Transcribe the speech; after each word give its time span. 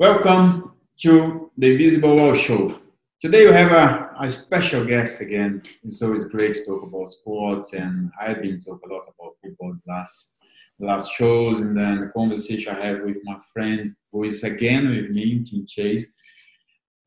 Welcome 0.00 0.74
to 1.00 1.50
the 1.58 1.72
Invisible 1.72 2.14
Wall 2.14 2.32
Show. 2.32 2.78
Today 3.20 3.46
we 3.46 3.52
have 3.52 3.72
a, 3.72 4.14
a 4.20 4.30
special 4.30 4.84
guest 4.84 5.20
again. 5.20 5.60
It's 5.82 6.00
always 6.02 6.24
great 6.26 6.54
to 6.54 6.64
talk 6.64 6.84
about 6.84 7.10
sports, 7.10 7.72
and 7.72 8.08
I've 8.20 8.40
been 8.40 8.60
talking 8.60 8.88
a 8.88 8.94
lot 8.94 9.08
about 9.18 9.34
football 9.42 9.74
last 9.88 10.36
last 10.78 11.10
shows, 11.14 11.62
and 11.62 11.76
then 11.76 12.02
the 12.02 12.12
conversation 12.12 12.76
I 12.76 12.86
have 12.86 13.00
with 13.02 13.16
my 13.24 13.38
friend 13.52 13.92
who 14.12 14.22
is 14.22 14.44
again 14.44 14.88
with 14.88 15.10
me, 15.10 15.42
Tim 15.42 15.66
Chase, 15.66 16.12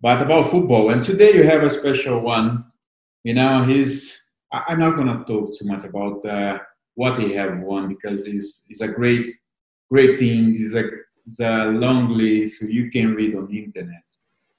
but 0.01 0.21
about 0.21 0.51
football. 0.51 0.91
And 0.91 1.01
today 1.01 1.31
you 1.31 1.43
have 1.43 1.63
a 1.63 1.69
special 1.69 2.19
one. 2.19 2.65
You 3.23 3.35
know, 3.35 3.63
he's. 3.63 4.21
I'm 4.51 4.79
not 4.79 4.97
gonna 4.97 5.23
talk 5.23 5.57
too 5.57 5.65
much 5.65 5.85
about 5.85 6.25
uh, 6.25 6.59
what 6.95 7.17
he 7.17 7.31
have 7.35 7.58
won 7.59 7.88
because 7.88 8.27
it's, 8.27 8.66
it's 8.67 8.81
a 8.81 8.88
great, 8.89 9.30
great 9.89 10.19
thing. 10.19 10.55
It's 10.58 10.75
a 10.75 10.89
it's 11.25 11.39
a 11.39 11.66
long 11.66 12.09
list 12.09 12.59
so 12.59 12.66
you 12.66 12.89
can 12.89 13.16
read 13.16 13.35
on 13.35 13.48
the 13.48 13.63
internet. 13.63 14.03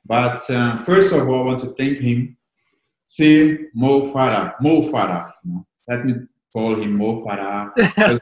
But 0.04 0.48
uh, 0.50 0.78
first 0.78 1.12
of 1.12 1.28
all, 1.28 1.42
I 1.42 1.46
want 1.46 1.60
to 1.60 1.74
thank 1.74 1.98
him. 1.98 2.36
See 3.04 3.58
Mo 3.74 4.12
Farah. 4.12 4.54
Mo 4.60 4.82
Farah. 4.82 5.32
You 5.44 5.52
know, 5.52 5.66
let 5.88 6.04
me 6.04 6.14
call 6.52 6.74
him 6.76 6.96
Mo 6.96 7.24
Farah. 7.24 7.72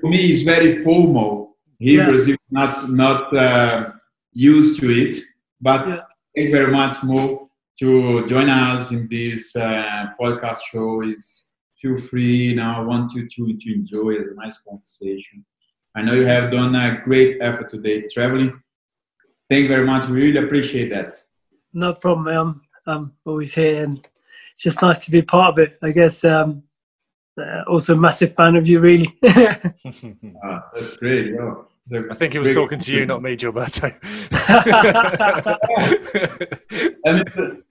for 0.00 0.08
me, 0.10 0.18
it's 0.32 0.42
very 0.42 0.82
formal. 0.82 1.56
Hebrews 1.78 2.28
yeah. 2.28 2.36
not 2.50 2.90
not 2.90 3.36
uh, 3.36 3.90
used 4.32 4.80
to 4.80 4.90
it. 4.90 5.14
But 5.60 5.88
yeah. 5.88 5.94
thank 6.34 6.48
you 6.48 6.52
very 6.52 6.72
much, 6.72 7.02
Mo, 7.02 7.50
to 7.78 8.26
join 8.26 8.48
us 8.48 8.92
in 8.92 9.08
this 9.08 9.56
uh, 9.56 10.06
podcast 10.20 10.60
show. 10.70 11.02
Is 11.02 11.50
feel 11.74 11.96
free. 11.96 12.54
Now, 12.54 12.82
I 12.82 12.84
want 12.84 13.12
you 13.14 13.28
to, 13.28 13.56
to 13.56 13.74
enjoy. 13.74 14.16
A 14.16 14.34
nice 14.34 14.58
conversation. 14.58 15.44
I 15.96 16.02
know 16.02 16.12
you 16.12 16.26
have 16.26 16.52
done 16.52 16.74
a 16.74 17.00
great 17.02 17.38
effort 17.40 17.70
today 17.70 18.04
traveling. 18.12 18.62
Thank 19.48 19.62
you 19.62 19.68
very 19.68 19.86
much. 19.86 20.06
We 20.08 20.20
really 20.20 20.44
appreciate 20.44 20.90
that. 20.90 21.22
No 21.72 21.94
problem. 21.94 22.28
I'm, 22.28 22.60
I'm 22.86 23.12
always 23.24 23.54
here 23.54 23.82
and 23.82 24.06
it's 24.52 24.62
just 24.62 24.82
nice 24.82 25.06
to 25.06 25.10
be 25.10 25.22
part 25.22 25.54
of 25.54 25.58
it. 25.58 25.78
I 25.82 25.92
guess 25.92 26.22
um, 26.22 26.64
uh, 27.40 27.62
also 27.66 27.94
a 27.94 27.96
massive 27.96 28.34
fan 28.34 28.56
of 28.56 28.68
you, 28.68 28.80
really. 28.80 29.18
ah, 30.44 30.68
that's 30.74 30.98
great. 30.98 31.34
I 32.10 32.14
think 32.14 32.34
he 32.34 32.40
was 32.40 32.52
talking 32.52 32.78
to 32.78 32.92
you, 32.92 33.06
not 33.06 33.22
me, 33.22 33.34
Gilberto. 33.34 33.84
and 37.04 37.20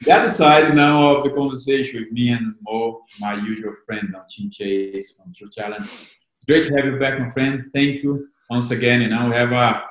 the 0.01 0.11
other 0.11 0.29
side 0.29 0.75
now 0.75 1.17
of 1.17 1.25
the 1.25 1.29
conversation 1.29 1.99
with 1.99 2.11
me 2.11 2.29
and 2.29 2.55
Mo, 2.61 3.01
my 3.19 3.35
usual 3.35 3.75
friend, 3.85 4.15
Tim 4.29 4.49
Chase 4.49 5.11
from 5.11 5.31
True 5.31 5.49
Challenge 5.49 6.17
great 6.47 6.69
to 6.69 6.75
have 6.75 6.85
you 6.85 6.99
back, 6.99 7.19
my 7.19 7.29
friend. 7.29 7.69
Thank 7.73 8.03
you 8.03 8.27
once 8.49 8.71
again. 8.71 9.01
And 9.01 9.11
now 9.11 9.29
we 9.29 9.35
have 9.35 9.51
a 9.51 9.83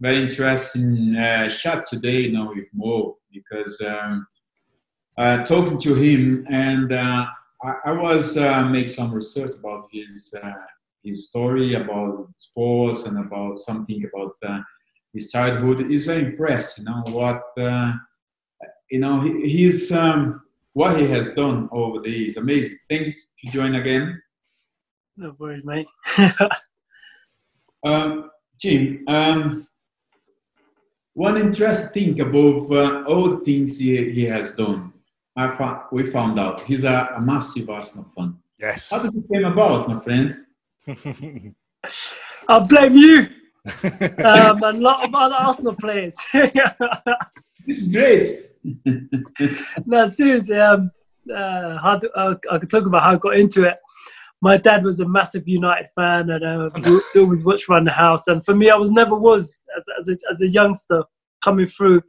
very 0.00 0.20
interesting 0.20 1.16
uh, 1.16 1.48
chat 1.48 1.86
today, 1.86 2.20
you 2.20 2.32
know, 2.32 2.52
with 2.54 2.68
Mo, 2.72 3.16
because 3.32 3.80
um, 3.80 4.26
uh, 5.18 5.44
talking 5.44 5.78
to 5.80 5.94
him, 5.94 6.46
and 6.48 6.92
uh, 6.92 7.26
I, 7.62 7.74
I, 7.86 7.92
was 7.92 8.36
uh, 8.36 8.86
some 8.86 9.12
research 9.12 9.52
about 9.58 9.88
his 9.90 10.32
uh, 10.42 10.52
his 11.02 11.28
story 11.28 11.74
about 11.74 12.28
sports 12.38 13.06
and 13.06 13.18
about 13.18 13.58
something 13.58 14.04
about 14.12 14.36
uh, 14.46 14.60
his 15.12 15.32
childhood. 15.32 15.90
He's 15.90 16.06
very 16.06 16.26
impressed, 16.26 16.78
you 16.78 16.84
know, 16.84 17.02
what 17.08 17.42
you 18.90 19.00
know. 19.00 19.22
He, 19.22 19.48
he's 19.48 19.90
um, 19.90 20.42
what 20.74 21.00
he 21.00 21.08
has 21.08 21.30
done 21.30 21.68
over 21.72 22.00
the 22.00 22.10
years. 22.10 22.36
Amazing. 22.36 22.78
Thanks 22.90 23.26
to 23.40 23.50
join 23.50 23.76
again. 23.76 24.20
No 25.18 25.34
worries, 25.38 25.64
mate. 25.64 25.86
um, 27.84 28.30
Tim, 28.58 29.04
um, 29.08 29.66
one 31.14 31.38
interesting 31.38 32.14
thing 32.14 32.20
above 32.20 32.70
uh, 32.70 33.04
all 33.04 33.30
the 33.30 33.44
things 33.44 33.78
he, 33.78 34.10
he 34.10 34.24
has 34.24 34.52
done, 34.52 34.92
I 35.34 35.56
found, 35.56 35.84
we 35.90 36.10
found 36.10 36.38
out 36.38 36.62
he's 36.62 36.84
a, 36.84 37.14
a 37.16 37.22
massive 37.22 37.70
Arsenal 37.70 38.10
fan. 38.14 38.36
Yes. 38.60 38.90
How 38.90 39.02
did 39.02 39.14
it 39.14 39.24
came 39.32 39.44
about, 39.44 39.88
my 39.88 39.98
friend? 40.00 40.36
I 42.48 42.58
blame 42.60 42.96
you 42.96 43.28
um, 43.84 44.62
and 44.62 44.64
a 44.64 44.72
lot 44.72 45.04
of 45.04 45.14
other 45.14 45.34
Arsenal 45.34 45.74
players. 45.74 46.16
this 47.66 47.78
is 47.78 47.92
great. 47.92 48.28
no, 49.86 50.06
seriously, 50.06 50.58
um, 50.58 50.90
uh, 51.34 51.78
how 51.78 51.98
do, 51.98 52.08
uh, 52.14 52.34
I 52.50 52.58
could 52.58 52.70
talk 52.70 52.84
about 52.84 53.02
how 53.02 53.14
I 53.14 53.16
got 53.16 53.36
into 53.36 53.64
it 53.64 53.76
my 54.42 54.56
dad 54.56 54.84
was 54.84 55.00
a 55.00 55.08
massive 55.08 55.48
United 55.48 55.88
fan 55.94 56.30
and 56.30 56.44
uh, 56.44 56.70
we 57.14 57.20
always 57.20 57.44
watched 57.44 57.68
around 57.68 57.84
the 57.86 57.90
house. 57.90 58.26
And 58.26 58.44
for 58.44 58.54
me, 58.54 58.70
I 58.70 58.76
was 58.76 58.90
never 58.90 59.14
was 59.14 59.62
as, 59.76 59.84
as, 59.98 60.08
a, 60.08 60.16
as 60.32 60.40
a 60.42 60.48
youngster 60.48 61.04
coming 61.42 61.66
through. 61.66 62.02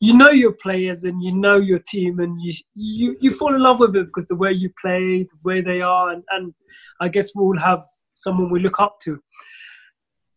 You 0.00 0.14
know 0.14 0.30
your 0.30 0.52
players 0.52 1.04
and 1.04 1.22
you 1.22 1.32
know 1.32 1.56
your 1.58 1.78
team 1.78 2.18
and 2.18 2.40
you 2.42 2.52
you, 2.74 3.16
you 3.20 3.30
fall 3.30 3.54
in 3.54 3.62
love 3.62 3.78
with 3.78 3.94
it 3.94 4.06
because 4.06 4.26
the 4.26 4.34
way 4.34 4.50
you 4.50 4.70
play, 4.80 5.22
the 5.22 5.38
way 5.44 5.60
they 5.60 5.80
are, 5.80 6.10
and, 6.10 6.24
and 6.30 6.52
I 7.00 7.08
guess 7.08 7.30
we 7.36 7.42
all 7.42 7.58
have 7.58 7.84
someone 8.16 8.50
we 8.50 8.58
look 8.58 8.80
up 8.80 8.98
to. 9.04 9.20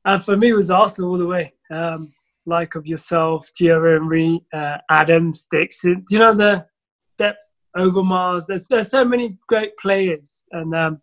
And 0.05 0.23
for 0.23 0.37
me, 0.37 0.49
it 0.49 0.53
was 0.53 0.69
Arsenal 0.69 1.11
all 1.11 1.17
the 1.17 1.25
way. 1.25 1.53
Um, 1.71 2.13
like 2.45 2.75
of 2.75 2.85
yourself, 2.85 3.49
Thierry 3.57 3.97
Henry, 3.99 4.45
uh, 4.53 4.77
Adam 4.91 5.33
Dixon. 5.49 6.03
Do 6.07 6.15
you 6.15 6.19
know 6.19 6.35
the 6.35 6.65
depth 7.17 7.41
over 7.75 8.03
Mars? 8.03 8.45
There's 8.47 8.67
there's 8.67 8.89
so 8.89 9.05
many 9.05 9.37
great 9.47 9.77
players, 9.77 10.43
and 10.51 10.73
um, 10.75 11.01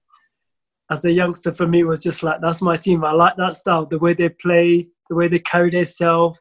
as 0.91 1.05
a 1.05 1.13
youngster 1.13 1.53
for 1.53 1.67
me 1.67 1.85
was 1.85 2.01
just 2.01 2.23
like 2.23 2.41
that's 2.41 2.63
my 2.63 2.77
team. 2.77 3.05
I 3.05 3.13
like 3.13 3.37
that 3.37 3.57
style, 3.57 3.87
the 3.87 3.99
way 3.99 4.15
they 4.15 4.29
play, 4.29 4.89
the 5.09 5.17
way 5.17 5.29
they 5.29 5.39
carry 5.39 5.71
themselves. 5.71 6.39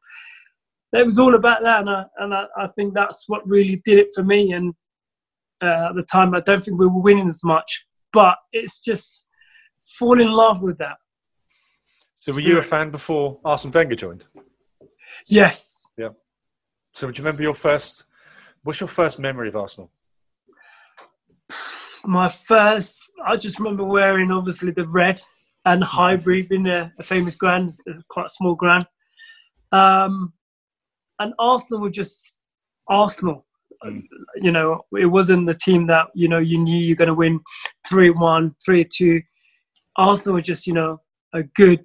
It 0.93 1.05
was 1.05 1.19
all 1.19 1.35
about 1.35 1.61
that, 1.63 1.81
and 1.81 1.89
I, 1.89 2.03
and 2.19 2.33
I, 2.33 2.45
I 2.57 2.67
think 2.75 2.93
that's 2.93 3.23
what 3.27 3.47
really 3.47 3.81
did 3.85 3.99
it 3.99 4.09
for 4.13 4.23
me. 4.23 4.51
And 4.51 4.73
uh, 5.61 5.89
at 5.89 5.95
the 5.95 6.03
time, 6.03 6.33
I 6.35 6.41
don't 6.41 6.63
think 6.63 6.77
we 6.77 6.87
were 6.87 7.01
winning 7.01 7.29
as 7.29 7.43
much, 7.43 7.85
but 8.11 8.35
it's 8.51 8.81
just 8.81 9.25
fall 9.97 10.19
in 10.19 10.29
love 10.29 10.61
with 10.61 10.77
that. 10.79 10.97
So, 12.17 12.33
were 12.33 12.41
you 12.41 12.59
a 12.59 12.63
fan 12.63 12.91
before 12.91 13.39
Arsene 13.45 13.71
Wenger 13.71 13.95
joined? 13.95 14.27
Yes. 15.27 15.81
Yeah. 15.97 16.09
So, 16.91 17.09
do 17.09 17.17
you 17.17 17.23
remember 17.23 17.43
your 17.43 17.53
first? 17.53 18.05
What's 18.63 18.79
your 18.79 18.89
first 18.89 19.17
memory 19.17 19.47
of 19.47 19.55
Arsenal? 19.55 19.91
My 22.05 22.29
first, 22.29 22.99
I 23.25 23.37
just 23.37 23.59
remember 23.59 23.83
wearing 23.83 24.31
obviously 24.31 24.71
the 24.71 24.87
red 24.87 25.21
and 25.65 25.83
Highbury 25.83 26.47
being 26.47 26.67
a, 26.67 26.91
a 26.99 27.03
famous 27.03 27.35
grand, 27.35 27.77
quite 28.09 28.25
a 28.27 28.29
small 28.29 28.55
grand. 28.55 28.85
Um, 29.71 30.33
and 31.19 31.33
Arsenal 31.39 31.81
were 31.81 31.89
just 31.89 32.39
Arsenal. 32.87 33.45
Mm. 33.85 34.03
You 34.35 34.51
know, 34.51 34.81
it 34.97 35.05
wasn't 35.05 35.47
the 35.47 35.53
team 35.53 35.87
that, 35.87 36.07
you 36.13 36.27
know, 36.27 36.39
you 36.39 36.57
knew 36.57 36.77
you're 36.77 36.95
going 36.95 37.07
to 37.07 37.13
win 37.13 37.39
3 37.87 38.09
1, 38.11 38.55
3 38.63 38.85
2. 38.85 39.21
Arsenal 39.97 40.35
were 40.35 40.41
just, 40.41 40.65
you 40.65 40.73
know, 40.73 41.01
a 41.33 41.43
good 41.55 41.83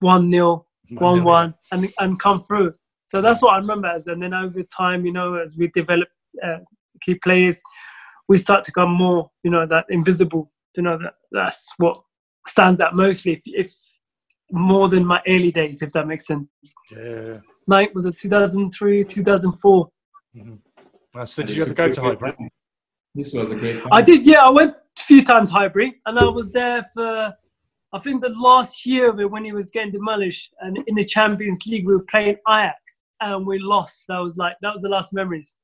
1 0.00 0.30
0, 0.30 0.66
1 0.90 1.24
1, 1.24 1.54
and, 1.72 1.88
and 1.98 2.20
come 2.20 2.42
through. 2.44 2.72
So 3.06 3.20
that's 3.22 3.42
what 3.42 3.54
I 3.54 3.58
remember 3.58 3.88
as. 3.88 4.06
And 4.06 4.22
then 4.22 4.34
over 4.34 4.62
time, 4.64 5.04
you 5.06 5.12
know, 5.12 5.34
as 5.34 5.56
we 5.56 5.68
develop 5.68 6.08
uh, 6.42 6.58
key 7.00 7.14
players, 7.16 7.60
we 8.28 8.38
start 8.38 8.64
to 8.64 8.72
come 8.72 8.92
more, 8.92 9.30
you 9.42 9.50
know, 9.50 9.66
that 9.66 9.86
Invincible. 9.90 10.50
You 10.76 10.82
know, 10.84 10.98
that 10.98 11.14
that's 11.32 11.66
what 11.78 12.00
stands 12.46 12.80
out 12.80 12.94
mostly. 12.94 13.32
If, 13.32 13.40
if 13.46 13.74
more 14.52 14.88
than 14.88 15.04
my 15.04 15.20
early 15.26 15.50
days, 15.50 15.82
if 15.82 15.92
that 15.92 16.06
makes 16.06 16.26
sense. 16.26 16.46
Yeah. 16.90 17.38
Night 17.66 17.94
was 17.94 18.06
it 18.06 18.16
2003, 18.16 19.04
2004. 19.04 19.88
Mm-hmm. 20.36 20.54
Uh, 21.18 21.26
so 21.26 21.42
did 21.42 21.56
you 21.56 21.62
ever 21.62 21.74
go 21.74 21.88
to 21.88 22.00
Highbury? 22.00 22.34
This 23.14 23.32
was 23.32 23.50
a 23.50 23.56
great. 23.56 23.80
Time. 23.80 23.88
I 23.92 24.02
did, 24.02 24.26
yeah. 24.26 24.42
I 24.42 24.50
went 24.50 24.74
a 24.98 25.02
few 25.02 25.24
times 25.24 25.50
Highbury, 25.50 26.00
and 26.06 26.18
I 26.18 26.26
was 26.26 26.50
there 26.52 26.86
for. 26.94 27.32
I 27.90 27.98
think 28.00 28.22
the 28.22 28.28
last 28.28 28.84
year 28.84 29.08
of 29.08 29.18
it 29.18 29.30
when 29.30 29.44
he 29.44 29.52
was 29.52 29.70
getting 29.70 29.90
demolished, 29.90 30.54
and 30.60 30.78
in 30.86 30.94
the 30.94 31.04
Champions 31.04 31.60
League 31.66 31.86
we 31.86 31.94
were 31.94 32.02
playing 32.02 32.36
Ajax, 32.46 33.00
and 33.20 33.46
we 33.46 33.58
lost. 33.58 34.06
That 34.08 34.18
was 34.18 34.36
like 34.36 34.56
that 34.60 34.72
was 34.72 34.82
the 34.82 34.90
last 34.90 35.12
memories. 35.12 35.54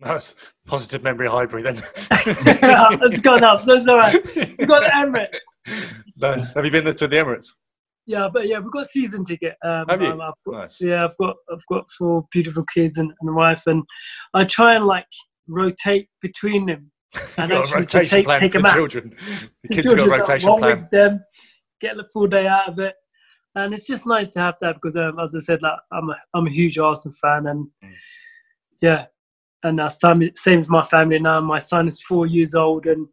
That's 0.00 0.34
positive 0.66 1.02
memory 1.02 1.28
Highbury 1.28 1.62
then. 1.62 1.82
it's 2.10 3.20
gone 3.20 3.44
up, 3.44 3.62
so 3.62 3.74
it's 3.74 3.86
all 3.86 3.98
right. 3.98 4.14
We've 4.34 4.66
got 4.66 4.82
the 4.82 4.90
Emirates. 4.94 5.98
Nice. 6.16 6.54
Have 6.54 6.64
you 6.64 6.70
been 6.70 6.84
there 6.84 6.94
to 6.94 7.06
the 7.06 7.16
Emirates? 7.16 7.48
Yeah, 8.06 8.28
but 8.32 8.48
yeah, 8.48 8.58
we've 8.58 8.72
got 8.72 8.88
season 8.88 9.24
ticket. 9.24 9.54
Um, 9.64 9.84
Have 9.88 10.00
you? 10.00 10.08
Um, 10.08 10.18
got, 10.18 10.34
nice. 10.46 10.80
Yeah, 10.80 11.04
I've 11.04 11.16
got 11.18 11.36
I've 11.52 11.64
got 11.70 11.84
four 11.96 12.26
beautiful 12.32 12.64
kids 12.74 12.96
and, 12.96 13.12
and 13.20 13.30
a 13.30 13.32
wife, 13.32 13.62
and 13.66 13.84
I 14.34 14.44
try 14.44 14.74
and 14.74 14.86
like 14.86 15.06
rotate 15.46 16.08
between 16.22 16.66
them. 16.66 16.90
And 17.36 17.50
got 17.50 17.70
a 17.70 17.74
rotation 17.74 18.18
take, 18.18 18.24
plan 18.24 18.40
take 18.40 18.52
for 18.52 18.62
the 18.62 18.68
children. 18.68 19.14
The 19.64 19.74
kids 19.74 19.90
have 19.90 19.98
got 19.98 20.08
a 20.08 20.10
rotation 20.10 20.58
plan. 20.58 20.88
Them, 20.90 21.20
get 21.80 21.96
the 21.96 22.08
full 22.12 22.26
day 22.26 22.46
out 22.46 22.68
of 22.68 22.78
it, 22.78 22.94
and 23.54 23.74
it's 23.74 23.86
just 23.86 24.06
nice 24.06 24.32
to 24.32 24.40
have 24.40 24.54
that 24.60 24.74
because, 24.74 24.96
um, 24.96 25.18
as 25.20 25.34
I 25.34 25.40
said, 25.40 25.60
like 25.62 25.78
I'm 25.92 26.10
a 26.10 26.16
I'm 26.34 26.46
a 26.46 26.50
huge 26.50 26.78
Arsenal 26.78 27.14
fan, 27.20 27.46
and 27.46 27.66
mm. 27.84 27.92
yeah, 28.80 29.06
and 29.62 29.80
uh, 29.80 29.88
same, 29.88 30.30
same 30.34 30.58
as 30.58 30.68
my 30.68 30.84
family 30.86 31.18
now. 31.18 31.40
My 31.40 31.58
son 31.58 31.88
is 31.88 32.00
four 32.02 32.26
years 32.26 32.54
old 32.54 32.86
and 32.86 33.06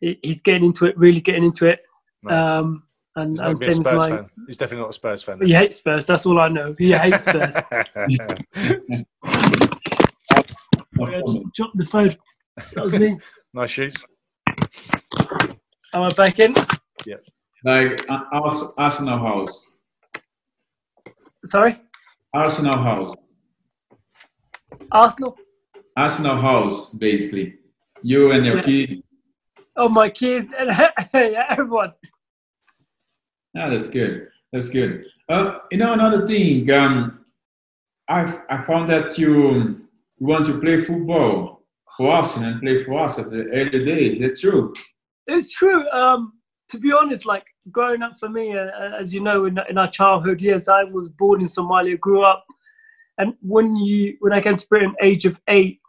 he, 0.00 0.18
he's 0.22 0.40
getting 0.40 0.64
into 0.64 0.86
it, 0.86 0.96
really 0.98 1.20
getting 1.20 1.44
into 1.44 1.66
it. 1.66 1.80
Nice. 2.22 2.44
Um, 2.46 2.84
And, 3.16 3.32
He's 3.32 3.40
and 3.40 3.58
gonna 3.60 3.70
a 3.70 3.74
Spurs 3.74 3.98
my, 3.98 4.08
fan. 4.08 4.30
He's 4.46 4.56
definitely 4.56 4.82
not 4.84 4.90
a 4.90 4.92
Spurs 4.94 5.22
fan. 5.22 5.40
he 5.44 5.52
hates 5.52 5.76
Spurs. 5.76 6.06
That's 6.06 6.24
all 6.24 6.40
I 6.40 6.48
know. 6.48 6.74
He 6.78 6.92
hates 7.04 7.24
Spurs. 7.24 7.54
Sorry, 10.96 11.16
I 11.16 11.20
just 11.26 11.46
dropped 11.54 11.76
the 11.76 11.84
phone. 11.84 12.10
That 12.74 12.84
was 12.84 12.92
me. 12.94 13.18
nice 13.54 13.70
shoes. 13.70 13.94
Am 15.94 16.02
I 16.02 16.08
back 16.16 16.38
in? 16.38 16.54
Yeah. 17.06 17.16
Like 17.64 18.04
uh, 18.10 18.24
Ars- 18.32 18.72
Arsenal 18.78 19.18
House. 19.18 19.80
Sorry, 21.44 21.80
Arsenal 22.34 22.78
House. 22.78 23.40
Arsenal. 24.90 25.36
Arsenal 25.96 26.36
House, 26.36 26.90
basically. 26.90 27.56
You 28.02 28.32
and 28.32 28.44
your 28.46 28.56
Yeah. 28.56 28.62
kids. 28.62 29.08
Oh, 29.76 29.88
my 29.88 30.10
kids 30.10 30.50
and 30.58 30.70
everyone. 31.50 31.92
Yeah, 33.54 33.68
that's 33.68 33.88
good. 33.90 34.28
That's 34.52 34.68
good. 34.68 35.06
Uh, 35.28 35.58
you 35.70 35.78
know, 35.78 35.92
another 35.92 36.26
thing. 36.26 36.70
Um, 36.70 37.24
I 38.08 38.38
I 38.50 38.64
found 38.64 38.90
that 38.90 39.18
you 39.18 39.86
want 40.18 40.46
to 40.46 40.58
play 40.60 40.80
football 40.80 41.62
for 41.96 42.12
us 42.14 42.36
and 42.36 42.60
play 42.60 42.84
for 42.84 42.98
us 43.00 43.18
at 43.18 43.30
the 43.30 43.44
early 43.50 43.84
days. 43.84 44.18
That's 44.18 44.40
true. 44.40 44.74
It's 45.26 45.50
true. 45.54 45.88
Um, 45.90 46.34
to 46.70 46.78
be 46.78 46.92
honest, 46.92 47.24
like 47.26 47.44
growing 47.70 48.02
up 48.02 48.18
for 48.18 48.28
me, 48.28 48.56
uh, 48.56 48.70
as 48.98 49.12
you 49.14 49.20
know, 49.20 49.44
in, 49.44 49.58
in 49.68 49.78
our 49.78 49.90
childhood 49.90 50.40
years, 50.40 50.68
I 50.68 50.84
was 50.84 51.08
born 51.10 51.40
in 51.40 51.46
Somalia, 51.46 51.98
grew 52.00 52.22
up, 52.22 52.44
and 53.18 53.34
when 53.40 53.76
you 53.76 54.16
when 54.20 54.32
I 54.32 54.40
came 54.40 54.56
to 54.56 54.68
Britain, 54.68 54.94
age 55.02 55.24
of 55.26 55.38
eight, 55.48 55.80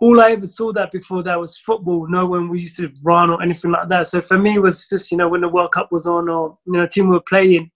all 0.00 0.20
I 0.20 0.32
ever 0.32 0.46
saw 0.46 0.72
that 0.72 0.90
before 0.90 1.22
that 1.22 1.38
was 1.38 1.58
football. 1.58 2.08
No 2.08 2.24
one 2.26 2.48
we 2.48 2.62
used 2.62 2.76
to 2.78 2.90
run 3.02 3.28
or 3.30 3.42
anything 3.42 3.70
like 3.70 3.88
that. 3.90 4.08
So 4.08 4.22
for 4.22 4.38
me, 4.38 4.56
it 4.56 4.60
was 4.60 4.88
just 4.88 5.10
you 5.12 5.18
know 5.18 5.28
when 5.28 5.42
the 5.42 5.48
World 5.48 5.72
Cup 5.72 5.92
was 5.92 6.06
on 6.06 6.28
or 6.28 6.58
you 6.66 6.72
know 6.72 6.86
team 6.86 7.08
we 7.08 7.16
were 7.16 7.22
playing, 7.28 7.70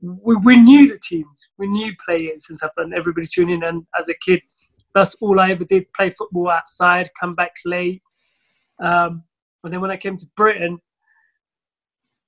we, 0.00 0.36
we 0.36 0.56
knew 0.56 0.88
the 0.88 0.98
teams, 0.98 1.48
we 1.56 1.68
knew 1.68 1.92
players 2.04 2.46
and 2.48 2.58
stuff, 2.58 2.72
and 2.76 2.92
everybody 2.92 3.26
tuned 3.26 3.50
in. 3.50 3.62
And 3.62 3.86
as 3.98 4.08
a 4.08 4.14
kid, 4.14 4.42
that's 4.92 5.14
all 5.20 5.38
I 5.38 5.52
ever 5.52 5.64
did: 5.64 5.92
play 5.92 6.10
football 6.10 6.50
outside, 6.50 7.10
come 7.18 7.34
back 7.34 7.52
late. 7.64 8.02
Um, 8.82 9.22
and 9.62 9.72
then 9.72 9.80
when 9.80 9.90
I 9.90 9.96
came 9.96 10.16
to 10.16 10.26
Britain, 10.36 10.78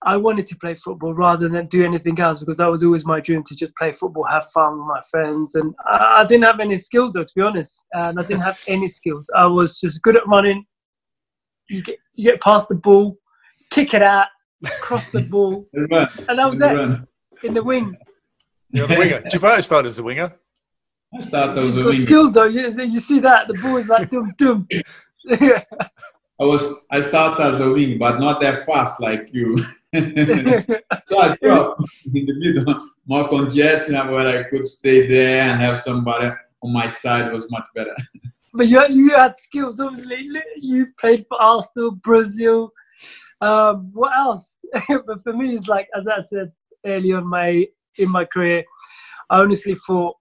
I 0.03 0.17
wanted 0.17 0.47
to 0.47 0.57
play 0.57 0.75
football 0.75 1.13
rather 1.15 1.49
than 1.49 1.67
do 1.67 1.85
anything 1.85 2.19
else 2.21 2.41
because 2.41 2.57
that 2.57 2.71
was 2.71 2.83
always 2.83 3.05
my 3.05 3.21
dream 3.21 3.43
to 3.45 3.55
just 3.55 3.75
play 3.77 3.93
football, 3.93 4.25
have 4.25 4.47
fun 4.51 4.79
with 4.79 4.87
my 4.87 5.01
friends. 5.11 5.55
And 5.57 5.75
I, 5.87 6.21
I 6.21 6.25
didn't 6.25 6.45
have 6.45 6.59
any 6.61 6.79
skills 6.79 7.13
though, 7.13 7.25
to 7.25 7.33
be 7.37 7.43
honest. 7.43 7.85
And 7.93 8.19
I 8.19 8.23
didn't 8.23 8.41
have 8.43 8.59
any 8.69 8.89
skills. 8.89 9.29
I 9.37 9.45
was 9.47 9.79
just 9.79 10.01
good 10.03 10.17
at 10.17 10.27
running. 10.27 10.65
You 11.69 11.83
get, 11.83 11.99
you 12.15 12.31
get 12.31 12.41
past 12.41 12.69
the 12.69 12.75
ball, 12.77 13.19
kick 13.71 13.93
it 13.95 14.03
out, 14.03 14.27
cross 14.81 15.09
the 15.11 15.23
ball, 15.31 15.67
The 15.73 16.11
and 16.29 16.39
that 16.39 16.49
was 16.51 16.59
the 16.59 16.71
it 16.71 16.75
run. 16.75 17.07
in 17.45 17.55
the 17.55 17.63
wing. 17.63 17.97
You're 18.71 18.87
the 18.87 18.97
winger. 18.97 19.21
Gilberto 19.23 19.65
started 19.65 19.89
as 19.91 19.99
a 19.99 20.03
winger. 20.03 20.33
I 21.15 21.21
started 21.21 21.59
as 21.59 21.77
You've 21.77 21.87
a 21.87 21.89
winger. 21.91 22.01
skills 22.03 22.33
though. 22.33 22.45
You, 22.45 22.71
you 22.85 23.01
see 23.01 23.21
that 23.21 23.49
the 23.49 23.55
ball 23.55 23.77
is 23.77 23.89
like 23.89 24.11
dum 24.11 24.33
dum. 24.39 24.67
I 26.41 26.45
was 26.45 26.65
I 26.91 27.01
started 27.01 27.43
as 27.43 27.61
a 27.61 27.71
wing, 27.71 27.99
but 27.99 28.19
not 28.19 28.41
that 28.41 28.65
fast 28.65 29.01
like 29.01 29.29
you. 29.33 29.59
so 31.05 31.21
I 31.21 31.37
dropped 31.43 31.83
in 32.15 32.25
the 32.25 32.35
middle, 32.35 32.79
more 33.07 33.29
congestion 33.29 33.95
where 34.11 34.27
I 34.27 34.45
could 34.45 34.67
stay 34.67 35.07
there 35.07 35.43
and 35.43 35.61
have 35.61 35.79
somebody 35.79 36.31
on 36.63 36.73
my 36.73 36.87
side 36.87 37.31
was 37.31 37.51
much 37.51 37.65
better. 37.75 37.95
but 38.55 38.69
you 38.69 38.81
you 38.89 39.11
had 39.11 39.37
skills. 39.37 39.81
Obviously, 39.81 40.31
you 40.57 40.87
played 40.99 41.27
for 41.29 41.41
Arsenal, 41.41 41.91
Brazil. 41.91 42.73
Um, 43.43 43.91
what 43.93 44.17
else? 44.17 44.57
but 44.89 45.23
for 45.23 45.35
me, 45.35 45.55
it's 45.55 45.69
like 45.69 45.89
as 45.95 46.09
I 46.09 46.21
said 46.21 46.53
earlier 46.87 47.19
in 47.19 47.27
my 47.27 47.67
in 47.97 48.11
my 48.11 48.25
career, 48.25 48.65
I 49.29 49.41
honestly 49.41 49.77
thought 49.87 50.17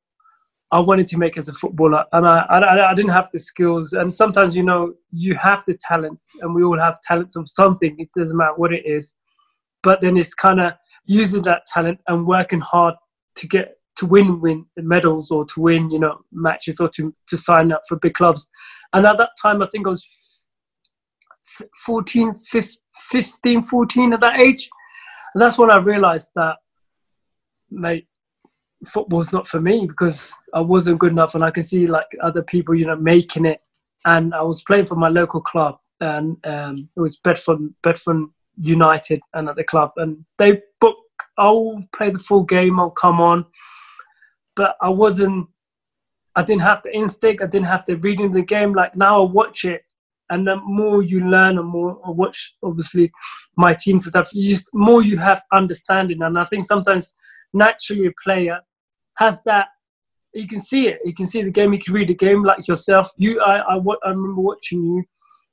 I 0.71 0.79
wanted 0.79 1.07
to 1.07 1.17
make 1.17 1.37
as 1.37 1.49
a 1.49 1.53
footballer, 1.53 2.05
and 2.11 2.27
I, 2.27 2.41
I 2.49 2.91
I 2.91 2.93
didn't 2.93 3.11
have 3.11 3.29
the 3.31 3.39
skills. 3.39 3.93
And 3.93 4.13
sometimes 4.13 4.55
you 4.55 4.63
know 4.63 4.93
you 5.11 5.35
have 5.35 5.63
the 5.65 5.77
talents, 5.81 6.29
and 6.41 6.53
we 6.53 6.63
all 6.63 6.79
have 6.79 7.01
talents 7.01 7.35
of 7.35 7.49
something. 7.49 7.95
It 7.97 8.09
doesn't 8.15 8.37
matter 8.37 8.53
what 8.55 8.73
it 8.73 8.85
is, 8.85 9.15
but 9.81 9.99
then 10.01 10.15
it's 10.17 10.33
kind 10.33 10.59
of 10.59 10.73
using 11.05 11.41
that 11.43 11.65
talent 11.65 11.99
and 12.07 12.27
working 12.27 12.59
hard 12.59 12.93
to 13.35 13.47
get 13.47 13.79
to 13.99 14.05
win 14.05 14.39
win 14.39 14.65
medals 14.77 15.29
or 15.29 15.43
to 15.45 15.59
win 15.59 15.89
you 15.89 15.99
know 15.99 16.21
matches 16.31 16.79
or 16.79 16.87
to 16.87 17.13
to 17.27 17.37
sign 17.37 17.71
up 17.71 17.81
for 17.87 17.97
big 17.97 18.13
clubs 18.13 18.47
and 18.93 19.05
at 19.05 19.17
that 19.17 19.31
time 19.41 19.61
i 19.61 19.67
think 19.71 19.85
i 19.85 19.89
was 19.89 20.07
f- 21.59 21.67
14 21.85 22.33
15 23.11 23.61
14 23.61 24.13
at 24.13 24.19
that 24.21 24.39
age 24.39 24.69
and 25.33 25.41
that's 25.41 25.57
when 25.57 25.69
i 25.69 25.77
realized 25.77 26.29
that 26.35 26.55
mate 27.71 28.07
football's 28.87 29.33
not 29.33 29.47
for 29.47 29.59
me 29.59 29.85
because 29.85 30.33
i 30.53 30.59
wasn't 30.59 30.99
good 30.99 31.11
enough 31.11 31.35
and 31.35 31.43
i 31.43 31.51
can 31.51 31.63
see 31.63 31.85
like 31.85 32.05
other 32.23 32.41
people 32.43 32.73
you 32.73 32.85
know 32.85 32.95
making 32.95 33.45
it 33.45 33.61
and 34.05 34.33
i 34.33 34.41
was 34.41 34.61
playing 34.63 34.85
for 34.85 34.95
my 34.95 35.09
local 35.09 35.41
club 35.41 35.77
and 35.99 36.37
um, 36.45 36.87
it 36.95 36.99
was 37.01 37.17
bedford 37.17 37.59
bedford 37.83 38.25
united 38.61 39.19
and 39.33 39.49
at 39.49 39.55
the 39.57 39.63
club 39.63 39.91
and 39.97 40.23
they 40.37 40.61
book 40.79 40.95
i'll 41.37 41.83
play 41.93 42.09
the 42.09 42.19
full 42.19 42.43
game 42.43 42.79
i'll 42.79 42.89
come 42.89 43.19
on 43.19 43.45
but 44.59 44.75
I 44.81 44.89
wasn't. 44.89 45.47
I 46.35 46.43
didn't 46.43 46.63
have 46.63 46.83
the 46.83 46.93
instinct. 46.93 47.41
I 47.41 47.47
didn't 47.47 47.67
have 47.67 47.85
the 47.85 47.95
reading 47.95 48.25
of 48.27 48.33
the 48.33 48.41
game. 48.41 48.73
Like 48.73 48.93
now, 48.93 49.23
I 49.23 49.31
watch 49.31 49.63
it, 49.63 49.83
and 50.29 50.45
the 50.45 50.57
more 50.57 51.01
you 51.01 51.21
learn, 51.21 51.57
and 51.57 51.67
more 51.67 51.97
I 52.05 52.09
watch, 52.09 52.55
obviously, 52.61 53.09
my 53.55 53.73
teams 53.73 54.03
and 54.03 54.11
stuff. 54.11 54.33
You 54.33 54.49
just 54.49 54.69
more 54.73 55.01
you 55.01 55.17
have 55.17 55.41
understanding, 55.53 56.21
and 56.21 56.37
I 56.37 56.43
think 56.43 56.65
sometimes 56.65 57.13
naturally 57.53 58.07
a 58.07 58.11
player 58.21 58.59
has 59.19 59.39
that. 59.45 59.67
You 60.33 60.47
can 60.47 60.61
see 60.61 60.87
it. 60.87 60.99
You 61.03 61.13
can 61.13 61.27
see 61.27 61.41
the 61.41 61.51
game. 61.51 61.73
You 61.73 61.79
can 61.79 61.93
read 61.93 62.07
the 62.07 62.15
game 62.15 62.43
like 62.43 62.67
yourself. 62.67 63.11
You, 63.17 63.41
I, 63.41 63.57
I, 63.57 63.75
I 63.77 64.09
remember 64.09 64.41
watching 64.41 64.83
you, 64.83 65.03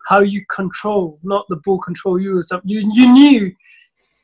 how 0.07 0.21
you 0.21 0.45
control, 0.55 1.19
not 1.23 1.45
the 1.49 1.57
ball 1.65 1.79
control 1.79 2.21
you 2.21 2.39
or 2.39 2.43
something. 2.43 2.69
You, 2.69 2.89
you 2.93 3.13
knew 3.13 3.53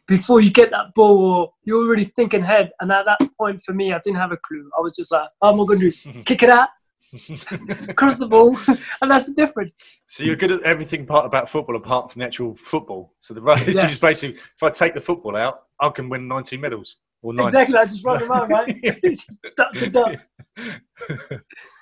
before 0.06 0.40
you 0.40 0.50
get 0.50 0.70
that 0.70 0.94
ball, 0.94 1.18
or 1.18 1.52
you're 1.64 1.82
already 1.84 2.04
thinking 2.04 2.42
ahead. 2.42 2.70
And 2.80 2.92
at 2.92 3.04
that 3.06 3.18
point, 3.36 3.62
for 3.62 3.72
me, 3.72 3.92
I 3.92 4.00
didn't 4.04 4.18
have 4.18 4.32
a 4.32 4.36
clue. 4.36 4.70
I 4.78 4.80
was 4.80 4.94
just 4.94 5.10
like, 5.10 5.28
oh, 5.40 5.46
"How 5.46 5.52
am 5.54 5.60
I 5.60 5.64
going 5.64 5.80
to 5.80 5.90
do? 5.90 6.22
Kick 6.26 6.42
it 6.42 6.50
out, 6.50 6.68
cross 7.96 8.18
the 8.18 8.26
ball," 8.26 8.56
and 9.00 9.10
that's 9.10 9.24
the 9.24 9.32
difference. 9.34 9.72
So 10.06 10.22
you're 10.22 10.36
good 10.36 10.52
at 10.52 10.62
everything 10.62 11.06
part 11.06 11.24
about 11.24 11.48
football 11.48 11.76
apart 11.76 12.12
from 12.12 12.20
the 12.20 12.26
actual 12.26 12.54
football. 12.56 13.14
So 13.20 13.32
the 13.32 13.40
right, 13.40 13.58
so 13.58 13.70
Yeah. 13.70 13.88
it's 13.88 13.98
basically, 13.98 14.36
if 14.36 14.62
I 14.62 14.70
take 14.70 14.92
the 14.94 15.00
football 15.00 15.36
out, 15.36 15.62
I 15.80 15.88
can 15.88 16.08
win 16.10 16.28
19 16.28 16.60
medals 16.60 16.98
or 17.22 17.34
nine. 17.34 17.46
Exactly. 17.46 17.76
I 17.76 17.84
just 17.86 18.04
run 18.04 18.22
around, 18.22 18.50
right? 18.50 18.82
duck 19.56 19.72
to 19.74 19.90
duck. 19.90 20.20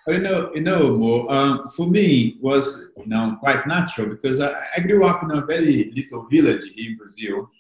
You 0.09 0.19
know, 0.19 0.51
you 0.55 0.63
know, 0.63 0.97
Mo, 0.97 1.29
um, 1.29 1.69
for 1.69 1.87
me 1.87 2.39
was 2.41 2.91
you 2.97 3.07
know 3.07 3.37
quite 3.39 3.67
natural 3.67 4.09
because 4.09 4.41
I, 4.41 4.65
I 4.77 4.81
grew 4.81 5.05
up 5.05 5.23
in 5.23 5.31
a 5.31 5.45
very 5.45 5.93
little 5.95 6.27
village 6.29 6.73
in 6.77 6.97
Brazil, 6.97 7.51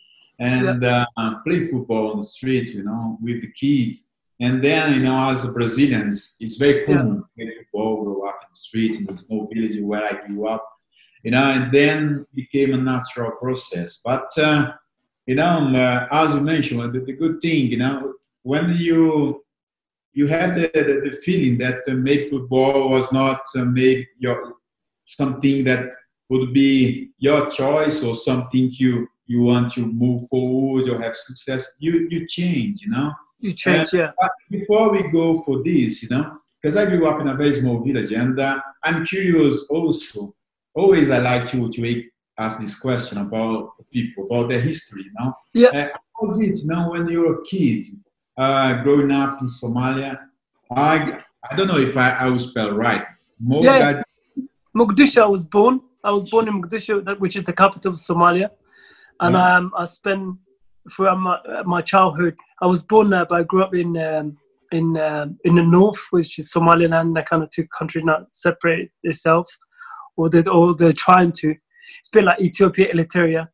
and 0.41 0.83
uh, 0.83 1.07
play 1.47 1.67
football 1.67 2.13
on 2.13 2.17
the 2.17 2.25
street, 2.25 2.71
you 2.71 2.83
know, 2.83 3.19
with 3.21 3.43
the 3.43 3.53
kids. 3.53 4.09
And 4.41 4.65
then, 4.65 4.95
you 4.95 5.01
know, 5.01 5.29
as 5.31 5.45
a 5.45 5.53
Brazilians, 5.53 6.37
it's 6.41 6.57
very 6.57 6.87
common 6.87 7.17
to 7.17 7.25
play 7.37 7.51
football, 7.59 8.03
grow 8.03 8.27
up 8.27 8.39
in 8.43 8.49
the 8.51 8.59
street 8.59 8.97
in 8.97 9.11
a 9.11 9.17
small 9.17 9.47
village 9.53 9.79
where 9.83 10.03
I 10.03 10.27
grew 10.27 10.49
up, 10.49 10.67
you 11.23 11.31
know, 11.31 11.43
and 11.43 11.71
then 11.71 12.27
became 12.35 12.73
a 12.73 12.79
natural 12.79 13.33
process. 13.33 14.01
But 14.03 14.27
uh, 14.39 14.73
you 15.31 15.37
know, 15.37 15.47
um, 15.47 15.77
uh, 15.77 16.07
as 16.11 16.35
you 16.35 16.41
mentioned, 16.41 16.93
the, 16.93 16.99
the 17.09 17.13
good 17.13 17.41
thing, 17.41 17.71
you 17.71 17.77
know, 17.77 18.15
when 18.43 18.75
you 18.77 19.45
you 20.13 20.27
had 20.27 20.57
the, 20.57 20.69
the, 20.75 21.09
the 21.09 21.17
feeling 21.25 21.57
that 21.59 21.83
uh, 21.89 21.93
maybe 21.93 22.29
football 22.29 22.91
was 22.91 23.07
not 23.13 23.41
uh, 23.57 23.65
maybe 23.65 24.09
your 24.19 24.55
something 25.05 25.63
that 25.63 25.93
would 26.31 26.53
be 26.53 27.11
your 27.19 27.49
choice 27.49 28.03
or 28.03 28.17
something 28.17 28.71
you 28.73 29.07
you 29.27 29.43
want 29.43 29.73
to 29.75 29.87
move 29.87 30.21
forward 30.29 30.89
or 30.89 31.01
have 31.01 31.15
success 31.15 31.63
you 31.79 32.09
you 32.11 32.27
change 32.27 32.83
you 32.83 32.91
know 32.91 33.13
You 33.39 33.53
change, 33.53 33.93
yeah. 33.93 34.11
before 34.51 34.91
we 34.91 35.01
go 35.19 35.27
for 35.45 35.63
this 35.63 36.03
you 36.03 36.09
know 36.09 36.25
because 36.61 36.77
i 36.77 36.85
grew 36.87 37.07
up 37.11 37.21
in 37.21 37.29
a 37.29 37.37
very 37.43 37.53
small 37.61 37.79
village 37.87 38.13
and 38.23 38.41
uh, 38.49 38.59
i'm 38.83 39.07
curious 39.07 39.55
also 39.77 40.35
always 40.75 41.09
i 41.17 41.19
like 41.19 41.45
to 41.53 41.59
to 41.75 41.81
ask 42.45 42.55
this 42.65 42.75
question 42.87 43.17
about 43.27 43.59
people 43.97 44.21
about 44.27 44.49
their 44.51 44.61
history 44.71 45.03
you 45.09 45.13
know 45.19 45.31
Yeah. 45.63 45.69
uh, 45.79 45.89
how 46.15 46.23
was 46.27 46.41
it 46.47 46.55
you 46.63 46.69
know 46.73 46.83
when 46.93 47.05
you 47.13 47.21
were 47.25 47.35
a 47.41 47.43
kid 47.53 47.83
uh, 48.45 48.83
growing 48.85 49.11
up 49.23 49.33
in 49.43 49.49
Somalia. 49.63 50.13
I 50.93 50.95
I 51.51 51.57
don't 51.57 51.67
know 51.73 51.79
if 51.89 51.95
I, 51.97 52.09
I 52.23 52.27
will 52.31 52.39
spell 52.51 52.71
right. 52.87 53.05
Mogad- 53.51 54.03
Mogadishu, 54.77 55.21
I 55.23 55.27
was 55.37 55.45
born. 55.57 55.75
I 56.05 56.11
was 56.11 56.25
born 56.33 56.49
in 56.49 56.55
Mogadishu, 56.63 56.95
which 57.25 57.37
is 57.37 57.45
the 57.47 57.53
capital 57.53 57.93
of 57.93 57.99
Somalia, 57.99 58.49
and 59.25 59.35
Yeah. 59.35 59.57
um, 59.57 59.65
I 59.77 59.85
spent 59.99 60.23
throughout 60.93 61.19
my, 61.27 61.37
my 61.75 61.83
childhood. 61.93 62.35
I 62.63 62.67
was 62.67 62.81
born 62.93 63.11
there, 63.11 63.27
but 63.29 63.37
I 63.41 63.43
grew 63.51 63.63
up 63.67 63.75
in 63.75 63.91
um, 64.11 64.27
in 64.79 64.87
um, 65.09 65.27
in 65.49 65.55
the 65.57 65.67
north, 65.79 66.01
which 66.15 66.39
is 66.41 66.47
Somaliland. 66.57 67.17
That 67.17 67.27
kind 67.31 67.43
of 67.43 67.51
two 67.51 67.67
countries 67.79 68.05
not 68.11 68.21
separate 68.45 68.91
itself, 69.11 69.47
or 70.17 70.31
they 70.31 70.43
or 70.45 70.75
they're 70.75 71.03
trying 71.09 71.33
to. 71.43 71.49
It's 71.99 72.09
a 72.13 72.17
bit 72.17 72.25
like 72.25 72.41
Ethiopia, 72.41 72.93
Eritrea. 72.95 73.49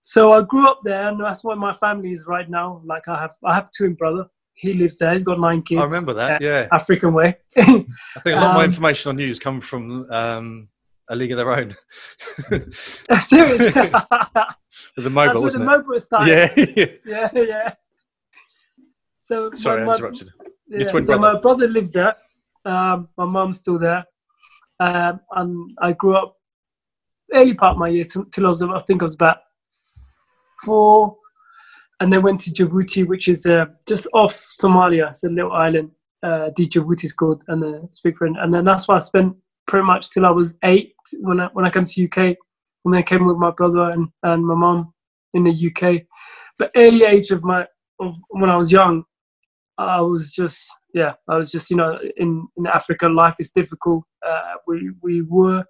So 0.00 0.32
I 0.32 0.42
grew 0.42 0.68
up 0.68 0.80
there, 0.84 1.08
and 1.08 1.20
that's 1.20 1.42
where 1.44 1.56
my 1.56 1.72
family 1.72 2.12
is 2.12 2.24
right 2.26 2.48
now. 2.48 2.80
Like 2.84 3.08
I 3.08 3.20
have, 3.20 3.34
I 3.44 3.54
have 3.54 3.64
a 3.64 3.70
twin 3.76 3.94
brother. 3.94 4.26
He 4.54 4.72
lives 4.72 4.98
there. 4.98 5.12
He's 5.12 5.24
got 5.24 5.38
nine 5.40 5.62
kids. 5.62 5.80
I 5.80 5.84
remember 5.84 6.14
that. 6.14 6.40
Yeah, 6.40 6.68
African 6.72 7.12
way. 7.12 7.36
I 7.56 7.62
think 7.62 7.86
a 8.26 8.30
lot 8.30 8.50
of 8.50 8.54
my 8.56 8.64
Um, 8.64 8.70
information 8.70 9.10
on 9.10 9.18
you 9.18 9.28
has 9.28 9.38
come 9.38 9.60
from 9.60 10.10
um, 10.10 10.68
a 11.10 11.16
league 11.16 11.32
of 11.32 11.36
their 11.36 11.50
own. 11.52 11.76
Seriously, 13.20 13.68
the 13.90 14.46
that's 14.96 15.08
Mobot, 15.08 15.14
where 15.14 15.32
the 15.34 15.40
wasn't 15.40 15.64
it? 15.64 15.68
Mobot 15.68 16.02
started. 16.02 16.98
Yeah. 17.04 17.28
yeah, 17.34 17.42
yeah. 17.42 17.74
So 19.18 19.50
Sorry, 19.54 19.84
my, 19.84 19.92
I 19.92 19.94
interrupted. 19.96 20.30
Yeah, 20.68 20.78
Your 20.78 20.90
twin 20.90 21.04
so 21.04 21.18
brother. 21.18 21.34
my 21.34 21.40
brother 21.40 21.66
lives 21.68 21.92
there. 21.92 22.14
Um, 22.64 23.08
my 23.16 23.24
mum's 23.24 23.58
still 23.58 23.78
there, 23.78 24.04
um, 24.80 25.20
and 25.32 25.70
I 25.82 25.92
grew 25.92 26.16
up 26.16 26.35
early 27.32 27.54
part 27.54 27.72
of 27.72 27.78
my 27.78 27.88
years 27.88 28.14
till 28.32 28.46
I 28.46 28.50
was 28.50 28.62
I 28.62 28.78
think 28.80 29.02
I 29.02 29.04
was 29.04 29.14
about 29.14 29.38
four, 30.64 31.16
and 32.00 32.12
then 32.12 32.22
went 32.22 32.40
to 32.42 32.50
Djibouti, 32.50 33.06
which 33.06 33.28
is 33.28 33.46
uh, 33.46 33.66
just 33.86 34.06
off 34.12 34.46
Somalia. 34.50 35.10
It's 35.10 35.24
a 35.24 35.28
little 35.28 35.52
island. 35.52 35.90
Uh, 36.22 36.50
Djibouti 36.58 37.04
is 37.04 37.12
called, 37.12 37.42
and 37.48 37.64
uh, 37.64 37.86
speak 37.92 38.18
French. 38.18 38.36
And 38.40 38.52
then 38.52 38.64
that's 38.64 38.88
where 38.88 38.96
I 38.96 39.00
spent 39.00 39.36
pretty 39.66 39.86
much 39.86 40.10
till 40.10 40.26
I 40.26 40.30
was 40.30 40.54
eight 40.64 40.94
when 41.20 41.40
I 41.40 41.46
when 41.52 41.64
I 41.64 41.70
came 41.70 41.84
to 41.84 42.04
UK. 42.04 42.36
When 42.82 42.94
I 42.94 43.02
came 43.02 43.26
with 43.26 43.36
my 43.36 43.50
brother 43.50 43.90
and, 43.90 44.08
and 44.22 44.46
my 44.46 44.54
mum 44.54 44.94
in 45.34 45.42
the 45.42 45.50
UK. 45.50 46.02
But 46.56 46.70
early 46.76 47.04
age 47.04 47.30
of 47.30 47.42
my 47.42 47.66
of 48.00 48.16
when 48.28 48.50
I 48.50 48.56
was 48.56 48.70
young, 48.70 49.04
I 49.78 50.00
was 50.00 50.32
just 50.32 50.70
yeah, 50.94 51.14
I 51.28 51.36
was 51.36 51.50
just 51.50 51.70
you 51.70 51.76
know 51.76 51.98
in 52.16 52.46
in 52.56 52.66
Africa 52.66 53.08
life 53.08 53.36
is 53.38 53.50
difficult. 53.50 54.04
Uh, 54.26 54.54
we 54.66 54.90
we 55.02 55.22
were 55.22 55.64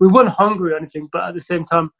we 0.00 0.08
weren't 0.08 0.28
hungry 0.28 0.72
or 0.72 0.76
anything, 0.76 1.08
but 1.12 1.24
at 1.24 1.34
the 1.34 1.40
same 1.40 1.64
time 1.64 1.90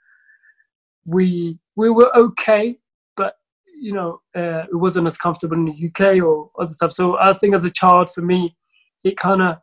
we 1.05 1.59
we 1.77 1.91
were 1.91 2.15
okay, 2.17 2.77
but 3.17 3.35
you 3.81 3.93
know 3.93 4.21
uh, 4.37 4.65
it 4.71 4.77
wasn't 4.77 5.07
as 5.07 5.17
comfortable 5.17 5.57
in 5.57 5.65
the 5.65 5.89
UK 5.89 6.23
or 6.23 6.51
other 6.59 6.73
stuff. 6.73 6.93
So 6.93 7.19
I 7.19 7.33
think 7.33 7.55
as 7.55 7.65
a 7.65 7.71
child 7.71 8.13
for 8.13 8.23
me, 8.23 8.57
it 9.05 9.17
kind 9.17 9.43
of 9.43 9.57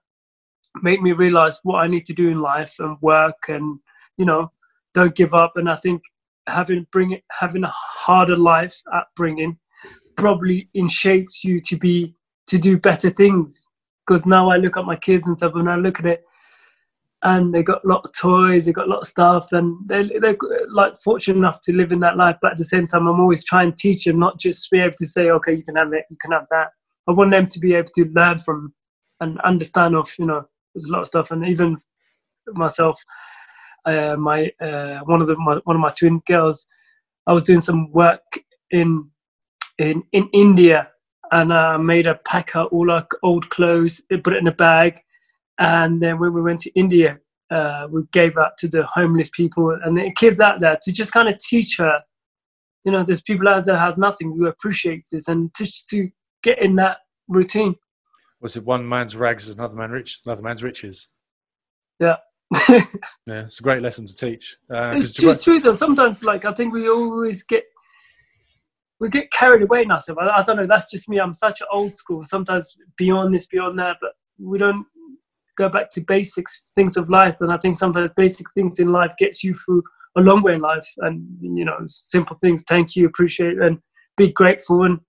made 0.81 1.01
me 1.01 1.11
realize 1.11 1.59
what 1.63 1.77
I 1.77 1.87
need 1.87 2.05
to 2.07 2.13
do 2.13 2.29
in 2.29 2.41
life 2.41 2.75
and 2.79 2.97
work 3.01 3.49
and 3.49 3.79
you 4.17 4.25
know 4.25 4.51
don't 4.93 5.15
give 5.15 5.33
up. 5.33 5.53
And 5.55 5.69
I 5.69 5.75
think 5.75 6.01
having 6.47 6.85
bring 6.91 7.19
having 7.31 7.63
a 7.63 7.73
harder 7.73 8.37
life 8.37 8.81
upbringing 8.93 9.57
probably 10.15 10.69
in 10.73 10.87
shapes 10.87 11.43
you 11.43 11.59
to 11.61 11.77
be 11.77 12.15
to 12.47 12.57
do 12.57 12.77
better 12.77 13.09
things 13.09 13.67
because 14.05 14.25
now 14.25 14.49
i 14.49 14.57
look 14.57 14.77
at 14.77 14.85
my 14.85 14.95
kids 14.95 15.25
and 15.25 15.37
stuff 15.37 15.53
and 15.55 15.69
i 15.69 15.75
look 15.75 15.99
at 15.99 16.05
it 16.05 16.23
and 17.23 17.53
they 17.53 17.63
got 17.63 17.83
a 17.83 17.87
lot 17.87 18.03
of 18.03 18.11
toys 18.13 18.65
they 18.65 18.71
got 18.71 18.87
a 18.87 18.89
lot 18.89 19.01
of 19.01 19.07
stuff 19.07 19.51
and 19.51 19.77
they, 19.87 20.09
they're 20.19 20.37
like 20.69 20.95
fortunate 20.97 21.37
enough 21.37 21.61
to 21.61 21.73
live 21.73 21.91
in 21.91 21.99
that 21.99 22.17
life 22.17 22.35
but 22.41 22.51
at 22.51 22.57
the 22.57 22.65
same 22.65 22.85
time 22.87 23.07
i'm 23.07 23.19
always 23.19 23.43
trying 23.43 23.71
to 23.71 23.77
teach 23.77 24.05
them 24.05 24.19
not 24.19 24.39
just 24.39 24.69
be 24.71 24.79
able 24.79 24.95
to 24.97 25.05
say 25.05 25.29
okay 25.29 25.53
you 25.53 25.63
can 25.63 25.75
have 25.75 25.93
it 25.93 26.05
you 26.09 26.17
can 26.21 26.31
have 26.31 26.47
that. 26.51 26.67
I 27.07 27.11
want 27.11 27.31
them 27.31 27.47
to 27.47 27.59
be 27.59 27.73
able 27.73 27.89
to 27.95 28.05
learn 28.05 28.39
from 28.39 28.73
and 29.19 29.39
understand 29.41 29.95
of 29.95 30.13
you 30.17 30.25
know 30.25 30.45
there's 30.73 30.85
a 30.85 30.91
lot 30.91 31.01
of 31.01 31.07
stuff 31.07 31.31
and 31.31 31.45
even 31.45 31.77
myself 32.47 33.01
uh, 33.85 34.15
my 34.17 34.49
uh, 34.61 34.99
one 35.05 35.21
of 35.21 35.27
the 35.27 35.35
my, 35.37 35.59
one 35.65 35.75
of 35.75 35.81
my 35.81 35.91
twin 35.97 36.21
girls 36.25 36.65
i 37.27 37.33
was 37.33 37.43
doing 37.43 37.61
some 37.61 37.91
work 37.91 38.21
in 38.71 39.09
in 39.79 40.03
in 40.11 40.29
India, 40.33 40.89
and 41.31 41.53
I 41.53 41.77
made 41.77 42.05
her 42.05 42.19
pack 42.25 42.55
out 42.55 42.71
all 42.71 42.91
our 42.91 43.07
old 43.23 43.49
clothes, 43.49 44.01
put 44.09 44.33
it 44.33 44.37
in 44.37 44.47
a 44.47 44.51
bag, 44.51 44.99
and 45.59 46.01
then 46.01 46.19
when 46.19 46.33
we 46.33 46.41
went 46.41 46.61
to 46.61 46.71
India, 46.71 47.19
uh, 47.51 47.87
we 47.89 48.01
gave 48.11 48.37
out 48.37 48.57
to 48.57 48.67
the 48.67 48.83
homeless 48.85 49.29
people 49.29 49.77
and 49.83 49.97
the 49.97 50.11
kids 50.15 50.39
out 50.39 50.59
there 50.59 50.77
to 50.81 50.91
just 50.91 51.13
kind 51.13 51.29
of 51.29 51.37
teach 51.39 51.77
her, 51.77 52.01
you 52.83 52.91
know, 52.91 53.03
there's 53.03 53.21
people 53.21 53.47
out 53.47 53.65
there 53.65 53.77
has 53.77 53.97
nothing 53.97 54.33
who 54.35 54.47
appreciates 54.47 55.09
this, 55.09 55.27
and 55.27 55.51
just 55.55 55.89
to 55.89 56.09
get 56.41 56.59
in 56.61 56.75
that 56.75 56.97
routine. 57.27 57.75
Was 58.41 58.57
it 58.57 58.65
one 58.65 58.87
man's 58.87 59.15
rags 59.15 59.47
is 59.47 59.53
another 59.53 59.75
man 59.75 59.91
rich, 59.91 60.19
another 60.25 60.41
man's 60.41 60.63
riches? 60.63 61.07
Yeah. 61.99 62.17
Yeah, 63.25 63.43
it's 63.45 63.61
a 63.61 63.63
great 63.63 63.81
lesson 63.81 64.05
to 64.05 64.13
teach. 64.13 64.57
Uh, 64.69 64.95
it's 64.97 65.13
true, 65.13 65.29
it's 65.29 65.43
true 65.43 65.61
though. 65.61 65.73
Sometimes, 65.73 66.23
like 66.23 66.43
I 66.43 66.53
think 66.53 66.73
we 66.73 66.89
always 66.89 67.41
get 67.43 67.63
we 68.99 69.09
get 69.09 69.31
carried 69.31 69.61
away 69.61 69.85
now. 69.85 69.99
So 69.99 70.13
I, 70.19 70.39
I 70.39 70.41
don't 70.43 70.57
know. 70.57 70.67
That's 70.67 70.91
just 70.91 71.07
me. 71.07 71.19
I'm 71.19 71.33
such 71.33 71.61
an 71.61 71.67
old 71.71 71.95
school. 71.95 72.23
Sometimes 72.25 72.77
beyond 72.97 73.33
this, 73.33 73.45
beyond 73.45 73.79
that, 73.79 73.97
but 74.01 74.11
we 74.39 74.57
don't 74.57 74.85
go 75.57 75.69
back 75.69 75.89
to 75.91 76.01
basics 76.01 76.61
things 76.75 76.97
of 76.97 77.09
life. 77.09 77.37
And 77.39 77.51
I 77.51 77.57
think 77.57 77.77
sometimes 77.77 78.09
basic 78.15 78.47
things 78.53 78.79
in 78.79 78.91
life 78.91 79.11
gets 79.17 79.43
you 79.43 79.53
through 79.53 79.83
a 80.17 80.21
long 80.21 80.41
way 80.41 80.55
in 80.55 80.61
life. 80.61 80.87
And 80.97 81.25
you 81.41 81.65
know, 81.65 81.77
simple 81.87 82.37
things. 82.41 82.63
Thank 82.67 82.95
you, 82.95 83.07
appreciate, 83.07 83.59
and 83.59 83.79
be 84.17 84.31
grateful. 84.31 84.83
And 84.83 84.99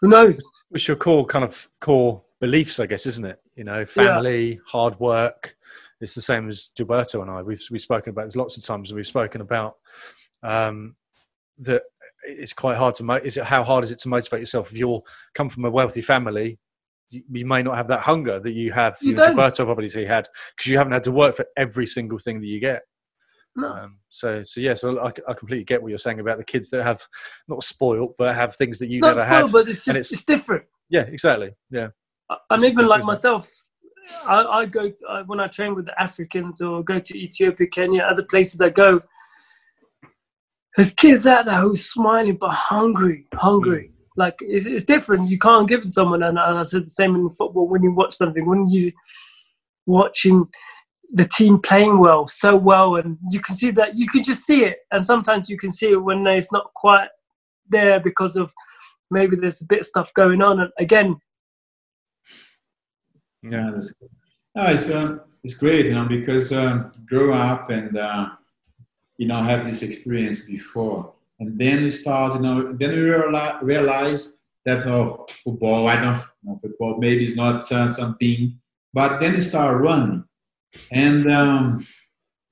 who 0.00 0.08
knows? 0.08 0.40
It's 0.72 0.88
your 0.88 0.96
core 0.96 1.26
kind 1.26 1.44
of 1.44 1.68
core 1.80 2.22
beliefs, 2.40 2.80
I 2.80 2.86
guess, 2.86 3.06
isn't 3.06 3.24
it? 3.24 3.40
You 3.54 3.64
know, 3.64 3.86
family, 3.86 4.60
hard 4.66 4.98
work. 4.98 5.56
It's 6.00 6.14
the 6.14 6.20
same 6.20 6.48
as 6.48 6.72
Gilberto 6.76 7.22
and 7.22 7.30
I. 7.30 7.42
We've 7.42 7.62
we've 7.70 7.80
spoken 7.80 8.10
about 8.10 8.26
this 8.26 8.36
lots 8.36 8.56
of 8.56 8.64
times, 8.64 8.90
and 8.90 8.96
we've 8.96 9.06
spoken 9.06 9.40
about 9.40 9.76
um, 10.42 10.96
that. 11.58 11.82
It's 12.24 12.52
quite 12.52 12.76
hard 12.76 12.96
to. 12.96 13.04
Mo- 13.04 13.14
is 13.16 13.36
it 13.36 13.44
how 13.44 13.62
hard 13.62 13.84
is 13.84 13.92
it 13.92 13.98
to 14.00 14.08
motivate 14.08 14.40
yourself 14.40 14.72
if 14.72 14.78
you're 14.78 15.02
come 15.34 15.48
from 15.48 15.64
a 15.64 15.70
wealthy 15.70 16.02
family? 16.02 16.58
You, 17.12 17.46
may 17.46 17.62
not 17.62 17.76
have 17.76 17.88
that 17.88 18.00
hunger 18.00 18.40
that 18.40 18.52
you 18.52 18.72
have. 18.72 18.96
You 19.00 19.10
You 19.10 19.16
know, 19.16 19.26
don't. 19.26 19.36
Gilberto 19.36 19.68
obviously 19.68 20.06
had 20.06 20.28
because 20.56 20.70
you 20.70 20.78
haven't 20.78 20.94
had 20.94 21.04
to 21.04 21.12
work 21.12 21.36
for 21.36 21.46
every 21.56 21.86
single 21.86 22.18
thing 22.18 22.40
that 22.40 22.46
you 22.46 22.58
get. 22.60 22.82
No. 23.54 23.68
Um, 23.68 23.98
so, 24.08 24.42
so 24.44 24.60
yes, 24.62 24.82
I, 24.82 24.90
I 25.28 25.34
completely 25.34 25.64
get 25.64 25.82
what 25.82 25.90
you're 25.90 25.98
saying 25.98 26.20
about 26.20 26.38
the 26.38 26.44
kids 26.44 26.70
that 26.70 26.82
have 26.84 27.04
not 27.48 27.62
spoiled, 27.62 28.14
but 28.16 28.34
have 28.34 28.56
things 28.56 28.78
that 28.78 28.88
you 28.88 29.00
Not 29.00 29.08
never 29.16 29.20
spoiled, 29.20 29.46
had. 29.48 29.52
but 29.52 29.68
it's 29.68 29.84
just 29.84 29.98
it's, 29.98 30.12
it's- 30.12 30.24
different. 30.24 30.64
Yeah, 30.88 31.02
exactly. 31.02 31.50
Yeah. 31.70 31.88
and 32.30 32.62
It's- 32.62 32.70
even 32.72 32.86
like 32.86 33.04
myself 33.04 33.50
I, 34.26 34.42
I 34.42 34.66
go 34.66 34.90
I, 35.08 35.22
when 35.22 35.38
I 35.38 35.46
train 35.46 35.74
with 35.74 35.86
the 35.86 36.00
Africans 36.00 36.60
or 36.60 36.82
go 36.82 36.98
to 36.98 37.18
Ethiopia, 37.18 37.66
Kenya, 37.68 38.02
other 38.02 38.24
places 38.24 38.60
I 38.60 38.70
go. 38.70 39.00
There's 40.76 40.92
kids 40.92 41.26
out 41.26 41.44
there 41.44 41.60
who's 41.60 41.84
smiling 41.84 42.36
but 42.40 42.50
hungry, 42.50 43.26
hungry. 43.34 43.91
Like 44.16 44.36
it's, 44.40 44.66
it's 44.66 44.84
different. 44.84 45.30
You 45.30 45.38
can't 45.38 45.68
give 45.68 45.80
it 45.80 45.84
to 45.84 45.90
someone, 45.90 46.22
and, 46.22 46.38
I 46.38 46.62
said 46.62 46.86
the 46.86 46.90
same 46.90 47.14
in 47.14 47.30
football. 47.30 47.68
When 47.68 47.82
you 47.82 47.92
watch 47.92 48.14
something, 48.14 48.46
when 48.46 48.66
you 48.66 48.92
watching 49.86 50.46
the 51.12 51.26
team 51.26 51.60
playing 51.60 51.98
well, 51.98 52.26
so 52.26 52.56
well, 52.56 52.96
and 52.96 53.18
you 53.30 53.40
can 53.40 53.54
see 53.54 53.70
that 53.72 53.96
you 53.96 54.06
can 54.06 54.22
just 54.22 54.44
see 54.44 54.64
it. 54.64 54.78
And 54.90 55.04
sometimes 55.04 55.48
you 55.48 55.58
can 55.58 55.70
see 55.72 55.90
it 55.90 56.02
when 56.02 56.26
it's 56.26 56.52
not 56.52 56.72
quite 56.74 57.08
there 57.68 58.00
because 58.00 58.36
of 58.36 58.52
maybe 59.10 59.36
there's 59.36 59.60
a 59.60 59.66
bit 59.66 59.80
of 59.80 59.86
stuff 59.86 60.12
going 60.14 60.42
on. 60.42 60.60
And 60.60 60.70
again, 60.78 61.16
Yeah, 63.42 63.70
that's 63.74 63.92
good. 63.92 64.10
No, 64.54 64.66
it's 64.66 64.88
uh, 64.90 65.18
it's 65.44 65.54
great, 65.54 65.86
you 65.86 65.94
know, 65.94 66.06
because 66.06 66.52
um, 66.52 66.92
grow 67.06 67.32
up 67.32 67.70
and 67.70 67.96
uh, 67.96 68.28
you 69.16 69.26
know 69.26 69.42
have 69.42 69.64
this 69.64 69.82
experience 69.82 70.44
before, 70.44 71.14
and 71.42 71.58
then 71.58 71.82
you 71.82 71.90
start, 71.90 72.34
you 72.34 72.40
know, 72.40 72.72
then 72.72 72.92
you 72.94 73.02
realize, 73.62 74.34
that 74.64 74.86
oh, 74.86 75.26
football, 75.42 75.88
I 75.88 75.96
don't 75.96 76.22
know, 76.44 76.56
football 76.62 76.98
maybe 76.98 77.24
is 77.26 77.34
not 77.34 77.60
uh, 77.72 77.88
something, 77.88 78.56
but 78.94 79.18
then 79.18 79.34
you 79.34 79.40
start 79.42 79.80
running, 79.80 80.22
and 80.92 81.32
um, 81.32 81.84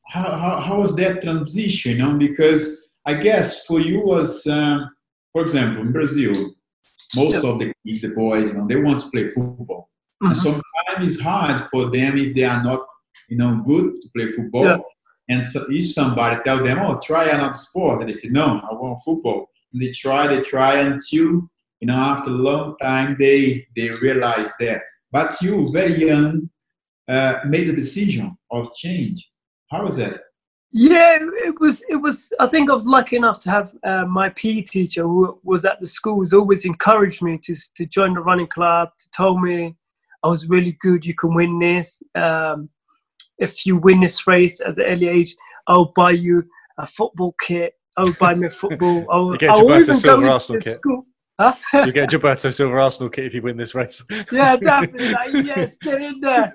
how, 0.09 0.30
how 0.42 0.61
how 0.61 0.76
was 0.80 0.97
that 0.97 1.23
transition, 1.23 1.92
you 1.92 2.02
know? 2.02 2.18
Because 2.18 2.88
I 3.06 3.14
guess 3.14 3.64
for 3.64 3.78
you 3.78 4.00
was, 4.00 4.44
um, 4.49 4.90
for 5.32 5.42
example, 5.42 5.82
in 5.82 5.92
Brazil, 5.92 6.52
most 7.14 7.44
of 7.44 7.61
the 7.61 7.73
kids, 7.87 8.00
the 8.00 8.09
boys, 8.09 8.49
you 8.49 8.59
know, 8.59 8.66
they 8.66 8.76
want 8.76 9.00
to 9.02 9.11
play 9.11 9.28
football. 9.28 9.88
And 10.20 10.32
Mhm. 10.32 10.42
sometimes 10.47 11.14
it's 11.14 11.23
hard 11.23 11.68
for 11.70 11.90
them 11.90 12.18
if 12.18 12.35
they 12.35 12.44
are 12.44 12.62
not, 12.62 12.80
you 13.28 13.37
know, 13.37 13.62
good 13.64 13.87
to 14.02 14.09
play 14.14 14.32
football. 14.32 14.64
Yeah. 14.64 14.78
And 15.30 15.42
so 15.44 15.64
if 15.70 15.92
somebody 15.92 16.42
tell 16.44 16.62
them, 16.62 16.80
"Oh, 16.80 16.99
try 17.02 17.25
another 17.28 17.54
sport," 17.54 18.00
and 18.00 18.08
they 18.08 18.14
say, 18.14 18.28
"No, 18.28 18.60
I 18.68 18.75
want 18.75 18.99
football," 19.04 19.49
and 19.72 19.80
they 19.80 19.92
try, 19.92 20.26
they 20.26 20.42
try 20.42 20.80
until, 20.80 21.49
you 21.80 21.87
know, 21.87 21.94
after 21.94 22.30
a 22.30 22.42
long 22.49 22.76
time, 22.82 23.16
they 23.18 23.66
they 23.76 23.90
realize 23.90 24.50
that. 24.58 24.82
But 25.12 25.40
you, 25.40 25.70
very 25.72 25.94
young, 26.08 26.50
uh, 27.08 27.34
made 27.46 27.68
the 27.68 27.72
decision 27.72 28.37
of 28.50 28.75
change. 28.75 29.30
How 29.70 29.84
was 29.84 29.96
that? 29.96 30.20
Yeah, 30.72 31.18
it 31.49 31.58
was. 31.60 31.82
It 31.88 31.96
was. 32.06 32.32
I 32.40 32.49
think 32.49 32.68
I 32.68 32.75
was 32.75 32.87
lucky 32.87 33.16
enough 33.16 33.38
to 33.40 33.50
have 33.50 33.72
uh, 33.84 34.06
my 34.06 34.30
PE 34.30 34.62
teacher, 34.62 35.02
who 35.02 35.38
was 35.44 35.64
at 35.64 35.80
the 35.80 35.87
school, 35.87 36.20
has 36.20 36.32
always 36.32 36.64
encouraged 36.64 37.22
me 37.22 37.38
to 37.38 37.54
to 37.76 37.87
join 37.87 38.14
the 38.14 38.20
running 38.20 38.49
club. 38.49 38.88
To 38.99 39.10
told 39.10 39.42
me 39.42 39.76
I 40.25 40.28
was 40.28 40.49
really 40.49 40.76
good. 40.80 41.06
You 41.06 41.14
can 41.14 41.34
win 41.34 41.58
this. 41.60 42.02
Um, 42.16 42.68
if 43.40 43.66
you 43.66 43.76
win 43.76 44.00
this 44.00 44.26
race 44.26 44.61
at 44.61 44.78
an 44.78 44.85
early 44.85 45.09
age, 45.09 45.35
I'll 45.66 45.92
buy 45.97 46.12
you 46.12 46.44
a 46.78 46.87
football 46.87 47.35
kit. 47.40 47.75
I'll 47.97 48.12
buy 48.20 48.35
me 48.35 48.47
a 48.47 48.50
football. 48.50 49.06
I'll, 49.11 49.32
You 49.32 49.38
get 49.38 49.50
I'll 49.50 49.61
Gilberto 49.62 49.80
even 49.80 49.97
Silva 49.97 50.23
go 50.23 50.30
Arsenal 50.32 50.61
kit. 50.61 50.75
school. 50.75 51.06
Huh? 51.40 51.54
You 51.87 51.92
get 51.92 52.12
a 52.12 52.18
Gilberto 52.18 52.54
Silva 52.54 52.76
Arsenal 52.76 53.11
kit 53.11 53.25
if 53.26 53.35
you 53.35 53.42
win 53.42 53.56
this 53.56 53.75
race. 53.75 54.04
yeah, 54.32 54.56
definitely. 54.56 55.11
Like, 55.11 55.44
yes, 55.44 55.76
get 55.78 56.00
in 56.02 56.20
there. 56.20 56.54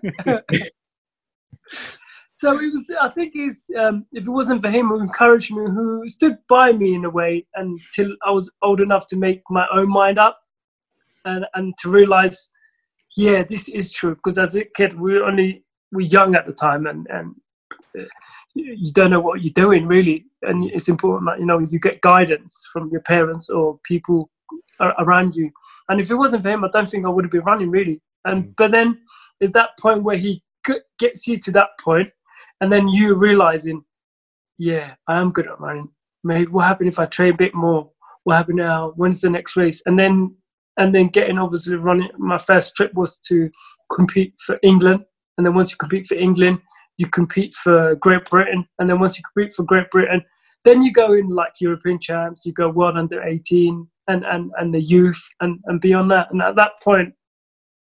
so 2.32 2.52
it 2.60 2.72
was. 2.72 2.92
I 3.02 3.10
think 3.10 3.34
is 3.36 3.66
um, 3.80 4.06
if 4.12 4.28
it 4.28 4.30
wasn't 4.30 4.62
for 4.62 4.70
him 4.70 4.90
who 4.90 5.00
encouraged 5.02 5.52
me, 5.54 5.64
who 5.66 6.08
stood 6.08 6.38
by 6.48 6.72
me 6.72 6.94
in 6.94 7.06
a 7.06 7.10
way 7.10 7.46
until 7.56 8.16
I 8.26 8.32
was 8.32 8.50
old 8.62 8.80
enough 8.80 9.08
to 9.08 9.16
make 9.16 9.42
my 9.50 9.66
own 9.74 9.90
mind 9.90 10.20
up, 10.20 10.40
and 11.26 11.46
and 11.56 11.74
to 11.80 11.90
realize, 11.90 12.50
yeah, 13.18 13.44
this 13.44 13.68
is 13.70 13.92
true. 13.92 14.16
Because 14.16 14.38
as 14.38 14.56
a 14.56 14.66
kid, 14.76 15.00
we 15.00 15.14
were 15.14 15.26
only 15.26 15.65
were 15.92 16.02
young 16.02 16.36
at 16.36 16.46
the 16.46 16.54
time, 16.54 16.88
and 16.88 17.08
and 17.10 17.36
uh, 17.98 18.04
you 18.54 18.92
don't 18.92 19.12
know 19.12 19.20
what 19.20 19.42
you're 19.42 19.54
doing 19.54 19.86
really, 19.86 20.26
and 20.44 20.70
it's 20.72 20.88
important 20.88 21.30
that 21.30 21.40
you 21.40 21.46
know 21.46 21.60
you 21.60 21.80
get 21.80 22.02
guidance 22.02 22.68
from 22.72 22.90
your 22.92 23.02
parents 23.02 23.50
or 23.50 23.80
people 23.84 24.30
around 25.00 25.36
you. 25.36 25.50
And 25.90 26.02
if 26.02 26.10
it 26.10 26.16
wasn't 26.16 26.44
for 26.44 26.50
him, 26.50 26.64
I 26.64 26.70
don't 26.72 26.90
think 26.90 27.06
I 27.06 27.10
would 27.10 27.26
have 27.26 27.32
been 27.32 27.42
running 27.42 27.70
really. 27.70 28.02
And 28.26 28.46
mm. 28.46 28.54
but 28.58 28.72
then 28.72 29.00
is 29.40 29.52
that 29.52 29.78
point 29.80 30.04
where 30.04 30.18
he 30.18 30.42
gets 31.00 31.28
you 31.28 31.40
to 31.40 31.52
that 31.52 31.70
point 31.80 32.10
and 32.62 32.72
then 32.72 32.88
you 32.88 33.14
realizing, 33.14 33.84
yeah, 34.58 34.96
I 35.08 35.20
am 35.20 35.32
good 35.32 35.48
at 35.48 35.60
running. 35.60 35.90
Maybe 36.24 36.48
what 36.48 36.66
happened 36.66 36.90
if 36.90 37.00
I 37.00 37.06
train 37.06 37.34
a 37.34 37.38
bit 37.38 37.54
more? 37.54 37.90
What 38.24 38.38
happened 38.38 38.58
now? 38.58 38.94
When's 38.96 39.22
the 39.22 39.30
next 39.30 39.56
race? 39.56 39.82
And 39.86 40.00
then 40.00 40.36
and 40.78 40.94
then 40.94 41.08
getting 41.08 41.38
obviously 41.38 41.76
running. 41.76 42.10
My 42.18 42.38
first 42.38 42.76
trip 42.76 42.94
was 42.94 43.20
to 43.20 43.50
compete 43.94 44.34
for 44.46 44.60
England, 44.64 45.06
and 45.38 45.46
then 45.46 45.54
once 45.54 45.72
you 45.72 45.78
compete 45.78 46.08
for 46.08 46.16
England, 46.16 46.60
you 46.98 47.08
compete 47.08 47.54
for 47.54 47.96
Great 47.96 48.26
Britain, 48.26 48.68
and 48.80 48.90
then 48.90 49.00
once 49.00 49.18
you 49.18 49.24
compete 49.34 49.54
for 49.54 49.64
Great 49.64 49.90
Britain, 49.92 50.24
then 50.64 50.82
you 50.82 50.92
go 50.92 51.14
in 51.14 51.30
like 51.30 51.54
European 51.60 52.00
champs, 52.00 52.46
you 52.46 52.52
go 52.52 52.70
world 52.70 52.98
under 52.98 53.22
18 53.22 53.88
and, 54.08 54.26
and, 54.26 54.52
and 54.58 54.74
the 54.74 54.82
youth 54.82 55.22
and, 55.40 55.60
and 55.66 55.80
beyond 55.80 56.10
that. 56.12 56.32
And 56.32 56.42
at 56.42 56.56
that 56.56 56.72
point, 56.84 57.14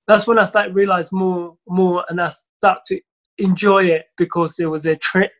that's 0.06 0.26
when 0.26 0.38
I 0.38 0.44
started 0.44 0.70
to 0.70 0.74
realize 0.74 1.12
more, 1.12 1.56
more, 1.68 2.04
and 2.08 2.20
I 2.20 2.30
start 2.58 2.80
to 2.86 3.00
enjoy 3.38 3.84
it 3.84 4.06
because 4.16 4.58
it 4.58 4.66
was 4.66 4.86
a 4.86 4.96
trip. 4.96 5.32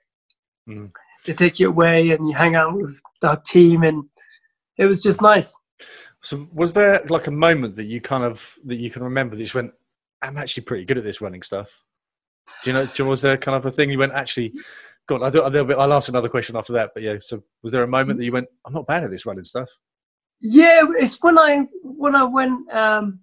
Mm. 0.68 0.90
They 1.26 1.34
take 1.34 1.60
you 1.60 1.68
away 1.68 2.10
and 2.10 2.28
you 2.28 2.34
hang 2.34 2.54
out 2.54 2.74
with 2.74 3.00
our 3.22 3.36
team, 3.36 3.82
and 3.82 4.04
it 4.78 4.86
was 4.86 5.02
just 5.02 5.20
nice. 5.20 5.54
So, 6.22 6.48
was 6.52 6.72
there 6.72 7.04
like 7.08 7.26
a 7.26 7.32
moment 7.32 7.76
that 7.76 7.84
you 7.84 8.00
kind 8.00 8.24
of 8.24 8.56
that 8.64 8.78
you 8.78 8.90
can 8.90 9.02
remember 9.02 9.36
that 9.36 9.40
you 9.40 9.46
just 9.46 9.54
went, 9.54 9.72
"I'm 10.22 10.38
actually 10.38 10.64
pretty 10.64 10.84
good 10.84 10.98
at 10.98 11.04
this 11.04 11.20
running 11.20 11.42
stuff"? 11.42 11.68
Do 12.62 12.70
you 12.70 12.72
know? 12.72 13.08
Was 13.08 13.22
there 13.22 13.36
kind 13.36 13.56
of 13.56 13.66
a 13.66 13.70
thing 13.70 13.90
you 13.90 13.98
went 13.98 14.12
actually? 14.12 14.52
God, 15.06 15.22
I 15.22 15.30
will 15.30 15.64
bit. 15.64 15.78
I'll 15.78 15.92
ask 15.92 16.08
another 16.08 16.28
question 16.28 16.56
after 16.56 16.72
that. 16.74 16.90
But 16.94 17.02
yeah, 17.02 17.16
so 17.20 17.42
was 17.62 17.72
there 17.72 17.82
a 17.82 17.88
moment 17.88 18.18
that 18.18 18.24
you 18.24 18.32
went, 18.32 18.48
"I'm 18.64 18.72
not 18.72 18.86
bad 18.86 19.04
at 19.04 19.10
this 19.10 19.26
running 19.26 19.44
stuff"? 19.44 19.68
Yeah, 20.40 20.82
it's 20.98 21.18
when 21.20 21.38
I 21.38 21.66
when 21.82 22.14
I 22.14 22.24
went. 22.24 22.70
Um, 22.72 23.20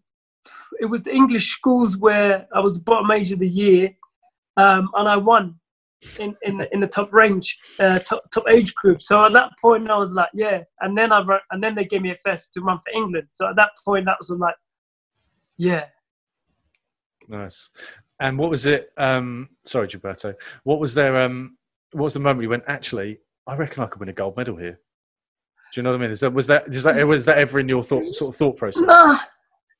it 0.79 0.85
was 0.85 1.01
the 1.03 1.13
English 1.13 1.51
schools 1.51 1.97
where 1.97 2.47
I 2.53 2.59
was 2.59 2.75
the 2.75 2.83
bottom 2.83 3.09
age 3.11 3.31
of 3.31 3.39
the 3.39 3.47
year, 3.47 3.91
um, 4.57 4.89
and 4.95 5.07
I 5.07 5.17
won 5.17 5.59
in 6.19 6.35
in 6.43 6.57
the, 6.57 6.73
in 6.73 6.79
the 6.79 6.87
top 6.87 7.11
range, 7.11 7.57
uh, 7.79 7.99
top 7.99 8.29
top 8.31 8.43
age 8.49 8.73
group. 8.75 9.01
So 9.01 9.23
at 9.25 9.33
that 9.33 9.51
point, 9.59 9.89
I 9.89 9.97
was 9.97 10.11
like, 10.11 10.29
yeah. 10.33 10.63
And 10.81 10.97
then 10.97 11.11
I 11.11 11.21
run, 11.21 11.39
and 11.51 11.63
then 11.63 11.75
they 11.75 11.85
gave 11.85 12.01
me 12.01 12.11
a 12.11 12.17
first 12.23 12.53
to 12.53 12.61
run 12.61 12.79
for 12.79 12.91
England. 12.93 13.27
So 13.29 13.47
at 13.47 13.55
that 13.55 13.71
point, 13.83 14.05
that 14.05 14.17
was 14.19 14.29
like, 14.29 14.55
yeah. 15.57 15.85
Nice. 17.27 17.69
And 18.19 18.37
what 18.37 18.49
was 18.49 18.65
it? 18.65 18.91
Um, 18.97 19.49
sorry, 19.65 19.87
Gilberto. 19.87 20.35
What 20.63 20.79
was 20.79 20.93
there? 20.93 21.21
Um, 21.21 21.57
what 21.91 22.05
was 22.05 22.13
the 22.13 22.19
moment 22.19 22.41
you 22.43 22.49
went? 22.49 22.63
Actually, 22.67 23.19
I 23.45 23.55
reckon 23.55 23.83
I 23.83 23.87
could 23.87 23.99
win 23.99 24.09
a 24.09 24.13
gold 24.13 24.37
medal 24.37 24.55
here. 24.55 24.79
Do 25.73 25.79
you 25.79 25.83
know 25.83 25.91
what 25.91 25.99
I 25.99 26.01
mean? 26.01 26.11
Is 26.11 26.21
that 26.21 26.33
was 26.33 26.47
that 26.47 26.67
is 26.67 26.83
that 26.83 27.05
was 27.05 27.25
that 27.25 27.37
ever 27.37 27.59
in 27.59 27.69
your 27.69 27.83
thought 27.83 28.05
sort 28.07 28.33
of 28.33 28.37
thought 28.37 28.57
process? 28.57 28.81
Nah, 28.81 29.19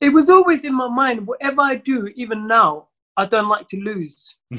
it 0.02 0.10
was 0.10 0.30
always 0.30 0.64
in 0.64 0.76
my 0.76 0.88
mind. 0.88 1.26
Whatever 1.26 1.62
I 1.62 1.76
do, 1.76 2.08
even 2.16 2.48
now, 2.48 2.90
I 3.16 3.26
don't 3.26 3.48
like 3.48 3.68
to 3.70 3.78
lose. 3.78 4.36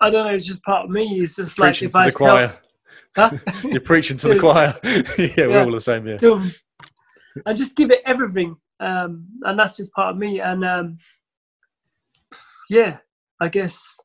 I 0.00 0.10
don't 0.10 0.26
know. 0.26 0.34
It's 0.34 0.46
just 0.46 0.62
part 0.62 0.84
of 0.84 0.90
me. 0.90 1.20
It's 1.20 1.36
just 1.36 1.56
preaching 1.56 1.90
like 1.92 2.08
if 2.08 2.16
to 2.16 2.24
I 2.26 2.36
the 2.36 2.50
choir. 2.52 2.58
Huh? 3.16 3.30
You're 3.62 3.80
preaching 3.80 4.16
to 4.16 4.28
the 4.28 4.40
choir. 4.40 4.76
yeah, 4.82 5.02
yeah, 5.36 5.46
we're 5.46 5.62
all 5.62 5.70
the 5.70 5.80
same. 5.80 6.04
Yeah. 6.04 6.40
I 7.46 7.52
just 7.52 7.76
give 7.76 7.92
it 7.92 8.00
everything, 8.04 8.56
um, 8.80 9.28
and 9.42 9.56
that's 9.56 9.76
just 9.76 9.92
part 9.92 10.10
of 10.12 10.18
me. 10.18 10.40
And 10.40 10.64
um, 10.64 10.98
yeah, 12.68 12.98
I 13.40 13.48
guess. 13.48 13.96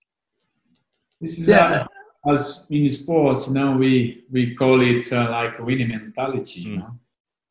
This 1.22 1.40
is 1.40 1.48
yeah. 1.48 1.86
Uh, 2.26 2.32
as 2.32 2.68
in 2.70 2.90
sports, 2.90 3.48
you 3.48 3.54
know, 3.54 3.78
we 3.78 4.26
we 4.32 4.56
call 4.56 4.82
it 4.82 5.12
uh, 5.14 5.30
like 5.32 5.60
winning 5.60 5.90
mentality. 5.90 6.62
You 6.62 6.78
know, 6.78 7.00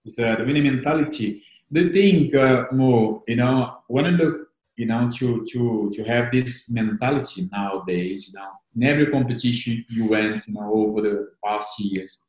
it's 0.05 0.18
uh, 0.18 0.37
the 0.37 0.44
winning 0.44 0.64
mentality. 0.64 1.42
The 1.71 1.90
thing 1.90 2.35
uh, 2.35 2.66
more, 2.73 3.23
you 3.29 3.37
know, 3.37 3.79
when 3.88 4.07
I 4.07 4.11
look, 4.11 4.49
you 4.77 4.87
know, 4.87 5.11
to 5.11 5.44
to 5.53 5.90
to 5.94 6.05
have 6.05 6.33
this 6.33 6.71
mentality 6.71 7.49
nowadays, 7.51 8.29
you 8.29 8.35
know, 8.35 8.51
in 8.77 8.83
every 8.85 9.07
competition 9.07 9.85
you 9.88 10.09
went, 10.09 10.47
you 10.47 10.55
know, 10.55 10.73
over 10.73 11.01
the 11.03 11.31
past 11.44 11.79
years. 11.81 12.23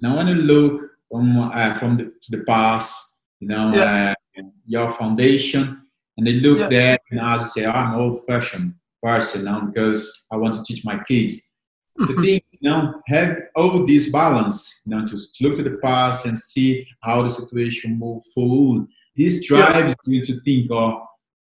Now, 0.00 0.16
when 0.16 0.28
you 0.28 0.34
look 0.34 0.82
from 1.10 1.38
uh, 1.38 1.74
from 1.74 1.96
the 1.96 2.04
to 2.04 2.30
the 2.30 2.44
past, 2.44 3.18
you 3.40 3.48
know, 3.48 3.74
yeah. 3.74 4.12
Uh, 4.12 4.42
your 4.66 4.90
foundation 4.90 5.85
and 6.16 6.26
they 6.26 6.34
look 6.34 6.58
yeah. 6.58 6.68
there 6.68 6.98
and 7.10 7.20
as 7.20 7.42
you 7.42 7.46
say, 7.48 7.64
oh, 7.66 7.70
I'm 7.70 7.94
old 7.94 8.24
fashioned 8.26 8.74
person 9.02 9.44
now 9.44 9.60
because 9.60 10.26
I 10.30 10.36
want 10.36 10.54
to 10.54 10.64
teach 10.64 10.84
my 10.84 10.98
kids. 11.04 11.48
the 11.96 12.04
mm-hmm. 12.04 12.20
thing, 12.20 12.40
you 12.50 12.70
know, 12.70 13.00
have 13.06 13.36
all 13.54 13.86
this 13.86 14.10
balance, 14.10 14.82
you 14.84 14.96
know, 14.96 15.06
to, 15.06 15.18
look 15.40 15.56
to 15.56 15.62
the 15.62 15.78
past 15.82 16.26
and 16.26 16.38
see 16.38 16.86
how 17.02 17.22
the 17.22 17.30
situation 17.30 17.98
move 17.98 18.22
forward. 18.34 18.86
This 19.16 19.46
drives 19.46 19.94
yeah. 20.06 20.12
you 20.12 20.26
to 20.26 20.40
think, 20.40 20.70
oh, 20.70 21.06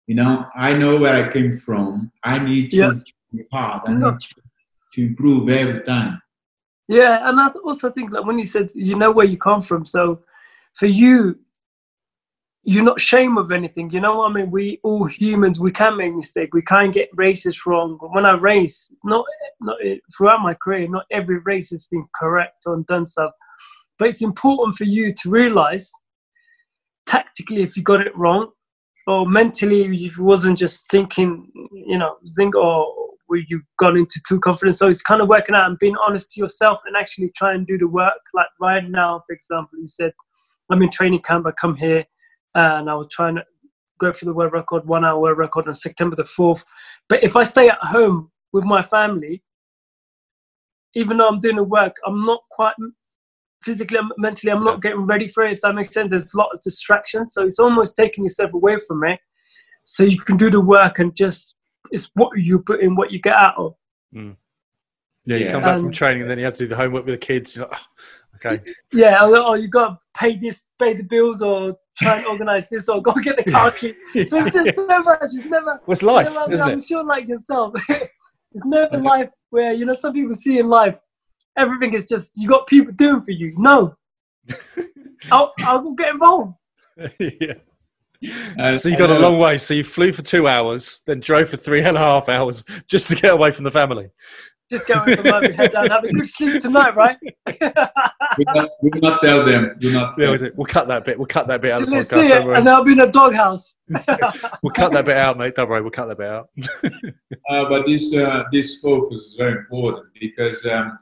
you 0.06 0.16
know, 0.16 0.46
I 0.56 0.74
know 0.74 1.00
where 1.00 1.26
I 1.26 1.32
came 1.32 1.52
from. 1.52 2.12
I 2.24 2.40
need 2.40 2.72
to, 2.72 2.78
yeah. 2.78 2.92
be 3.34 3.44
hard. 3.52 3.82
I 3.88 3.94
need 3.94 4.20
to, 4.20 4.36
to 4.94 5.02
improve 5.02 5.50
every 5.50 5.82
time. 5.82 6.22
Yeah, 6.88 7.28
and 7.30 7.40
I 7.40 7.48
also 7.66 7.92
think 7.92 8.12
that 8.12 8.26
when 8.26 8.40
you 8.40 8.46
said 8.46 8.72
you 8.74 8.96
know 8.96 9.12
where 9.12 9.26
you 9.26 9.38
come 9.38 9.62
from, 9.62 9.86
so 9.86 10.22
for 10.74 10.86
you, 10.86 11.38
you're 12.68 12.84
not 12.84 12.98
ashamed 12.98 13.38
of 13.38 13.54
anything. 13.54 13.90
You 13.92 14.02
know 14.02 14.18
what 14.18 14.32
I 14.32 14.34
mean? 14.34 14.52
We 14.52 14.82
all 14.84 15.06
humans, 15.06 15.58
we 15.58 15.72
can 15.72 15.96
make 15.96 16.14
mistakes. 16.14 16.50
We 16.52 16.62
can't 16.62 16.94
get 16.94 17.08
races 17.14 17.66
wrong. 17.66 17.98
When 18.12 18.26
I 18.26 18.34
race, 18.34 18.92
not 19.06 19.24
not 19.62 19.78
eh, 19.82 19.96
throughout 20.16 20.42
my 20.42 20.54
career, 20.54 20.86
not 20.90 21.06
every 21.10 21.40
race 21.40 21.70
has 21.70 21.86
been 21.86 22.06
correct 22.14 22.64
or 22.66 22.84
done 22.90 23.08
stuff. 23.08 23.32
But 23.98 24.10
it's 24.10 24.22
important 24.22 24.76
for 24.76 24.84
you 24.84 25.14
to 25.14 25.30
realize 25.30 25.90
tactically 27.06 27.64
if 27.64 27.78
you 27.78 27.84
got 27.84 28.06
it 28.06 28.16
wrong, 28.18 28.50
or 29.08 29.26
mentally 29.26 29.84
if 29.84 30.18
you 30.18 30.24
wasn't 30.26 30.58
just 30.58 30.92
thinking, 30.92 31.50
you 31.72 31.98
know, 31.98 32.18
think 32.36 32.54
or 32.54 32.86
oh, 32.86 33.14
where 33.28 33.44
you've 33.48 33.62
gone 33.80 33.96
into 33.96 34.22
too 34.28 34.42
confident. 34.42 34.76
So 34.76 34.90
it's 34.90 35.02
kind 35.02 35.22
of 35.22 35.30
working 35.30 35.56
out 35.56 35.70
and 35.70 35.80
being 35.80 35.96
honest 36.06 36.32
to 36.32 36.42
yourself 36.42 36.80
and 36.86 36.98
actually 36.98 37.30
try 37.30 37.54
and 37.54 37.66
do 37.66 37.78
the 37.78 37.88
work. 37.88 38.20
Like 38.34 38.48
right 38.60 38.84
now, 38.90 39.24
for 39.26 39.34
example, 39.34 39.80
you 39.80 39.88
said, 39.88 40.12
I'm 40.70 40.82
in 40.82 40.92
training 40.92 41.22
camp. 41.22 41.48
I 41.48 41.52
come 41.52 41.78
here 41.78 42.04
and 42.58 42.90
I 42.90 42.96
was 42.96 43.08
trying 43.12 43.36
to 43.36 43.44
go 44.00 44.12
for 44.12 44.26
the 44.26 44.34
world 44.34 44.54
record, 44.54 44.86
one 44.88 45.06
hour 45.06 45.20
world 45.20 45.38
record 45.38 45.68
on 45.68 45.76
September 45.76 46.16
the 46.16 46.24
4th. 46.24 46.64
But 47.08 47.24
if 47.24 47.36
I 47.36 47.44
stay 47.44 47.68
at 47.68 47.78
home 47.82 48.32
with 48.52 48.64
my 48.64 48.82
family, 48.82 49.44
even 50.96 51.18
though 51.18 51.28
I'm 51.28 51.40
doing 51.40 51.58
the 51.58 51.64
work, 51.64 51.96
I'm 52.06 52.26
not 52.26 52.42
quite 52.50 52.74
physically, 53.64 54.00
mentally, 54.18 54.52
I'm 54.52 54.64
not 54.64 54.82
getting 54.82 55.06
ready 55.06 55.28
for 55.28 55.46
it, 55.46 55.54
if 55.54 55.62
that 55.62 55.74
makes 55.74 55.94
sense. 55.94 56.10
There's 56.10 56.34
a 56.34 56.38
lot 56.38 56.50
of 56.54 56.62
distractions. 56.64 57.34
So 57.34 57.44
it's 57.44 57.60
almost 57.60 57.96
taking 57.96 58.24
yourself 58.24 58.54
away 58.54 58.78
from 58.88 59.04
it. 59.04 59.20
So 59.84 60.04
you 60.04 60.20
can 60.20 60.38
do 60.38 60.50
the 60.50 60.60
work 60.60 61.00
and 61.00 61.16
just, 61.16 61.56
it's 61.92 62.10
what 62.16 62.38
you 62.38 62.60
put 62.60 62.82
in, 62.82 62.96
what 62.96 63.12
you 63.12 63.22
get 63.22 63.36
out 63.36 63.56
of. 63.58 63.76
Mm. 64.16 64.36
Yeah, 65.26 65.38
you 65.38 65.46
yeah. 65.46 65.52
come 65.52 65.62
back 65.62 65.78
from 65.78 65.92
training 65.92 66.24
and 66.24 66.32
then 66.32 66.40
you 66.40 66.46
have 66.46 66.54
to 66.54 66.60
do 66.60 66.68
the 66.68 66.76
homework 66.76 67.06
with 67.06 67.20
the 67.20 67.26
kids. 67.26 67.56
You're 67.56 67.68
like, 67.68 67.78
oh, 67.78 68.52
okay. 68.52 68.64
Yeah, 68.92 69.24
or 69.24 69.58
you 69.58 69.70
got 69.70 69.90
to 69.90 69.98
pay 70.16 70.38
this, 70.38 70.68
pay 70.80 70.94
the 70.94 71.04
bills, 71.04 71.42
or 71.42 71.76
try 71.98 72.18
and 72.18 72.26
organize 72.28 72.70
this 72.70 72.90
or 72.90 73.02
go 73.02 73.14
get 73.14 73.38
the 73.38 73.52
car 73.52 73.72
key. 73.72 73.94
yeah, 74.16 74.26
There's 74.30 74.54
just 74.54 74.76
so 74.76 74.86
much. 74.86 75.20
It's 75.24 75.46
never. 75.46 75.80
What's 75.86 76.04
life? 76.04 76.32
Never, 76.32 76.52
isn't 76.52 76.68
I'm 76.68 76.78
it? 76.78 76.84
sure, 76.84 77.04
like 77.04 77.28
yourself, 77.28 77.74
it's 77.90 78.66
never 78.66 78.98
life 78.98 79.30
where 79.50 79.74
you 79.74 79.86
know 79.86 79.94
some 79.94 80.14
people 80.14 80.36
see 80.36 80.60
in 80.60 80.68
life 80.68 80.98
everything 81.58 81.94
is 81.94 82.06
just 82.06 82.32
you 82.36 82.48
got 82.48 82.68
people 82.68 82.94
doing 82.94 83.22
for 83.22 83.32
you. 83.32 83.54
No, 83.58 83.96
I'll 85.32 85.54
I'll 85.60 85.92
get 85.92 86.10
involved. 86.10 86.54
yeah. 87.20 87.54
Uh, 88.58 88.76
so 88.76 88.90
you 88.90 88.98
got 88.98 89.12
a 89.12 89.20
long 89.20 89.38
way. 89.38 89.60
So 89.60 89.76
you 89.76 89.84
flew 89.84 90.12
for 90.12 90.24
two 90.24 90.48
hours, 90.48 91.04
then 91.06 91.20
drove 91.20 91.50
for 91.50 91.58
three 91.58 91.84
and 91.84 91.96
a 91.96 92.00
half 92.00 92.30
hours 92.30 92.64
just 92.88 93.10
to 93.10 93.16
get 93.16 93.32
away 93.32 93.52
from 93.52 93.64
the 93.64 93.72
family 93.72 94.10
just 94.70 94.88
go 94.88 95.04
into 95.04 95.24
my 95.24 95.50
head 95.56 95.72
down, 95.72 95.88
have 95.90 96.04
a 96.04 96.12
good 96.12 96.28
sleep 96.28 96.62
tonight, 96.62 96.96
right? 96.96 97.18
do, 97.22 98.44
not, 98.54 98.70
not 98.84 99.22
tell 99.22 99.46
them. 99.46 99.76
Do 99.80 99.94
not. 99.94 100.16
Yeah, 100.18 100.36
we'll 100.56 100.66
cut 100.66 100.88
that 100.90 101.06
bit. 101.06 101.18
We'll 101.18 101.28
cut 101.28 101.48
that 101.48 101.62
bit 101.62 101.72
out 101.72 101.84
of 101.84 101.90
the 101.90 101.96
podcast. 101.96 102.30
It, 102.30 102.58
and 102.58 102.68
I'll 102.68 102.84
be 102.84 102.92
in 102.92 103.00
a 103.00 103.12
doghouse. 103.12 103.74
we'll 104.62 104.74
cut 104.74 104.92
that 104.92 105.06
bit 105.06 105.18
out, 105.18 105.38
mate. 105.38 105.56
Don't 105.56 105.70
worry, 105.70 105.82
we'll 105.82 105.92
cut 105.92 106.08
that 106.08 106.18
bit 106.18 106.28
out. 106.28 106.50
uh, 107.50 107.70
but 107.70 107.86
this 107.86 108.14
uh, 108.16 108.44
this 108.52 108.82
focus 108.82 109.20
is 109.20 109.36
very 109.36 109.54
important 109.54 110.08
because 110.20 110.66
um, 110.66 110.98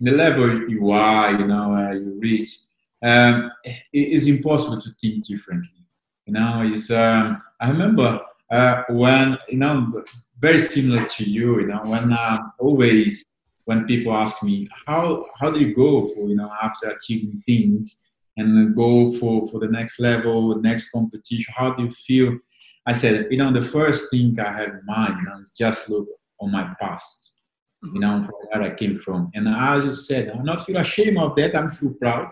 the 0.00 0.12
level 0.12 0.68
you 0.68 0.90
are, 0.90 1.32
you 1.32 1.46
know, 1.46 1.74
uh, 1.74 1.92
you 1.92 2.18
reach, 2.18 2.60
um, 3.02 3.50
it 3.64 3.82
is 3.92 4.26
impossible 4.26 4.80
to 4.80 4.90
think 5.00 5.26
differently. 5.26 5.84
You 6.26 6.34
know, 6.34 6.62
is 6.62 6.90
um, 6.90 7.42
I 7.60 7.68
remember 7.68 8.20
uh, 8.52 8.84
when 8.90 9.38
you 9.48 9.58
know, 9.58 10.02
very 10.38 10.58
similar 10.58 11.04
to 11.06 11.24
you. 11.24 11.60
You 11.60 11.66
know, 11.68 11.82
when 11.84 12.12
uh, 12.12 12.38
always 12.58 13.24
when 13.64 13.86
people 13.86 14.14
ask 14.14 14.42
me 14.42 14.68
how 14.86 15.26
how 15.40 15.50
do 15.50 15.58
you 15.58 15.74
go 15.74 16.06
for 16.08 16.28
you 16.28 16.36
know 16.36 16.52
after 16.62 16.90
achieving 16.90 17.42
things 17.46 18.08
and 18.36 18.74
go 18.76 19.12
for 19.14 19.48
for 19.48 19.58
the 19.58 19.68
next 19.68 19.98
level, 19.98 20.54
next 20.60 20.90
competition, 20.90 21.54
how 21.56 21.72
do 21.72 21.84
you 21.84 21.90
feel? 21.90 22.38
I 22.84 22.92
said, 22.92 23.28
you 23.30 23.38
know, 23.38 23.52
the 23.52 23.62
first 23.62 24.10
thing 24.10 24.38
I 24.40 24.52
have 24.52 24.70
in 24.70 24.80
mind 24.84 25.18
you 25.20 25.28
know, 25.28 25.38
is 25.38 25.52
just 25.52 25.88
look 25.88 26.08
on 26.40 26.50
my 26.50 26.74
past, 26.80 27.34
you 27.80 28.00
know, 28.00 28.22
from 28.22 28.34
where 28.50 28.62
I 28.62 28.74
came 28.74 28.98
from. 28.98 29.30
And 29.34 29.48
as 29.48 29.84
you 29.84 29.92
said, 29.92 30.30
I'm 30.30 30.44
not 30.44 30.66
feel 30.66 30.78
ashamed 30.78 31.18
of 31.18 31.36
that. 31.36 31.54
I'm 31.54 31.70
feel 31.70 31.94
proud. 31.94 32.30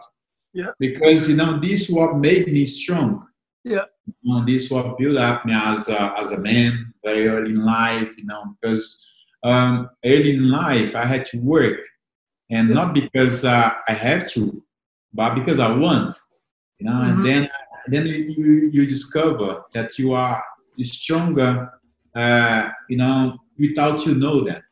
Yeah. 0.52 0.72
Because 0.80 1.28
you 1.28 1.36
know, 1.36 1.58
this 1.58 1.88
what 1.88 2.16
made 2.16 2.52
me 2.52 2.64
strong. 2.66 3.24
Yeah. 3.64 3.84
You 4.22 4.34
know, 4.34 4.44
this 4.44 4.70
what 4.70 4.98
built 4.98 5.18
up 5.18 5.44
me 5.44 5.52
as 5.54 5.88
a, 5.88 6.14
as 6.18 6.32
a 6.32 6.38
man 6.38 6.92
very 7.04 7.28
early 7.28 7.50
in 7.50 7.64
life. 7.64 8.08
You 8.16 8.26
know, 8.26 8.56
because 8.60 9.06
um, 9.42 9.90
early 10.04 10.34
in 10.34 10.50
life 10.50 10.94
I 10.94 11.04
had 11.04 11.24
to 11.26 11.38
work, 11.38 11.80
and 12.50 12.68
yeah. 12.68 12.74
not 12.74 12.94
because 12.94 13.44
uh, 13.44 13.70
I 13.86 13.92
have 13.92 14.28
to, 14.32 14.62
but 15.12 15.34
because 15.34 15.58
I 15.58 15.72
want. 15.72 16.14
You 16.78 16.86
know, 16.86 16.92
mm-hmm. 16.92 17.16
and 17.16 17.26
then 17.26 17.48
then 17.86 18.06
you 18.06 18.70
you 18.72 18.86
discover 18.86 19.62
that 19.72 19.98
you 19.98 20.12
are 20.12 20.42
stronger. 20.80 21.70
Uh, 22.14 22.70
you 22.88 22.96
know, 22.96 23.38
without 23.58 24.04
you 24.06 24.14
know 24.14 24.42
that. 24.44 24.62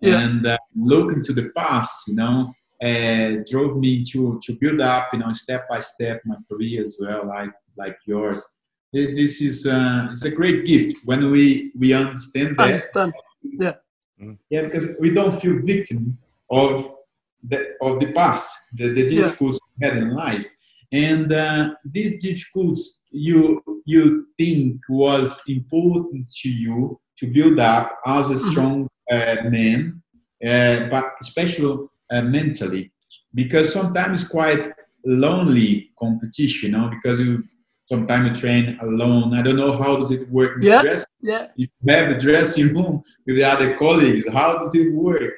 Yeah. 0.00 0.20
And 0.20 0.46
uh, 0.46 0.56
look 0.76 1.12
into 1.12 1.32
the 1.32 1.50
past, 1.56 2.08
you 2.08 2.14
know, 2.14 2.54
uh, 2.82 3.42
drove 3.50 3.76
me 3.76 4.04
to 4.04 4.40
to 4.42 4.52
build 4.60 4.80
up, 4.80 5.08
you 5.12 5.18
know, 5.18 5.32
step 5.32 5.68
by 5.68 5.80
step 5.80 6.22
my 6.24 6.36
career 6.50 6.82
as 6.82 6.98
well, 7.00 7.26
like 7.26 7.50
like 7.82 7.96
yours. 8.06 8.40
This 8.92 9.40
is 9.40 9.66
uh, 9.66 10.08
it's 10.10 10.24
a 10.24 10.30
great 10.40 10.60
gift 10.66 10.92
when 11.04 11.30
we 11.30 11.44
we 11.78 11.88
understand 12.04 12.56
that. 12.58 12.64
Understand. 12.68 13.12
Yeah. 13.42 13.74
Mm-hmm. 14.20 14.32
Yeah, 14.50 14.62
because 14.62 14.86
we 15.00 15.10
don't 15.10 15.36
feel 15.40 15.56
victim 15.74 16.18
of 16.50 16.92
the 17.50 17.58
of 17.80 18.00
the 18.00 18.12
past, 18.12 18.48
the, 18.78 18.86
the 18.92 19.04
difficulties 19.08 19.60
yeah. 19.60 19.68
we 19.78 19.86
had 19.86 19.96
in 20.02 20.10
life, 20.14 20.46
and 20.92 21.32
uh, 21.32 21.70
these 21.84 22.22
difficulties 22.22 23.00
you 23.10 23.62
you 23.86 24.26
think 24.38 24.80
was 24.88 25.40
important 25.48 26.30
to 26.42 26.48
you 26.48 27.00
to 27.18 27.26
build 27.26 27.58
up 27.58 27.86
as 28.06 28.30
a 28.30 28.34
mm-hmm. 28.34 28.50
strong 28.50 28.88
uh, 29.10 29.36
man, 29.56 30.02
uh, 30.50 30.88
but 30.94 31.06
especially 31.20 31.86
uh, 32.10 32.22
mentally, 32.22 32.92
because 33.34 33.72
sometimes 33.72 34.26
quite 34.26 34.64
lonely 35.04 35.90
competition, 35.98 36.70
you 36.70 36.76
know, 36.76 36.90
because 36.90 37.20
you 37.20 37.44
sometimes 37.90 38.28
you 38.28 38.34
train 38.40 38.78
alone. 38.82 39.34
I 39.34 39.42
don't 39.42 39.56
know 39.56 39.76
how 39.76 39.96
does 39.96 40.12
it 40.12 40.30
work 40.30 40.56
with 40.56 40.64
yeah, 40.64 40.82
dress. 40.82 41.04
Yeah. 41.20 41.48
If 41.56 41.68
you 41.80 41.92
have 41.92 42.10
a 42.12 42.18
dressing 42.18 42.68
room 42.72 43.02
with 43.26 43.36
the 43.36 43.44
other 43.44 43.76
colleagues, 43.76 44.28
how 44.28 44.58
does 44.58 44.74
it 44.76 44.94
work? 44.94 45.34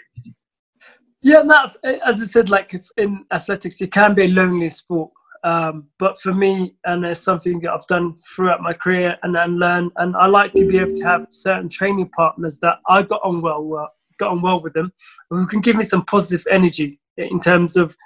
Yeah, 1.23 1.43
no, 1.43 1.67
as 2.05 2.21
I 2.21 2.27
said, 2.27 2.51
like 2.51 2.75
in 2.99 3.25
athletics, 3.33 3.81
it 3.81 3.91
can 3.93 4.15
be 4.15 4.25
a 4.25 4.29
lonely 4.29 4.69
sport. 4.69 5.11
Um, 5.45 5.87
but 5.99 6.21
for 6.21 6.35
me, 6.35 6.75
and 6.85 7.05
it's 7.05 7.21
something 7.21 7.59
that 7.61 7.73
I've 7.73 7.87
done 7.87 8.15
throughout 8.35 8.61
my 8.61 8.75
career 8.75 9.17
and 9.23 9.35
then 9.35 9.59
learn, 9.59 9.91
and 9.97 10.15
I 10.15 10.27
like 10.27 10.53
to 10.55 10.67
be 10.67 10.79
able 10.79 10.95
to 10.95 11.05
have 11.05 11.27
certain 11.31 11.69
training 11.69 12.11
partners 12.15 12.61
that 12.61 12.77
I 12.87 13.03
got 13.03 13.23
on 13.25 13.41
well, 13.41 13.63
well 13.65 13.91
got 14.19 14.31
on 14.31 14.43
well 14.43 14.61
with 14.63 14.75
them, 14.75 14.93
who 15.31 15.47
can 15.47 15.61
give 15.61 15.77
me 15.77 15.85
some 15.85 16.05
positive 16.05 16.45
energy 16.51 17.01
in 17.17 17.41
terms 17.41 17.77
of 17.77 17.97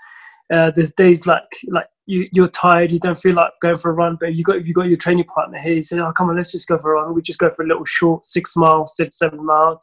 uh, 0.53 0.71
there's 0.75 0.93
days 0.93 1.27
like 1.27 1.51
like 1.69 1.89
you 2.07 2.29
you're 2.33 2.49
tired, 2.49 2.93
you 2.93 2.99
don't 2.99 3.19
feel 3.19 3.35
like 3.35 3.51
going 3.61 3.79
for 3.79 3.91
a 3.91 3.95
run, 3.95 4.17
but 4.19 4.35
you 4.35 4.45
got 4.45 4.65
you 4.65 4.73
got 4.73 4.87
your 4.87 4.97
training 4.97 5.25
partner 5.25 5.59
here. 5.59 5.75
You 5.75 5.83
say, 5.83 5.99
"Oh, 5.99 6.13
come 6.13 6.31
on, 6.31 6.37
let's 6.37 6.53
just 6.53 6.69
go 6.69 6.79
for 6.79 6.95
a 6.95 7.03
run." 7.03 7.15
We 7.15 7.23
just 7.23 7.39
go 7.39 7.51
for 7.51 7.63
a 7.65 7.67
little 7.67 7.85
short 7.85 8.25
six 8.25 8.57
miles, 8.57 8.97
six 8.97 9.19
seven 9.19 9.45
miles. 9.45 9.79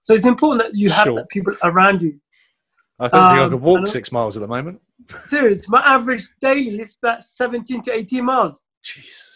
So 0.00 0.14
it's 0.14 0.26
important 0.26 0.62
that 0.62 0.78
you 0.78 0.90
have 0.90 1.06
that 1.14 1.28
people 1.28 1.54
around 1.62 2.02
you. 2.02 2.18
I 2.98 3.08
don't 3.08 3.20
um, 3.20 3.28
think 3.28 3.40
I 3.40 3.48
could 3.48 3.60
walk 3.60 3.88
six 3.88 4.12
miles 4.12 4.36
at 4.36 4.40
the 4.40 4.46
moment. 4.46 4.80
Serious, 5.24 5.68
my 5.68 5.80
average 5.80 6.28
daily 6.40 6.80
is 6.80 6.96
about 7.02 7.22
seventeen 7.24 7.82
to 7.82 7.92
eighteen 7.92 8.24
miles. 8.24 8.62
Jesus. 8.82 9.32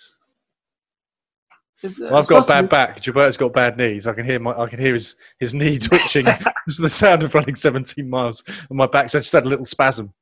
Well, 1.82 2.16
I've 2.16 2.26
got 2.26 2.40
possible. 2.40 2.46
bad 2.46 2.68
back. 2.68 3.02
Gilberto's 3.02 3.38
got 3.38 3.52
bad 3.54 3.78
knees. 3.78 4.06
I 4.06 4.12
can 4.12 4.26
hear 4.26 4.38
my, 4.38 4.52
I 4.52 4.68
can 4.68 4.78
hear 4.78 4.92
his, 4.92 5.16
his 5.38 5.54
knee 5.54 5.78
twitching. 5.78 6.26
The 6.78 6.90
sound 6.90 7.22
of 7.24 7.34
running 7.34 7.56
17 7.56 8.08
miles 8.08 8.44
on 8.70 8.76
my 8.76 8.86
back. 8.86 9.08
So 9.08 9.18
I 9.18 9.22
just 9.22 9.32
had 9.32 9.44
a 9.44 9.48
little 9.48 9.64
spasm. 9.64 10.12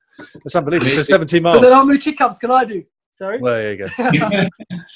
It's 0.45 0.57
unbelievable. 0.57 0.91
So 0.91 1.03
17 1.03 1.43
miles. 1.43 1.59
But 1.59 1.67
then 1.67 1.73
how 1.73 1.85
many 1.85 1.99
kick 1.99 2.21
ups 2.21 2.39
can 2.39 2.51
I 2.51 2.65
do? 2.65 2.85
Sorry. 3.15 3.39
Well, 3.41 3.55
there 3.55 3.73
you 3.73 3.79
go. 3.79 3.89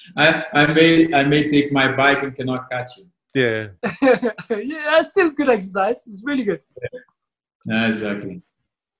I, 0.16 0.44
I 0.52 0.72
may 0.72 1.12
I 1.12 1.24
may 1.24 1.50
take 1.50 1.72
my 1.72 1.90
bike 1.90 2.22
and 2.22 2.34
cannot 2.34 2.70
catch 2.70 2.90
you. 2.98 3.06
Yeah. 3.34 3.68
yeah, 4.50 4.84
that's 4.90 5.08
still 5.08 5.30
good 5.30 5.48
exercise. 5.48 6.02
It's 6.06 6.22
really 6.22 6.44
good. 6.44 6.60
Yeah, 7.64 7.88
exactly. 7.88 8.42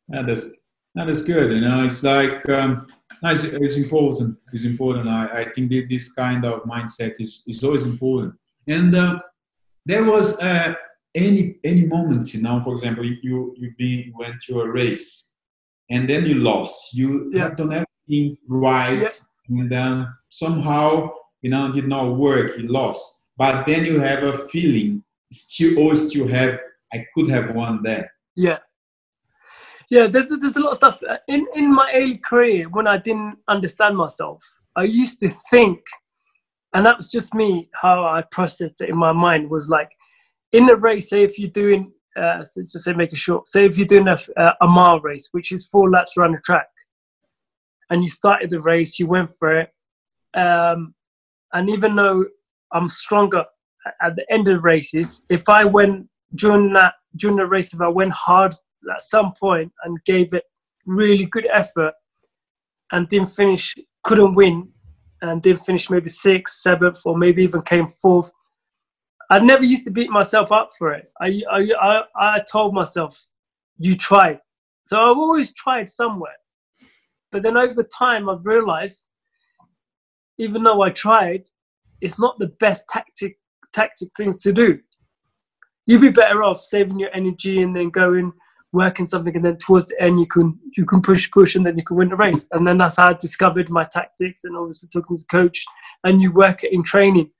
Yeah, 0.08 0.22
that's 0.22 0.54
that 0.94 1.08
is 1.08 1.22
good. 1.22 1.52
You 1.52 1.60
know, 1.60 1.84
it's 1.84 2.02
like 2.02 2.48
um, 2.48 2.86
it's, 3.22 3.44
it's 3.44 3.76
important. 3.76 4.36
It's 4.52 4.64
important. 4.64 5.08
I, 5.08 5.42
I 5.42 5.52
think 5.52 5.70
that 5.70 5.86
this 5.88 6.12
kind 6.12 6.44
of 6.44 6.62
mindset 6.64 7.20
is, 7.20 7.44
is 7.46 7.62
always 7.62 7.84
important. 7.84 8.34
And 8.66 8.94
uh, 8.94 9.20
there 9.84 10.04
was 10.04 10.38
uh, 10.40 10.74
any 11.14 11.56
any 11.64 11.84
moments, 11.84 12.34
you 12.34 12.42
know, 12.42 12.60
for 12.64 12.74
example, 12.74 13.04
you 13.04 13.54
you 13.56 13.72
been 13.76 14.12
went 14.16 14.40
to 14.42 14.60
a 14.62 14.68
race 14.68 15.31
and 15.90 16.08
then 16.08 16.26
you 16.26 16.36
lost. 16.36 16.94
You 16.94 17.30
yeah. 17.34 17.44
have 17.44 17.56
done 17.56 17.72
everything 17.72 18.36
right, 18.48 19.02
yeah. 19.02 19.08
and 19.48 19.70
then 19.70 20.08
somehow 20.30 21.10
you 21.42 21.50
know 21.50 21.72
did 21.72 21.88
not 21.88 22.16
work. 22.16 22.56
You 22.56 22.68
lost, 22.68 23.20
but 23.36 23.66
then 23.66 23.84
you 23.84 24.00
have 24.00 24.22
a 24.22 24.48
feeling 24.48 25.04
still 25.32 25.78
always 25.78 26.08
still 26.08 26.28
have 26.28 26.58
I 26.92 27.06
could 27.14 27.30
have 27.30 27.54
won 27.54 27.82
that. 27.84 28.08
Yeah. 28.36 28.58
Yeah, 29.90 30.06
there's 30.06 30.28
there's 30.28 30.56
a 30.56 30.60
lot 30.60 30.70
of 30.70 30.76
stuff 30.76 31.02
uh, 31.02 31.18
in 31.28 31.46
in 31.54 31.74
my 31.74 31.92
early 31.94 32.16
career 32.16 32.68
when 32.70 32.86
I 32.86 32.96
didn't 32.96 33.36
understand 33.48 33.96
myself. 33.96 34.42
I 34.74 34.84
used 34.84 35.18
to 35.20 35.28
think, 35.50 35.80
and 36.72 36.86
that 36.86 36.96
was 36.96 37.10
just 37.10 37.34
me 37.34 37.68
how 37.74 38.04
I 38.04 38.22
processed 38.30 38.80
it 38.80 38.88
in 38.88 38.96
my 38.96 39.12
mind 39.12 39.50
was 39.50 39.68
like, 39.68 39.90
in 40.52 40.70
a 40.70 40.76
race, 40.76 41.10
say 41.10 41.22
if 41.24 41.38
you're 41.38 41.50
doing 41.50 41.92
uh, 42.16 42.44
so 42.44 42.62
just 42.62 42.84
say 42.84 42.92
make 42.92 43.12
it 43.12 43.18
short. 43.18 43.48
Say 43.48 43.64
if 43.64 43.78
you're 43.78 43.86
doing 43.86 44.08
a, 44.08 44.18
a 44.60 44.66
mile 44.66 45.00
race, 45.00 45.28
which 45.32 45.52
is 45.52 45.66
four 45.66 45.90
laps 45.90 46.16
around 46.16 46.32
the 46.32 46.40
track, 46.40 46.68
and 47.90 48.02
you 48.02 48.10
started 48.10 48.50
the 48.50 48.60
race, 48.60 48.98
you 48.98 49.06
went 49.06 49.30
for 49.36 49.60
it, 49.60 49.70
um, 50.34 50.94
and 51.52 51.68
even 51.70 51.94
though 51.96 52.24
I'm 52.72 52.88
stronger 52.88 53.44
at 54.00 54.16
the 54.16 54.30
end 54.32 54.48
of 54.48 54.64
races, 54.64 55.22
if 55.28 55.48
I 55.48 55.64
went 55.64 56.08
during 56.34 56.72
that 56.74 56.94
during 57.16 57.36
the 57.36 57.46
race, 57.46 57.74
if 57.74 57.80
I 57.80 57.88
went 57.88 58.12
hard 58.12 58.54
at 58.90 59.02
some 59.02 59.32
point 59.38 59.70
and 59.84 60.02
gave 60.04 60.32
it 60.34 60.44
really 60.86 61.26
good 61.26 61.46
effort, 61.52 61.94
and 62.92 63.08
didn't 63.08 63.28
finish, 63.28 63.74
couldn't 64.04 64.34
win, 64.34 64.68
and 65.22 65.42
didn't 65.42 65.64
finish 65.64 65.88
maybe 65.90 66.08
sixth, 66.08 66.56
seventh, 66.56 67.00
or 67.04 67.16
maybe 67.16 67.42
even 67.42 67.62
came 67.62 67.88
fourth, 67.88 68.30
I 69.32 69.38
never 69.38 69.64
used 69.64 69.84
to 69.84 69.90
beat 69.90 70.10
myself 70.10 70.52
up 70.52 70.72
for 70.78 70.92
it. 70.92 71.10
I, 71.18 71.40
I, 71.50 71.68
I, 71.80 72.02
I 72.36 72.40
told 72.40 72.74
myself, 72.74 73.18
you 73.78 73.96
tried. 73.96 74.38
So 74.84 74.98
I've 74.98 75.16
always 75.16 75.54
tried 75.54 75.88
somewhere. 75.88 76.36
But 77.30 77.42
then 77.42 77.56
over 77.56 77.82
time, 77.82 78.28
I've 78.28 78.44
realized, 78.44 79.06
even 80.36 80.62
though 80.62 80.82
I 80.82 80.90
tried, 80.90 81.44
it's 82.02 82.18
not 82.18 82.38
the 82.38 82.48
best 82.60 82.84
tactic 82.90 83.38
tactic 83.72 84.10
things 84.18 84.42
to 84.42 84.52
do. 84.52 84.78
You'd 85.86 86.02
be 86.02 86.10
better 86.10 86.42
off 86.42 86.60
saving 86.60 86.98
your 86.98 87.08
energy 87.14 87.62
and 87.62 87.74
then 87.74 87.88
going 87.88 88.32
working 88.72 89.06
something, 89.06 89.34
and 89.34 89.44
then 89.44 89.56
towards 89.56 89.86
the 89.86 90.02
end 90.02 90.20
you 90.20 90.26
can 90.26 90.58
you 90.76 90.84
can 90.84 91.00
push 91.00 91.30
push, 91.30 91.56
and 91.56 91.64
then 91.64 91.78
you 91.78 91.84
can 91.84 91.96
win 91.96 92.10
the 92.10 92.16
race. 92.16 92.48
And 92.52 92.66
then 92.66 92.76
that's 92.76 92.96
how 92.96 93.08
I 93.08 93.14
discovered 93.14 93.70
my 93.70 93.84
tactics, 93.84 94.44
and 94.44 94.58
obviously 94.58 94.90
talking 94.90 95.16
to 95.16 95.22
the 95.22 95.38
coach, 95.38 95.64
and 96.04 96.20
you 96.20 96.32
work 96.32 96.64
it 96.64 96.72
in 96.74 96.82
training. 96.82 97.30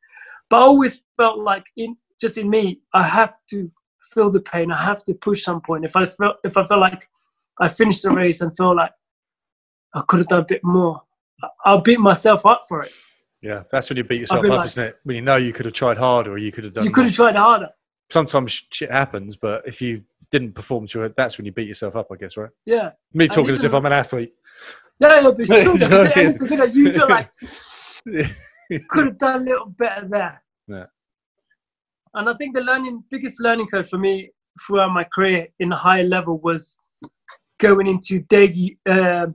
But 0.53 0.65
I 0.65 0.65
always 0.67 1.03
felt 1.17 1.39
like 1.39 1.65
in 1.79 1.97
just 2.21 2.37
in 2.37 2.51
me, 2.51 2.83
I 2.93 3.03
have 3.05 3.37
to 3.49 3.73
feel 4.13 4.31
the 4.31 4.41
pain. 4.41 4.71
I 4.71 4.77
have 4.77 5.03
to 5.05 5.15
push 5.15 5.45
some 5.45 5.63
point. 5.63 5.83
If 5.83 5.97
I 5.97 6.05
felt 6.05 6.37
if 6.45 6.59
I 6.59 6.65
felt 6.65 6.79
like 6.79 7.09
I 7.59 7.69
finished 7.69 8.03
the 8.03 8.11
race 8.11 8.43
and 8.43 8.55
felt 8.55 8.77
like 8.77 8.91
I 9.95 10.03
could 10.03 10.19
have 10.19 10.29
done 10.29 10.41
a 10.41 10.45
bit 10.45 10.63
more, 10.63 11.01
I'll 11.65 11.81
beat 11.81 12.01
myself 12.01 12.45
up 12.45 12.65
for 12.69 12.83
it. 12.83 12.93
Yeah, 13.41 13.63
that's 13.71 13.89
when 13.89 13.97
you 13.97 14.05
beat 14.05 14.21
yourself 14.21 14.45
up, 14.45 14.51
like, 14.51 14.67
isn't 14.67 14.85
it? 14.85 14.99
When 15.05 15.17
you 15.17 15.23
know 15.23 15.37
you 15.37 15.55
could 15.55 15.65
have 15.65 15.75
tried 15.75 15.97
harder 15.97 16.33
or 16.33 16.39
you 16.39 16.53
could 16.53 16.65
have 16.65 16.75
done. 16.75 16.85
You 16.85 16.91
could 16.91 17.07
have 17.07 17.15
tried 17.15 17.35
harder. 17.35 17.71
Sometimes 18.11 18.67
shit 18.71 18.91
happens, 18.91 19.37
but 19.37 19.67
if 19.67 19.81
you 19.81 20.03
didn't 20.31 20.53
perform 20.53 20.87
to 20.89 21.05
it, 21.05 21.17
that's 21.17 21.39
when 21.39 21.47
you 21.47 21.53
beat 21.53 21.67
yourself 21.67 21.97
up, 21.97 22.09
I 22.13 22.17
guess, 22.17 22.37
right? 22.37 22.51
Yeah. 22.67 22.91
Me 23.15 23.27
talking 23.27 23.53
as 23.53 23.65
if 23.65 23.73
I'm 23.73 23.87
an 23.87 23.95
athlete. 23.95 24.35
Yeah, 24.99 25.17
it'll 25.17 25.33
be 25.33 25.47
true. 25.47 25.57
you 26.73 26.93
feel 26.93 27.09
like 27.09 27.31
could 28.89 29.07
have 29.07 29.19
done 29.19 29.43
a 29.43 29.45
little 29.45 29.67
better 29.67 30.07
there. 30.09 30.42
Yeah. 30.69 30.87
And 32.15 32.29
I 32.29 32.35
think 32.35 32.55
the 32.55 32.61
learning, 32.61 33.05
biggest 33.11 33.41
learning 33.41 33.67
curve 33.69 33.89
for 33.89 33.99
me 33.99 34.31
throughout 34.67 34.93
my 34.93 35.05
career 35.05 35.49
in 35.61 35.73
a 35.73 35.77
high 35.77 36.03
level 36.03 36.39
was 36.39 36.77
going 37.59 37.87
into 37.87 38.21
Daegu, 38.25 38.77
uh, 38.89 39.27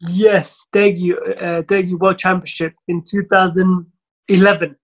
yes, 0.00 0.66
Daegu, 0.74 1.14
uh, 1.40 1.96
World 1.98 2.18
Championship 2.18 2.72
in 2.88 3.02
2011. 3.08 4.76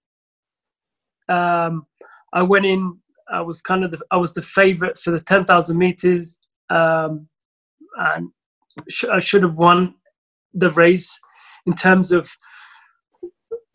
Um, 1.28 1.86
I 2.32 2.42
went 2.42 2.66
in. 2.66 2.98
I 3.32 3.40
was 3.40 3.60
kind 3.60 3.84
of 3.84 3.90
the, 3.90 3.98
I 4.12 4.16
was 4.16 4.34
the 4.34 4.42
favorite 4.42 4.96
for 4.98 5.10
the 5.10 5.18
ten 5.18 5.44
thousand 5.44 5.78
meters, 5.78 6.38
um, 6.70 7.26
and 7.98 8.30
sh- 8.88 9.06
I 9.10 9.18
should 9.18 9.42
have 9.42 9.54
won 9.56 9.94
the 10.54 10.70
race 10.70 11.18
in 11.66 11.74
terms 11.74 12.12
of 12.12 12.30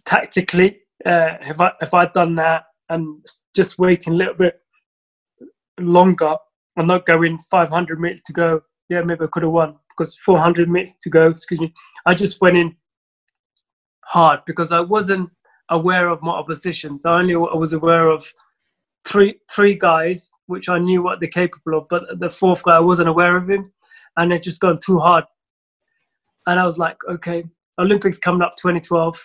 tactically. 0.06 0.81
Uh, 1.06 1.38
if 1.42 1.60
I 1.60 1.72
if 1.82 1.94
I'd 1.94 2.14
done 2.14 2.36
that 2.36 2.66
and 2.90 3.26
just 3.56 3.80
waiting 3.80 4.14
a 4.14 4.16
little 4.16 4.34
bit 4.34 4.60
longer 5.80 6.36
and 6.78 6.88
not 6.88 7.06
going 7.06 7.38
500 7.50 8.00
minutes 8.00 8.22
to 8.24 8.34
go, 8.34 8.62
yeah, 8.90 9.02
maybe 9.02 9.24
I 9.24 9.28
could 9.28 9.44
have 9.44 9.52
won 9.52 9.76
because 9.90 10.16
400 10.16 10.70
minutes 10.70 10.94
to 11.02 11.10
go. 11.10 11.28
Excuse 11.30 11.62
me. 11.62 11.74
I 12.06 12.14
just 12.14 12.40
went 12.42 12.58
in 12.58 12.76
hard 14.04 14.42
because 14.46 14.72
I 14.72 14.82
wasn't 14.82 15.30
aware 15.70 16.10
of 16.10 16.22
my 16.22 16.32
oppositions. 16.32 17.06
I 17.06 17.18
only 17.20 17.34
I 17.34 17.56
was 17.56 17.74
aware 17.74 18.10
of 18.10 18.26
three 19.06 19.40
three 19.50 19.76
guys, 19.76 20.30
which 20.48 20.70
I 20.70 20.78
knew 20.78 21.02
what 21.02 21.20
they're 21.20 21.30
capable 21.30 21.78
of, 21.78 21.88
but 21.90 22.04
the 22.20 22.30
fourth 22.30 22.64
guy 22.64 22.76
I 22.76 22.80
wasn't 22.80 23.10
aware 23.10 23.38
of 23.38 23.50
him, 23.50 23.72
and 24.18 24.32
it 24.32 24.44
just 24.44 24.62
gone 24.62 24.80
too 24.84 25.00
hard. 25.00 25.24
And 26.48 26.60
I 26.60 26.66
was 26.66 26.78
like, 26.78 26.98
okay, 27.10 27.44
Olympics 27.80 28.18
coming 28.18 28.42
up 28.42 28.56
2012. 28.58 29.22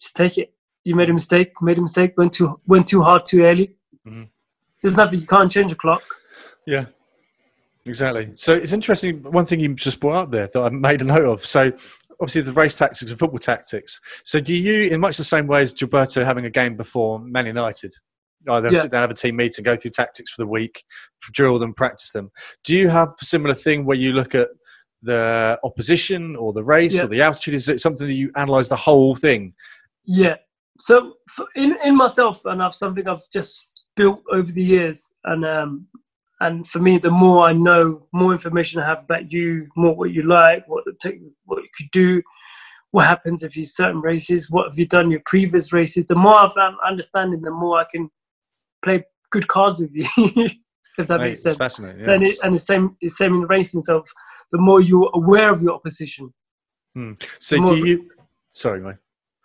Just 0.00 0.16
take 0.16 0.38
it. 0.38 0.52
You 0.84 0.94
made 0.96 1.10
a 1.10 1.14
mistake. 1.14 1.52
Made 1.60 1.78
a 1.78 1.82
mistake. 1.82 2.16
Went 2.16 2.32
too 2.32 2.60
went 2.66 2.86
too 2.88 3.02
hard 3.02 3.24
too 3.24 3.42
early. 3.42 3.74
Mm-hmm. 4.06 4.24
There's 4.82 4.96
nothing 4.96 5.20
you 5.20 5.26
can't 5.26 5.52
change 5.52 5.72
a 5.72 5.74
clock. 5.74 6.02
Yeah, 6.66 6.86
exactly. 7.84 8.30
So 8.34 8.54
it's 8.54 8.72
interesting. 8.72 9.22
One 9.22 9.44
thing 9.44 9.60
you 9.60 9.74
just 9.74 10.00
brought 10.00 10.16
up 10.16 10.30
there 10.30 10.48
that 10.52 10.60
I 10.60 10.70
made 10.70 11.02
a 11.02 11.04
note 11.04 11.26
of. 11.26 11.44
So 11.44 11.72
obviously 12.20 12.42
the 12.42 12.52
race 12.52 12.76
tactics 12.76 13.02
and 13.02 13.18
football 13.18 13.38
tactics. 13.38 14.00
So 14.24 14.40
do 14.40 14.54
you, 14.54 14.90
in 14.90 15.00
much 15.00 15.16
the 15.16 15.24
same 15.24 15.46
way 15.46 15.62
as 15.62 15.74
Gilberto 15.74 16.24
having 16.24 16.44
a 16.44 16.50
game 16.50 16.76
before 16.76 17.18
Man 17.18 17.46
United, 17.46 17.92
either 18.48 18.70
yeah. 18.70 18.82
sit 18.82 18.90
down, 18.90 19.02
have 19.02 19.10
a 19.10 19.14
team 19.14 19.36
meeting, 19.36 19.64
go 19.64 19.76
through 19.76 19.92
tactics 19.92 20.30
for 20.30 20.42
the 20.42 20.46
week, 20.46 20.84
drill 21.32 21.58
them, 21.58 21.74
practice 21.74 22.10
them. 22.10 22.30
Do 22.64 22.76
you 22.76 22.88
have 22.88 23.14
a 23.20 23.24
similar 23.24 23.54
thing 23.54 23.84
where 23.84 23.96
you 23.96 24.12
look 24.12 24.34
at 24.34 24.48
the 25.02 25.58
opposition 25.64 26.36
or 26.36 26.52
the 26.52 26.64
race 26.64 26.96
yeah. 26.96 27.04
or 27.04 27.06
the 27.08 27.22
altitude? 27.22 27.54
Is 27.54 27.68
it 27.68 27.80
something 27.80 28.06
that 28.06 28.14
you 28.14 28.30
analyze 28.36 28.68
the 28.68 28.76
whole 28.76 29.16
thing? 29.16 29.54
Yeah. 30.04 30.36
So 30.78 31.14
in 31.56 31.76
in 31.84 31.96
myself, 31.96 32.44
and 32.44 32.62
I've 32.62 32.74
something 32.74 33.06
I've 33.06 33.28
just 33.32 33.82
built 33.96 34.22
over 34.32 34.50
the 34.50 34.62
years, 34.62 35.10
and 35.24 35.44
um, 35.44 35.86
and 36.40 36.66
for 36.66 36.78
me, 36.78 36.98
the 36.98 37.10
more 37.10 37.48
I 37.48 37.52
know, 37.52 38.06
more 38.12 38.32
information 38.32 38.80
I 38.80 38.86
have 38.86 39.04
about 39.04 39.30
you, 39.30 39.68
more 39.76 39.94
what 39.94 40.12
you 40.12 40.22
like, 40.22 40.66
what 40.66 40.84
take, 41.00 41.20
what 41.44 41.62
you 41.62 41.68
could 41.76 41.90
do, 41.92 42.22
what 42.92 43.06
happens 43.06 43.42
if 43.42 43.56
you 43.56 43.64
certain 43.64 44.00
races, 44.00 44.50
what 44.50 44.68
have 44.68 44.78
you 44.78 44.86
done 44.86 45.10
your 45.10 45.20
previous 45.26 45.72
races. 45.72 46.06
The 46.06 46.14
more 46.14 46.36
I'm 46.36 46.76
understanding, 46.86 47.42
the 47.42 47.50
more 47.50 47.78
I 47.78 47.84
can 47.90 48.10
play 48.82 49.04
good 49.30 49.48
cards 49.48 49.80
with 49.80 49.90
you, 49.94 50.06
if 50.98 51.06
that 51.08 51.20
Mate, 51.20 51.28
makes 51.28 51.42
sense. 51.42 51.56
fascinating. 51.56 52.00
Yeah. 52.00 52.12
And, 52.12 52.22
it, 52.24 52.38
and 52.42 52.54
the 52.54 52.58
same, 52.58 52.96
the 53.00 53.08
same 53.08 53.34
in 53.34 53.42
racing. 53.42 53.82
So 53.82 54.04
the 54.50 54.58
more 54.58 54.80
you're 54.80 55.10
aware 55.14 55.52
of 55.52 55.62
your 55.62 55.74
opposition. 55.74 56.32
Hmm. 56.94 57.12
So 57.38 57.64
do 57.64 57.76
you? 57.76 58.10
Sorry, 58.50 58.80
mate. 58.80 58.96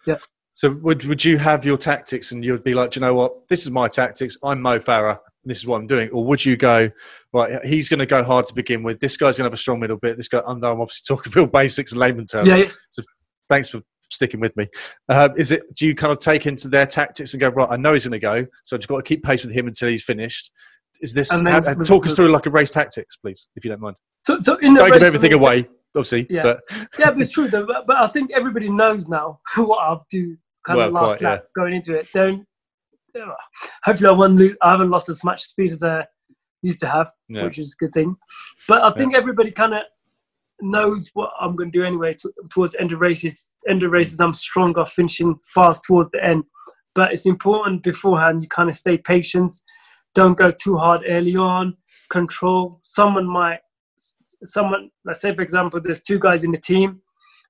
Yeah. 0.07 0.17
So 0.55 0.71
would 0.71 1.05
would 1.05 1.23
you 1.23 1.37
have 1.37 1.65
your 1.65 1.77
tactics, 1.77 2.31
and 2.31 2.43
you'd 2.43 2.63
be 2.63 2.73
like, 2.73 2.95
you 2.95 3.01
know 3.01 3.13
what, 3.13 3.47
this 3.49 3.61
is 3.61 3.71
my 3.71 3.87
tactics. 3.87 4.37
I'm 4.43 4.61
Mo 4.61 4.79
Farah 4.79 5.19
this 5.45 5.59
is 5.59 5.67
what 5.67 5.77
I'm 5.77 5.87
doing? 5.87 6.09
Or 6.09 6.25
would 6.25 6.43
you 6.43 6.57
go, 6.57 6.89
right, 7.31 7.63
he's 7.63 7.87
going 7.87 7.99
to 7.99 8.05
go 8.05 8.23
hard 8.23 8.47
to 8.47 8.53
begin 8.53 8.83
with. 8.83 8.99
This 8.99 9.15
guy's 9.15 9.37
going 9.37 9.43
to 9.43 9.49
have 9.49 9.53
a 9.53 9.57
strong 9.57 9.79
middle 9.79 9.97
bit. 9.97 10.17
This 10.17 10.27
guy, 10.27 10.41
I'm, 10.45 10.63
I'm 10.63 10.81
obviously 10.81 11.03
talking 11.15 11.31
real 11.33 11.45
basics 11.45 11.91
and 11.91 12.01
layman 12.01 12.25
terms. 12.25 12.59
Yeah. 12.59 12.67
So 12.89 13.03
thanks 13.47 13.69
for 13.69 13.81
sticking 14.09 14.39
with 14.39 14.55
me. 14.57 14.67
Uh, 15.07 15.29
is 15.37 15.51
it, 15.51 15.63
do 15.75 15.85
you 15.87 15.95
kind 15.95 16.11
of 16.11 16.19
take 16.19 16.45
into 16.45 16.67
their 16.67 16.87
tactics 16.87 17.33
and 17.33 17.41
go, 17.41 17.49
right, 17.49 17.69
I 17.69 17.77
know 17.77 17.93
he's 17.93 18.05
going 18.05 18.13
to 18.13 18.19
go, 18.19 18.45
so 18.63 18.75
I've 18.75 18.81
just 18.81 18.89
got 18.89 18.97
to 18.97 19.03
keep 19.03 19.23
pace 19.23 19.43
with 19.43 19.53
him 19.53 19.67
until 19.67 19.89
he's 19.89 20.03
finished? 20.03 20.51
Is 21.01 21.13
this, 21.13 21.29
then, 21.29 21.45
how, 21.45 21.59
talk 21.59 22.05
us 22.07 22.15
through 22.15 22.31
like 22.31 22.45
a 22.45 22.49
race 22.49 22.71
tactics, 22.71 23.17
please, 23.17 23.47
if 23.55 23.63
you 23.63 23.69
don't 23.69 23.81
mind. 23.81 23.97
So, 24.25 24.39
so 24.39 24.55
in 24.55 24.73
the 24.73 24.79
don't 24.79 24.93
give 24.93 25.03
everything 25.03 25.33
away, 25.33 25.67
obviously. 25.95 26.25
Yeah, 26.29 26.41
but. 26.43 26.61
yeah, 26.97 27.11
but 27.11 27.19
it's 27.19 27.29
true 27.29 27.49
though. 27.49 27.65
But, 27.65 27.85
but 27.85 27.97
I 27.97 28.07
think 28.07 28.31
everybody 28.31 28.69
knows 28.69 29.07
now 29.07 29.39
what 29.55 29.79
I'll 29.79 30.07
do 30.09 30.37
kind 30.65 30.78
well, 30.78 30.88
of 30.88 30.93
last 30.93 31.17
quite, 31.17 31.21
lap 31.21 31.43
yeah. 31.43 31.62
going 31.62 31.73
into 31.73 31.95
it. 31.95 32.08
Don't, 32.13 32.45
hopefully 33.84 34.10
I 34.10 34.13
won't 34.13 34.36
lose, 34.36 34.56
I 34.62 34.71
haven't 34.71 34.89
lost 34.89 35.10
as 35.10 35.23
much 35.23 35.43
speed 35.43 35.71
as 35.71 35.84
I 35.84 36.06
used 36.62 36.80
to 36.82 36.88
have, 36.88 37.12
yeah. 37.30 37.43
which 37.43 37.60
is 37.60 37.73
a 37.73 37.84
good 37.84 37.93
thing. 37.93 38.15
But 38.67 38.84
I 38.84 38.91
think 38.91 39.15
everybody 39.15 39.51
kind 39.51 39.73
of 39.73 39.82
knows 40.62 41.10
what 41.13 41.32
I'm 41.39 41.56
going 41.56 41.71
to 41.71 41.78
do 41.78 41.86
anyway 41.86 42.13
to, 42.15 42.32
towards 42.49 42.75
end 42.75 42.91
of 42.91 43.01
races. 43.01 43.51
End 43.69 43.84
of 43.84 43.91
races, 43.91 44.19
I'm 44.19 44.34
stronger, 44.34 44.86
finishing 44.86 45.36
fast 45.54 45.84
towards 45.86 46.10
the 46.12 46.23
end. 46.23 46.43
But 46.93 47.12
it's 47.12 47.25
important 47.25 47.84
beforehand 47.84 48.41
you 48.41 48.47
kind 48.47 48.69
of 48.69 48.78
stay 48.78 48.97
patient. 48.97 49.51
Don't 50.13 50.38
go 50.38 50.51
too 50.51 50.78
hard 50.78 51.01
early 51.08 51.36
on. 51.36 51.75
Control. 52.10 52.80
Someone 52.84 53.28
might, 53.28 53.60
someone, 54.45 54.89
let's 55.04 55.21
say 55.21 55.36
for 55.36 55.41
example, 55.41 55.82
there's 55.82 56.01
two 56.01 56.19
guys 56.19 56.43
in 56.43 56.51
the 56.51 56.58
team, 56.58 57.01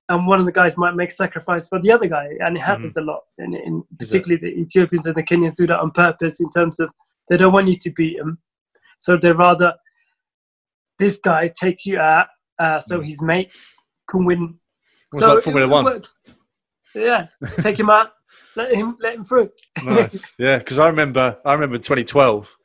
and 0.09 0.27
one 0.27 0.39
of 0.39 0.45
the 0.45 0.51
guys 0.51 0.77
might 0.77 0.95
make 0.95 1.11
sacrifice 1.11 1.67
for 1.67 1.81
the 1.81 1.91
other 1.91 2.07
guy, 2.07 2.25
and 2.39 2.55
it 2.55 2.59
mm-hmm. 2.59 2.67
happens 2.67 2.93
mm-hmm. 2.93 3.09
a 3.09 3.11
lot. 3.11 3.21
And, 3.37 3.53
and 3.55 3.83
particularly 3.97 4.37
the 4.37 4.61
Ethiopians 4.61 5.05
and 5.05 5.15
the 5.15 5.23
Kenyans 5.23 5.55
do 5.55 5.67
that 5.67 5.79
on 5.79 5.91
purpose 5.91 6.39
in 6.39 6.49
terms 6.49 6.79
of 6.79 6.89
they 7.29 7.37
don't 7.37 7.53
want 7.53 7.67
you 7.67 7.77
to 7.77 7.89
beat 7.91 8.17
them 8.17 8.37
so 8.97 9.17
they 9.17 9.31
rather 9.31 9.73
this 10.97 11.17
guy 11.17 11.49
takes 11.59 11.85
you 11.85 11.99
out, 11.99 12.27
uh, 12.59 12.79
so 12.79 12.99
mm. 12.99 13.05
his 13.05 13.21
mate 13.21 13.53
can 14.09 14.25
win. 14.25 14.57
so 15.13 15.33
like 15.33 15.43
Formula 15.43 15.67
One. 15.67 15.85
Works. 15.85 16.17
Yeah, 16.93 17.27
take 17.61 17.77
him 17.77 17.89
out, 17.89 18.11
let 18.55 18.73
him 18.73 18.97
let 19.01 19.15
him 19.15 19.25
through. 19.25 19.49
nice. 19.83 20.35
Yeah, 20.39 20.57
because 20.59 20.79
I 20.79 20.87
remember 20.87 21.37
I 21.45 21.53
remember 21.53 21.77
2012. 21.77 22.55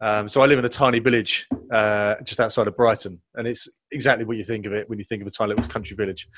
Um, 0.00 0.28
so 0.28 0.40
I 0.42 0.46
live 0.46 0.60
in 0.60 0.64
a 0.64 0.68
tiny 0.68 1.00
village 1.00 1.48
uh, 1.72 2.14
just 2.22 2.38
outside 2.38 2.68
of 2.68 2.76
Brighton, 2.76 3.20
and 3.34 3.48
it's 3.48 3.68
exactly 3.90 4.24
what 4.24 4.36
you 4.36 4.44
think 4.44 4.66
of 4.66 4.72
it 4.72 4.88
when 4.88 4.98
you 4.98 5.04
think 5.04 5.22
of 5.22 5.26
a 5.26 5.30
tiny 5.30 5.54
little 5.54 5.68
country 5.68 5.96
village. 5.96 6.28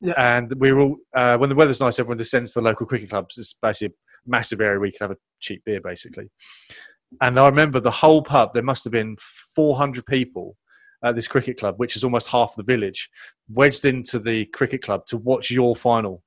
Yeah. 0.00 0.14
And 0.16 0.52
we 0.58 0.72
were 0.72 0.80
all 0.80 0.96
uh, 1.14 1.38
when 1.38 1.48
the 1.48 1.54
weather's 1.54 1.80
nice, 1.80 1.98
everyone 1.98 2.18
descends 2.18 2.52
to 2.52 2.60
the 2.60 2.64
local 2.64 2.86
cricket 2.86 3.10
clubs. 3.10 3.38
It's 3.38 3.54
basically 3.54 3.94
a 3.94 4.30
massive 4.30 4.60
area 4.60 4.78
where 4.78 4.86
you 4.86 4.92
can 4.92 5.08
have 5.08 5.16
a 5.16 5.20
cheap 5.40 5.62
beer, 5.64 5.80
basically. 5.80 6.30
And 7.20 7.38
I 7.38 7.46
remember 7.46 7.80
the 7.80 7.90
whole 7.90 8.22
pub, 8.22 8.52
there 8.52 8.62
must 8.62 8.84
have 8.84 8.92
been 8.92 9.16
400 9.54 10.04
people 10.06 10.56
at 11.04 11.14
this 11.14 11.28
cricket 11.28 11.58
club, 11.58 11.74
which 11.78 11.96
is 11.96 12.04
almost 12.04 12.28
half 12.28 12.54
the 12.56 12.62
village, 12.62 13.08
wedged 13.48 13.84
into 13.84 14.18
the 14.18 14.46
cricket 14.46 14.82
club 14.82 15.06
to 15.06 15.16
watch 15.16 15.50
your 15.50 15.76
final. 15.76 16.22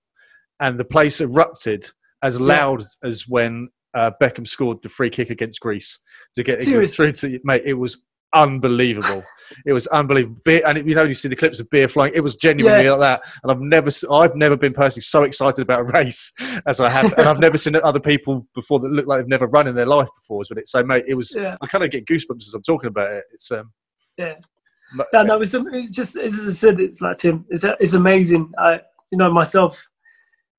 And 0.60 0.80
the 0.80 0.86
place 0.86 1.22
erupted 1.22 1.90
as 2.24 2.40
loud 2.40 2.84
as 3.04 3.28
when 3.28 3.70
uh, 3.94 4.12
Beckham 4.22 4.48
scored 4.48 4.82
the 4.82 4.90
free 4.90 5.10
kick 5.10 5.30
against 5.30 5.60
Greece 5.60 6.00
to 6.36 6.44
get 6.44 6.64
it 6.64 6.92
through 6.92 7.12
to 7.12 7.40
mate. 7.44 7.64
It 7.66 7.76
was 7.76 8.04
unbelievable. 8.34 9.24
it 9.66 9.74
was 9.74 9.88
unbelievable. 9.88 10.40
Beer, 10.44 10.62
and 10.66 10.78
it, 10.78 10.88
you 10.88 10.96
know, 10.96 11.04
you 11.04 11.14
see 11.14 11.28
the 11.28 11.36
clips 11.36 11.60
of 11.60 11.70
beer 11.70 11.88
flying. 11.88 12.14
It 12.16 12.22
was 12.22 12.36
genuinely 12.36 12.86
yeah. 12.86 12.92
like 12.92 13.00
that. 13.00 13.22
And 13.44 13.52
I've 13.52 13.60
never, 13.60 13.90
I've 14.12 14.36
never 14.36 14.56
been 14.56 14.74
personally 14.74 15.02
so 15.02 15.24
excited 15.24 15.62
about 15.62 15.82
a 15.82 15.84
race 15.84 16.32
as 16.66 16.80
I 16.80 16.90
have. 16.90 17.14
and 17.14 17.28
I've 17.28 17.40
never 17.40 17.58
seen 17.58 17.76
other 17.76 18.00
people 18.00 18.48
before 18.56 18.80
that 18.80 18.90
look 18.90 19.08
like 19.08 19.20
they've 19.20 19.28
never 19.28 19.48
run 19.48 19.68
in 19.68 19.76
their 19.76 19.86
life 19.86 20.10
before. 20.18 20.44
But 20.48 20.60
it 20.60 20.68
so, 20.68 20.84
mate, 20.84 21.06
it 21.08 21.16
was. 21.16 21.36
Yeah. 21.36 21.58
I 21.62 21.68
kind 21.68 21.84
of 21.84 21.92
get 21.92 22.06
goosebumps 22.06 22.48
as 22.48 22.54
I'm 22.54 22.62
talking 22.62 22.88
about 22.88 23.12
it. 23.12 23.26
It's 23.34 23.52
um. 23.52 23.72
Yeah. 24.18 24.36
yeah, 25.14 25.24
no, 25.24 25.42
it's, 25.42 25.54
it's 25.54 25.96
just 25.96 26.18
as 26.18 26.46
I 26.46 26.52
said, 26.52 26.80
it's 26.80 27.02
like 27.02 27.20
Tim. 27.20 27.46
It's 27.50 27.64
it's 27.80 27.94
amazing. 27.94 28.52
I, 28.58 28.82
you 29.12 29.18
know, 29.18 29.32
myself. 29.32 29.84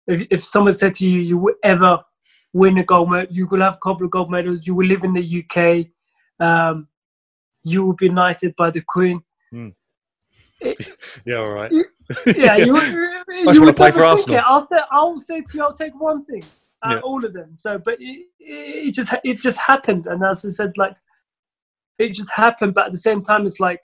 If 0.06 0.26
if 0.30 0.44
someone 0.44 0.72
said 0.72 0.94
to 0.94 1.08
you, 1.08 1.20
you 1.20 1.38
will 1.38 1.54
ever 1.62 1.98
win 2.52 2.78
a 2.78 2.84
gold 2.84 3.10
medal, 3.10 3.32
you 3.32 3.46
will 3.46 3.60
have 3.60 3.76
a 3.76 3.78
couple 3.78 4.04
of 4.04 4.10
gold 4.10 4.30
medals. 4.30 4.66
You 4.66 4.74
will 4.74 4.86
live 4.86 5.04
in 5.04 5.12
the 5.12 5.44
UK. 5.44 5.86
Um, 6.44 6.88
you 7.64 7.84
will 7.84 7.94
be 7.94 8.08
knighted 8.08 8.54
by 8.56 8.70
the 8.70 8.82
queen. 8.86 9.22
Mm. 9.52 9.74
It, 10.60 10.96
yeah, 11.26 11.36
all 11.36 11.50
right. 11.50 11.72
yeah, 12.26 12.56
you, 12.56 12.78
you, 12.80 13.22
you 13.28 13.44
want 13.44 13.66
to 13.66 13.74
play 13.74 13.90
for 13.90 14.04
Arsenal. 14.04 14.40
I'll 14.44 14.62
say, 14.62 14.76
I'll 14.90 15.18
say 15.18 15.40
to 15.40 15.56
you, 15.56 15.62
I'll 15.62 15.74
take 15.74 15.98
one 15.98 16.24
thing 16.24 16.42
out 16.84 16.92
yeah. 16.92 17.00
all 17.00 17.24
of 17.24 17.32
them. 17.32 17.52
So, 17.56 17.78
but 17.78 17.96
it, 18.00 18.26
it 18.38 18.94
just 18.94 19.12
it 19.24 19.40
just 19.40 19.58
happened, 19.58 20.06
and 20.06 20.22
as 20.24 20.44
I 20.44 20.50
said, 20.50 20.72
like 20.76 20.96
it 21.98 22.12
just 22.14 22.30
happened. 22.32 22.74
But 22.74 22.86
at 22.86 22.92
the 22.92 22.98
same 22.98 23.22
time, 23.22 23.46
it's 23.46 23.60
like 23.60 23.82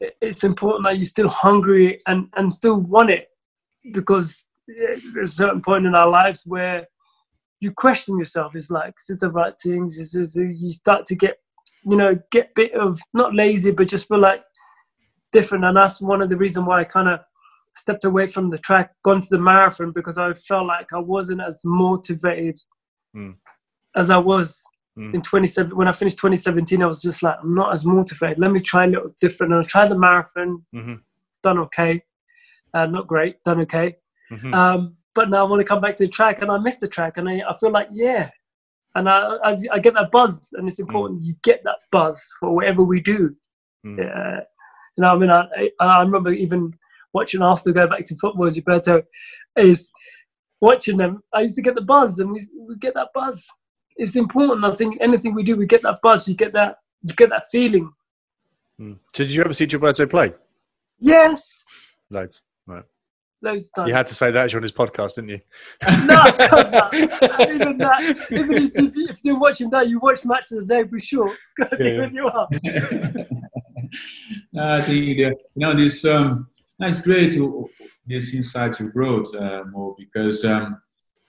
it's 0.00 0.44
important 0.44 0.84
that 0.84 0.96
you're 0.96 1.04
still 1.04 1.28
hungry 1.28 2.00
and 2.06 2.28
and 2.36 2.52
still 2.52 2.80
want 2.80 3.10
it 3.10 3.28
because 3.92 4.44
there's 4.66 5.04
a 5.22 5.26
certain 5.26 5.62
point 5.62 5.86
in 5.86 5.94
our 5.94 6.08
lives 6.08 6.42
where 6.46 6.86
you 7.60 7.70
question 7.70 8.18
yourself. 8.18 8.54
It's 8.54 8.70
like, 8.70 8.94
is 9.00 9.10
it 9.10 9.20
the 9.20 9.30
right 9.30 9.54
things? 9.62 9.98
Is, 9.98 10.14
is, 10.14 10.36
you 10.36 10.70
start 10.70 11.06
to 11.06 11.14
get 11.14 11.38
you 11.88 11.96
know, 11.96 12.18
get 12.30 12.54
bit 12.54 12.74
of 12.74 13.00
not 13.14 13.34
lazy, 13.34 13.70
but 13.70 13.88
just 13.88 14.08
feel 14.08 14.18
like 14.18 14.42
different. 15.32 15.64
And 15.64 15.76
that's 15.76 16.00
one 16.00 16.22
of 16.22 16.28
the 16.28 16.36
reasons 16.36 16.66
why 16.66 16.80
I 16.80 16.84
kind 16.84 17.08
of 17.08 17.20
stepped 17.76 18.04
away 18.04 18.26
from 18.26 18.50
the 18.50 18.58
track, 18.58 18.92
gone 19.04 19.20
to 19.20 19.28
the 19.30 19.38
marathon 19.38 19.92
because 19.92 20.18
I 20.18 20.32
felt 20.34 20.66
like 20.66 20.92
I 20.92 20.98
wasn't 20.98 21.42
as 21.42 21.60
motivated 21.64 22.58
mm. 23.14 23.34
as 23.94 24.10
I 24.10 24.16
was 24.16 24.62
mm. 24.98 25.14
in 25.14 25.22
27. 25.22 25.76
When 25.76 25.88
I 25.88 25.92
finished 25.92 26.16
2017, 26.16 26.82
I 26.82 26.86
was 26.86 27.02
just 27.02 27.22
like, 27.22 27.36
I'm 27.42 27.54
not 27.54 27.72
as 27.74 27.84
motivated. 27.84 28.38
Let 28.38 28.50
me 28.50 28.60
try 28.60 28.84
a 28.84 28.88
little 28.88 29.14
different. 29.20 29.52
And 29.52 29.64
I 29.64 29.66
tried 29.66 29.90
the 29.90 29.98
marathon. 29.98 30.64
Mm-hmm. 30.74 30.94
Done 31.42 31.58
okay. 31.58 32.02
Uh, 32.74 32.86
not 32.86 33.06
great. 33.06 33.42
Done 33.44 33.60
okay. 33.60 33.96
Mm-hmm. 34.30 34.52
Um, 34.52 34.96
but 35.14 35.30
now 35.30 35.46
I 35.46 35.48
want 35.48 35.60
to 35.60 35.64
come 35.64 35.80
back 35.80 35.96
to 35.96 36.04
the 36.04 36.10
track, 36.10 36.42
and 36.42 36.50
I 36.50 36.58
miss 36.58 36.76
the 36.76 36.86
track, 36.86 37.16
and 37.16 37.28
I, 37.28 37.42
I 37.48 37.56
feel 37.58 37.70
like 37.70 37.88
yeah, 37.90 38.30
and 38.96 39.08
I 39.08 39.36
as 39.44 39.64
I 39.72 39.78
get 39.78 39.94
that 39.94 40.10
buzz, 40.10 40.50
and 40.54 40.68
it's 40.68 40.78
important 40.78 41.20
mm. 41.20 41.26
you 41.26 41.34
get 41.42 41.62
that 41.64 41.76
buzz 41.92 42.22
for 42.40 42.54
whatever 42.54 42.82
we 42.82 43.00
do. 43.00 43.34
Mm. 43.86 43.98
Yeah, 43.98 44.40
you 44.96 45.02
know, 45.02 45.08
I 45.08 45.18
mean, 45.18 45.30
I 45.30 45.70
I 45.80 46.00
remember 46.00 46.32
even 46.32 46.72
watching 47.12 47.42
Arsenal 47.42 47.74
go 47.74 47.86
back 47.86 48.06
to 48.06 48.16
football, 48.16 48.50
Gilberto, 48.50 49.02
is 49.56 49.90
watching 50.60 50.96
them. 50.96 51.22
I 51.34 51.42
used 51.42 51.56
to 51.56 51.62
get 51.62 51.74
the 51.74 51.82
buzz, 51.82 52.18
and 52.18 52.32
we 52.32 52.46
we 52.58 52.76
get 52.76 52.94
that 52.94 53.08
buzz. 53.14 53.46
It's 53.96 54.16
important. 54.16 54.64
I 54.64 54.74
think 54.74 54.98
anything 55.00 55.34
we 55.34 55.42
do, 55.42 55.56
we 55.56 55.66
get 55.66 55.82
that 55.82 56.00
buzz. 56.02 56.26
You 56.26 56.34
get 56.34 56.52
that 56.54 56.76
you 57.02 57.14
get 57.14 57.30
that 57.30 57.46
feeling. 57.52 57.92
Mm. 58.80 58.98
So, 59.14 59.24
did 59.24 59.32
you 59.32 59.42
ever 59.42 59.52
see 59.52 59.66
Gilberto 59.66 60.08
play? 60.08 60.32
Yes. 60.98 61.64
Loads. 62.10 62.42
Right. 62.66 62.84
Loads 63.42 63.70
times. 63.70 63.88
You 63.88 63.94
had 63.94 64.06
to 64.06 64.14
say 64.14 64.30
that 64.30 64.54
on 64.54 64.62
his 64.62 64.72
podcast, 64.72 65.16
didn't 65.16 65.30
you? 65.30 65.40
no, 65.82 66.22
even 67.54 67.76
that. 67.78 68.26
Even 68.30 68.52
if, 68.52 68.72
if, 68.74 69.18
you're 69.22 69.38
watching 69.38 69.68
that, 69.70 69.88
you 69.88 70.00
watch 70.00 70.24
match 70.24 70.50
of 70.52 70.66
the 70.66 70.74
day 70.74 70.88
for 70.88 70.98
sure. 70.98 71.30
Because 71.56 71.78
yeah, 71.80 72.08
you 72.12 72.26
are. 72.28 72.48
I 74.58 74.80
think 74.82 75.18
that, 75.18 75.36
you 75.54 75.66
know 75.66 75.74
this. 75.74 76.04
Um, 76.04 76.48
it's 76.80 77.00
great 77.02 77.34
to 77.34 77.68
this 78.06 78.34
insight 78.34 78.80
you 78.80 78.90
brought, 78.90 79.34
uh, 79.34 79.64
Mo, 79.70 79.94
because 79.98 80.44
um, 80.44 80.80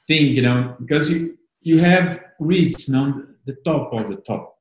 think 0.08 0.36
you 0.36 0.42
know 0.42 0.76
because 0.80 1.10
you 1.10 1.38
you 1.62 1.80
have 1.80 2.22
reached 2.40 2.88
you 2.88 2.94
know, 2.94 3.24
the 3.46 3.56
top 3.66 3.94
of 3.94 4.08
the 4.08 4.18
top. 4.18 4.58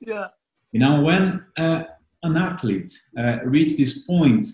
Yeah. 0.00 0.28
You 0.72 0.80
know 0.80 1.02
when 1.02 1.44
uh, 1.58 1.84
an 2.22 2.36
athlete 2.36 2.92
uh, 3.16 3.38
reach 3.44 3.76
this 3.76 3.98
point 3.98 4.46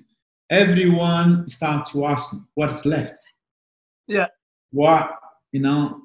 everyone 0.55 1.49
start 1.49 1.87
to 1.91 2.07
ask 2.07 2.33
me 2.33 2.41
what's 2.55 2.87
left. 2.87 3.19
Yeah. 4.07 4.29
What 4.71 5.19
you 5.53 5.61
know, 5.61 6.03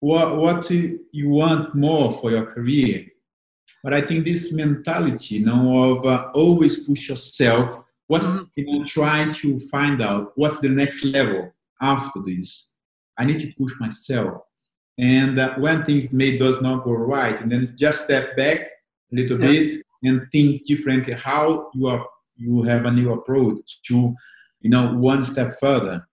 what 0.00 0.36
what 0.36 0.66
do 0.66 0.98
you 1.12 1.28
want 1.28 1.74
more 1.74 2.12
for 2.12 2.30
your 2.30 2.46
career. 2.46 3.06
But 3.82 3.94
I 3.94 4.00
think 4.02 4.24
this 4.24 4.52
mentality, 4.52 5.36
you 5.36 5.46
know, 5.46 5.62
of 5.90 6.04
uh, 6.04 6.30
always 6.34 6.84
push 6.84 7.08
yourself. 7.08 7.78
What's 8.08 8.26
mm-hmm. 8.26 8.44
you 8.56 8.66
know, 8.66 8.84
trying 8.84 9.32
to 9.34 9.58
find 9.74 10.02
out 10.02 10.32
what's 10.34 10.60
the 10.60 10.68
next 10.68 11.04
level 11.04 11.52
after 11.80 12.20
this. 12.24 12.72
I 13.18 13.24
need 13.24 13.40
to 13.40 13.52
push 13.58 13.72
myself. 13.78 14.42
And 14.98 15.38
uh, 15.38 15.54
when 15.56 15.84
things 15.84 16.12
may 16.12 16.36
does 16.36 16.60
not 16.60 16.84
go 16.84 16.92
right, 16.92 17.40
and 17.40 17.50
then 17.50 17.62
just 17.76 18.04
step 18.04 18.36
back 18.36 18.60
a 19.12 19.14
little 19.14 19.40
yeah. 19.40 19.46
bit 19.46 19.86
and 20.02 20.26
think 20.32 20.64
differently 20.64 21.14
how 21.14 21.70
you 21.74 21.86
are 21.88 22.06
you 22.40 22.62
have 22.62 22.86
a 22.86 22.90
new 22.90 23.12
approach 23.12 23.80
to 23.86 24.14
you 24.60 24.70
know 24.70 24.94
one 24.94 25.24
step 25.24 25.54
further. 25.60 26.06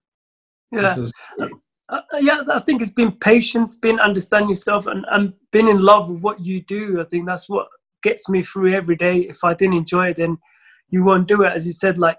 Yeah. 0.72 0.96
Uh, 1.40 1.48
uh, 1.90 2.18
yeah 2.20 2.42
i 2.52 2.60
think 2.60 2.82
it's 2.82 2.92
been 2.92 3.14
patience 3.14 3.74
been 3.74 3.98
understanding 4.02 4.50
yourself 4.50 4.88
and, 4.88 5.06
and 5.12 5.32
being 5.54 5.70
in 5.70 5.80
love 5.80 6.10
with 6.10 6.22
what 6.22 6.42
you 6.42 6.62
do. 6.64 7.00
I 7.00 7.06
think 7.06 7.26
that's 7.26 7.48
what 7.48 7.68
gets 8.04 8.28
me 8.28 8.44
through 8.44 8.74
every 8.74 8.98
day. 8.98 9.20
If 9.20 9.44
i 9.46 9.54
didn't 9.54 9.76
enjoy 9.76 10.10
it 10.10 10.18
then 10.18 10.38
you 10.90 11.04
won't 11.04 11.28
do 11.28 11.44
it. 11.44 11.54
As 11.54 11.66
you 11.66 11.72
said 11.72 11.98
like 11.98 12.18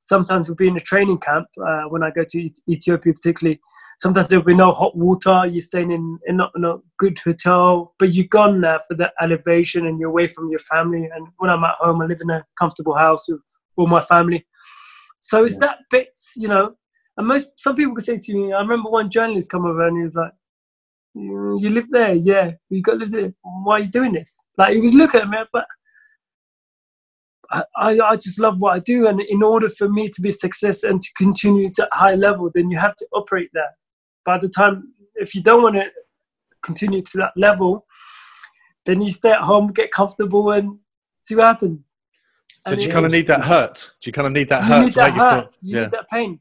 sometimes 0.00 0.48
we'll 0.48 0.56
be 0.56 0.68
in 0.68 0.76
a 0.78 0.80
training 0.80 1.18
camp 1.18 1.48
uh, 1.62 1.82
when 1.90 2.02
i 2.02 2.10
go 2.10 2.24
to 2.24 2.50
ethiopia 2.68 3.12
particularly. 3.12 3.60
Sometimes 3.98 4.28
there'll 4.28 4.42
be 4.42 4.54
no 4.54 4.72
hot 4.72 4.96
water. 4.96 5.44
You're 5.44 5.60
staying 5.60 5.90
in, 5.90 6.18
in 6.26 6.38
not 6.38 6.52
in 6.56 6.64
a 6.64 6.76
good 6.98 7.18
hotel, 7.18 7.94
but 7.98 8.14
you've 8.14 8.30
gone 8.30 8.62
there 8.62 8.80
for 8.88 8.94
the 8.94 9.12
elevation 9.20 9.84
and 9.84 10.00
you're 10.00 10.08
away 10.08 10.26
from 10.26 10.48
your 10.48 10.60
family. 10.60 11.06
And 11.14 11.26
when 11.36 11.50
I'm 11.50 11.64
at 11.64 11.74
home, 11.78 12.00
I 12.00 12.06
live 12.06 12.22
in 12.22 12.30
a 12.30 12.42
comfortable 12.58 12.96
house 12.96 13.28
with 13.28 13.42
all 13.76 13.86
my 13.86 14.02
family. 14.02 14.46
So 15.20 15.44
it's 15.44 15.54
yeah. 15.54 15.60
that 15.60 15.78
bits, 15.90 16.32
you 16.36 16.48
know. 16.48 16.74
And 17.16 17.26
most 17.26 17.50
some 17.56 17.76
people 17.76 17.94
could 17.94 18.04
say 18.04 18.18
to 18.18 18.34
me, 18.34 18.52
I 18.52 18.60
remember 18.60 18.90
one 18.90 19.10
journalist 19.10 19.50
come 19.50 19.66
over 19.66 19.86
and 19.86 19.96
he 19.98 20.04
was 20.04 20.14
like, 20.14 20.32
mm, 21.16 21.60
"You 21.60 21.70
live 21.70 21.90
there, 21.90 22.14
yeah. 22.14 22.52
You 22.68 22.82
got 22.82 22.92
to 22.92 22.98
live 22.98 23.10
there. 23.10 23.32
Why 23.42 23.74
are 23.74 23.80
you 23.80 23.88
doing 23.88 24.12
this?" 24.12 24.36
Like 24.56 24.74
he 24.74 24.80
was 24.80 24.94
looking 24.94 25.20
at 25.20 25.28
me, 25.28 25.38
but 25.52 25.66
I, 27.52 27.98
I 27.98 28.16
just 28.16 28.38
love 28.38 28.60
what 28.60 28.76
I 28.76 28.78
do, 28.78 29.08
and 29.08 29.20
in 29.20 29.42
order 29.42 29.68
for 29.68 29.88
me 29.88 30.08
to 30.10 30.20
be 30.20 30.30
success 30.30 30.84
and 30.84 31.02
to 31.02 31.08
continue 31.16 31.68
to 31.74 31.88
high 31.92 32.14
level, 32.14 32.50
then 32.54 32.70
you 32.70 32.78
have 32.78 32.94
to 32.96 33.06
operate 33.12 33.50
there. 33.52 33.76
By 34.24 34.38
the 34.38 34.48
time, 34.48 34.94
if 35.16 35.34
you 35.34 35.42
don't 35.42 35.62
want 35.62 35.74
to 35.74 35.86
continue 36.62 37.02
to 37.02 37.18
that 37.18 37.32
level, 37.36 37.86
then 38.86 39.00
you 39.00 39.10
stay 39.10 39.30
at 39.30 39.40
home, 39.40 39.68
get 39.68 39.90
comfortable, 39.90 40.52
and 40.52 40.78
see 41.22 41.34
what 41.34 41.46
happens. 41.46 41.94
So 42.66 42.76
do 42.76 42.82
you 42.82 42.90
kind 42.90 43.06
of 43.06 43.12
need 43.12 43.26
that 43.28 43.42
hurt? 43.42 43.92
Do 44.00 44.08
you 44.08 44.12
kind 44.12 44.26
of 44.26 44.32
need 44.32 44.48
that 44.50 44.64
hurt 44.64 44.82
need 44.82 44.92
to 44.92 44.98
that 45.00 45.04
make 45.08 45.14
hurt. 45.14 45.34
you 45.34 45.40
feel? 45.40 45.50
You 45.62 45.76
yeah. 45.76 45.82
need 45.82 45.90
that 45.92 46.10
pain. 46.10 46.40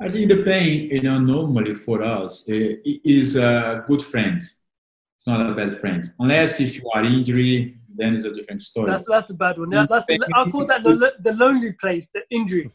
I 0.00 0.10
think 0.10 0.28
the 0.28 0.42
pain, 0.42 0.90
you 0.90 1.02
know, 1.02 1.18
normally 1.18 1.74
for 1.74 2.02
us 2.02 2.48
uh, 2.48 2.74
is 2.84 3.36
a 3.36 3.84
good 3.86 4.02
friend. 4.02 4.38
It's 4.38 5.26
not 5.26 5.48
a 5.48 5.54
bad 5.54 5.78
friend, 5.78 6.12
unless 6.18 6.58
if 6.58 6.76
you 6.76 6.90
are 6.94 7.04
injury, 7.04 7.78
then 7.94 8.16
it's 8.16 8.24
a 8.24 8.32
different 8.32 8.62
story. 8.62 8.90
That's 8.90 9.04
that's 9.08 9.30
a 9.30 9.34
bad 9.34 9.58
one. 9.58 9.70
Yeah, 9.70 9.86
that's 9.88 10.08
a, 10.10 10.18
I'll 10.34 10.50
call 10.50 10.66
that 10.66 10.82
the, 10.82 11.12
the 11.20 11.32
lonely 11.32 11.72
place, 11.72 12.08
the 12.12 12.22
injury. 12.30 12.70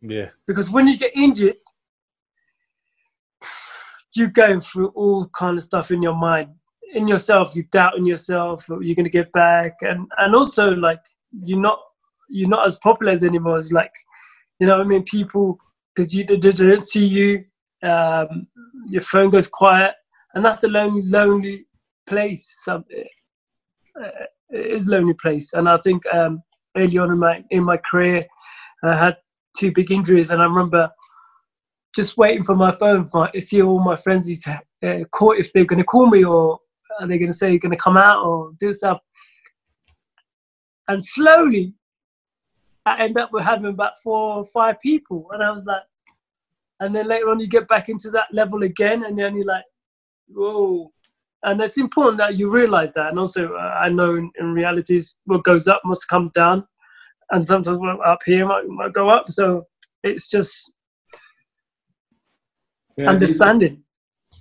Yeah. 0.00 0.28
Because 0.46 0.70
when 0.70 0.86
you 0.86 0.96
get 0.96 1.16
injured, 1.16 1.56
you're 4.14 4.28
going 4.28 4.60
through 4.60 4.88
all 4.88 5.26
kind 5.28 5.58
of 5.58 5.64
stuff 5.64 5.90
in 5.90 6.02
your 6.02 6.14
mind, 6.14 6.50
in 6.94 7.08
yourself. 7.08 7.56
You 7.56 7.64
doubt 7.64 7.96
in 7.96 8.06
yourself. 8.06 8.66
You're 8.68 8.94
going 8.94 9.04
to 9.04 9.10
get 9.10 9.32
back, 9.32 9.74
and 9.80 10.06
and 10.18 10.34
also 10.34 10.70
like 10.70 11.00
you're 11.44 11.60
not 11.60 11.78
you're 12.30 12.48
not 12.48 12.66
as 12.66 12.78
popular 12.78 13.12
as 13.12 13.24
anymore. 13.24 13.58
It's 13.58 13.72
like 13.72 13.92
you 14.58 14.66
know 14.66 14.80
I 14.80 14.84
mean 14.84 15.02
people 15.04 15.58
because 15.94 16.14
you 16.14 16.24
they 16.24 16.36
don't 16.36 16.82
see 16.82 17.06
you. 17.06 17.44
Um, 17.82 18.46
your 18.88 19.02
phone 19.02 19.30
goes 19.30 19.48
quiet, 19.48 19.94
and 20.34 20.44
that's 20.44 20.64
a 20.64 20.68
lonely 20.68 21.02
lonely 21.02 21.66
place. 22.06 22.56
So, 22.64 22.82
uh, 24.02 24.08
it 24.50 24.66
is 24.66 24.88
lonely 24.88 25.14
place, 25.14 25.52
and 25.52 25.68
I 25.68 25.76
think 25.78 26.02
um, 26.12 26.42
early 26.76 26.98
on 26.98 27.12
in 27.12 27.18
my 27.18 27.44
in 27.50 27.64
my 27.64 27.78
career, 27.90 28.26
I 28.82 28.96
had 28.96 29.16
two 29.56 29.72
big 29.72 29.90
injuries, 29.90 30.30
and 30.30 30.40
I 30.40 30.44
remember 30.44 30.90
just 31.94 32.16
waiting 32.16 32.42
for 32.42 32.54
my 32.54 32.72
phone 32.72 33.08
for 33.08 33.28
to 33.30 33.40
see 33.40 33.62
all 33.62 33.80
my 33.80 33.96
friends 33.96 34.26
who 34.26 34.34
uh, 34.86 35.04
call 35.10 35.32
if 35.32 35.52
they're 35.52 35.64
going 35.64 35.78
to 35.78 35.84
call 35.84 36.08
me 36.08 36.24
or 36.24 36.58
are 37.00 37.06
they 37.06 37.18
going 37.18 37.30
to 37.30 37.36
say 37.36 37.50
you're 37.50 37.58
going 37.58 37.76
to 37.76 37.82
come 37.82 37.96
out 37.96 38.24
or 38.24 38.52
do 38.58 38.72
stuff. 38.72 39.00
And 40.88 41.04
slowly, 41.04 41.74
I 42.86 43.02
end 43.02 43.18
up 43.18 43.30
with 43.32 43.44
having 43.44 43.66
about 43.66 44.00
four 44.02 44.36
or 44.36 44.44
five 44.44 44.80
people. 44.80 45.28
And 45.32 45.42
I 45.42 45.50
was 45.50 45.66
like, 45.66 45.82
and 46.80 46.94
then 46.94 47.08
later 47.08 47.28
on, 47.28 47.40
you 47.40 47.48
get 47.48 47.68
back 47.68 47.88
into 47.88 48.10
that 48.12 48.28
level 48.32 48.62
again, 48.62 49.04
and 49.04 49.18
then 49.18 49.36
you're 49.36 49.44
like, 49.44 49.64
whoa. 50.28 50.90
And 51.42 51.60
it's 51.60 51.78
important 51.78 52.18
that 52.18 52.36
you 52.36 52.50
realize 52.50 52.92
that. 52.94 53.08
And 53.08 53.18
also, 53.18 53.52
uh, 53.54 53.78
I 53.80 53.88
know 53.88 54.16
in, 54.16 54.30
in 54.40 54.52
reality, 54.52 55.02
what 55.24 55.44
goes 55.44 55.68
up 55.68 55.82
must 55.84 56.08
come 56.08 56.30
down. 56.34 56.66
And 57.30 57.46
sometimes 57.46 57.78
what 57.78 58.04
up 58.06 58.20
here 58.24 58.46
might, 58.46 58.66
might 58.66 58.92
go 58.92 59.08
up. 59.08 59.30
So 59.30 59.66
it's 60.02 60.30
just 60.30 60.72
yeah, 62.96 63.10
understanding. 63.10 63.82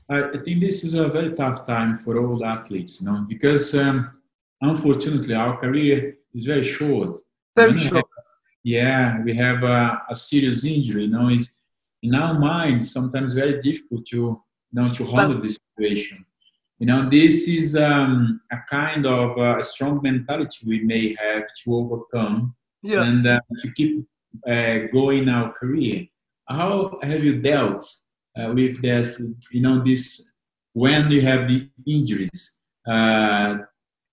This, 0.09 0.23
I 0.33 0.37
think 0.43 0.61
this 0.61 0.83
is 0.83 0.93
a 0.93 1.09
very 1.09 1.33
tough 1.33 1.67
time 1.67 1.97
for 1.97 2.17
all 2.17 2.45
athletes, 2.45 3.01
you 3.01 3.07
know, 3.07 3.25
because 3.27 3.75
um, 3.75 4.11
unfortunately 4.61 5.35
our 5.35 5.57
career 5.57 6.15
is 6.37 6.45
very 6.45 6.63
short. 6.63 7.19
Very 7.55 7.75
short. 7.77 8.05
yeah, 8.63 9.21
we 9.23 9.33
have 9.33 9.63
a, 9.63 10.01
a, 10.09 10.15
serious 10.15 10.63
injury. 10.63 11.03
You 11.05 11.09
know, 11.09 11.29
it's 11.29 11.57
in 12.03 12.13
our 12.13 12.37
mind 12.37 12.85
sometimes 12.85 13.33
very 13.33 13.59
difficult 13.59 14.05
to 14.07 14.17
you 14.17 14.41
know 14.71 14.89
to 14.93 15.03
handle 15.05 15.41
this 15.41 15.57
situation. 15.67 16.23
You 16.79 16.85
know, 16.85 17.09
this 17.09 17.47
is 17.47 17.75
um, 17.75 18.39
a 18.51 18.57
kind 18.69 19.05
of 19.07 19.37
uh, 19.37 19.57
a 19.57 19.63
strong 19.63 19.99
mentality 20.03 20.59
we 20.65 20.79
may 20.83 21.15
have 21.15 21.45
to 21.63 21.75
overcome 21.75 22.55
yeah. 22.83 23.03
and 23.03 23.25
uh, 23.25 23.39
to 23.61 23.71
keep 23.71 24.05
uh, 24.47 24.79
going 24.93 25.27
our 25.27 25.51
career. 25.53 26.05
How 26.47 26.99
have 27.01 27.23
you 27.23 27.41
dealt 27.41 27.83
uh, 28.37 28.51
with 28.53 28.79
this? 28.81 29.07
You 29.51 29.61
know, 29.61 29.83
this 29.83 30.33
when 30.73 31.09
you 31.09 31.21
have 31.21 31.47
the 31.47 31.67
injuries. 31.87 32.61
Uh, 32.87 33.57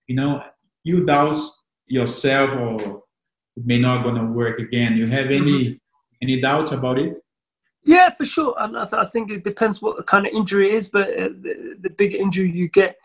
you 0.07 0.15
know, 0.15 0.43
you 0.83 1.05
doubt 1.05 1.39
yourself 1.87 2.51
or 2.51 3.03
it 3.55 3.65
may 3.65 3.79
not 3.79 4.03
gonna 4.03 4.25
work 4.25 4.59
again. 4.59 4.97
You 4.97 5.07
have 5.07 5.27
any 5.27 5.65
mm-hmm. 5.65 5.73
any 6.21 6.41
doubts 6.41 6.71
about 6.71 6.99
it? 6.99 7.15
Yeah, 7.83 8.09
for 8.09 8.25
sure. 8.25 8.55
And 8.57 8.77
I, 8.77 8.85
th- 8.85 9.01
I 9.01 9.05
think 9.05 9.29
it 9.29 9.43
depends 9.43 9.81
what 9.81 10.05
kind 10.07 10.25
of 10.25 10.33
injury 10.33 10.71
it 10.71 10.75
is, 10.75 10.89
but 10.89 11.07
uh, 11.09 11.29
the, 11.41 11.75
the 11.81 11.89
bigger 11.91 12.17
injury 12.17 12.51
you 12.51 12.67
get, 12.69 12.95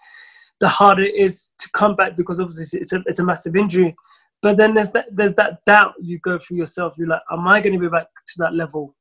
the 0.58 0.68
harder 0.68 1.02
it 1.02 1.14
is 1.14 1.50
to 1.58 1.68
come 1.72 1.94
back 1.94 2.16
because 2.16 2.40
obviously 2.40 2.80
it's 2.80 2.92
a, 2.94 3.02
it's 3.04 3.18
a 3.18 3.24
massive 3.24 3.56
injury. 3.56 3.94
But 4.42 4.56
then 4.56 4.72
there's 4.72 4.90
that 4.92 5.06
there's 5.12 5.34
that 5.34 5.62
doubt 5.66 5.94
you 6.00 6.18
go 6.18 6.38
through 6.38 6.56
yourself. 6.56 6.94
You're 6.96 7.08
like, 7.08 7.20
am 7.30 7.46
I 7.46 7.60
going 7.60 7.74
to 7.74 7.78
be 7.78 7.88
back 7.88 8.06
to 8.26 8.34
that 8.38 8.54
level? 8.54 8.94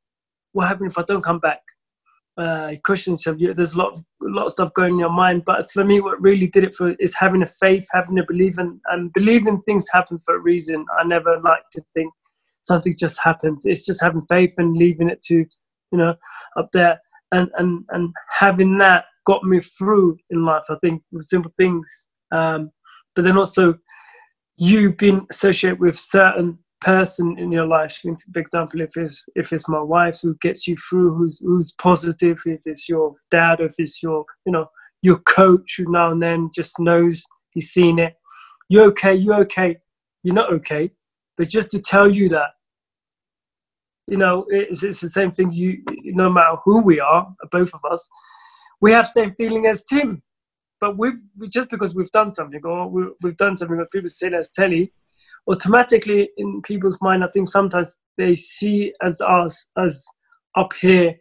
What 0.52 0.68
happens 0.68 0.92
if 0.92 0.98
I 0.98 1.04
don't 1.04 1.24
come 1.24 1.40
back? 1.40 1.62
Uh, 2.40 2.74
questions 2.84 3.28
of 3.28 3.42
you. 3.42 3.54
There's 3.54 3.74
a 3.74 3.78
lot 3.78 3.94
of 3.94 4.00
a 4.24 4.30
lot 4.30 4.46
of 4.46 4.52
stuff 4.52 4.74
going 4.74 4.94
in 4.94 5.00
your 5.00 5.12
mind. 5.12 5.44
But 5.46 5.72
for 5.72 5.84
me, 5.84 6.00
what 6.02 6.22
really 6.22 6.48
did 6.48 6.64
it 6.64 6.76
for 6.76 6.92
is 7.00 7.16
having 7.16 7.42
a 7.42 7.46
faith, 7.46 7.88
having 7.92 8.20
a 8.20 8.26
belief, 8.26 8.58
and, 8.58 8.80
and 8.92 9.12
believing 9.14 9.62
things 9.62 9.88
happen 9.92 10.20
for 10.26 10.36
a 10.36 10.40
reason. 10.40 10.86
I 11.00 11.04
never 11.04 11.40
like 11.42 11.64
to 11.74 11.82
think 11.94 12.14
something 12.64 12.94
just 12.98 13.20
happens. 13.22 13.66
It's 13.66 13.86
just 13.86 14.02
having 14.02 14.22
faith 14.30 14.54
and 14.58 14.78
leaving 14.78 15.10
it 15.10 15.22
to, 15.24 15.36
you 15.36 15.98
know, 15.98 16.16
up 16.58 16.70
there. 16.72 17.00
and 17.32 17.50
and 17.58 17.86
and 17.90 18.14
having 18.30 18.78
that 18.80 19.06
got 19.26 19.44
me 19.44 19.60
through 19.62 20.18
in 20.30 20.46
life. 20.46 20.64
I 20.70 20.76
think 20.82 21.04
with 21.12 21.26
simple 21.26 21.54
things, 21.58 22.08
um, 22.32 22.72
but 23.16 23.24
then 23.24 23.38
also 23.38 23.76
you 24.58 24.94
being 24.94 25.26
associated 25.32 25.80
with 25.80 25.98
certain 25.98 26.58
person 26.82 27.38
in 27.38 27.52
your 27.52 27.66
life. 27.66 28.02
For 28.02 28.40
example, 28.40 28.82
if 28.82 28.96
it's 28.96 29.24
if 29.36 29.54
it's 29.54 29.68
my 29.68 29.82
wife 29.82 30.20
who 30.22 30.36
gets 30.42 30.68
you 30.68 30.78
through, 30.90 31.16
who's 31.16 31.40
who's 31.40 31.74
positive, 31.74 32.40
if 32.46 32.62
it's 32.66 32.88
your 32.88 33.16
dad, 33.32 33.60
if 33.60 33.74
it's 33.78 34.02
your 34.02 34.26
you 34.46 34.52
know 34.52 34.68
your 35.02 35.20
coach 35.20 35.76
who 35.78 35.92
now 35.92 36.12
and 36.12 36.22
then 36.22 36.50
just 36.54 36.80
knows 36.80 37.24
he's 37.52 37.70
seen 37.72 38.00
it. 38.00 38.16
You're 38.70 38.86
okay. 38.86 39.16
You're 39.16 39.42
okay. 39.42 39.78
You're 40.24 40.36
not 40.36 40.54
okay. 40.54 40.92
But 41.38 41.50
just 41.50 41.72
to 41.72 41.80
tell 41.80 42.14
you 42.14 42.30
that, 42.30 42.50
you 44.08 44.18
know, 44.18 44.46
it's, 44.50 44.84
it's 44.84 45.00
the 45.00 45.10
same 45.10 45.32
thing. 45.32 45.52
You, 45.52 45.82
no 46.04 46.30
matter 46.30 46.58
who 46.66 46.82
we 46.82 47.00
are, 47.00 47.34
both 47.52 47.74
of 47.74 47.80
us, 47.90 48.10
we 48.82 48.92
have 48.92 49.08
same 49.08 49.34
feeling 49.36 49.66
as 49.66 49.84
Tim. 49.84 50.22
But 50.82 50.98
we've 50.98 51.20
just 51.50 51.70
because 51.70 51.94
we've 51.94 52.12
done 52.12 52.30
something 52.30 52.62
or 52.64 52.90
we, 52.90 53.04
have 53.24 53.38
done 53.38 53.56
something 53.56 53.78
that 53.78 53.92
people 53.92 54.10
say 54.10 54.30
that's 54.30 54.52
telly, 54.52 54.94
automatically 55.48 56.30
in 56.38 56.62
people's 56.62 56.98
mind, 57.02 57.24
I 57.24 57.28
think 57.28 57.48
sometimes 57.48 57.98
they 58.18 58.36
see 58.36 58.94
as 59.02 59.22
us 59.22 59.68
as 59.78 60.06
up 60.56 60.74
here, 60.74 61.16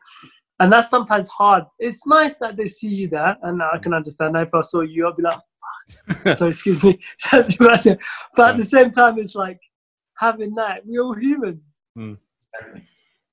and 0.61 0.73
that's 0.73 0.91
sometimes 0.91 1.29
hard. 1.29 1.64
It's 1.79 2.07
nice 2.07 2.37
that 2.37 2.57
they 2.57 2.66
see 2.66 2.89
you 2.89 3.09
there, 3.09 3.37
and 3.43 3.62
I 3.62 3.79
can 3.79 3.95
understand. 3.95 4.37
If 4.37 4.55
I 4.55 4.61
saw 4.61 4.81
you, 4.81 5.09
I'd 5.09 5.16
be 5.16 5.23
like, 5.23 6.37
so 6.37 6.49
excuse 6.49 6.83
me, 6.83 6.99
that's 7.33 7.57
better. 7.57 7.99
But 8.35 8.51
at 8.51 8.57
the 8.57 8.64
same 8.64 8.93
time, 8.93 9.19
it's 9.19 9.35
like 9.35 9.61
having 10.19 10.55
that. 10.55 10.83
We're 10.85 11.03
all 11.03 11.14
humans. 11.14 11.79
Mm. 11.97 12.19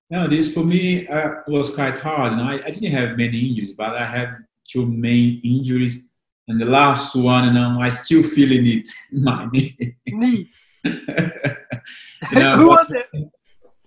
No, 0.10 0.28
this 0.28 0.54
for 0.54 0.64
me 0.64 1.08
uh, 1.08 1.42
was 1.48 1.74
quite 1.74 1.98
hard. 1.98 2.34
And 2.34 2.42
I, 2.42 2.54
I 2.54 2.72
didn't 2.72 2.92
have 2.92 3.18
many 3.18 3.50
injuries, 3.50 3.74
but 3.74 3.96
I 3.96 4.06
have 4.06 4.36
two 4.68 4.86
main 4.86 5.42
injuries. 5.44 6.04
And 6.48 6.62
the 6.62 6.66
last 6.66 7.16
one, 7.16 7.48
and 7.48 7.58
I'm 7.58 7.92
still 7.92 8.22
feeling 8.22 8.68
it 8.68 8.88
in 9.12 9.24
my 9.24 9.48
knee. 9.52 9.98
Knee. 10.08 10.50
know, 12.34 12.58
Who 12.58 12.68
was 12.68 12.92
it? 12.92 13.08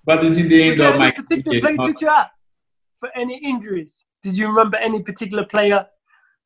But 0.05 0.25
it's 0.25 0.37
in 0.37 0.49
the 0.49 0.63
end 0.63 0.81
of 0.81 0.97
my. 0.97 1.11
particular 1.11 1.61
player 1.61 1.77
took 1.77 2.01
you 2.01 2.09
out 2.09 2.29
for 3.01 3.11
any 3.17 3.39
injuries? 3.45 4.05
Did 4.23 4.37
you 4.37 4.47
remember 4.47 4.77
any 4.77 5.03
particular 5.03 5.45
player? 5.45 5.87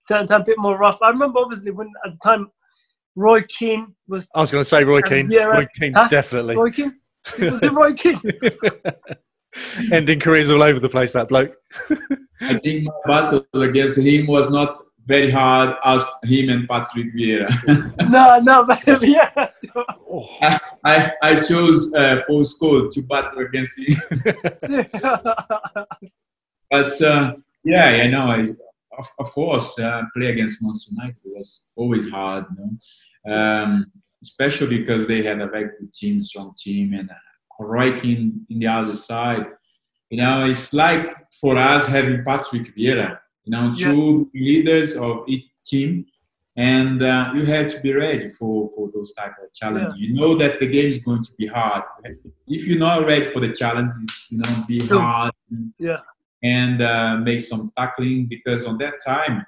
Certain 0.01 0.27
time, 0.27 0.43
a 0.43 0.45
bit 0.45 0.59
more 0.59 0.77
rough. 0.77 1.01
I 1.01 1.09
remember 1.11 1.39
obviously 1.41 1.71
when 1.71 1.89
at 2.05 2.13
the 2.13 2.19
time 2.25 2.51
Roy 3.17 3.43
Keane 3.43 3.95
was. 4.09 4.29
I 4.35 4.41
was 4.41 4.51
going 4.51 4.63
to 4.63 4.69
say 4.69 4.85
Roy 4.85 5.03
Keane. 5.03 5.29
Roy 5.29 5.67
Keane, 5.79 5.93
huh? 5.93 6.09
definitely. 6.09 6.57
Roy 6.57 6.71
Keane. 6.71 6.99
Was 7.39 7.63
it 7.63 7.73
Roy 7.73 7.95
Keane? 7.95 8.21
Ending 9.93 10.19
careers 10.19 10.51
all 10.51 10.63
over 10.63 10.81
the 10.81 10.89
place, 10.89 11.13
that 11.13 11.29
bloke. 11.29 11.55
I 12.41 12.59
think 12.59 12.85
my 12.85 12.93
battle 13.07 13.47
against 13.55 13.99
him 13.99 14.27
was 14.27 14.51
not 14.51 14.81
very 15.07 15.31
hard 15.31 15.77
as 15.85 16.05
him 16.25 16.51
and 16.51 16.69
Patrick 16.69 17.15
Vieira. 17.15 17.49
no, 18.11 18.39
no, 18.39 18.65
but 18.65 19.03
yeah. 19.09 19.31
I, 20.43 20.61
I, 20.85 21.13
I 21.23 21.41
chose 21.41 21.93
uh, 21.95 22.23
Paul 22.27 22.43
Scholes 22.43 22.93
to 22.93 23.03
battle 23.03 23.41
against 23.41 23.79
him. 23.79 23.97
but 26.71 27.03
uh, 27.03 27.35
yeah, 27.65 28.05
you 28.05 28.11
know, 28.11 28.27
I, 28.27 28.49
of, 28.99 29.09
of 29.19 29.31
course, 29.33 29.79
uh, 29.79 30.03
play 30.15 30.27
against 30.27 30.63
Manchester 30.63 30.93
United 30.95 31.17
was 31.25 31.65
always 31.75 32.09
hard, 32.11 32.45
you 32.57 32.79
know, 33.27 33.35
um, 33.35 33.93
especially 34.23 34.79
because 34.79 35.07
they 35.07 35.23
had 35.23 35.41
a 35.41 35.49
very 35.49 35.71
good 35.81 35.93
team, 35.93 36.23
strong 36.23 36.55
team, 36.57 36.95
and 36.95 37.11
uh, 37.11 37.15
right 37.59 38.05
in, 38.05 38.47
in 38.51 38.59
the 38.61 38.67
other 38.67 38.93
side. 38.93 39.47
You 40.11 40.19
know, 40.19 40.45
it's 40.45 40.75
like 40.75 41.17
for 41.41 41.57
us 41.57 41.87
having 41.87 42.23
Patrick 42.25 42.77
Vieira 42.77 43.19
you 43.45 43.51
know, 43.51 43.75
two 43.75 44.31
yeah. 44.33 44.41
leaders 44.41 44.97
of 44.97 45.25
each 45.27 45.47
team, 45.65 46.07
and 46.57 47.03
uh, 47.03 47.33
you 47.35 47.45
have 47.47 47.69
to 47.73 47.81
be 47.81 47.93
ready 47.93 48.31
for, 48.31 48.71
for 48.75 48.91
those 48.95 49.13
type 49.15 49.33
of 49.43 49.53
challenges. 49.53 49.95
Yeah. 49.97 50.09
You 50.09 50.15
know 50.15 50.35
that 50.37 50.61
the 50.61 50.67
game 50.67 50.91
is 50.91 50.99
going 50.99 51.25
to 51.25 51.33
be 51.39 51.47
hard. 51.47 51.83
If 52.47 52.67
you're 52.67 52.79
not 52.79 53.07
ready 53.07 53.25
for 53.27 53.41
the 53.41 53.53
challenges, 53.53 54.27
you 54.29 54.39
know, 54.39 54.65
be 54.69 54.85
hard. 54.87 55.33
Yeah. 55.79 55.99
And 56.43 56.83
uh, 56.83 57.17
make 57.19 57.41
some 57.41 57.73
tackling 57.77 58.27
because 58.27 58.67
on 58.67 58.77
that 58.79 58.95
time, 59.05 59.47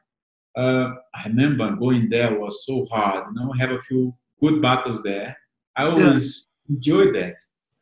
uh, 0.56 0.94
I 1.14 1.26
remember 1.26 1.72
going 1.72 2.08
there 2.08 2.38
was 2.38 2.64
so 2.64 2.86
hard. 2.86 3.24
You 3.34 3.40
know, 3.40 3.52
have 3.52 3.72
a 3.72 3.82
few 3.82 4.14
good 4.40 4.62
battles 4.62 5.02
there. 5.02 5.36
I 5.76 5.84
always 5.84 6.46
yeah. 6.68 6.76
enjoyed 6.76 7.14
that. 7.16 7.36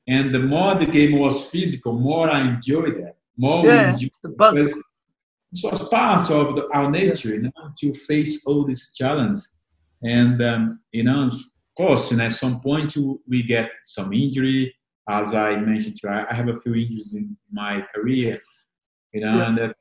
And 0.09 0.35
the 0.35 0.41
more 0.41 0.75
the 0.75 0.87
game 0.87 1.19
was 1.19 1.49
physical, 1.49 1.93
more 1.93 2.29
I 2.31 2.41
enjoyed 2.41 2.97
that. 2.97 3.17
More 3.37 3.67
yeah, 3.67 3.93
enjoyed 3.93 4.11
the 4.23 4.31
buzz 4.31 4.83
this 5.53 5.63
was 5.63 5.87
part 5.89 6.31
of 6.31 6.57
the, 6.57 6.69
our 6.73 6.91
nature, 6.91 7.29
you 7.29 7.43
know, 7.43 7.51
to 7.81 7.93
face 7.93 8.43
all 8.47 8.65
these 8.65 8.95
challenges. 8.95 9.57
And, 10.03 10.43
um, 10.43 10.81
you 10.93 11.05
know, 11.05 11.27
of 11.27 11.35
course, 11.77 12.11
and 12.11 12.23
at 12.23 12.33
some 12.33 12.61
point 12.61 12.97
we 13.29 13.43
get 13.43 13.71
some 13.85 14.13
injury. 14.13 14.75
As 15.09 15.35
I 15.35 15.57
mentioned, 15.57 15.99
to 15.99 16.09
you, 16.09 16.27
I 16.31 16.35
have 16.35 16.49
a 16.49 16.61
few 16.61 16.75
injuries 16.75 17.15
in 17.15 17.37
my 17.53 17.87
career, 17.95 18.41
you 19.13 19.21
know, 19.21 19.37
yeah. 19.37 19.49
and 19.49 19.59
that 19.59 19.77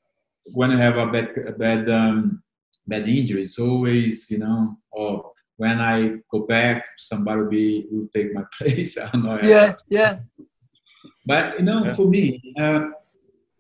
when 0.54 0.72
I 0.72 0.82
have 0.82 0.98
a 0.98 1.08
bad, 1.08 1.30
a 1.48 1.52
bad, 1.54 1.90
um, 1.90 2.44
bad 2.88 3.08
injury, 3.08 3.44
it's 3.44 3.58
always, 3.58 4.30
you 4.30 4.40
know, 4.40 4.76
or 4.92 5.32
when 5.56 5.80
I 5.80 6.16
go 6.32 6.40
back, 6.48 6.84
somebody 6.98 7.40
will, 7.40 7.50
be, 7.50 7.88
will 7.92 8.08
take 8.14 8.34
my 8.34 8.44
place. 8.58 8.98
I 8.98 9.10
don't 9.12 9.24
know. 9.24 9.40
Yeah, 9.42 9.76
yeah. 9.88 10.20
But, 11.26 11.60
you 11.60 11.66
know, 11.66 11.86
yeah. 11.86 11.94
for 11.94 12.08
me, 12.08 12.42
uh, 12.60 12.88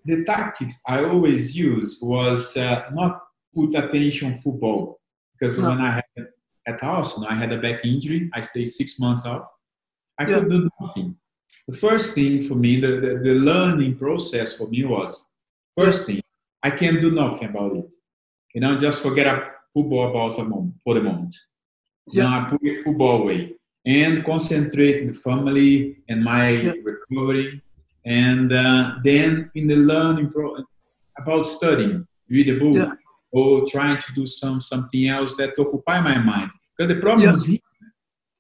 the 0.06 0.24
tactics 0.24 0.82
I 0.88 1.04
always 1.04 1.56
use 1.56 2.00
was 2.02 2.58
uh, 2.58 2.90
not 2.94 3.22
put 3.54 3.76
attention 3.76 4.36
football 4.36 5.00
because 5.34 5.58
no. 5.58 5.70
when 5.70 5.80
I 5.80 5.92
had 5.92 6.28
at 6.68 6.84
Arsenal, 6.84 7.28
I 7.30 7.36
had 7.36 7.52
a 7.52 7.58
back 7.58 7.84
injury. 7.84 8.30
I 8.34 8.42
stayed 8.42 8.66
six 8.66 9.00
months 9.00 9.26
out. 9.26 9.48
I 10.20 10.28
yeah. 10.28 10.40
could 10.40 10.50
do 10.50 10.70
nothing. 10.80 11.16
The 11.68 11.78
first 11.78 12.14
thing 12.14 12.44
for 12.44 12.56
me, 12.56 12.80
the, 12.80 13.00
the, 13.00 13.22
the, 13.24 13.34
learning 13.36 13.98
process 13.98 14.58
for 14.58 14.68
me 14.68 14.86
was 14.86 15.32
first 15.78 16.06
thing, 16.06 16.22
I 16.64 16.70
can 16.70 17.02
do 17.02 17.12
nothing 17.12 17.50
about 17.50 17.76
it. 17.78 17.94
You 18.54 18.62
know, 18.62 18.78
just 18.78 19.02
forget 19.02 19.28
football 19.74 20.10
about 20.10 20.38
the 20.38 20.44
moment, 20.44 20.76
for 20.84 20.94
the 20.94 21.02
moment. 21.02 21.34
Yeah. 22.08 22.24
You 22.24 22.30
know, 22.30 22.36
I 22.36 22.50
put 22.50 22.84
football 22.84 23.22
away 23.24 23.56
and 23.86 24.24
concentrate 24.24 25.08
the 25.08 25.14
family 25.14 25.98
and 26.10 26.24
my 26.24 26.50
yeah. 26.50 26.74
recovery 26.84 27.62
and 28.06 28.52
uh, 28.52 28.96
then 29.04 29.52
in 29.56 29.68
the 29.68 29.76
learning 29.76 30.32
pro- 30.32 30.64
about 31.18 31.46
studying, 31.46 32.08
read 32.30 32.50
a 32.50 32.60
book 32.60 32.76
yeah. 32.76 32.94
or 33.32 33.66
trying 33.68 33.98
to 33.98 34.14
do 34.14 34.26
some 34.26 34.60
something 34.60 35.08
else 35.08 35.36
that 35.36 35.54
occupy 35.60 36.02
my 36.02 36.18
mind. 36.18 36.52
Because 36.76 36.94
the 36.94 37.00
problem 37.00 37.30
yeah. 37.30 37.34
is 37.34 37.46
here. 37.46 37.60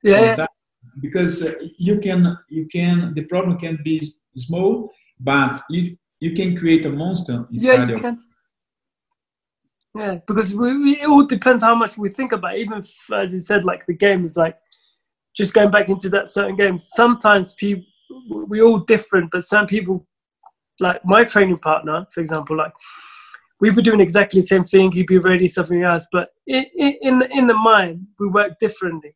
Yeah. 0.03 0.45
Because 0.99 1.43
uh, 1.43 1.53
you 1.78 1.99
can 1.99 2.38
you 2.49 2.68
can 2.68 3.14
the 3.14 3.24
problem 3.24 3.57
can 3.57 3.80
be 3.84 4.01
small, 4.36 4.91
but 5.20 5.62
if 5.70 5.93
you 6.20 6.34
can 6.34 6.57
create 6.57 6.86
a 6.86 6.89
monster 6.89 7.47
inside 7.51 7.68
yeah, 7.68 7.88
you 7.88 7.95
of. 7.95 8.01
Can. 8.01 8.24
Yeah, 9.93 10.20
because 10.26 10.53
we, 10.53 10.78
we, 10.78 11.01
it 11.01 11.07
all 11.07 11.26
depends 11.26 11.64
how 11.64 11.76
much 11.76 11.97
we 11.97 12.09
think 12.09 12.32
about. 12.32 12.55
It. 12.55 12.62
Even 12.62 12.80
if, 12.80 13.12
as 13.14 13.34
you 13.34 13.41
said, 13.41 13.66
like 13.66 13.86
the 13.86 13.93
game 13.93 14.26
is 14.26 14.38
like 14.38 14.57
just 15.36 15.53
going 15.53 15.70
back 15.70 15.89
into 15.89 16.09
that 16.09 16.30
certain 16.30 16.55
game. 16.55 16.80
Sometimes 16.80 17.53
people 17.53 17.86
we 18.30 18.62
all 18.62 18.78
different, 18.78 19.32
but 19.32 19.43
some 19.43 19.68
people, 19.68 20.05
like 20.80 21.01
my 21.05 21.24
training 21.24 21.57
partner, 21.57 22.05
for 22.12 22.22
example, 22.22 22.57
like 22.57 22.74
we 23.59 23.70
were 23.70 23.82
doing 23.82 24.01
exactly 24.01 24.41
the 24.41 24.47
same 24.47 24.66
thing. 24.66 24.91
He'd 24.91 25.07
be 25.07 25.20
ready 25.20 25.47
something 25.47 25.84
else, 25.84 26.07
but 26.12 26.30
in 26.47 26.66
in 26.76 27.22
in 27.32 27.47
the 27.47 27.53
mind, 27.53 28.07
we 28.20 28.28
work 28.28 28.57
differently. 28.59 29.16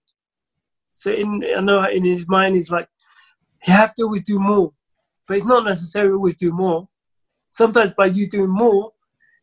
So 0.94 1.12
in 1.12 1.44
I 1.58 1.62
know 1.62 1.84
in 1.86 2.06
his 2.06 2.28
mind, 2.28 2.56
he's 2.56 2.72
like, 2.72 2.88
you 3.66 3.74
have 3.74 3.94
to 3.96 4.04
always 4.04 4.24
do 4.24 4.40
more, 4.40 4.72
but 5.28 5.38
it's 5.38 5.46
not 5.46 5.66
necessarily 5.66 6.14
always 6.14 6.38
do 6.38 6.52
more. 6.52 6.88
Sometimes 7.52 7.94
by 7.94 8.08
you 8.08 8.30
doing 8.30 8.50
more, 8.50 8.92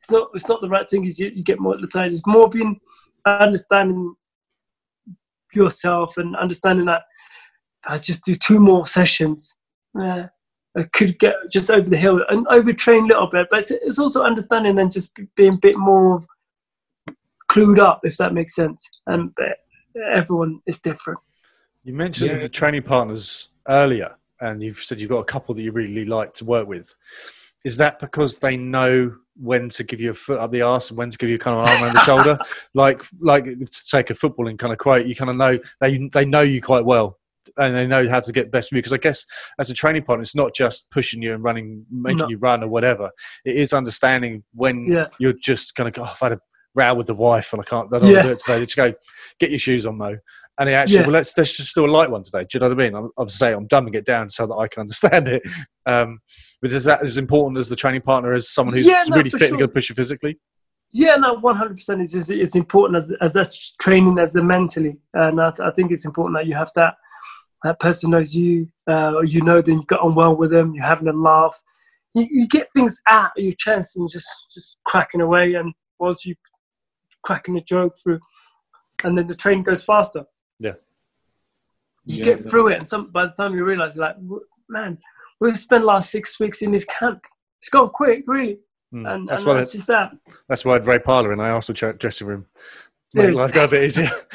it's 0.00 0.10
not 0.10 0.28
it's 0.34 0.48
not 0.48 0.60
the 0.60 0.68
right 0.68 0.88
thing. 0.88 1.04
Is 1.04 1.18
you, 1.18 1.30
you 1.34 1.42
get 1.42 1.60
more 1.60 1.74
at 1.74 1.80
the 1.80 1.88
time. 1.88 2.12
It's 2.12 2.26
more 2.26 2.48
being 2.48 2.78
understanding 3.26 4.14
yourself 5.54 6.16
and 6.16 6.36
understanding 6.36 6.86
that 6.86 7.02
I 7.86 7.98
just 7.98 8.24
do 8.24 8.34
two 8.34 8.60
more 8.60 8.86
sessions. 8.86 9.54
Yeah. 9.98 10.28
I 10.76 10.84
could 10.94 11.18
get 11.18 11.34
just 11.50 11.70
over 11.70 11.88
the 11.88 11.96
hill 11.96 12.20
and 12.30 12.46
overtrain 12.46 13.04
a 13.04 13.08
little 13.08 13.26
bit, 13.26 13.48
but 13.50 13.60
it's, 13.60 13.70
it's 13.70 13.98
also 13.98 14.22
understanding 14.22 14.78
and 14.78 14.90
just 14.90 15.12
being 15.36 15.54
a 15.54 15.58
bit 15.58 15.76
more 15.76 16.20
clued 17.50 17.78
up, 17.78 18.00
if 18.04 18.16
that 18.16 18.32
makes 18.32 18.54
sense. 18.54 18.88
And 19.06 19.30
uh, 19.40 19.50
everyone 20.14 20.60
is 20.66 20.80
different. 20.80 21.20
You 21.84 21.92
mentioned 21.92 22.30
yeah. 22.30 22.38
the 22.38 22.48
training 22.48 22.84
partners 22.84 23.50
earlier, 23.68 24.16
and 24.40 24.62
you've 24.62 24.78
said 24.78 24.98
you've 24.98 25.10
got 25.10 25.18
a 25.18 25.24
couple 25.24 25.54
that 25.54 25.62
you 25.62 25.72
really 25.72 26.06
like 26.06 26.32
to 26.34 26.44
work 26.44 26.66
with. 26.66 26.94
Is 27.64 27.76
that 27.76 27.98
because 27.98 28.38
they 28.38 28.56
know 28.56 29.14
when 29.36 29.68
to 29.70 29.84
give 29.84 30.00
you 30.00 30.10
a 30.10 30.14
foot 30.14 30.40
up 30.40 30.50
the 30.50 30.62
arse 30.62 30.90
and 30.90 30.98
when 30.98 31.10
to 31.10 31.18
give 31.18 31.28
you 31.28 31.38
kind 31.38 31.58
of 31.58 31.64
an 31.64 31.68
arm 31.68 31.84
around 31.84 31.94
the 31.94 32.04
shoulder? 32.04 32.38
Like, 32.74 33.02
like 33.20 33.44
to 33.44 33.90
take 33.90 34.08
a 34.08 34.14
footballing 34.14 34.58
kind 34.58 34.72
of 34.72 34.78
quote, 34.78 35.06
you 35.06 35.14
kind 35.14 35.30
of 35.30 35.36
know 35.36 35.58
they 35.80 36.08
they 36.12 36.24
know 36.24 36.40
you 36.40 36.62
quite 36.62 36.84
well 36.86 37.18
and 37.56 37.74
they 37.74 37.86
know 37.86 38.08
how 38.08 38.20
to 38.20 38.32
get 38.32 38.50
best 38.50 38.68
from 38.68 38.76
you. 38.76 38.82
Because 38.82 38.92
I 38.92 38.98
guess 38.98 39.24
as 39.58 39.70
a 39.70 39.74
training 39.74 40.04
partner, 40.04 40.22
it's 40.22 40.36
not 40.36 40.54
just 40.54 40.90
pushing 40.90 41.22
you 41.22 41.34
and 41.34 41.42
running, 41.42 41.84
making 41.90 42.18
no. 42.18 42.28
you 42.28 42.38
run 42.38 42.62
or 42.62 42.68
whatever. 42.68 43.10
It 43.44 43.56
is 43.56 43.72
understanding 43.72 44.44
when 44.54 44.90
yeah. 44.90 45.06
you're 45.18 45.32
just 45.32 45.74
going 45.74 45.92
to 45.92 45.96
go. 46.00 46.04
Oh, 46.04 46.10
I've 46.10 46.18
had 46.18 46.32
a 46.32 46.40
row 46.74 46.94
with 46.94 47.06
the 47.06 47.14
wife 47.14 47.52
and 47.52 47.60
I 47.60 47.64
can't. 47.64 47.88
I 47.92 47.98
don't 47.98 48.10
yeah. 48.10 48.22
do 48.22 48.32
it 48.32 48.38
today. 48.38 48.64
Just 48.64 48.76
go 48.76 48.92
get 49.38 49.50
your 49.50 49.58
shoes 49.58 49.86
on, 49.86 49.98
Mo. 49.98 50.18
And 50.58 50.68
he 50.68 50.74
actually, 50.74 50.96
yeah. 50.96 51.02
well, 51.02 51.12
let's 51.12 51.36
let's 51.36 51.56
just 51.56 51.74
do 51.74 51.86
a 51.86 51.90
light 51.90 52.10
one 52.10 52.22
today. 52.22 52.42
Do 52.42 52.48
you 52.54 52.60
know 52.60 52.68
what 52.68 52.78
I 52.78 52.84
mean? 52.84 52.94
I'm, 52.94 53.10
I'm 53.16 53.28
saying 53.28 53.56
I'm 53.56 53.68
dumbing 53.68 53.94
it 53.94 54.04
down 54.04 54.28
so 54.28 54.46
that 54.46 54.54
I 54.54 54.68
can 54.68 54.80
understand 54.80 55.28
it. 55.28 55.42
Um, 55.84 56.20
but 56.60 56.70
is 56.70 56.84
that 56.84 57.02
as 57.02 57.18
important 57.18 57.58
as 57.58 57.68
the 57.68 57.74
training 57.74 58.02
partner 58.02 58.32
as 58.34 58.48
someone 58.48 58.76
who's 58.76 58.86
yeah, 58.86 59.02
no, 59.08 59.16
really 59.16 59.30
fit 59.30 59.40
sure. 59.40 59.48
and 59.48 59.58
going 59.58 59.68
to 59.68 59.74
push 59.74 59.88
you 59.88 59.96
physically? 59.96 60.38
Yeah, 60.92 61.16
no, 61.16 61.34
one 61.40 61.56
hundred 61.56 61.78
percent. 61.78 62.02
It's 62.02 62.14
it's 62.30 62.54
important 62.54 62.98
as 62.98 63.10
as 63.20 63.32
that's 63.32 63.72
training 63.80 64.18
as 64.20 64.34
the 64.34 64.44
mentally, 64.44 64.96
and 65.14 65.40
I, 65.40 65.52
I, 65.60 65.70
think 65.72 65.90
it's 65.90 66.04
important 66.04 66.36
that 66.36 66.46
you 66.46 66.54
have 66.54 66.70
that 66.76 66.94
that 67.64 67.80
person 67.80 68.10
knows 68.10 68.34
you, 68.34 68.68
uh, 68.88 69.14
or 69.14 69.24
you 69.24 69.42
know 69.42 69.62
them, 69.62 69.78
you 69.78 69.84
got 69.86 70.00
on 70.00 70.14
well 70.14 70.34
with 70.34 70.50
them, 70.50 70.74
you're 70.74 70.84
having 70.84 71.08
a 71.08 71.12
laugh, 71.12 71.60
you, 72.14 72.26
you 72.30 72.48
get 72.48 72.70
things 72.72 72.98
out 73.08 73.30
of 73.36 73.42
your 73.42 73.54
chest 73.58 73.96
and 73.96 74.02
you're 74.02 74.20
just 74.20 74.28
just 74.50 74.78
cracking 74.84 75.20
away, 75.20 75.54
and 75.54 75.72
whilst 75.98 76.24
you 76.24 76.34
cracking 77.24 77.56
a 77.56 77.62
joke 77.62 77.94
through, 78.02 78.20
and 79.04 79.16
then 79.16 79.26
the 79.26 79.34
train 79.34 79.62
goes 79.62 79.82
faster. 79.82 80.24
Yeah, 80.58 80.72
you 82.04 82.18
yeah, 82.18 82.24
get 82.24 82.32
exactly. 82.32 82.50
through 82.50 82.68
it, 82.68 82.78
and 82.78 82.88
some 82.88 83.10
by 83.10 83.26
the 83.26 83.32
time 83.32 83.54
you 83.54 83.64
realize, 83.64 83.96
you're 83.96 84.06
like, 84.06 84.16
man, 84.68 84.98
we've 85.40 85.58
spent 85.58 85.84
last 85.84 86.10
six 86.10 86.38
weeks 86.40 86.62
in 86.62 86.72
this 86.72 86.84
camp. 86.84 87.20
It's 87.60 87.68
gone 87.68 87.88
quick, 87.90 88.24
really. 88.26 88.58
Mm. 88.92 89.14
And, 89.14 89.28
that's 89.28 89.42
and 89.42 89.48
why 89.48 89.54
that's 89.54 89.72
just 89.72 89.86
that. 89.86 90.12
That's 90.48 90.64
why 90.64 90.74
I'd 90.76 90.86
Ray 90.86 90.98
Parlour 90.98 91.32
in 91.32 91.40
our 91.40 91.54
Arsenal 91.54 91.92
dressing 91.94 92.26
room. 92.26 92.46
Make 93.14 93.34
life 93.34 93.52
go 93.52 93.64
a 93.64 93.68
bit 93.68 93.84
easier. 93.84 94.08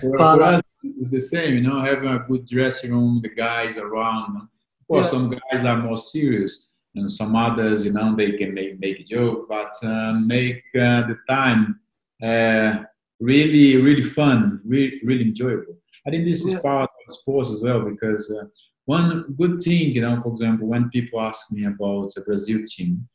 for, 0.00 0.42
us, 0.42 0.62
it's 0.98 1.10
the 1.10 1.20
same, 1.20 1.54
you 1.54 1.60
know, 1.62 1.80
having 1.80 2.08
a 2.08 2.18
good 2.18 2.46
dressing 2.46 2.92
room, 2.92 3.20
the 3.22 3.28
guys 3.28 3.78
around. 3.78 4.48
Well, 4.88 5.02
yeah. 5.02 5.08
some 5.08 5.30
guys 5.30 5.64
are 5.64 5.82
more 5.82 5.96
serious, 5.96 6.70
and 6.94 7.10
some 7.10 7.34
others, 7.34 7.84
you 7.84 7.92
know, 7.92 8.14
they 8.14 8.32
can 8.32 8.54
make, 8.54 8.78
make 8.78 9.00
a 9.00 9.04
joke, 9.04 9.48
but 9.48 9.72
uh, 9.82 10.14
make 10.14 10.62
uh, 10.74 11.02
the 11.08 11.18
time 11.28 11.80
uh, 12.22 12.82
really, 13.20 13.80
really 13.80 14.02
fun, 14.02 14.60
really, 14.64 15.00
really 15.04 15.24
enjoyable. 15.24 15.76
I 16.06 16.10
think 16.10 16.24
this 16.24 16.44
is 16.44 16.58
part 16.60 16.90
of 17.08 17.14
sports 17.14 17.50
as 17.50 17.60
well 17.62 17.80
because 17.80 18.30
uh, 18.30 18.44
one 18.84 19.34
good 19.36 19.60
thing, 19.60 19.90
you 19.90 20.02
know, 20.02 20.20
for 20.22 20.30
example, 20.30 20.68
when 20.68 20.88
people 20.90 21.20
ask 21.20 21.50
me 21.50 21.66
about 21.66 22.14
the 22.14 22.20
Brazil 22.20 22.60
team, 22.66 23.08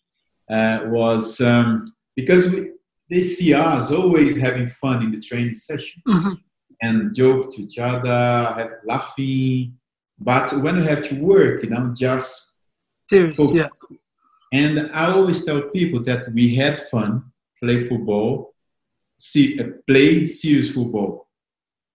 uh, 0.49 0.81
was 0.87 1.39
um, 1.39 1.85
because 2.15 2.49
we, 2.49 2.71
they 3.09 3.21
see 3.21 3.53
us 3.53 3.91
always 3.91 4.37
having 4.37 4.67
fun 4.67 5.03
in 5.03 5.11
the 5.11 5.19
training 5.19 5.55
session 5.55 6.01
mm-hmm. 6.07 6.33
And 6.81 7.13
joke 7.15 7.53
to 7.53 7.61
each 7.61 7.77
other, 7.79 8.53
have 8.57 8.71
laughing. 8.83 9.77
But 10.19 10.51
when 10.61 10.77
we 10.77 10.85
have 10.85 11.07
to 11.09 11.15
work, 11.15 11.63
you 11.63 11.69
know, 11.69 11.93
just 11.95 12.53
serious, 13.09 13.37
yeah. 13.51 13.67
And 14.53 14.91
I 14.93 15.11
always 15.11 15.45
tell 15.45 15.61
people 15.61 16.01
that 16.03 16.31
we 16.33 16.55
had 16.55 16.77
fun, 16.89 17.31
play 17.59 17.85
football, 17.85 18.53
see, 19.17 19.59
uh, 19.59 19.67
play 19.87 20.25
serious 20.25 20.73
football. 20.73 21.27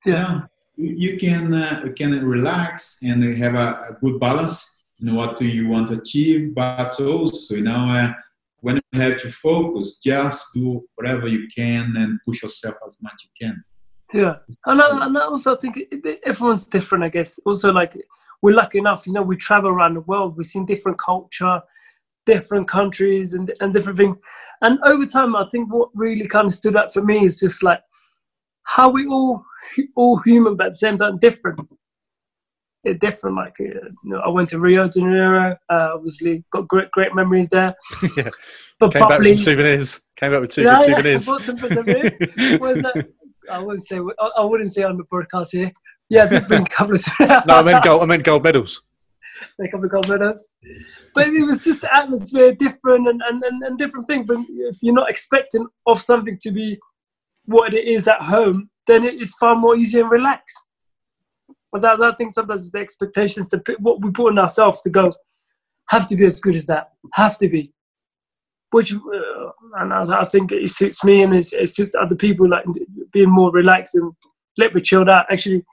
Yeah. 0.04 0.12
You 0.12 0.18
know, 0.18 0.42
you 0.76 1.16
can 1.18 1.54
uh, 1.54 1.82
you 1.84 1.92
can 1.92 2.24
relax 2.24 2.98
and 3.02 3.22
have 3.36 3.54
a, 3.54 3.88
a, 3.90 3.96
good 4.00 4.20
balance 4.20 4.76
in 5.00 5.14
what 5.14 5.36
do 5.36 5.46
you 5.46 5.68
want 5.68 5.88
to 5.88 5.94
achieve, 5.94 6.54
but 6.54 7.00
also 7.00 7.54
you 7.54 7.62
know 7.62 7.86
uh, 7.88 8.12
when 8.60 8.80
you 8.92 9.00
have 9.00 9.16
to 9.18 9.30
focus, 9.30 9.96
just 9.96 10.52
do 10.52 10.84
whatever 10.94 11.28
you 11.28 11.48
can 11.54 11.96
and 11.96 12.18
push 12.26 12.42
yourself 12.42 12.74
as 12.86 12.96
much 13.00 13.14
as 13.14 13.24
you 13.24 13.46
can. 13.46 13.64
Yeah, 14.16 14.36
and 14.64 14.80
I, 14.80 15.04
and 15.06 15.18
I 15.18 15.22
also 15.26 15.56
think 15.56 15.78
everyone's 16.24 16.64
different. 16.64 17.04
I 17.04 17.10
guess 17.10 17.38
also 17.44 17.70
like 17.70 17.94
we're 18.40 18.54
lucky 18.54 18.78
enough, 18.78 19.06
you 19.06 19.12
know, 19.12 19.22
we 19.22 19.36
travel 19.36 19.68
around 19.68 19.94
the 19.94 20.00
world, 20.00 20.36
we've 20.36 20.46
seen 20.46 20.64
different 20.64 20.98
culture, 20.98 21.60
different 22.24 22.66
countries, 22.66 23.34
and 23.34 23.52
and 23.60 23.74
different 23.74 23.98
things. 23.98 24.16
And 24.62 24.78
over 24.86 25.04
time, 25.04 25.36
I 25.36 25.46
think 25.50 25.70
what 25.70 25.90
really 25.94 26.26
kind 26.26 26.46
of 26.46 26.54
stood 26.54 26.76
out 26.76 26.94
for 26.94 27.02
me 27.02 27.26
is 27.26 27.40
just 27.40 27.62
like 27.62 27.80
how 28.62 28.88
we 28.88 29.06
all 29.06 29.44
all 29.96 30.16
human, 30.18 30.56
but 30.56 30.68
at 30.68 30.72
the 30.72 30.78
same 30.78 30.96
time 30.96 31.18
different. 31.18 31.60
It's 32.84 33.00
different. 33.00 33.36
Like 33.36 33.56
uh, 33.60 33.64
you 33.64 33.92
know, 34.04 34.20
I 34.20 34.28
went 34.28 34.48
to 34.50 34.60
Rio 34.60 34.88
de 34.88 35.00
Janeiro. 35.00 35.56
Uh, 35.68 35.90
obviously, 35.94 36.42
got 36.52 36.68
great 36.68 36.90
great 36.92 37.14
memories 37.14 37.50
there. 37.50 37.74
yeah. 38.16 38.30
But 38.78 38.92
Came 38.92 39.08
back 39.08 39.18
with 39.18 39.28
some 39.28 39.38
souvenirs. 39.38 40.00
Came 40.16 40.32
back 40.32 40.40
with 40.40 40.50
two 40.50 40.62
yeah, 40.62 40.78
good 40.78 41.04
yeah, 41.04 41.18
souvenirs. 41.18 41.26
I 43.50 43.58
wouldn't 43.58 43.86
say 43.86 43.98
I 44.36 44.44
wouldn't 44.44 44.72
say 44.72 44.82
on 44.82 44.96
the 44.96 45.04
broadcast 45.04 45.52
here. 45.52 45.66
Eh? 45.66 45.70
Yeah, 46.08 46.24
I 46.24 46.28
did 46.28 46.48
been 46.48 46.62
a 46.62 46.68
couple 46.68 46.94
of. 46.94 47.04
no, 47.20 47.54
I 47.54 47.62
meant 47.62 47.84
gold. 47.84 48.02
I 48.02 48.06
meant 48.06 48.24
gold 48.24 48.44
medals. 48.44 48.82
A 49.60 49.68
couple 49.68 49.84
of 49.84 49.90
gold 49.90 50.08
medals, 50.08 50.48
but 51.14 51.28
it 51.28 51.44
was 51.44 51.62
just 51.62 51.82
the 51.82 51.94
atmosphere 51.94 52.54
different 52.54 53.06
and, 53.06 53.20
and, 53.28 53.42
and, 53.44 53.62
and 53.62 53.76
different 53.76 54.06
thing. 54.06 54.24
But 54.24 54.38
if 54.48 54.78
you're 54.80 54.94
not 54.94 55.10
expecting 55.10 55.66
of 55.86 56.00
something 56.00 56.38
to 56.40 56.50
be 56.50 56.78
what 57.44 57.74
it 57.74 57.86
is 57.86 58.08
at 58.08 58.22
home, 58.22 58.70
then 58.86 59.04
it 59.04 59.20
is 59.20 59.34
far 59.34 59.54
more 59.54 59.76
easy 59.76 60.00
and 60.00 60.10
relaxed. 60.10 60.58
But 61.70 61.82
that, 61.82 61.98
that 61.98 62.14
I 62.14 62.16
think 62.16 62.32
sometimes 62.32 62.70
the 62.70 62.78
expectations 62.78 63.50
to 63.50 63.62
what 63.80 64.00
we 64.00 64.10
put 64.10 64.30
on 64.30 64.38
ourselves 64.38 64.80
to 64.82 64.90
go 64.90 65.12
have 65.88 66.06
to 66.08 66.16
be 66.16 66.24
as 66.24 66.40
good 66.40 66.56
as 66.56 66.66
that. 66.66 66.92
Have 67.12 67.36
to 67.38 67.48
be. 67.48 67.72
Which, 68.76 68.92
uh, 68.92 69.50
and 69.78 69.90
I, 69.90 70.20
I, 70.20 70.24
think 70.26 70.52
it 70.52 70.70
suits 70.70 71.02
me 71.02 71.22
and 71.22 71.32
it, 71.34 71.50
it 71.54 71.70
suits 71.70 71.94
other 71.94 72.14
people, 72.14 72.46
like 72.46 72.66
being 73.10 73.30
more 73.30 73.50
relaxed 73.50 73.94
and 73.94 74.12
little 74.58 74.74
bit 74.74 74.84
chilled 74.84 75.08
out. 75.08 75.24
Actually, 75.30 75.64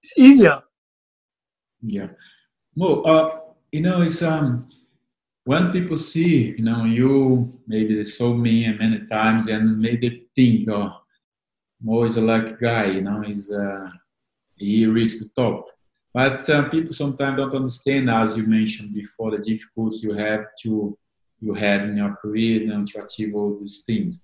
it's 0.00 0.16
easier. 0.16 0.62
Yeah. 1.82 2.10
Well, 2.76 3.02
uh, 3.04 3.38
you 3.72 3.80
know, 3.80 4.02
it's 4.02 4.22
um, 4.22 4.68
when 5.42 5.72
people 5.72 5.96
see, 5.96 6.54
you 6.56 6.62
know, 6.62 6.84
you 6.84 7.58
maybe 7.66 7.96
they 7.96 8.04
saw 8.04 8.32
me 8.32 8.72
many 8.78 9.04
times 9.08 9.48
and 9.48 9.80
maybe 9.80 10.28
think, 10.36 10.70
oh, 10.70 10.92
always 11.84 12.16
a 12.16 12.20
lucky 12.20 12.54
guy, 12.60 12.84
you 12.84 13.00
know, 13.00 13.20
he's, 13.20 13.50
uh, 13.50 13.90
he 14.54 14.86
reached 14.86 15.18
the 15.18 15.28
top. 15.34 15.66
But 16.14 16.48
uh, 16.48 16.68
people 16.68 16.94
sometimes 16.94 17.36
don't 17.36 17.54
understand, 17.54 18.08
as 18.08 18.36
you 18.36 18.46
mentioned 18.46 18.94
before, 18.94 19.32
the 19.32 19.38
difficulties 19.38 20.04
you 20.04 20.12
have 20.12 20.44
to 20.62 20.96
you 21.40 21.54
had 21.54 21.82
in 21.82 21.96
your 21.96 22.16
career 22.16 22.62
you 22.62 22.68
know, 22.68 22.84
to 22.84 23.04
achieve 23.04 23.34
all 23.34 23.58
these 23.58 23.82
things. 23.84 24.20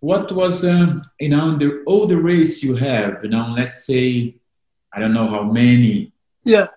What 0.00 0.30
was, 0.32 0.64
um, 0.64 1.02
you 1.18 1.30
know, 1.30 1.56
the, 1.56 1.82
all 1.86 2.06
the 2.06 2.20
race 2.20 2.62
you 2.62 2.74
have, 2.76 3.20
you 3.22 3.30
know, 3.30 3.54
let's 3.56 3.86
say, 3.86 4.36
I 4.92 5.00
don't 5.00 5.14
know 5.14 5.28
how 5.28 5.42
many. 5.42 6.12
Yeah. 6.44 6.68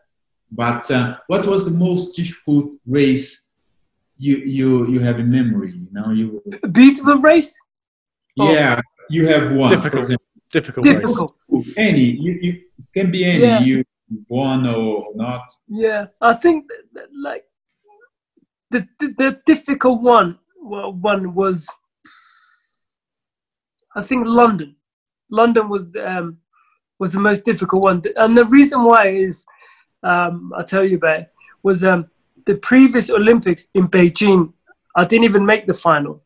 But 0.51 0.89
uh, 0.89 1.17
what 1.27 1.45
was 1.45 1.63
the 1.65 1.71
most 1.71 2.15
difficult 2.15 2.71
race 2.87 3.45
you 4.17 4.37
you 4.37 4.87
you 4.87 4.99
have 4.99 5.19
in 5.19 5.29
memory? 5.29 5.73
You 5.73 5.87
know, 5.91 6.09
you 6.09 6.41
beautiful 6.71 7.17
race. 7.17 7.55
Yeah, 8.35 8.81
you 9.09 9.27
have 9.27 9.51
one. 9.51 9.69
Difficult. 9.69 10.05
Example, 10.05 10.25
difficult. 10.51 10.83
Difficult. 10.85 11.35
Any. 11.77 12.01
You, 12.25 12.39
you 12.41 12.61
can 12.95 13.11
be 13.11 13.25
any. 13.25 13.43
Yeah. 13.43 13.59
You 13.59 13.83
won 14.27 14.65
or 14.65 15.09
not. 15.13 15.47
Yeah, 15.67 16.07
I 16.19 16.33
think 16.33 16.67
that, 16.69 16.83
that, 16.93 17.09
like 17.13 17.45
the, 18.71 18.87
the, 18.99 19.07
the 19.17 19.41
difficult 19.45 20.01
one. 20.01 20.37
One 20.61 21.33
was 21.33 21.67
I 23.95 24.03
think 24.03 24.25
London. 24.25 24.75
London 25.31 25.69
was 25.69 25.95
um, 25.95 26.37
was 26.99 27.13
the 27.13 27.19
most 27.19 27.45
difficult 27.45 27.81
one, 27.81 28.01
and 28.17 28.37
the 28.37 28.45
reason 28.45 28.83
why 28.83 29.07
is 29.09 29.45
um, 30.03 30.51
I'll 30.55 30.63
tell 30.63 30.83
you 30.83 30.97
about 30.97 31.21
it, 31.21 31.33
was 31.63 31.83
um, 31.83 32.07
the 32.45 32.55
previous 32.55 33.09
Olympics 33.09 33.67
in 33.73 33.87
Beijing. 33.87 34.53
I 34.95 35.05
didn't 35.05 35.25
even 35.25 35.45
make 35.45 35.67
the 35.67 35.73
final. 35.73 36.23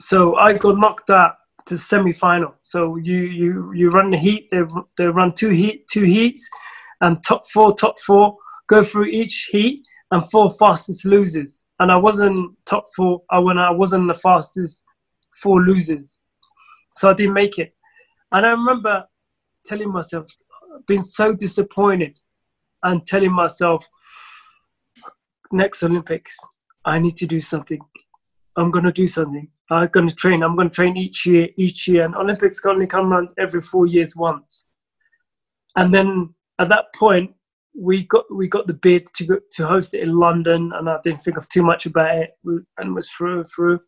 So 0.00 0.36
I 0.36 0.54
got 0.54 0.78
knocked 0.78 1.10
out 1.10 1.36
to 1.66 1.78
semi-final. 1.78 2.54
So 2.64 2.96
you 2.96 3.18
you 3.18 3.72
you 3.72 3.90
run 3.90 4.10
the 4.10 4.18
heat. 4.18 4.48
They 4.50 4.62
they 4.96 5.06
run 5.06 5.32
two 5.32 5.50
heat 5.50 5.86
two 5.88 6.04
heats, 6.04 6.48
and 7.00 7.22
top 7.22 7.48
four 7.50 7.72
top 7.72 8.00
four 8.00 8.36
go 8.68 8.82
through 8.82 9.06
each 9.06 9.48
heat, 9.52 9.86
and 10.12 10.30
four 10.30 10.50
fastest 10.50 11.04
losers. 11.04 11.64
And 11.80 11.90
I 11.90 11.96
wasn't 11.96 12.56
top 12.64 12.84
four. 12.94 13.22
I 13.30 13.40
when 13.40 13.58
I 13.58 13.70
wasn't 13.70 14.06
the 14.06 14.14
fastest 14.14 14.84
four 15.42 15.60
losers, 15.60 16.20
so 16.96 17.10
I 17.10 17.14
didn't 17.14 17.34
make 17.34 17.58
it. 17.58 17.74
And 18.30 18.46
I 18.46 18.50
remember 18.50 19.04
telling 19.66 19.90
myself, 19.90 20.26
being 20.86 21.02
so 21.02 21.34
disappointed, 21.34 22.18
and 22.84 23.04
telling 23.06 23.32
myself, 23.32 23.86
next 25.50 25.82
Olympics, 25.82 26.36
I 26.84 26.98
need 26.98 27.16
to 27.16 27.26
do 27.26 27.40
something. 27.40 27.80
I'm 28.56 28.70
gonna 28.70 28.92
do 28.92 29.06
something. 29.06 29.48
I'm 29.70 29.88
to 29.88 30.14
train. 30.14 30.42
I'm 30.42 30.56
to 30.56 30.68
train 30.68 30.96
each 30.96 31.24
year, 31.24 31.48
each 31.56 31.88
year. 31.88 32.04
And 32.04 32.14
Olympics 32.14 32.60
only 32.66 32.86
come 32.86 33.12
around 33.12 33.30
every 33.38 33.62
four 33.62 33.86
years 33.86 34.14
once. 34.14 34.66
And 35.76 35.94
then 35.94 36.34
at 36.58 36.68
that 36.68 36.92
point, 36.94 37.34
we 37.74 38.06
got 38.06 38.24
we 38.34 38.48
got 38.48 38.66
the 38.66 38.74
bid 38.74 39.06
to 39.14 39.24
go, 39.24 39.38
to 39.52 39.66
host 39.66 39.94
it 39.94 40.02
in 40.02 40.16
London, 40.16 40.72
and 40.74 40.88
I 40.88 40.98
didn't 41.02 41.22
think 41.22 41.36
of 41.36 41.48
too 41.48 41.62
much 41.62 41.86
about 41.86 42.16
it, 42.16 42.30
and 42.78 42.94
was 42.94 43.08
through 43.08 43.36
and 43.36 43.46
through. 43.46 43.80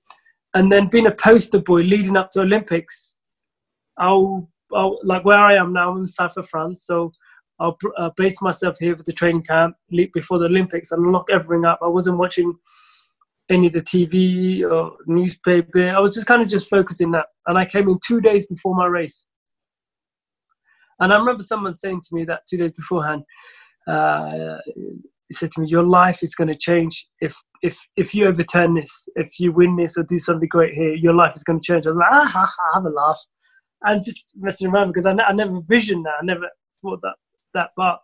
And 0.55 0.70
then 0.70 0.89
being 0.89 1.07
a 1.07 1.11
poster 1.11 1.59
boy 1.59 1.80
leading 1.80 2.16
up 2.16 2.30
to 2.30 2.41
Olympics, 2.41 3.16
I 3.99 4.05
I'll, 4.05 4.99
like 5.05 5.24
where 5.24 5.39
I 5.39 5.55
am 5.55 5.72
now, 5.72 5.91
I'm 5.91 5.99
in 5.99 6.07
south 6.07 6.37
of 6.37 6.49
France, 6.49 6.85
so 6.87 7.12
I'll 7.61 7.76
uh, 7.99 8.11
base 8.16 8.41
myself 8.41 8.76
here 8.78 8.97
for 8.97 9.03
the 9.05 9.12
training 9.12 9.45
camp 9.45 9.76
before 10.12 10.39
the 10.39 10.47
Olympics 10.47 10.91
and 10.91 11.12
lock 11.12 11.28
everything 11.30 11.64
up. 11.64 11.78
I 11.82 11.89
wasn't 11.89 12.18
watching 12.18 12.53
any 13.51 13.68
of 13.68 13.74
the 13.74 13.82
TV 13.82 14.68
or 14.68 14.97
newspaper. 15.07 15.91
I 15.91 16.01
was 16.01 16.14
just 16.14 16.26
kind 16.26 16.43
of 16.43 16.49
just 16.49 16.68
focusing 16.68 17.11
that. 17.12 17.26
And 17.47 17.59
I 17.59 17.64
came 17.64 17.89
in 17.89 17.99
two 18.05 18.20
days 18.20 18.47
before 18.47 18.74
my 18.74 18.87
race. 18.87 19.26
And 21.01 21.12
I 21.12 21.18
remember 21.18 21.43
someone 21.43 21.74
saying 21.74 22.03
to 22.03 22.14
me 22.14 22.24
that 22.24 22.47
two 22.49 22.57
days 22.57 22.72
beforehand, 22.72 23.22
uh, 23.87 24.59
he 25.28 25.35
said 25.35 25.51
to 25.53 25.61
me, 25.61 25.66
"Your 25.68 25.82
life 25.82 26.22
is 26.22 26.35
going 26.35 26.49
to 26.49 26.57
change 26.57 27.07
if 27.20 27.37
if 27.62 27.78
if 27.97 28.14
you 28.14 28.26
overturn 28.26 28.74
this, 28.74 29.09
if 29.16 29.39
you 29.41 29.53
win 29.53 29.76
this 29.76 29.97
or 29.97 30.03
do 30.05 30.18
something 30.18 30.49
great 30.49 30.74
here. 30.74 30.95
Your 30.95 31.14
life 31.14 31.35
is 31.35 31.45
going 31.45 31.61
to 31.61 31.66
change." 31.66 31.87
I 31.87 31.91
was 31.91 31.99
like, 31.99 32.12
"Ah, 32.12 32.26
ha, 32.26 32.47
ha, 32.47 32.74
have 32.74 32.85
a 32.85 32.91
laugh," 32.91 33.20
and 33.82 34.03
just 34.03 34.32
messing 34.37 34.68
around 34.68 34.89
because 34.89 35.07
I, 35.07 35.12
I 35.12 35.32
never 35.32 35.61
visioned 35.66 36.05
that. 36.07 36.16
I 36.20 36.24
never 36.24 36.49
thought 36.82 37.01
that 37.03 37.14
that 37.55 37.70
part. 37.76 38.01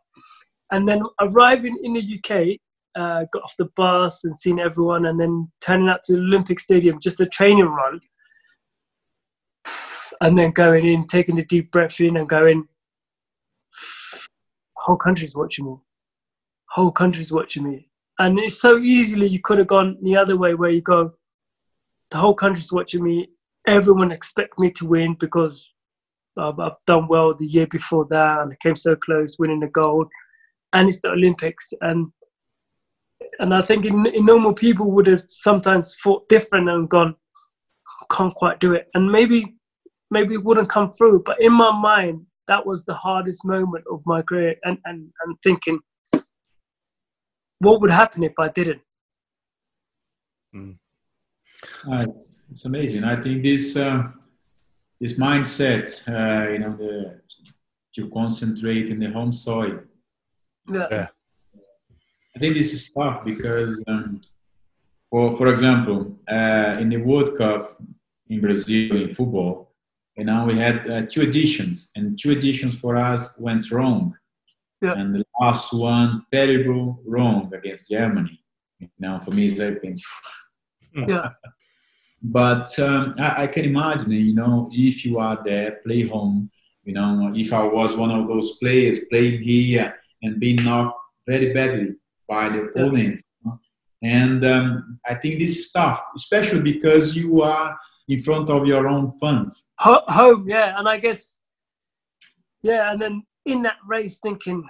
And 0.73 0.89
then 0.89 1.03
arriving 1.21 1.77
in 1.83 1.95
the 1.95 2.01
UK, 2.01 2.59
uh, 2.97 3.25
got 3.33 3.43
off 3.43 3.55
the 3.59 3.69
bus 3.77 4.25
and 4.25 4.37
seen 4.37 4.61
everyone, 4.61 5.07
and 5.07 5.21
then 5.21 5.51
turning 5.61 5.89
out 5.89 6.03
to 6.05 6.15
Olympic 6.15 6.61
Stadium, 6.61 7.01
just 7.01 7.21
a 7.21 7.27
training 7.27 7.67
run, 7.67 8.01
and 10.21 10.39
then 10.39 10.53
going 10.53 10.87
in, 10.87 11.07
taking 11.07 11.39
a 11.39 11.45
deep 11.45 11.71
breath 11.71 12.01
in, 12.01 12.17
and 12.17 12.29
going, 12.29 12.67
whole 14.91 14.97
country's 14.97 15.37
watching 15.37 15.67
me, 15.67 15.77
whole 16.69 16.91
country's 16.91 17.31
watching 17.31 17.63
me, 17.63 17.89
and 18.19 18.41
it's 18.41 18.61
so 18.61 18.79
easily 18.79 19.29
you 19.29 19.39
could 19.39 19.59
have 19.59 19.69
gone 19.69 19.97
the 20.03 20.17
other 20.17 20.37
way, 20.37 20.55
where 20.55 20.71
you 20.71 20.81
go, 20.81 21.13
the 22.11 22.17
whole 22.17 22.35
country's 22.35 22.73
watching 22.73 23.05
me, 23.05 23.29
everyone 23.69 24.11
expect 24.11 24.59
me 24.59 24.69
to 24.69 24.85
win 24.85 25.15
because 25.21 25.73
I've, 26.37 26.59
I've 26.59 26.73
done 26.89 27.07
well 27.07 27.33
the 27.33 27.47
year 27.47 27.69
before 27.69 28.05
that, 28.11 28.41
and 28.41 28.53
I 28.53 28.57
came 28.61 28.75
so 28.75 28.97
close, 28.97 29.39
winning 29.39 29.61
the 29.61 29.69
gold, 29.69 30.09
and 30.73 30.89
it's 30.89 31.01
the 31.01 31.11
Olympics, 31.11 31.73
and 31.83 32.09
and 33.39 33.55
I 33.55 33.63
think 33.63 33.85
in, 33.85 34.07
in 34.07 34.27
normal 34.27 34.53
people 34.53 34.91
would 34.91 35.07
have 35.07 35.23
sometimes 35.29 35.95
thought 36.03 36.29
different 36.29 36.69
and 36.69 36.91
gone, 36.91 37.15
can't 38.11 38.35
quite 38.35 38.59
do 38.59 38.73
it, 38.73 38.89
and 38.95 39.09
maybe 39.09 39.55
maybe 40.11 40.35
it 40.35 40.43
wouldn't 40.43 40.69
come 40.69 40.91
through. 40.91 41.23
But 41.25 41.41
in 41.41 41.53
my 41.53 41.71
mind, 41.71 42.27
that 42.51 42.67
was 42.67 42.85
the 42.85 42.95
hardest 42.95 43.45
moment 43.45 43.85
of 43.91 44.03
my 44.05 44.21
career, 44.29 44.57
and 44.65 44.77
and 44.85 45.01
and 45.23 45.37
thinking, 45.47 45.79
what 47.61 47.81
would 47.81 47.95
happen 48.03 48.23
if 48.25 48.37
I 48.39 48.49
didn't? 48.49 48.83
Mm. 50.55 50.77
Uh, 51.87 52.05
it's, 52.09 52.43
it's, 52.51 52.65
amazing. 52.65 53.05
I 53.05 53.17
think 53.23 53.45
this 53.45 53.77
uh, 53.77 54.03
this 55.01 55.15
mindset, 55.15 55.87
uh, 56.09 56.51
you 56.53 56.59
know, 56.59 56.75
the, 56.77 57.21
to 57.95 58.11
concentrate 58.11 58.89
in 58.91 58.99
the 58.99 59.11
home 59.11 59.33
soil. 59.33 59.79
Yeah. 60.69 60.89
yeah. 60.91 61.09
I 62.35 62.39
think 62.41 62.55
this 62.55 62.73
is 62.73 62.91
tough 62.93 63.25
because, 63.25 63.85
um, 63.87 64.21
for 65.09 65.37
for 65.37 65.47
example, 65.49 65.99
uh, 66.29 66.73
in 66.83 66.89
the 66.89 67.01
World 67.09 67.39
Cup 67.39 67.81
in 68.29 68.41
Brazil 68.41 68.97
in 69.05 69.15
football, 69.15 69.70
you 70.21 70.27
know, 70.27 70.45
we 70.45 70.55
had 70.59 70.77
uh, 70.91 71.07
two 71.07 71.23
editions, 71.23 71.89
and 71.97 72.19
two 72.19 72.31
editions 72.33 72.79
for 72.79 72.95
us 72.95 73.39
went 73.39 73.71
wrong. 73.71 74.15
Yeah. 74.83 74.93
And 74.99 75.15
the 75.15 75.25
last 75.41 75.73
one, 75.73 76.27
terrible 76.31 77.01
wrong 77.07 77.51
against 77.55 77.89
Germany. 77.89 78.39
You 78.81 78.89
know, 78.99 79.19
for 79.19 79.31
me, 79.31 79.47
it's 79.47 79.55
very 79.55 79.77
painful. 79.81 80.19
Yeah. 81.07 81.31
but 82.21 82.77
um, 82.81 83.15
I, 83.17 83.45
I, 83.45 83.47
can 83.47 83.65
imagine, 83.65 84.11
you 84.11 84.35
know, 84.35 84.69
if 84.73 85.05
you 85.05 85.21
are 85.21 85.39
there, 85.45 85.79
play 85.87 86.03
home. 86.09 86.51
You 86.83 86.95
know, 86.95 87.33
if 87.35 87.53
I 87.53 87.63
was 87.63 87.97
one 87.97 88.11
of 88.11 88.27
those 88.27 88.59
players 88.59 88.99
playing 89.09 89.41
here 89.41 89.95
and 90.23 90.41
being 90.41 90.57
knocked 90.57 90.99
very 91.29 91.55
badly, 91.55 91.95
by 92.29 92.49
the 92.49 92.63
opponent. 92.65 93.23
Yeah. 93.47 93.53
And 94.03 94.45
um, 94.45 94.99
I 95.07 95.15
think 95.15 95.39
this 95.39 95.57
is 95.59 95.71
tough, 95.71 96.01
especially 96.17 96.61
because 96.61 97.17
you 97.17 97.43
are 97.43 97.79
in 98.11 98.19
front 98.19 98.51
of 98.51 98.67
your 98.67 98.89
own 98.89 99.09
fans. 99.21 99.71
Home, 99.79 100.45
yeah. 100.49 100.75
And 100.77 100.89
I 100.89 100.99
guess, 100.99 101.39
yeah, 102.63 102.91
and 102.91 103.01
then 103.01 103.23
in 103.47 103.63
that 103.63 103.77
race, 103.87 104.19
thinking 104.19 104.69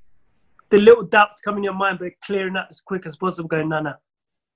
the 0.70 0.78
little 0.78 1.04
doubts 1.04 1.40
come 1.40 1.58
in 1.58 1.62
your 1.62 1.74
mind, 1.74 1.98
but 2.00 2.12
clearing 2.24 2.54
that 2.54 2.68
as 2.70 2.80
quick 2.80 3.04
as 3.06 3.16
possible, 3.16 3.46
going, 3.46 3.68
no, 3.68 3.80
no, 3.80 3.92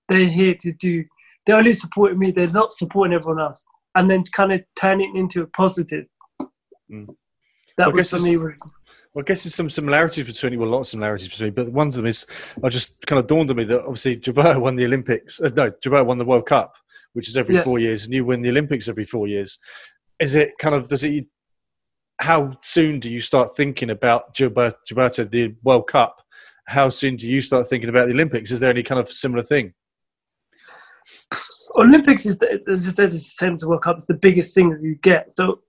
they're 0.08 0.24
here 0.24 0.54
to 0.54 0.72
do, 0.72 1.04
they're 1.44 1.56
only 1.56 1.74
supporting 1.74 2.18
me, 2.18 2.30
they're 2.30 2.48
not 2.48 2.72
supporting 2.72 3.14
everyone 3.14 3.40
else. 3.40 3.64
And 3.94 4.10
then 4.10 4.24
kind 4.32 4.52
of 4.52 4.62
turn 4.76 5.00
it 5.00 5.14
into 5.14 5.42
a 5.42 5.46
positive. 5.48 6.06
Mm. 6.90 7.06
That 7.78 7.88
well, 7.88 7.96
was 7.96 8.10
for 8.10 8.20
me 8.20 8.36
was 8.36 8.60
well, 9.12 9.22
I 9.22 9.28
guess 9.28 9.44
there's 9.44 9.54
some 9.54 9.70
similarities 9.70 10.26
between 10.26 10.58
well, 10.58 10.68
a 10.68 10.72
lot 10.72 10.80
of 10.80 10.86
similarities 10.86 11.28
between, 11.28 11.54
but 11.54 11.72
one 11.72 11.88
of 11.88 11.94
them 11.94 12.04
is 12.04 12.26
I 12.62 12.68
just 12.68 12.94
kind 13.06 13.18
of 13.18 13.26
dawned 13.26 13.48
on 13.48 13.56
me 13.56 13.64
that 13.64 13.80
obviously 13.80 14.18
Gilberto 14.18 14.60
won 14.60 14.76
the 14.76 14.84
Olympics. 14.84 15.40
Uh, 15.40 15.50
no, 15.56 15.70
Gilberto 15.70 16.04
won 16.04 16.18
the 16.18 16.26
World 16.26 16.44
Cup, 16.44 16.74
which 17.16 17.28
is 17.28 17.36
every 17.36 17.54
yeah. 17.54 17.62
four 17.62 17.78
years, 17.78 18.04
and 18.04 18.12
you 18.12 18.24
win 18.24 18.42
the 18.42 18.50
Olympics 18.50 18.88
every 18.88 19.04
four 19.04 19.26
years. 19.26 19.58
Is 20.20 20.34
it 20.34 20.52
kind 20.58 20.74
of 20.74 20.88
does 20.88 21.02
it? 21.02 21.26
How 22.18 22.56
soon 22.62 23.00
do 23.00 23.10
you 23.10 23.20
start 23.20 23.56
thinking 23.56 23.90
about 23.90 24.34
Gilberto, 24.34 25.30
the 25.30 25.54
World 25.62 25.88
Cup? 25.88 26.22
How 26.66 26.88
soon 26.88 27.16
do 27.16 27.26
you 27.26 27.40
start 27.40 27.68
thinking 27.68 27.88
about 27.88 28.06
the 28.06 28.12
Olympics? 28.12 28.50
Is 28.50 28.60
there 28.60 28.70
any 28.70 28.82
kind 28.82 29.00
of 29.00 29.10
similar 29.10 29.42
thing? 29.42 29.72
Olympics 31.76 32.26
is 32.26 32.38
the, 32.38 32.50
it's, 32.50 32.66
it's 32.66 32.86
the 32.86 33.18
same 33.18 33.54
as 33.54 33.60
the 33.60 33.68
World 33.68 33.82
Cup. 33.82 33.96
It's 33.96 34.06
the 34.06 34.14
biggest 34.14 34.54
things 34.54 34.82
you 34.82 34.96
get. 34.96 35.30
So 35.32 35.60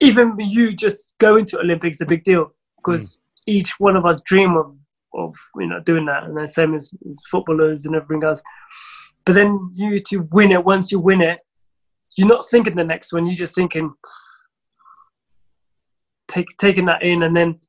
even 0.00 0.34
you 0.38 0.72
just 0.74 1.14
going 1.18 1.44
to 1.46 1.58
Olympics 1.58 1.96
is 1.96 2.00
a 2.02 2.06
big 2.06 2.24
deal 2.24 2.52
because 2.76 3.16
mm. 3.16 3.20
each 3.46 3.80
one 3.80 3.96
of 3.96 4.06
us 4.06 4.20
dream 4.22 4.56
of, 4.56 4.74
of 5.14 5.34
you 5.56 5.66
know 5.66 5.80
doing 5.80 6.06
that, 6.06 6.24
and 6.24 6.36
the 6.36 6.46
same 6.46 6.74
as, 6.74 6.92
as, 7.08 7.18
footballers 7.30 7.86
and 7.86 7.96
everything 7.96 8.22
else. 8.22 8.42
But 9.28 9.34
then 9.34 9.70
you 9.74 10.00
to 10.06 10.26
win 10.32 10.52
it. 10.52 10.64
Once 10.64 10.90
you 10.90 10.98
win 10.98 11.20
it, 11.20 11.40
you're 12.16 12.26
not 12.26 12.48
thinking 12.48 12.74
the 12.74 12.82
next 12.82 13.12
one. 13.12 13.26
You're 13.26 13.34
just 13.34 13.54
thinking, 13.54 13.92
take 16.28 16.46
taking 16.58 16.86
that 16.86 17.02
in, 17.02 17.24
and 17.24 17.36
then 17.36 17.60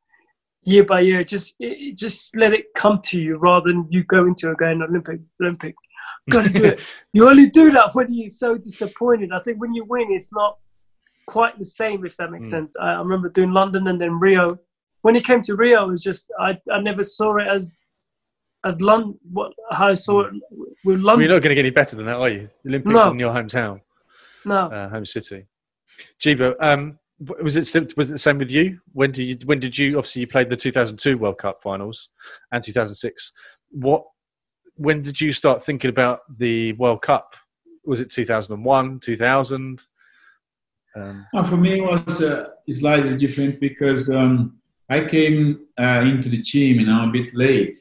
year 0.63 0.85
by 0.85 1.01
year, 1.01 1.21
just 1.25 1.55
it, 1.59 1.97
just 1.97 2.33
let 2.33 2.53
it 2.53 2.67
come 2.77 3.01
to 3.07 3.19
you 3.19 3.35
rather 3.35 3.73
than 3.73 3.85
you 3.89 4.05
go 4.05 4.25
into 4.25 4.55
going 4.55 4.81
Olympic, 4.81 5.19
Olympic. 5.41 5.75
Got 6.29 6.45
to 6.45 6.49
do 6.49 6.63
it. 6.63 6.81
you 7.11 7.27
only 7.27 7.49
do 7.49 7.71
that 7.71 7.93
when 7.93 8.07
you're 8.09 8.29
so 8.29 8.57
disappointed. 8.57 9.33
I 9.33 9.41
think 9.41 9.59
when 9.59 9.73
you 9.73 9.83
win, 9.83 10.13
it's 10.13 10.31
not 10.31 10.59
quite 11.27 11.59
the 11.59 11.65
same, 11.65 12.05
if 12.05 12.15
that 12.15 12.31
makes 12.31 12.47
mm. 12.47 12.51
sense. 12.51 12.73
I, 12.79 12.91
I, 12.91 12.99
remember 12.99 13.27
doing 13.27 13.51
London 13.51 13.85
and 13.89 13.99
then 13.99 14.17
Rio. 14.17 14.57
When 15.01 15.17
it 15.17 15.25
came 15.25 15.41
to 15.41 15.57
Rio, 15.57 15.83
it 15.83 15.91
was 15.91 16.03
just 16.03 16.31
I, 16.39 16.57
I 16.71 16.79
never 16.79 17.03
saw 17.03 17.35
it 17.35 17.47
as 17.49 17.81
as 18.65 18.81
London. 18.81 19.17
What 19.31 19.53
how 19.71 19.87
I 19.87 19.93
saw 19.93 20.21
it 20.21 20.33
with 20.85 20.99
London. 20.99 21.05
Well, 21.05 21.21
you're 21.21 21.29
not 21.29 21.41
going 21.41 21.49
to 21.49 21.55
get 21.55 21.65
any 21.65 21.69
better 21.71 21.95
than 21.95 22.05
that, 22.05 22.17
are 22.17 22.29
you? 22.29 22.49
The 22.63 22.69
Olympics 22.69 22.93
no. 22.93 23.11
in 23.11 23.19
your 23.19 23.33
hometown, 23.33 23.81
no 24.45 24.55
uh, 24.55 24.89
home 24.89 25.05
city. 25.05 25.45
Gibo, 26.21 26.55
um, 26.59 26.99
was 27.19 27.55
it 27.55 27.97
was 27.97 28.09
it 28.09 28.13
the 28.13 28.17
same 28.17 28.37
with 28.37 28.51
you? 28.51 28.79
When 28.93 29.11
did 29.11 29.23
you 29.23 29.37
when 29.45 29.59
did 29.59 29.77
you 29.77 29.97
obviously 29.97 30.21
you 30.21 30.27
played 30.27 30.49
the 30.49 30.55
2002 30.55 31.17
World 31.17 31.37
Cup 31.37 31.61
finals 31.61 32.09
and 32.51 32.63
2006? 32.63 33.33
What 33.71 34.03
when 34.75 35.01
did 35.01 35.19
you 35.19 35.33
start 35.33 35.63
thinking 35.63 35.89
about 35.89 36.21
the 36.37 36.73
World 36.73 37.01
Cup? 37.01 37.35
Was 37.85 38.01
it 38.01 38.09
2001, 38.09 38.99
2000? 38.99 39.83
Um, 40.95 41.25
no, 41.33 41.43
for 41.43 41.57
me, 41.57 41.79
it 41.79 41.83
was 41.83 42.21
uh, 42.21 42.49
slightly 42.69 43.15
different 43.15 43.59
because 43.59 44.09
um, 44.09 44.57
I 44.89 45.05
came 45.05 45.65
uh, 45.77 46.03
into 46.05 46.29
the 46.29 46.41
team, 46.41 46.79
you 46.79 46.85
know, 46.85 47.07
a 47.07 47.11
bit 47.11 47.33
late. 47.35 47.77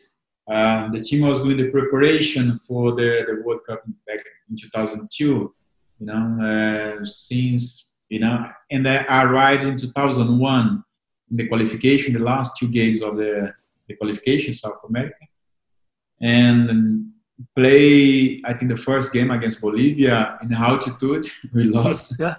Uh, 0.50 0.88
the 0.90 1.00
team 1.00 1.26
was 1.26 1.40
doing 1.40 1.56
the 1.56 1.70
preparation 1.70 2.58
for 2.58 2.92
the, 2.92 3.24
the 3.28 3.42
World 3.44 3.60
Cup 3.66 3.82
back 4.06 4.20
in 4.48 4.56
2002, 4.56 5.54
you 6.00 6.06
know, 6.06 7.00
uh, 7.02 7.04
since, 7.04 7.90
you 8.08 8.20
know, 8.20 8.48
and 8.70 8.88
I 8.88 9.24
arrived 9.24 9.64
in 9.64 9.76
2001 9.76 10.84
in 11.30 11.36
the 11.36 11.48
qualification, 11.48 12.14
the 12.14 12.20
last 12.20 12.56
two 12.56 12.68
games 12.68 13.02
of 13.02 13.16
the, 13.16 13.52
the 13.86 13.94
qualification, 13.96 14.54
South 14.54 14.80
America. 14.88 15.26
And 16.20 17.12
play, 17.54 18.40
I 18.44 18.54
think, 18.54 18.70
the 18.70 18.76
first 18.76 19.12
game 19.12 19.30
against 19.30 19.60
Bolivia 19.60 20.38
in 20.42 20.52
altitude. 20.52 21.26
We 21.54 21.64
lost. 21.64 22.14
Yeah. 22.20 22.36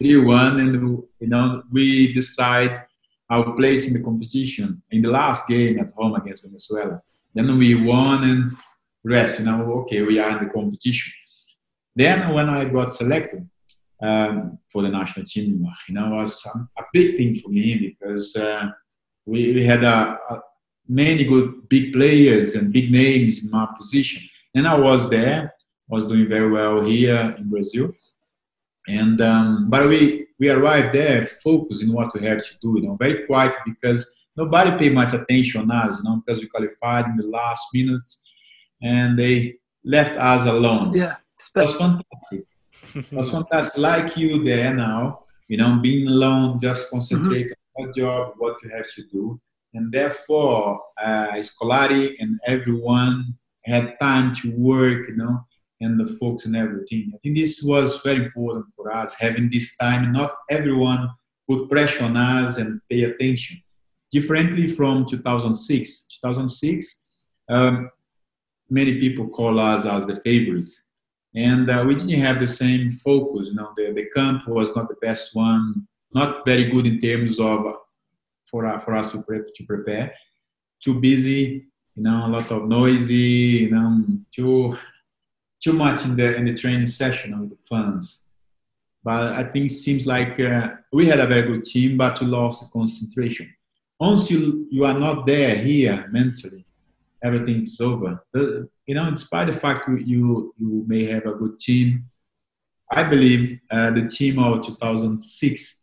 3-1 0.00 0.60
and 0.60 1.02
you 1.18 1.26
know 1.26 1.62
we 1.72 2.12
decide 2.12 2.84
our 3.30 3.52
place 3.56 3.88
in 3.88 3.94
the 3.94 4.00
competition 4.00 4.80
in 4.90 5.02
the 5.02 5.10
last 5.10 5.48
game 5.48 5.78
at 5.80 5.90
home 5.90 6.14
against 6.14 6.44
Venezuela. 6.44 7.02
Then 7.34 7.58
we 7.58 7.74
won 7.74 8.24
and 8.24 8.50
rest. 9.04 9.40
You 9.40 9.46
know, 9.46 9.62
okay, 9.82 10.02
we 10.02 10.18
are 10.18 10.38
in 10.38 10.44
the 10.44 10.52
competition. 10.52 11.12
Then 11.94 12.32
when 12.32 12.48
I 12.48 12.64
got 12.64 12.92
selected 12.92 13.48
um, 14.02 14.58
for 14.70 14.82
the 14.82 14.88
national 14.88 15.26
team, 15.26 15.64
you 15.88 15.94
know, 15.94 16.10
was 16.10 16.46
a 16.46 16.82
big 16.92 17.16
thing 17.16 17.34
for 17.36 17.48
me 17.48 17.76
because 17.88 18.36
uh, 18.36 18.68
we, 19.26 19.52
we 19.52 19.64
had 19.64 19.82
many 20.88 21.24
good 21.24 21.68
big 21.68 21.92
players 21.92 22.54
and 22.54 22.72
big 22.72 22.90
names 22.90 23.44
in 23.44 23.50
my 23.50 23.66
position. 23.76 24.22
And 24.54 24.66
I 24.66 24.78
was 24.78 25.10
there, 25.10 25.54
was 25.88 26.06
doing 26.06 26.28
very 26.28 26.50
well 26.50 26.82
here 26.82 27.34
in 27.38 27.50
Brazil. 27.50 27.92
And 28.88 29.20
um, 29.20 29.68
but 29.68 29.86
we 29.86 30.28
we 30.38 30.48
arrived 30.48 30.94
there 30.94 31.26
focused 31.26 31.82
in 31.82 31.92
what 31.92 32.14
we 32.14 32.20
have 32.22 32.42
to 32.42 32.54
do, 32.62 32.80
you 32.80 32.86
know, 32.86 32.96
very 32.96 33.26
quiet 33.26 33.54
because 33.66 34.17
nobody 34.38 34.70
paid 34.78 34.94
much 34.94 35.12
attention 35.12 35.60
on 35.62 35.70
us, 35.70 35.98
you 35.98 36.04
know, 36.04 36.22
because 36.24 36.40
we 36.40 36.46
qualified 36.46 37.06
in 37.06 37.16
the 37.16 37.26
last 37.26 37.66
minutes 37.74 38.22
and 38.80 39.18
they 39.18 39.56
left 39.84 40.16
us 40.16 40.46
alone. 40.46 40.94
Yeah, 40.94 41.16
it 41.54 41.60
was 41.60 41.74
fantastic. 41.76 42.44
it 42.94 43.12
was 43.12 43.30
fantastic. 43.32 43.76
Like 43.76 44.16
you 44.16 44.44
there 44.44 44.72
now, 44.72 45.20
you 45.48 45.56
know, 45.56 45.80
being 45.82 46.06
alone, 46.06 46.60
just 46.60 46.90
concentrate 46.90 47.46
mm-hmm. 47.46 47.82
on 47.82 47.92
your 47.96 48.06
job, 48.06 48.34
what 48.38 48.56
you 48.62 48.70
have 48.70 48.88
to 48.96 49.02
do. 49.10 49.40
And 49.74 49.92
therefore, 49.92 50.80
uh, 51.02 51.32
Scolari 51.48 52.14
and 52.20 52.38
everyone 52.46 53.34
had 53.64 53.98
time 54.00 54.34
to 54.36 54.50
work, 54.56 55.08
you 55.08 55.16
know, 55.16 55.40
and 55.80 55.98
the 56.00 56.06
folks 56.18 56.46
and 56.46 56.56
everything. 56.56 57.12
I 57.14 57.18
think 57.22 57.36
this 57.36 57.62
was 57.62 58.00
very 58.02 58.24
important 58.24 58.66
for 58.74 58.92
us, 58.94 59.14
having 59.18 59.50
this 59.50 59.76
time. 59.76 60.12
Not 60.12 60.32
everyone 60.48 61.10
put 61.48 61.68
pressure 61.70 62.04
on 62.04 62.16
us 62.16 62.58
and 62.58 62.80
pay 62.88 63.02
attention. 63.04 63.60
Differently 64.10 64.66
from 64.68 65.06
2006. 65.06 66.06
2006, 66.22 67.02
um, 67.48 67.90
many 68.70 68.98
people 68.98 69.28
call 69.28 69.58
us 69.58 69.84
as 69.84 70.06
the 70.06 70.16
favorites. 70.16 70.82
And 71.34 71.70
uh, 71.70 71.84
we 71.86 71.94
didn't 71.94 72.20
have 72.20 72.40
the 72.40 72.48
same 72.48 72.90
focus. 72.90 73.48
You 73.48 73.56
know, 73.56 73.72
the, 73.76 73.92
the 73.92 74.06
camp 74.14 74.48
was 74.48 74.74
not 74.74 74.88
the 74.88 74.96
best 74.96 75.34
one, 75.34 75.86
not 76.12 76.44
very 76.46 76.64
good 76.64 76.86
in 76.86 77.00
terms 77.00 77.38
of 77.38 77.66
for, 78.46 78.66
uh, 78.66 78.78
for 78.80 78.96
us 78.96 79.12
to, 79.12 79.22
pre- 79.22 79.52
to 79.54 79.64
prepare. 79.64 80.14
Too 80.80 81.00
busy, 81.00 81.66
you 81.94 82.02
know, 82.02 82.26
a 82.26 82.28
lot 82.28 82.50
of 82.50 82.66
noisy, 82.66 83.66
you 83.66 83.70
know, 83.70 84.04
too 84.32 84.76
too 85.60 85.72
much 85.72 86.04
in 86.04 86.16
the 86.16 86.36
in 86.36 86.44
the 86.44 86.54
training 86.54 86.86
session 86.86 87.38
with 87.40 87.50
the 87.50 87.58
fans. 87.68 88.28
But 89.02 89.32
I 89.32 89.44
think 89.44 89.66
it 89.66 89.74
seems 89.74 90.06
like 90.06 90.38
uh, 90.38 90.68
we 90.92 91.06
had 91.06 91.20
a 91.20 91.26
very 91.26 91.42
good 91.42 91.64
team, 91.64 91.96
but 91.96 92.20
we 92.20 92.26
lost 92.26 92.70
concentration. 92.70 93.52
Once 94.00 94.30
you 94.30 94.66
you 94.70 94.84
are 94.84 94.98
not 94.98 95.26
there 95.26 95.56
here 95.56 96.06
mentally, 96.10 96.64
everything 97.22 97.62
is 97.62 97.80
over. 97.80 98.24
you 98.34 98.94
know, 98.94 99.10
despite 99.10 99.48
the 99.48 99.52
fact 99.52 99.88
you, 99.88 99.96
you 99.98 100.54
you 100.56 100.84
may 100.86 101.04
have 101.04 101.26
a 101.26 101.34
good 101.34 101.58
team, 101.58 102.04
I 102.90 103.02
believe 103.02 103.60
uh, 103.70 103.90
the 103.90 104.08
team 104.08 104.38
of 104.38 104.64
2006 104.64 105.76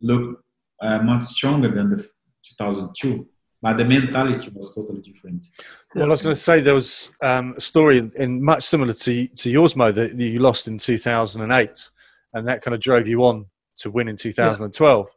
looked 0.00 0.42
uh, 0.82 0.98
much 0.98 1.24
stronger 1.24 1.68
than 1.68 1.90
the 1.90 1.96
2002 2.42 3.26
but 3.64 3.78
the 3.78 3.84
mentality 3.86 4.50
was 4.54 4.74
totally 4.74 5.00
different. 5.00 5.46
Well, 5.94 6.04
I 6.04 6.08
was 6.08 6.20
going 6.20 6.34
to 6.34 6.40
say 6.40 6.60
there 6.60 6.74
was 6.74 7.12
um, 7.22 7.54
a 7.56 7.62
story 7.62 8.10
in, 8.14 8.44
much 8.44 8.62
similar 8.62 8.92
to 8.92 9.26
to 9.26 9.50
yours, 9.50 9.74
Mo, 9.74 9.90
that 9.90 10.14
you 10.16 10.38
lost 10.38 10.68
in 10.68 10.76
2008, 10.76 11.88
and 12.34 12.46
that 12.46 12.60
kind 12.60 12.74
of 12.74 12.82
drove 12.82 13.08
you 13.08 13.24
on 13.24 13.46
to 13.76 13.90
win 13.90 14.08
in 14.08 14.16
2012. 14.16 15.06
Yeah. 15.08 15.12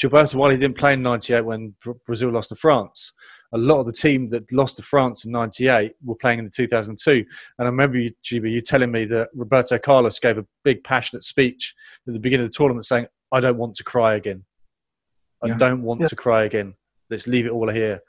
Gilberto, 0.00 0.34
while 0.34 0.50
he 0.50 0.56
didn't 0.56 0.78
play 0.78 0.94
in 0.94 1.02
'98 1.02 1.42
when 1.42 1.74
Brazil 2.06 2.30
lost 2.30 2.50
to 2.50 2.56
France, 2.56 3.12
a 3.52 3.58
lot 3.58 3.80
of 3.80 3.86
the 3.86 3.92
team 3.92 4.30
that 4.30 4.50
lost 4.52 4.76
to 4.76 4.82
France 4.82 5.24
in 5.24 5.32
'98 5.32 5.92
were 6.02 6.14
playing 6.16 6.38
in 6.38 6.44
the 6.46 6.50
2002. 6.50 7.12
And 7.12 7.26
I 7.58 7.64
remember 7.70 7.98
you, 7.98 8.12
Juba, 8.22 8.48
you 8.48 8.60
telling 8.60 8.90
me 8.90 9.04
that 9.06 9.28
Roberto 9.34 9.78
Carlos 9.78 10.18
gave 10.18 10.38
a 10.38 10.46
big, 10.64 10.84
passionate 10.84 11.24
speech 11.24 11.74
at 12.06 12.12
the 12.12 12.20
beginning 12.20 12.46
of 12.46 12.50
the 12.50 12.56
tournament, 12.56 12.86
saying, 12.86 13.06
"I 13.32 13.40
don't 13.40 13.58
want 13.58 13.74
to 13.74 13.84
cry 13.84 14.14
again. 14.14 14.44
I 15.42 15.48
yeah. 15.48 15.56
don't 15.56 15.82
want 15.82 16.00
yeah. 16.00 16.08
to 16.08 16.16
cry 16.16 16.44
again." 16.44 16.74
let's 17.10 17.26
leave 17.26 17.46
it 17.46 17.50
all 17.50 17.68
here. 17.70 18.00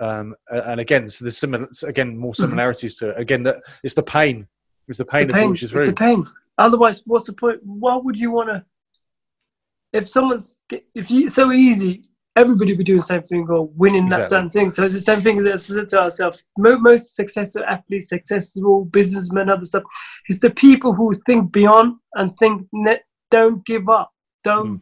Um, 0.00 0.34
and 0.48 0.80
again, 0.80 1.08
so 1.08 1.24
there's 1.24 1.36
similar, 1.36 1.68
again, 1.86 2.16
more 2.16 2.32
mm-hmm. 2.32 2.42
similarities 2.42 2.96
to 2.98 3.10
it. 3.10 3.18
Again, 3.18 3.42
that 3.44 3.56
it's 3.84 3.94
the 3.94 4.02
pain. 4.02 4.48
It's 4.88 4.98
the 4.98 5.04
pain, 5.04 5.28
the 5.28 5.34
pain 5.34 5.52
that 5.52 5.68
through. 5.68 5.86
the 5.86 5.92
pain. 5.92 6.26
Otherwise, 6.56 7.02
what's 7.04 7.26
the 7.26 7.32
point? 7.32 7.60
Why 7.64 7.96
would 7.96 8.16
you 8.16 8.30
want 8.30 8.48
to? 8.48 8.64
If 9.92 10.08
someone's, 10.08 10.58
if 10.94 11.10
you 11.10 11.28
so 11.28 11.52
easy, 11.52 12.02
everybody 12.36 12.74
would 12.74 12.86
doing 12.86 12.98
the 12.98 13.04
same 13.04 13.22
thing 13.22 13.46
or 13.50 13.68
winning 13.68 14.04
exactly. 14.04 14.22
that 14.22 14.28
certain 14.28 14.50
thing. 14.50 14.70
So 14.70 14.84
it's 14.84 14.94
the 14.94 15.00
same 15.00 15.20
thing 15.20 15.42
that 15.42 15.60
said 15.60 15.88
to 15.90 16.00
ourselves. 16.00 16.44
Most 16.56 17.16
successful 17.16 17.64
athletes, 17.64 18.08
successful 18.08 18.84
businessmen, 18.86 19.50
other 19.50 19.66
stuff, 19.66 19.82
is 20.28 20.38
the 20.38 20.50
people 20.50 20.92
who 20.92 21.12
think 21.26 21.52
beyond 21.52 21.96
and 22.14 22.36
think 22.38 22.66
don't 23.30 23.64
give 23.66 23.88
up, 23.88 24.10
don't 24.44 24.68
mm. 24.68 24.80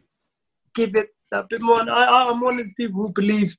give 0.75 0.95
it 0.95 1.09
a 1.33 1.43
bit 1.49 1.61
more. 1.61 1.81
And 1.81 1.89
I, 1.89 2.25
I'm 2.25 2.41
one 2.41 2.59
of 2.59 2.67
the 2.67 2.73
people 2.75 3.01
who 3.01 3.11
believe 3.11 3.55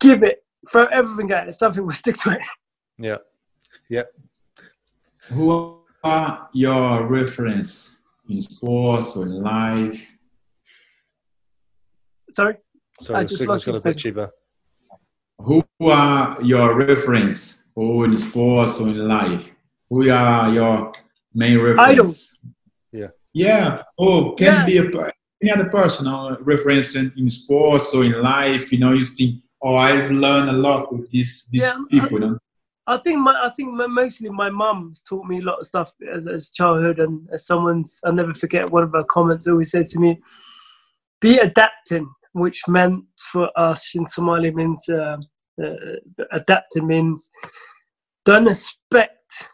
give 0.00 0.22
it, 0.22 0.44
throw 0.70 0.86
everything 0.86 1.30
at 1.32 1.48
it, 1.48 1.54
something 1.54 1.84
will 1.84 1.92
stick 1.92 2.16
to 2.18 2.32
it. 2.32 2.40
Yeah. 2.98 3.16
Yeah. 3.88 4.02
Who 5.28 5.80
are 6.04 6.48
your 6.52 7.06
reference 7.06 7.99
in 8.30 8.42
sports 8.42 9.16
or 9.16 9.26
in 9.26 9.40
life? 9.42 10.06
Sorry? 12.30 12.56
Sorry, 13.00 13.28
signal's 13.28 13.64
got 13.64 13.76
a 13.76 13.80
bit 13.80 13.98
cheaper. 13.98 14.30
Who 15.38 15.64
are 15.80 16.38
your 16.42 16.76
reference 16.76 17.64
or 17.74 18.04
in 18.04 18.16
sports 18.18 18.78
or 18.80 18.88
in 18.88 18.98
life? 18.98 19.50
Who 19.88 20.10
are 20.10 20.52
your 20.52 20.92
main 21.34 21.58
reference? 21.58 21.88
Idols. 21.88 22.38
Yeah. 22.92 23.08
Yeah. 23.32 23.82
Oh, 23.98 24.32
can 24.32 24.46
yeah. 24.46 24.64
be 24.66 24.78
a 24.78 25.12
any 25.42 25.50
other 25.50 25.68
person 25.68 26.06
or 26.06 26.36
reference 26.42 26.94
in, 26.96 27.12
in, 27.16 27.30
sports 27.30 27.94
or 27.94 28.04
in 28.04 28.12
life, 28.20 28.70
you 28.72 28.78
know, 28.78 28.92
you 28.92 29.06
think, 29.06 29.42
oh, 29.62 29.74
I've 29.74 30.10
learned 30.10 30.50
a 30.50 30.52
lot 30.52 30.92
with 30.92 31.10
these 31.10 31.48
these 31.50 31.62
yeah, 31.62 31.78
people. 31.90 32.18
I, 32.18 32.26
you 32.26 32.30
know? 32.32 32.38
I 32.90 32.98
think 32.98 33.18
my, 33.18 33.32
I 33.44 33.50
think 33.50 33.70
mostly 33.72 34.28
my 34.30 34.50
mum's 34.50 35.02
taught 35.02 35.26
me 35.26 35.38
a 35.38 35.44
lot 35.44 35.60
of 35.60 35.66
stuff 35.66 35.92
as, 36.12 36.26
as 36.26 36.50
childhood, 36.50 36.98
and 36.98 37.28
as 37.32 37.46
someone's, 37.46 38.00
I'll 38.04 38.12
never 38.12 38.34
forget 38.34 38.70
one 38.70 38.82
of 38.82 38.92
her 38.92 39.04
comments 39.04 39.46
always 39.46 39.70
said 39.70 39.86
to 39.88 39.98
me, 39.98 40.20
"Be 41.20 41.38
adapting," 41.38 42.10
which 42.32 42.62
meant 42.68 43.04
for 43.32 43.50
us 43.56 43.90
in 43.94 44.06
Somali 44.06 44.50
means 44.50 44.82
uh, 44.88 45.16
uh, 45.62 45.72
adapting 46.32 46.86
means 46.86 47.30
don't 48.24 48.48
expect 48.48 49.48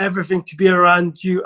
everything 0.00 0.42
to 0.42 0.56
be 0.56 0.68
around 0.68 1.24
you, 1.24 1.44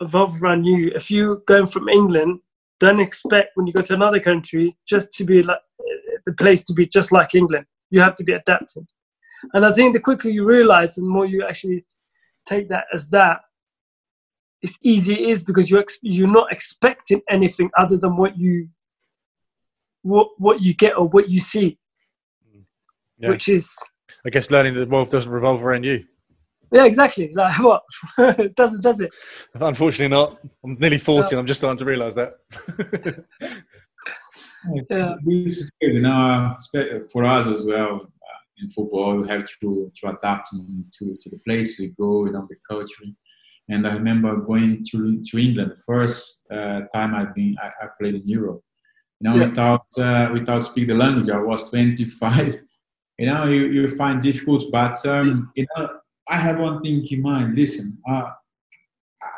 evolve 0.00 0.42
around 0.42 0.64
you. 0.64 0.92
If 0.94 1.10
you're 1.10 1.36
going 1.46 1.66
from 1.66 1.88
England 1.88 2.40
don't 2.82 2.98
expect 2.98 3.50
when 3.54 3.64
you 3.64 3.72
go 3.72 3.80
to 3.80 3.94
another 3.94 4.18
country 4.18 4.76
just 4.88 5.12
to 5.12 5.22
be 5.22 5.40
like 5.40 5.60
the 6.26 6.32
place 6.32 6.64
to 6.64 6.72
be 6.72 6.84
just 6.84 7.12
like 7.12 7.32
England. 7.32 7.64
You 7.90 8.00
have 8.00 8.16
to 8.16 8.24
be 8.24 8.32
adapting. 8.32 8.88
And 9.52 9.64
I 9.64 9.72
think 9.72 9.92
the 9.92 10.00
quicker 10.00 10.28
you 10.28 10.44
realize, 10.44 10.94
the 10.94 11.02
more 11.02 11.26
you 11.26 11.44
actually 11.46 11.84
take 12.46 12.68
that 12.68 12.84
as 12.94 13.08
that, 13.10 13.40
it's 14.62 14.78
easy 14.82 15.14
it 15.14 15.30
is 15.30 15.44
because 15.44 15.70
you're 15.70 15.80
ex- 15.80 15.98
you're 16.02 16.28
not 16.28 16.52
expecting 16.52 17.20
anything 17.28 17.68
other 17.76 17.96
than 17.96 18.16
what 18.16 18.38
you 18.38 18.68
what 20.02 20.28
what 20.38 20.62
you 20.62 20.74
get 20.74 20.96
or 20.96 21.08
what 21.08 21.28
you 21.28 21.40
see, 21.40 21.78
yeah. 23.18 23.30
which 23.30 23.48
is 23.48 23.76
I 24.24 24.30
guess 24.30 24.50
learning 24.50 24.74
that 24.74 24.80
the 24.80 24.86
world 24.86 25.10
doesn't 25.10 25.30
revolve 25.30 25.64
around 25.64 25.84
you. 25.84 26.04
Yeah, 26.72 26.84
exactly. 26.84 27.32
Like 27.34 27.58
what? 27.62 27.82
it 28.18 28.54
doesn't, 28.54 28.80
does 28.80 29.00
it? 29.00 29.10
Unfortunately, 29.54 30.08
not. 30.08 30.38
I'm 30.64 30.76
nearly 30.78 30.98
40 30.98 31.30
and 31.30 31.40
I'm 31.40 31.46
just 31.46 31.60
starting 31.60 31.78
to 31.78 31.84
realise 31.84 32.14
that. 32.14 32.34
yeah. 34.88 35.14
You 35.80 36.00
know, 36.00 36.56
for 37.12 37.24
us 37.24 37.46
as 37.46 37.66
well, 37.66 38.11
in 38.62 38.70
football, 38.70 39.16
you 39.16 39.24
have 39.24 39.46
to, 39.60 39.92
to 39.96 40.08
adapt 40.08 40.50
to, 40.50 41.16
to 41.16 41.30
the 41.30 41.38
place 41.46 41.78
you 41.78 41.90
go, 41.98 42.26
you 42.26 42.32
know, 42.32 42.46
the 42.48 42.56
culture. 42.68 43.04
And 43.68 43.86
I 43.86 43.94
remember 43.94 44.36
going 44.36 44.84
to, 44.90 45.22
to 45.22 45.38
England, 45.38 45.72
the 45.72 45.82
first 45.82 46.44
uh, 46.50 46.82
time 46.94 47.14
I've 47.14 47.34
been, 47.34 47.56
I, 47.62 47.68
I, 47.84 47.88
played 48.00 48.16
in 48.16 48.28
Europe. 48.28 48.62
You 49.20 49.30
know, 49.30 49.36
yeah. 49.36 49.48
without, 49.48 49.86
uh, 49.98 50.28
without 50.32 50.64
speaking 50.64 50.88
the 50.88 51.04
language, 51.04 51.30
I 51.30 51.38
was 51.38 51.68
25. 51.70 52.60
You 53.18 53.26
know, 53.26 53.44
you, 53.44 53.66
you 53.66 53.88
find 53.90 54.20
difficult, 54.20 54.64
but, 54.72 55.06
um, 55.06 55.52
you 55.54 55.66
know, 55.76 55.90
I 56.28 56.36
have 56.36 56.58
one 56.58 56.82
thing 56.82 57.06
in 57.08 57.22
mind. 57.22 57.54
Listen, 57.54 57.98
uh, 58.08 58.30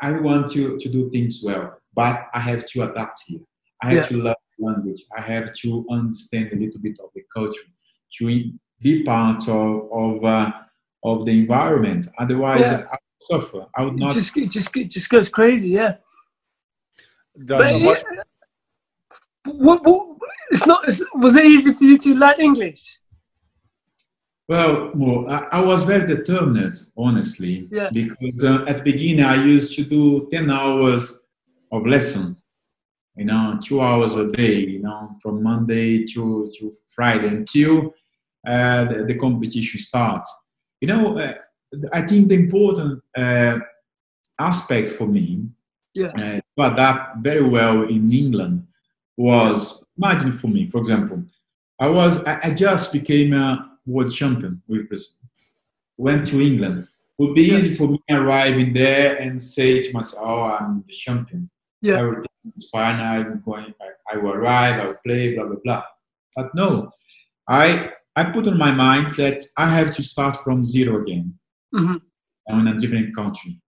I 0.01 0.13
want 0.13 0.49
to, 0.51 0.77
to 0.79 0.89
do 0.89 1.11
things 1.11 1.41
well, 1.43 1.77
but 1.93 2.27
I 2.33 2.39
have 2.39 2.65
to 2.67 2.89
adapt 2.89 3.23
here. 3.27 3.41
I 3.83 3.89
have 3.89 3.95
yeah. 3.97 4.07
to 4.07 4.17
learn 4.23 4.35
language. 4.59 5.03
I 5.15 5.21
have 5.21 5.53
to 5.53 5.85
understand 5.89 6.51
a 6.53 6.55
little 6.55 6.79
bit 6.79 6.97
of 7.03 7.09
the 7.15 7.21
culture 7.33 7.67
to 8.13 8.29
be 8.81 9.03
part 9.03 9.47
of 9.47 9.89
of, 9.91 10.23
uh, 10.23 10.51
of 11.03 11.25
the 11.25 11.31
environment. 11.31 12.07
Otherwise, 12.17 12.61
yeah. 12.61 12.85
I 12.91 12.97
would 13.03 13.21
suffer. 13.21 13.65
I 13.77 13.83
would 13.83 13.95
not. 13.95 14.13
Just 14.13 14.35
just 14.49 14.73
just 14.73 15.09
goes 15.09 15.29
crazy. 15.29 15.69
Yeah. 15.69 15.95
But, 17.37 17.81
what, 17.81 18.03
what, 19.45 19.83
what, 19.83 20.17
it's 20.49 20.65
not. 20.65 20.85
Was 21.15 21.35
it 21.35 21.45
easy 21.45 21.73
for 21.73 21.83
you 21.83 21.97
to 21.97 22.15
learn 22.15 22.39
English? 22.39 22.81
Well, 24.47 24.91
well 24.93 25.25
I, 25.29 25.57
I, 25.57 25.61
was 25.61 25.83
very 25.83 26.07
determined, 26.07 26.77
honestly, 26.95 27.67
yeah. 27.71 27.89
because 27.91 28.43
uh, 28.43 28.63
at 28.67 28.77
the 28.77 28.83
beginning 28.83 29.25
I 29.25 29.43
used 29.43 29.75
to 29.75 29.83
do 29.83 30.29
10 30.31 30.51
hours 30.51 31.27
of 31.71 31.87
lesson, 31.87 32.37
you 33.15 33.25
know, 33.25 33.59
two 33.63 33.81
hours 33.81 34.15
a 34.15 34.27
day, 34.27 34.57
you 34.59 34.81
know, 34.81 35.15
from 35.21 35.41
Monday 35.41 36.05
to, 36.05 36.51
to 36.59 36.73
Friday 36.89 37.27
until 37.27 37.91
the, 38.45 39.05
the, 39.07 39.15
competition 39.15 39.79
starts. 39.79 40.33
You 40.81 40.87
know, 40.87 41.19
uh, 41.19 41.33
I 41.91 42.01
think 42.01 42.29
the 42.29 42.35
important 42.35 43.01
uh, 43.17 43.59
aspect 44.39 44.89
for 44.89 45.07
me 45.07 45.49
yeah. 45.95 46.07
Uh, 46.07 46.41
to 46.57 46.73
adapt 46.73 47.19
very 47.19 47.47
well 47.47 47.83
in 47.83 48.11
England 48.11 48.67
was 49.17 49.83
imagine 49.97 50.33
for 50.33 50.47
me, 50.47 50.67
for 50.67 50.79
example, 50.79 51.23
I 51.79 51.87
was 51.87 52.23
I, 52.25 52.39
I 52.43 52.53
just 52.53 52.91
became 52.91 53.33
a 53.33 53.77
world 53.85 54.13
champion 54.13 54.61
with 54.67 54.89
Brazil. 54.89 55.13
Went 55.97 56.27
to 56.27 56.41
England. 56.41 56.87
It 57.17 57.23
would 57.23 57.35
be 57.35 57.43
easy 57.43 57.75
for 57.75 57.87
me 57.87 57.99
arriving 58.09 58.73
there 58.73 59.15
and 59.15 59.41
say 59.41 59.81
to 59.83 59.93
myself, 59.93 60.21
"Oh, 60.25 60.41
I'm 60.41 60.83
the 60.85 60.93
champion. 60.93 61.49
Yeah. 61.81 61.99
Everything 61.99 62.27
is 62.57 62.69
fine. 62.69 62.99
I'm 62.99 63.39
going. 63.39 63.73
I, 63.81 64.15
I 64.15 64.17
will 64.17 64.33
arrive. 64.33 64.81
I 64.81 64.85
will 64.87 64.99
play. 65.05 65.35
Blah 65.35 65.45
blah 65.45 65.61
blah." 65.63 65.83
But 66.35 66.53
no, 66.55 66.91
I 67.47 67.91
I 68.15 68.23
put 68.31 68.47
on 68.47 68.57
my 68.57 68.71
mind 68.71 69.15
that 69.17 69.41
I 69.57 69.67
have 69.69 69.91
to 69.95 70.03
start 70.03 70.37
from 70.43 70.63
zero 70.63 71.01
again. 71.01 71.33
Mhm. 71.73 72.01
I'm 72.49 72.59
in 72.67 72.67
a 72.75 72.79
different 72.79 73.15
country. 73.15 73.59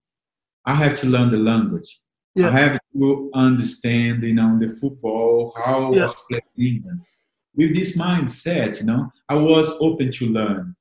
I 0.66 0.76
have 0.76 0.96
to 1.02 1.08
learn 1.08 1.32
the 1.32 1.38
language. 1.38 1.90
Yeah. 2.36 2.50
I 2.50 2.52
have 2.52 2.80
to 2.96 3.32
understand, 3.34 4.24
you 4.24 4.36
know, 4.36 4.58
the 4.60 4.70
football, 4.70 5.54
how 5.58 5.94
Yeah. 5.94 6.04
was 6.04 6.16
played 6.30 6.44
in 6.56 6.66
England. 6.66 7.02
With 7.56 7.74
this 7.76 7.98
mindset, 7.98 8.80
you 8.80 8.86
know, 8.86 9.12
I 9.28 9.36
was 9.36 9.68
open 9.80 10.12
to 10.12 10.26
learn. 10.28 10.76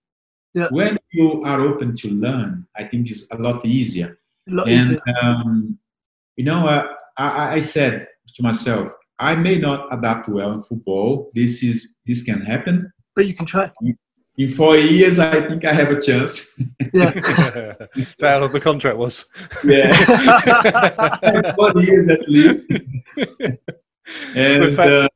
Yeah. 0.54 0.68
When 0.70 0.98
you 1.12 1.42
are 1.42 1.60
open 1.60 1.94
to 2.02 2.08
learn, 2.10 2.66
I 2.76 2.84
think 2.84 3.10
it's 3.10 3.26
a 3.30 3.36
lot 3.38 3.64
easier. 3.64 4.18
A 4.48 4.54
lot 4.54 4.68
And 4.68 4.82
easier. 4.92 5.02
um, 5.22 5.78
you 6.36 6.44
know, 6.44 6.68
uh, 6.68 6.86
I, 7.16 7.26
I- 7.42 7.52
I 7.54 7.60
said 7.60 8.06
to 8.34 8.42
myself, 8.42 8.92
I 9.18 9.34
may 9.34 9.58
not 9.58 9.88
adapt 9.96 10.28
well 10.28 10.52
in 10.52 10.60
football. 10.62 11.30
This 11.34 11.62
is 11.62 11.94
this 12.06 12.22
can 12.22 12.42
happen. 12.42 12.92
But 13.16 13.26
you 13.26 13.34
can 13.34 13.46
try. 13.46 13.70
In 14.38 14.50
four 14.50 14.76
years, 14.76 15.18
I 15.18 15.40
think 15.48 15.64
I 15.64 15.72
have 15.72 15.90
a 15.90 15.98
chance. 15.98 16.58
Yeah. 16.92 17.10
That's 17.96 18.22
how 18.22 18.40
long 18.40 18.52
the 18.52 18.60
contract 18.60 18.98
was. 18.98 19.24
yeah, 19.64 19.90
four 21.56 21.72
years 21.82 22.08
at 22.08 22.28
least. 22.28 22.70
and 24.36 24.60
With 24.62 24.78
uh, 24.78 25.08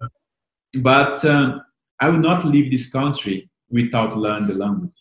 but 0.81 1.23
um, 1.27 1.61
I 2.01 2.09
will 2.09 2.19
not 2.19 2.47
leave 2.47 2.71
this 2.71 2.91
country 2.91 3.51
without 3.69 4.17
learning 4.17 4.49
the 4.49 4.55
language. 4.55 4.97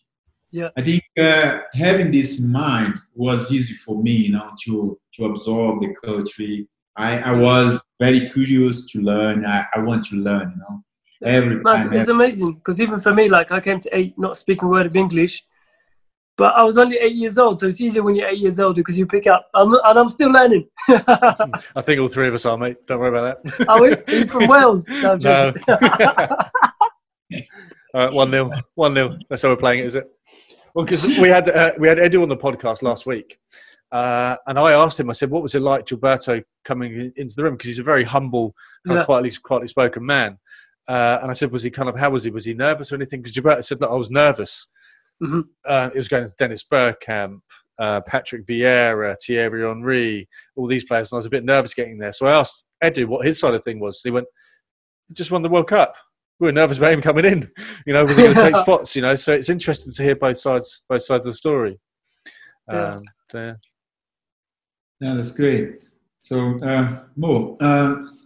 Yeah. 0.51 0.69
I 0.75 0.81
think 0.81 1.03
uh, 1.17 1.59
having 1.73 2.11
this 2.11 2.41
mind 2.41 2.95
was 3.15 3.53
easy 3.53 3.75
for 3.75 4.03
me, 4.03 4.11
you 4.11 4.31
know, 4.33 4.51
to 4.65 4.99
to 5.13 5.25
absorb 5.25 5.79
the 5.79 5.95
country. 6.03 6.67
I, 6.97 7.19
I 7.19 7.31
was 7.31 7.81
very 7.97 8.29
curious 8.29 8.91
to 8.91 8.99
learn. 8.99 9.45
I, 9.45 9.65
I 9.73 9.79
want 9.79 10.03
to 10.07 10.17
learn, 10.17 10.51
you 10.53 10.57
know. 10.57 10.83
Every 11.23 11.57
it's, 11.57 11.63
time, 11.63 11.93
it's 11.93 12.07
amazing 12.09 12.53
because 12.53 12.79
even 12.79 12.99
for 12.99 13.13
me, 13.13 13.27
like 13.29 13.51
I 13.51 13.59
came 13.59 13.79
to 13.81 13.97
eight, 13.97 14.17
not 14.17 14.37
speaking 14.37 14.65
a 14.67 14.71
word 14.71 14.85
of 14.85 14.95
English, 14.95 15.43
but 16.37 16.55
I 16.55 16.63
was 16.63 16.77
only 16.77 16.97
eight 16.97 17.15
years 17.15 17.37
old, 17.37 17.59
so 17.59 17.67
it's 17.67 17.81
easier 17.81 18.01
when 18.01 18.15
you're 18.15 18.29
eight 18.29 18.39
years 18.39 18.61
old 18.61 18.77
because 18.77 18.97
you 18.97 19.05
pick 19.05 19.27
up, 19.27 19.49
I'm, 19.53 19.73
and 19.73 19.99
I'm 19.99 20.07
still 20.07 20.31
learning. 20.31 20.69
I 20.87 21.81
think 21.81 21.99
all 21.99 22.07
three 22.07 22.29
of 22.29 22.33
us 22.33 22.45
are, 22.45 22.57
mate. 22.57 22.77
Don't 22.87 22.99
worry 22.99 23.09
about 23.09 23.43
that. 23.43 23.67
Are 23.67 23.81
we? 23.81 23.91
Are 23.91 24.19
you 24.19 24.27
from 24.27 24.47
Wales? 24.47 24.87
No, 25.01 25.17
No. 25.17 25.53
All 27.93 28.05
right, 28.05 28.13
one 28.13 28.31
0 28.31 28.51
one 28.75 28.93
0 28.93 29.17
That's 29.29 29.41
how 29.41 29.49
we're 29.49 29.55
playing 29.57 29.79
it, 29.79 29.87
is 29.87 29.95
it? 29.95 30.07
Well, 30.73 30.85
because 30.85 31.05
we 31.05 31.27
had 31.27 31.49
uh, 31.49 31.71
we 31.79 31.87
had 31.87 31.97
Edu 31.97 32.21
on 32.21 32.29
the 32.29 32.37
podcast 32.37 32.83
last 32.83 33.05
week, 33.05 33.39
uh, 33.91 34.35
and 34.47 34.57
I 34.59 34.73
asked 34.73 34.99
him. 34.99 35.09
I 35.09 35.13
said, 35.13 35.31
"What 35.31 35.41
was 35.43 35.55
it 35.55 35.61
like, 35.61 35.87
Gilberto, 35.87 36.43
coming 36.63 37.11
into 37.17 37.35
the 37.35 37.43
room? 37.43 37.55
Because 37.55 37.69
he's 37.69 37.79
a 37.79 37.83
very 37.83 38.03
humble, 38.03 38.53
kind 38.85 38.95
Yeah. 38.95 39.01
of 39.01 39.05
quietly 39.07 39.31
quietly 39.43 39.67
spoken 39.67 40.05
man." 40.05 40.37
Uh, 40.89 41.19
and 41.21 41.29
I 41.29 41.33
said, 41.35 41.51
"Was 41.51 41.63
he 41.63 41.69
kind 41.69 41.87
of 41.87 41.97
how 41.97 42.09
was 42.09 42.23
he? 42.23 42.31
Was 42.31 42.45
he 42.45 42.53
nervous 42.53 42.91
or 42.91 42.95
anything?" 42.95 43.21
Because 43.21 43.35
Gilberto 43.35 43.63
said, 43.63 43.79
"Look, 43.79 43.91
I 43.91 43.95
was 43.95 44.09
nervous." 44.09 44.67
Mhm. 45.21 45.43
Uh, 45.65 45.89
it 45.93 45.97
was 45.97 46.07
going 46.07 46.27
to 46.27 46.35
Dennis 46.37 46.63
Bergkamp, 46.63 47.41
uh, 47.77 48.01
Patrick 48.01 48.45
Vieira, 48.47 49.15
Thierry 49.21 49.61
Henry, 49.61 50.27
all 50.55 50.67
these 50.67 50.85
players, 50.85 51.11
and 51.11 51.17
I 51.17 51.19
was 51.19 51.25
a 51.25 51.29
bit 51.29 51.45
nervous 51.45 51.73
getting 51.73 51.99
there. 51.99 52.11
So 52.11 52.25
I 52.25 52.39
asked 52.39 52.65
Edu 52.83 53.05
what 53.05 53.25
his 53.25 53.39
side 53.39 53.53
of 53.53 53.63
thing 53.63 53.79
was. 53.79 54.01
He 54.01 54.11
went, 54.11 54.27
"Just 55.13 55.31
won 55.31 55.43
the 55.43 55.49
World 55.49 55.67
Cup." 55.67 55.95
we 56.39 56.45
were 56.45 56.51
nervous 56.53 56.77
about 56.77 56.93
him 56.93 57.01
coming 57.01 57.25
in. 57.25 57.51
You 57.85 57.93
know, 57.93 58.05
was 58.05 58.17
he 58.17 58.23
going 58.23 58.35
to 58.35 58.41
take 58.41 58.55
spots? 58.67 58.95
You 58.95 59.01
know, 59.01 59.15
so 59.15 59.33
it's 59.33 59.49
interesting 59.49 59.91
to 59.93 60.03
hear 60.03 60.15
both 60.15 60.37
sides, 60.37 60.83
both 60.87 61.01
sides 61.01 61.21
of 61.21 61.31
the 61.31 61.33
story. 61.33 61.79
Yeah. 62.69 62.95
Um, 62.95 63.03
yeah. 63.33 63.53
Yeah, 65.01 65.15
that's 65.15 65.31
great. 65.31 65.85
So, 66.19 66.57
uh, 66.59 67.03
Mo, 67.15 67.57
um, 67.61 68.17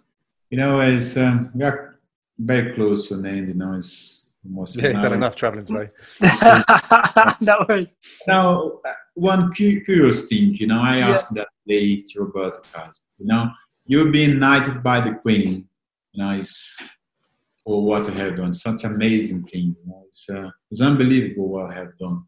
you 0.50 0.58
know, 0.58 0.80
as 0.80 1.18
um, 1.18 1.52
we 1.54 1.64
are 1.64 1.93
very 2.38 2.74
close 2.74 3.08
to 3.08 3.16
an 3.16 3.26
end, 3.26 3.48
you 3.50 3.54
know, 3.54 3.74
it's 3.76 4.32
almost 4.46 4.76
Yeah, 4.76 4.88
an 4.88 4.92
he's 4.96 5.02
done 5.02 5.14
enough 5.14 5.36
travelling 5.36 5.66
today. 5.66 5.90
no 7.42 7.66
worries. 7.68 7.96
Now, 8.28 8.80
uh, 8.86 8.94
one 9.16 9.52
curious 9.54 10.28
thing, 10.28 10.54
you 10.56 10.68
know, 10.68 10.82
I 10.82 10.98
Yeah. 10.98 11.12
asked 11.12 11.34
that 11.36 11.48
day 11.68 12.02
to 12.10 12.22
Roberto 12.22 12.62
Carlos, 12.72 13.02
you 13.18 13.28
know, 13.28 13.52
you've 13.86 14.12
been 14.12 14.40
knighted 14.40 14.82
by 14.84 15.02
the 15.02 15.14
Queen, 15.16 15.68
you 16.12 16.24
know, 16.24 16.32
it's 16.32 16.76
for 17.64 17.84
what 17.86 18.06
you 18.08 18.14
have 18.14 18.36
done, 18.36 18.54
such 18.54 18.84
amazing 18.84 19.44
thing, 19.44 19.76
you 19.80 19.86
know, 19.86 20.04
it's, 20.08 20.30
uh, 20.30 20.50
it's 20.70 20.82
unbelievable 20.82 21.48
what 21.48 21.72
I 21.72 21.76
have 21.76 21.98
done, 21.98 22.24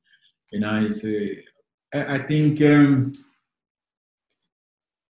you 0.51 0.59
know, 0.61 0.85
it's, 0.85 1.03
uh, 1.03 1.35
I, 1.93 2.15
I 2.15 2.19
think 2.19 2.61
um, 2.61 3.11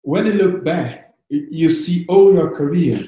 when 0.01 0.25
you 0.27 0.33
look 0.33 0.63
back, 0.63 1.13
you 1.29 1.69
see 1.69 2.05
all 2.07 2.33
your 2.33 2.51
career, 2.55 3.07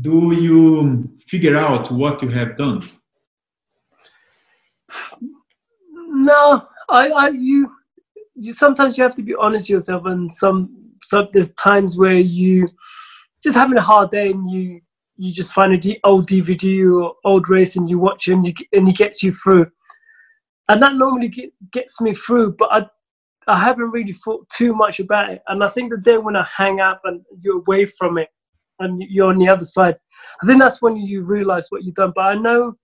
do 0.00 0.32
you 0.34 1.10
figure 1.26 1.56
out 1.56 1.90
what 1.90 2.22
you 2.22 2.28
have 2.28 2.56
done? 2.56 2.88
No, 6.08 6.66
I, 6.88 7.08
I, 7.08 7.28
you, 7.28 7.70
you. 8.34 8.52
Sometimes 8.52 8.96
you 8.96 9.04
have 9.04 9.14
to 9.14 9.22
be 9.22 9.34
honest 9.34 9.68
yourself, 9.68 10.06
and 10.06 10.32
some, 10.32 10.92
some 11.02 11.28
there's 11.32 11.52
times 11.52 11.96
where 11.96 12.18
you 12.18 12.68
just 13.42 13.56
having 13.56 13.78
a 13.78 13.82
hard 13.82 14.10
day, 14.10 14.30
and 14.30 14.50
you, 14.50 14.80
you 15.16 15.32
just 15.32 15.52
find 15.52 15.72
a 15.72 15.78
D, 15.78 15.98
old 16.04 16.28
DVD 16.28 16.90
or 16.92 17.14
old 17.24 17.48
race, 17.48 17.76
and 17.76 17.88
you 17.88 17.98
watch 17.98 18.28
it, 18.28 18.32
and 18.32 18.46
you, 18.46 18.52
and 18.72 18.88
it 18.88 18.96
gets 18.96 19.22
you 19.22 19.32
through, 19.32 19.66
and 20.68 20.82
that 20.82 20.94
normally 20.94 21.28
get, 21.28 21.52
gets 21.72 22.00
me 22.00 22.14
through. 22.14 22.56
But 22.58 22.72
I, 22.72 22.86
I 23.46 23.58
haven't 23.58 23.90
really 23.90 24.12
thought 24.12 24.48
too 24.48 24.74
much 24.74 25.00
about 25.00 25.30
it, 25.30 25.42
and 25.48 25.62
I 25.62 25.68
think 25.68 25.90
the 25.90 25.98
day 25.98 26.16
when 26.16 26.36
I 26.36 26.46
hang 26.56 26.80
up 26.80 27.00
and 27.04 27.22
you're 27.40 27.58
away 27.58 27.84
from 27.84 28.18
it, 28.18 28.28
and 28.78 29.02
you're 29.08 29.28
on 29.28 29.38
the 29.38 29.48
other 29.48 29.64
side, 29.64 29.96
I 30.42 30.46
think 30.46 30.60
that's 30.60 30.82
when 30.82 30.96
you 30.96 31.22
realize 31.22 31.66
what 31.70 31.84
you've 31.84 31.94
done. 31.94 32.12
But 32.14 32.26
I 32.26 32.34
know, 32.34 32.74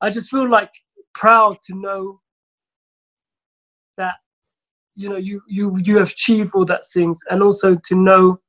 I 0.00 0.10
just 0.10 0.30
feel 0.30 0.48
like 0.48 0.70
proud 1.14 1.58
to 1.64 1.74
know 1.74 2.20
that 3.96 4.14
you 4.94 5.08
know 5.08 5.16
you 5.16 5.42
you 5.48 5.76
you 5.84 5.98
have 5.98 6.10
achieved 6.10 6.52
all 6.54 6.64
that 6.64 6.86
things 6.92 7.18
and 7.30 7.42
also 7.42 7.76
to 7.84 7.94
know 7.94 8.40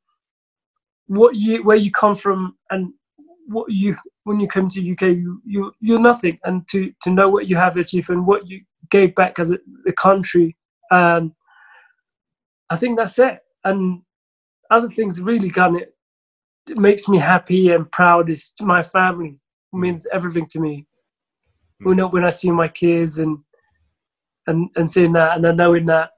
what 1.08 1.36
you 1.36 1.64
where 1.64 1.78
you 1.78 1.91
come 1.91 2.16
from 2.16 2.56
and 2.70 2.93
what 3.47 3.72
you 3.72 3.95
when 4.24 4.39
you 4.39 4.47
come 4.47 4.70
to 4.70 4.91
UK 4.91 5.02
you 5.02 5.41
you 5.45 5.72
you're 5.80 6.00
nothing. 6.00 6.38
And 6.43 6.68
to 6.70 6.93
to 7.02 7.10
know 7.10 7.30
what 7.30 7.47
you 7.47 7.56
have 7.56 7.78
achieved 7.78 8.10
and 8.10 8.26
what 8.26 8.47
you 8.47 8.62
gave 8.91 9.14
back 9.16 9.39
as 9.39 9.52
a, 9.52 9.60
country 9.93 10.56
and 10.91 11.32
I 12.70 12.76
think 12.76 12.97
that's 12.97 13.18
it. 13.20 13.39
And 13.64 14.02
other 14.70 14.89
things 14.89 15.20
really 15.20 15.50
done 15.50 15.76
it 15.76 15.95
it 16.68 16.78
makes 16.78 17.07
me 17.07 17.18
happy 17.18 17.72
and 17.72 17.91
proud 17.91 18.30
is 18.30 18.53
my 18.62 18.84
family 18.84 19.38
hmm. 19.72 19.82
means 19.82 20.07
everything 20.14 20.47
to 20.47 20.60
me 20.60 20.86
hmm. 21.82 21.89
when 21.89 21.99
I, 21.99 22.05
when 22.05 22.24
I 22.24 22.30
see 22.30 22.51
my 22.51 22.68
kids 22.68 23.18
and 23.18 23.38
and 24.47 24.70
and 24.76 24.89
seeing 24.89 25.14
that 25.14 25.36
and 25.36 25.43
then 25.43 25.55
knowing 25.57 25.86
that 25.88 26.12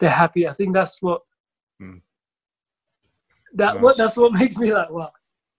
they're 0.00 0.10
happy. 0.10 0.46
I 0.48 0.52
think 0.52 0.74
that's 0.74 1.00
what 1.00 1.22
Mm. 1.82 2.00
that 3.54 3.74
Nice. 3.74 3.82
what 3.82 3.96
that's 3.96 4.16
what 4.16 4.32
makes 4.32 4.58
me 4.58 4.72
like 4.72 4.90
wow. 4.90 5.10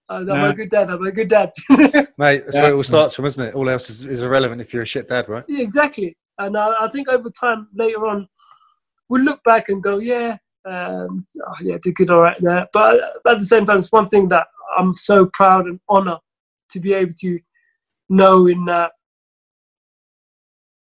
Uh, 0.07 0.13
I'm 0.13 0.27
Yeah. 0.27 0.49
a 0.49 0.53
good 0.53 0.69
dad. 0.69 0.89
I'm 0.89 1.05
a 1.05 1.11
good 1.11 1.29
dad. 1.29 1.51
Mate, 1.69 2.43
that's 2.45 2.55
Yeah. 2.55 2.61
where 2.61 2.71
it 2.71 2.75
all 2.75 2.83
starts 2.83 3.15
from, 3.15 3.25
isn't 3.25 3.47
it? 3.47 3.55
All 3.55 3.69
else 3.69 3.89
is, 3.89 4.05
is 4.05 4.21
irrelevant 4.21 4.61
if 4.61 4.73
you're 4.73 4.83
a 4.83 4.85
shit 4.85 5.09
dad, 5.09 5.27
right? 5.27 5.43
yeah, 5.47 5.61
exactly. 5.61 6.15
And 6.37 6.55
I, 6.55 6.85
I 6.85 6.89
think 6.89 7.09
over 7.09 7.29
time 7.31 7.67
later 7.73 8.05
on, 8.05 8.27
we'll 9.09 9.23
look 9.23 9.43
back 9.43 9.69
and 9.69 9.81
go, 9.81 9.97
yeah, 9.97 10.37
um, 10.65 11.25
oh, 11.45 11.53
yeah, 11.61 11.77
did 11.81 11.95
good, 11.95 12.09
all 12.09 12.21
right 12.21 12.37
there. 12.41 12.67
But 12.73 12.99
at 13.27 13.39
the 13.39 13.45
same 13.45 13.65
time, 13.65 13.79
it's 13.79 13.91
one 13.91 14.09
thing 14.09 14.27
that 14.29 14.47
I'm 14.77 14.95
so 14.95 15.27
proud 15.33 15.67
and 15.67 15.79
honor 15.89 16.17
to 16.71 16.79
be 16.79 16.93
able 16.93 17.13
to 17.21 17.39
know 18.09 18.47
in 18.47 18.65
that 18.65 18.91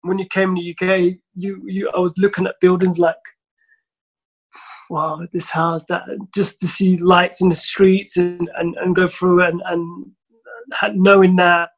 when 0.03 0.18
you 0.18 0.27
came 0.31 0.55
to 0.55 0.62
the 0.62 0.70
UK, 0.74 1.16
you, 1.35 1.62
you 1.66 1.91
I 1.95 2.01
was 2.01 2.14
looking 2.16 2.47
at 2.47 2.55
buildings 2.61 2.99
like, 2.99 3.16
wow, 4.89 5.20
this 5.33 5.51
house, 5.51 5.85
that 5.87 6.03
just 6.35 6.61
to 6.61 6.68
see 6.68 6.97
lights 6.97 7.41
in 7.41 7.49
the 7.49 7.55
streets 7.55 8.16
and, 8.16 8.49
and, 8.57 8.77
and 8.77 8.95
go 8.95 9.07
through 9.07 9.43
and, 9.43 9.61
and 9.66 10.07
knowing 10.95 11.37
that 11.37 11.70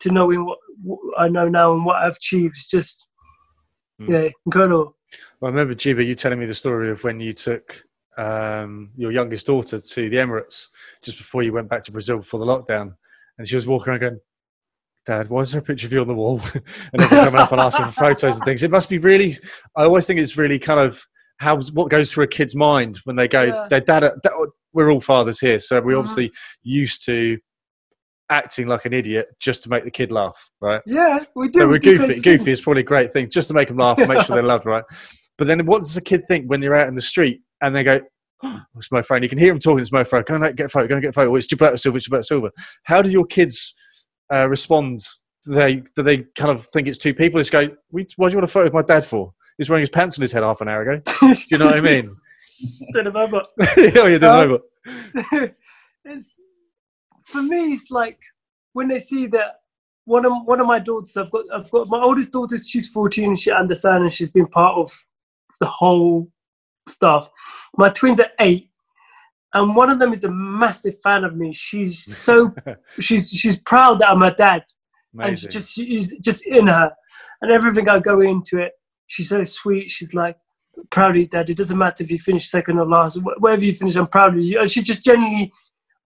to 0.00 0.10
knowing 0.10 0.44
what, 0.46 0.58
what 0.82 0.98
I 1.18 1.28
know 1.28 1.48
now 1.48 1.72
and 1.74 1.84
what 1.84 1.96
I've 1.96 2.16
achieved 2.16 2.56
is 2.56 2.68
just, 2.68 3.04
Mm. 4.00 4.24
yeah, 4.24 4.30
incredible. 4.46 4.96
Well, 5.40 5.50
I 5.50 5.52
remember 5.52 5.74
Jiba, 5.74 6.06
you 6.06 6.14
telling 6.14 6.38
me 6.38 6.46
the 6.46 6.54
story 6.54 6.90
of 6.90 7.04
when 7.04 7.20
you 7.20 7.32
took 7.32 7.84
um, 8.16 8.90
your 8.96 9.12
youngest 9.12 9.46
daughter 9.46 9.78
to 9.78 10.10
the 10.10 10.16
Emirates 10.16 10.68
just 11.02 11.18
before 11.18 11.42
you 11.42 11.52
went 11.52 11.68
back 11.68 11.82
to 11.84 11.92
Brazil 11.92 12.18
before 12.18 12.40
the 12.40 12.46
lockdown, 12.46 12.94
and 13.38 13.48
she 13.48 13.54
was 13.54 13.66
walking 13.66 13.90
around 13.90 14.00
going, 14.00 14.20
"Dad, 15.06 15.28
why 15.28 15.40
is 15.42 15.52
there 15.52 15.60
a 15.60 15.64
picture 15.64 15.86
of 15.86 15.92
you 15.92 16.00
on 16.00 16.08
the 16.08 16.14
wall?" 16.14 16.40
and 16.92 17.02
everyone 17.02 17.24
coming 17.24 17.40
up 17.40 17.52
and 17.52 17.60
asking 17.60 17.86
for 17.86 17.92
photos 17.92 18.36
and 18.36 18.44
things. 18.44 18.62
It 18.62 18.70
must 18.70 18.88
be 18.88 18.98
really. 18.98 19.36
I 19.76 19.84
always 19.84 20.06
think 20.06 20.20
it's 20.20 20.36
really 20.36 20.58
kind 20.58 20.80
of 20.80 21.04
how 21.38 21.60
what 21.72 21.90
goes 21.90 22.12
through 22.12 22.24
a 22.24 22.28
kid's 22.28 22.54
mind 22.54 23.00
when 23.04 23.16
they 23.16 23.28
go, 23.28 23.42
Yeah. 23.42 23.66
"Their 23.68 23.80
dad, 23.80 24.10
we're 24.72 24.90
all 24.90 25.00
fathers 25.00 25.40
here, 25.40 25.58
so 25.58 25.80
we're 25.80 25.94
Mhm. 25.94 25.98
obviously 26.00 26.32
used 26.62 27.04
to 27.06 27.38
acting 28.32 28.66
like 28.66 28.84
an 28.86 28.92
idiot 28.92 29.28
just 29.38 29.62
to 29.62 29.68
make 29.68 29.84
the 29.84 29.90
kid 29.90 30.10
laugh, 30.10 30.50
right? 30.60 30.80
Yeah, 30.86 31.22
we 31.36 31.48
do. 31.48 31.60
So 31.60 31.66
we're 31.66 31.72
we 31.72 31.78
goofy. 31.78 32.06
great 32.06 32.22
Goofy 32.22 32.50
is 32.52 32.60
probably 32.60 32.80
a 32.80 32.84
great 32.84 33.12
thing, 33.12 33.28
just 33.30 33.48
to 33.48 33.54
make 33.54 33.68
them 33.68 33.76
laugh 33.76 33.98
and 33.98 34.08
make 34.08 34.22
sure 34.22 34.34
they're 34.34 34.42
loved, 34.42 34.66
right? 34.66 34.84
But 35.38 35.46
then, 35.46 35.64
what 35.66 35.82
does 35.82 35.96
a 35.96 36.00
kid 36.02 36.26
think 36.28 36.46
when 36.48 36.62
you're 36.62 36.74
out 36.74 36.88
in 36.88 36.94
the 36.94 37.02
street 37.02 37.42
and 37.60 37.74
they 37.76 37.84
go, 37.84 38.00
oh, 38.42 38.60
"It's 38.76 38.88
Farah," 38.88 39.10
and 39.16 39.22
you 39.22 39.28
can 39.28 39.38
hear 39.38 39.52
them 39.52 39.58
talking. 39.60 39.80
It's 39.80 39.92
Mo 39.92 40.02
Farah. 40.04 40.24
Go 40.26 40.34
and 40.36 40.56
get 40.56 40.66
a 40.66 40.68
photo. 40.68 40.88
Go 40.88 40.94
and 40.94 41.02
get 41.02 41.10
a 41.10 41.12
photo. 41.12 41.30
Oh, 41.30 41.36
it's 41.36 41.46
Gilberto 41.46 41.78
Silva. 41.78 41.98
It's 41.98 42.08
Gilberto 42.08 42.24
Silva. 42.24 42.50
How 42.84 43.02
do 43.02 43.10
your 43.10 43.26
kids 43.26 43.74
uh, 44.32 44.48
respond? 44.48 45.00
Do 45.44 45.54
they 45.54 45.82
do 45.96 46.02
they 46.02 46.18
kind 46.36 46.50
of 46.50 46.66
think 46.66 46.88
it's 46.88 46.98
two 46.98 47.14
people? 47.14 47.40
Just 47.40 47.52
go, 47.52 47.68
"We- 47.90 48.06
"Why 48.16 48.28
do 48.28 48.32
you 48.32 48.38
want 48.38 48.44
a 48.44 48.52
photo 48.52 48.64
with 48.64 48.74
my 48.74 48.82
dad 48.82 49.04
for? 49.04 49.32
He's 49.58 49.68
wearing 49.68 49.82
his 49.82 49.90
pants 49.90 50.18
on 50.18 50.22
his 50.22 50.32
head 50.32 50.42
half 50.42 50.60
an 50.60 50.68
hour 50.68 50.82
ago." 50.82 51.02
Do 51.20 51.34
you 51.50 51.58
know 51.58 51.66
what 51.66 51.76
I 51.76 51.80
mean? 51.80 52.14
Don't 52.94 53.06
remember. 53.06 53.42
oh, 53.60 53.66
you 54.06 54.18
didn't 54.18 54.24
Um, 54.24 54.48
know, 54.48 54.58
it's 56.04 56.30
for 57.32 57.42
me. 57.42 57.72
It's 57.74 57.90
like 57.90 58.18
when 58.74 58.88
they 58.88 58.98
see 58.98 59.26
that 59.28 59.60
one 60.04 60.24
of 60.26 60.32
one 60.44 60.60
of 60.60 60.66
my 60.66 60.78
daughters. 60.78 61.16
I've 61.16 61.30
got 61.30 61.44
I've 61.54 61.70
got 61.70 61.88
my 61.88 62.00
oldest 62.00 62.30
daughter. 62.32 62.58
She's 62.58 62.88
fourteen. 62.88 63.34
She 63.36 63.50
understands 63.50 64.02
and 64.02 64.12
she's 64.12 64.30
been 64.30 64.46
part 64.46 64.76
of 64.76 64.90
the 65.60 65.66
whole 65.66 66.30
stuff. 66.88 67.30
My 67.76 67.88
twins 67.88 68.20
are 68.20 68.30
eight, 68.40 68.70
and 69.54 69.74
one 69.76 69.90
of 69.90 69.98
them 69.98 70.12
is 70.12 70.24
a 70.24 70.30
massive 70.30 70.96
fan 71.02 71.24
of 71.24 71.36
me. 71.36 71.52
She's 71.52 72.16
so 72.16 72.54
she's 73.00 73.30
she's 73.30 73.56
proud 73.58 74.00
that 74.00 74.10
I'm 74.10 74.20
her 74.20 74.34
dad, 74.36 74.62
and 75.28 75.38
she 75.38 75.46
just 75.52 75.74
she's 75.74 76.12
just 76.18 76.46
in 76.46 76.66
her, 76.66 76.90
and 77.40 77.50
everything 77.52 77.88
I 77.88 77.98
go 77.98 78.20
into 78.20 78.58
it. 78.58 78.72
She's 79.06 79.28
so 79.30 79.42
sweet. 79.44 79.90
She's 79.90 80.14
like. 80.14 80.36
Proud 80.88 81.10
of 81.10 81.16
you, 81.18 81.26
Dad. 81.26 81.50
It 81.50 81.58
doesn't 81.58 81.76
matter 81.76 82.02
if 82.02 82.10
you 82.10 82.18
finish 82.18 82.48
second 82.48 82.78
or 82.78 82.86
last. 82.86 83.18
Wh- 83.18 83.38
Wherever 83.42 83.62
you 83.62 83.74
finish, 83.74 83.94
I'm 83.94 84.06
proud 84.06 84.34
of 84.34 84.40
you. 84.40 84.58
And 84.58 84.70
she 84.70 84.80
just 84.80 85.04
genuinely 85.04 85.52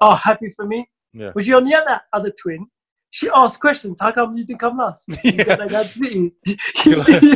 are 0.00 0.16
happy 0.16 0.50
for 0.50 0.66
me. 0.66 0.90
Yeah. 1.18 1.32
Was 1.34 1.46
she 1.46 1.52
on 1.54 1.64
the 1.64 1.74
other 1.74 2.00
other 2.12 2.30
twin? 2.30 2.66
She 3.10 3.30
asked 3.34 3.60
questions. 3.60 3.98
How 4.00 4.12
come 4.12 4.36
you 4.36 4.44
didn't 4.44 4.60
come 4.60 4.76
last? 4.76 5.04
Yeah. 5.24 5.44
got 5.44 5.58
like 5.60 5.70
that, 5.70 5.94
didn't 5.98 6.32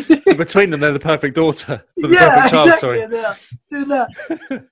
like- 0.08 0.24
so 0.24 0.34
between 0.34 0.68
them, 0.70 0.80
they're 0.80 0.92
the 0.92 1.00
perfect 1.00 1.34
daughter, 1.36 1.82
the 1.96 2.08
yeah, 2.08 2.34
perfect 2.34 2.50
child. 2.50 2.68
exactly. 2.68 2.80
Sorry. 2.80 3.02
and 3.02 3.12
they're 3.12 3.84
that. 3.88 4.64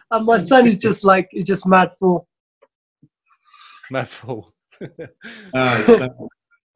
and 0.12 0.26
my 0.26 0.36
son 0.36 0.66
is 0.68 0.78
just 0.78 1.02
like 1.04 1.28
he's 1.32 1.46
just 1.46 1.66
mad 1.66 1.90
for. 1.98 2.24
Mad 3.90 4.08
for. 4.08 4.44
it's, 4.80 5.08
uh, 5.54 6.08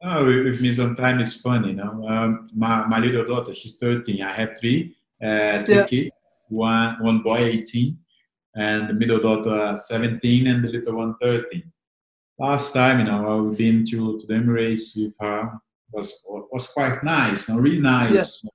oh, 0.03 0.25
with 0.25 0.45
with 0.45 0.61
me 0.61 0.73
sometimes 0.73 1.21
it's 1.33 1.41
funny, 1.41 1.69
you 1.69 1.75
know. 1.75 2.05
Um, 2.07 2.47
my, 2.55 2.85
my 2.87 2.99
little 2.99 3.25
daughter, 3.25 3.53
she's 3.53 3.77
13. 3.77 4.21
I 4.21 4.33
have 4.33 4.57
three, 4.59 4.95
uh, 5.23 5.63
three 5.65 5.75
Yeah. 5.75 5.85
kids. 5.85 6.11
One, 6.49 6.97
one 7.01 7.19
boy, 7.21 7.37
18, 7.39 7.97
and 8.57 8.89
the 8.89 8.93
middle 8.93 9.19
daughter, 9.19 9.75
17, 9.75 10.47
and 10.47 10.63
the 10.63 10.69
little 10.69 10.95
one, 10.95 11.15
13. 11.21 11.71
Last 12.39 12.73
time, 12.73 12.99
you 12.99 13.05
know, 13.05 13.49
I've 13.49 13.57
been 13.57 13.85
to, 13.85 14.19
to 14.19 14.27
the 14.27 14.33
Emirates 14.33 14.97
with 14.97 15.13
her. 15.19 15.59
was 15.91 16.11
was 16.51 16.67
quite 16.67 17.03
nice, 17.03 17.47
you 17.47 17.55
know, 17.55 17.61
really 17.61 17.79
nice. 17.79 18.45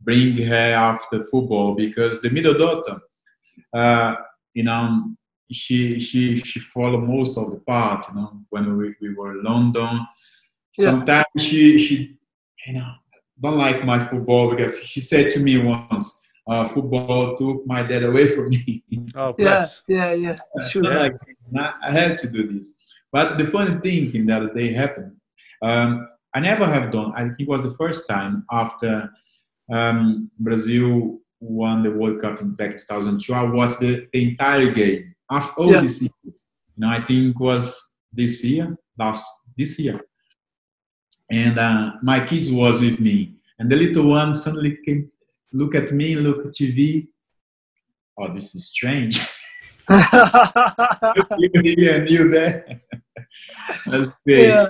Bring 0.00 0.36
her 0.46 0.72
after 0.72 1.24
football 1.24 1.74
because 1.74 2.20
the 2.20 2.30
middle 2.30 2.56
daughter, 2.56 3.00
uh, 3.74 4.14
you 4.54 4.64
know, 4.64 5.14
she 5.52 6.00
she 6.00 6.38
she 6.38 6.60
followed 6.60 7.04
most 7.04 7.36
of 7.36 7.50
the 7.50 7.58
part, 7.58 8.08
you 8.08 8.14
know, 8.14 8.40
when 8.50 8.76
we, 8.76 8.94
we 9.00 9.14
were 9.14 9.32
in 9.32 9.44
London. 9.44 10.06
Yeah. 10.78 10.90
Sometimes 10.90 11.26
she 11.38 11.78
she 11.78 12.16
you 12.66 12.72
know 12.74 12.92
don't 13.42 13.58
like 13.58 13.84
my 13.84 13.98
football 13.98 14.50
because 14.50 14.82
she 14.82 15.00
said 15.00 15.32
to 15.32 15.40
me 15.40 15.58
once, 15.58 16.20
uh, 16.50 16.64
football 16.66 17.36
took 17.36 17.64
my 17.66 17.82
dad 17.90 18.02
away 18.10 18.26
from 18.26 18.48
me. 18.50 18.82
Oh, 19.14 19.34
Yeah, 19.38 19.64
yeah, 19.88 20.12
yeah. 20.24 20.36
Sure. 20.68 20.82
Yeah. 20.84 20.98
like 20.98 21.16
I 21.82 21.90
had 21.90 22.18
to 22.18 22.26
do 22.28 22.42
this. 22.52 22.74
But 23.12 23.38
the 23.38 23.46
funny 23.46 23.74
thing 23.84 24.14
in 24.14 24.26
that 24.26 24.54
day 24.54 24.72
happened. 24.72 25.12
Um, 25.62 26.08
I 26.34 26.40
never 26.40 26.64
have 26.66 26.90
done. 26.92 27.12
I 27.16 27.22
think 27.24 27.40
it 27.40 27.48
was 27.48 27.62
the 27.62 27.72
first 27.82 28.08
time 28.08 28.44
after 28.52 29.10
um, 29.72 30.30
Brazil 30.38 31.18
won 31.40 31.82
the 31.82 31.90
World 31.90 32.20
Cup 32.20 32.40
in 32.40 32.50
back 32.54 32.72
2002. 32.72 33.32
I 33.34 33.42
watched 33.42 33.80
the, 33.80 34.06
the 34.12 34.20
entire 34.30 34.70
game 34.70 35.14
after 35.30 35.52
all 35.60 35.72
Yeah. 35.72 35.80
these 35.80 36.02
years. 36.02 36.12
You 36.76 36.78
know, 36.78 36.88
I 36.88 37.00
think 37.04 37.34
it 37.36 37.40
was 37.40 37.64
this 38.12 38.44
year, 38.44 38.76
last 38.98 39.24
this 39.58 39.78
year, 39.78 40.00
and 41.30 41.58
uh, 41.58 41.92
my 42.02 42.24
kids 42.24 42.50
was 42.50 42.80
with 42.80 42.98
me, 43.00 43.34
and 43.58 43.70
the 43.70 43.76
little 43.76 44.06
one 44.08 44.32
suddenly 44.34 44.78
came, 44.86 45.10
look 45.52 45.74
at 45.74 45.92
me, 45.92 46.14
look 46.16 46.46
at 46.46 46.52
TV. 46.52 47.08
Oh, 48.18 48.32
this 48.32 48.54
is 48.54 48.68
strange. 48.68 49.18
you 49.90 51.50
here 51.64 51.96
and 52.00 52.08
you 52.08 52.30
there. 52.30 52.80
That's 53.86 54.10
great. 54.26 54.48
yeah. 54.48 54.68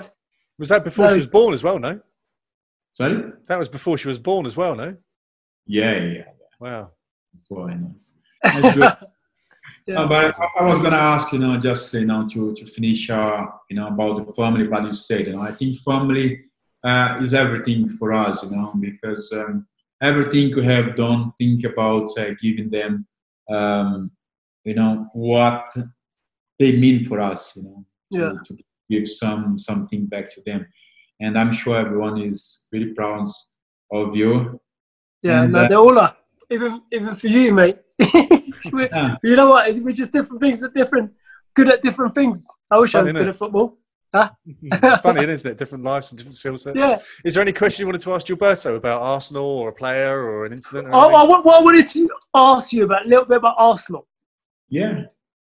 Was 0.57 0.69
that 0.69 0.83
before 0.83 1.07
No. 1.07 1.13
she 1.13 1.17
was 1.17 1.27
born 1.27 1.53
as 1.53 1.63
well? 1.63 1.79
No, 1.79 1.99
Sorry? 2.91 3.31
that 3.47 3.57
was 3.59 3.69
before 3.69 3.97
she 3.97 4.07
was 4.07 4.19
born 4.19 4.45
as 4.45 4.55
well. 4.57 4.75
No, 4.75 4.95
Yeah, 5.65 5.91
yeah, 5.97 6.05
yeah. 6.13 6.23
wow. 6.59 6.91
Before 7.33 7.69
I 7.71 7.75
know. 7.75 7.93
That's 8.43 8.75
good. 8.75 8.97
Yeah. 9.87 9.95
No, 9.95 10.07
but 10.07 10.39
I, 10.39 10.47
I 10.59 10.63
was 10.63 10.81
gonna 10.81 10.95
ask, 10.95 11.31
you 11.33 11.39
know, 11.39 11.57
just 11.57 11.93
you 11.93 12.05
know, 12.05 12.27
to 12.29 12.53
to 12.53 12.65
finish, 12.65 13.09
uh, 13.09 13.45
you 13.69 13.75
know, 13.75 13.87
about 13.87 14.25
the 14.27 14.33
family. 14.33 14.67
But 14.67 14.83
you 14.83 14.93
said, 14.93 15.27
you 15.27 15.33
know, 15.33 15.41
I 15.41 15.51
think 15.51 15.79
family 15.81 16.45
uh, 16.83 17.17
is 17.21 17.33
everything 17.33 17.89
for 17.89 18.13
us, 18.13 18.43
you 18.43 18.51
know, 18.51 18.73
because 18.79 19.31
um, 19.33 19.67
everything 20.01 20.49
you 20.49 20.61
have 20.61 20.95
done, 20.95 21.31
think 21.37 21.63
about 21.63 22.09
uh, 22.17 22.31
giving 22.41 22.69
them, 22.69 23.05
um, 23.49 24.11
you 24.63 24.73
know, 24.73 25.07
what 25.13 25.67
they 26.59 26.77
mean 26.77 27.05
for 27.05 27.19
us, 27.19 27.55
you 27.55 27.63
know, 27.63 27.85
Yeah. 28.09 28.33
to, 28.45 28.55
to 28.57 28.63
give 28.89 29.07
some 29.07 29.57
something 29.57 30.05
back 30.07 30.33
to 30.33 30.41
them. 30.45 30.65
And 31.19 31.37
I'm 31.37 31.51
sure 31.51 31.77
everyone 31.77 32.19
is 32.19 32.67
really 32.71 32.93
proud 32.93 33.29
of 33.91 34.15
you. 34.15 34.59
Yeah, 35.21 35.43
And, 35.43 35.53
no, 35.53 35.59
uh, 35.63 35.67
they 35.67 35.75
all 35.75 35.99
are. 35.99 36.15
Even 36.49 36.81
even 36.91 37.15
for 37.15 37.27
you, 37.27 37.53
mate. 37.53 37.77
Yeah. 38.73 39.15
you 39.23 39.35
know 39.35 39.47
what? 39.49 39.73
We're 39.77 39.91
just 40.03 40.11
different 40.11 40.41
things 40.41 40.63
at 40.63 40.73
different, 40.73 41.11
good 41.55 41.71
at 41.73 41.81
different 41.81 42.13
things. 42.15 42.45
I 42.69 42.77
wish 42.77 42.93
I 42.95 43.01
was 43.03 43.13
good 43.13 43.27
it? 43.27 43.29
at 43.29 43.37
football. 43.37 43.77
it's 44.45 45.01
funny, 45.01 45.25
isn't 45.25 45.51
it? 45.51 45.57
Different 45.57 45.83
lives 45.83 46.11
and 46.11 46.17
different 46.17 46.35
skill 46.35 46.57
sets. 46.57 46.77
Yeah. 46.77 46.99
Is 47.23 47.33
there 47.33 47.41
any 47.41 47.53
question 47.53 47.83
you 47.83 47.87
wanted 47.87 48.01
to 48.01 48.13
ask 48.13 48.27
Gilberto 48.27 48.75
about 48.75 49.01
Arsenal 49.01 49.43
or 49.45 49.69
a 49.69 49.73
player 49.73 50.19
or 50.21 50.45
an 50.45 50.53
incident? 50.53 50.87
Or 50.89 50.95
Oh. 50.95 51.13
I, 51.15 51.23
what 51.23 51.45
what 51.45 51.59
I 51.59 51.61
wanted 51.61 51.87
to 51.87 52.09
ask 52.35 52.73
you 52.73 52.83
about 52.83 53.05
a 53.05 53.09
little 53.09 53.25
bit 53.25 53.37
about 53.37 53.55
Arsenal, 53.57 54.07
Yeah, 54.69 55.03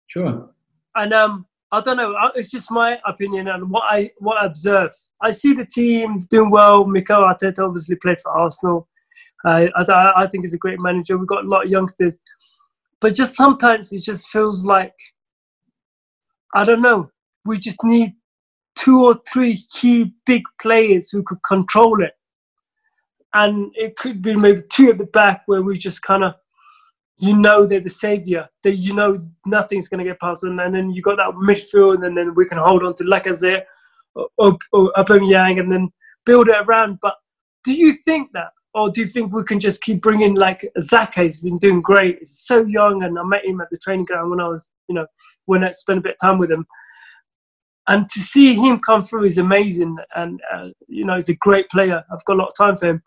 sure. 0.09 0.51
and 0.97 1.13
um, 1.15 1.47
I 1.73 1.81
don't 1.81 1.97
know. 1.97 2.13
uh, 2.15 2.31
It's 2.35 2.51
just 2.51 2.71
my 2.71 2.99
opinion 3.07 3.49
and 3.49 3.71
what 3.71 3.85
I 3.89 4.11
what 4.19 4.37
I 4.43 4.47
observed. 4.47 4.95
I 5.23 5.31
see 5.31 5.55
the 5.55 5.65
team 5.65 6.19
doing 6.29 6.51
well. 6.51 6.85
Mikel 6.85 7.23
Arteta 7.23 7.65
obviously 7.67 7.97
played 7.97 8.21
for 8.21 8.31
Arsenal. 8.33 8.89
Uh, 9.47 9.69
I, 9.75 10.13
I 10.25 10.27
think 10.27 10.45
he's 10.45 10.53
a 10.53 10.59
great 10.59 10.81
manager. 10.81 11.17
We've 11.17 11.27
got 11.27 11.45
a 11.47 11.49
lot 11.49 11.65
of 11.65 11.71
youngsters, 11.71 12.19
but 13.01 13.15
just 13.15 13.37
sometimes 13.37 13.91
it 13.93 14.03
just 14.03 14.27
feels 14.29 14.67
like 14.67 14.93
I 16.55 16.65
don't 16.65 16.83
know. 16.83 17.11
We 17.47 17.59
just 17.59 17.83
need 17.85 18.13
two 18.81 19.05
or 19.05 19.15
three 19.31 19.63
key 19.73 20.13
big 20.25 20.43
players 20.61 21.11
who 21.11 21.23
could 21.23 21.43
control 21.47 22.03
it, 22.03 22.13
and 23.35 23.71
it 23.75 23.97
could 23.97 24.23
be 24.23 24.35
maybe 24.35 24.63
two 24.71 24.91
at 24.91 24.99
the 24.99 25.05
back 25.05 25.43
where 25.47 25.63
we 25.63 25.77
just 25.77 26.03
kind 26.03 26.25
of, 26.25 26.35
you 27.19 27.37
know, 27.37 27.67
they're 27.67 27.81
the 27.81 27.91
savior. 27.91 28.49
That 28.63 28.77
you 28.77 28.95
know 28.95 29.19
nothing's 29.45 29.89
going 29.89 29.99
to 29.99 30.11
get 30.11 30.21
past 30.21 30.41
them, 30.41 30.59
and 30.59 30.75
then 30.75 30.91
you 30.91 31.03
got 31.03 31.17
that 31.17 31.35
midfield, 31.35 32.07
and 32.07 32.17
then 32.17 32.35
we 32.35 32.47
can 32.47 32.59
hold 32.59 32.83
on 32.83 32.95
to 32.95 33.05
Lacazette 33.05 33.65
or, 34.39 34.57
or, 34.73 34.93
Aubameyang, 34.97 35.61
and 35.61 35.71
then 35.71 35.91
build 36.25 36.49
it 36.49 36.57
around. 36.67 36.99
But 37.03 37.15
do 37.65 37.75
you 37.75 37.99
think 38.05 38.33
that? 38.33 38.51
Or 38.73 38.89
do 38.89 39.01
you 39.01 39.09
think 39.09 39.33
we 39.33 39.43
can 39.43 39.59
just 39.59 39.83
keep 39.83 40.01
bringing 40.01 40.37
like 40.37 40.65
Saka's 40.79 41.41
been 41.41 41.59
doing 41.59 41.83
great? 41.83 42.21
He's 42.21 42.39
so 42.39 42.65
young, 42.65 43.03
and 43.03 43.19
I 43.19 43.23
met 43.25 43.45
him 43.45 43.61
at 43.61 43.69
the 43.71 43.79
training 43.79 44.07
ground 44.07 44.31
when 44.31 44.41
I 44.41 44.47
was, 44.49 44.69
you 44.89 44.95
know, 44.95 45.07
when 45.47 45.65
I 45.65 45.73
spent 45.73 45.99
a 45.99 46.03
bit 46.03 46.17
of 46.21 46.27
time 46.27 46.39
with 46.39 46.51
him. 46.51 46.65
And 47.91 48.09
to 48.09 48.21
see 48.21 48.55
him 48.55 48.79
come 48.79 49.03
through 49.03 49.25
is 49.25 49.39
amazing, 49.39 49.97
and 50.15 50.41
uh, 50.55 50.69
you 50.87 51.05
know, 51.05 51.17
he's 51.17 51.29
a 51.29 51.35
great 51.35 51.69
player. 51.71 52.05
I've 52.13 52.25
got 52.25 52.35
a 52.35 52.41
lot 52.41 52.49
of 52.49 52.55
time 52.57 52.77
for 52.77 52.87
him. 52.87 53.03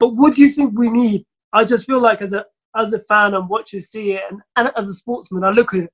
But 0.00 0.16
what 0.16 0.34
do 0.34 0.42
you 0.42 0.50
think 0.50 0.76
we 0.76 0.90
need? 0.90 1.24
I 1.52 1.64
just 1.64 1.86
feel 1.86 2.00
like 2.02 2.20
as 2.20 2.32
a 2.32 2.44
as 2.76 2.92
a 2.92 2.98
fan, 2.98 3.34
I'm 3.34 3.48
watching, 3.48 3.80
see 3.80 4.14
it, 4.14 4.22
and, 4.28 4.40
and 4.56 4.70
as 4.76 4.88
a 4.88 4.94
sportsman, 4.94 5.44
I 5.44 5.50
look 5.50 5.72
at 5.72 5.84
it, 5.84 5.92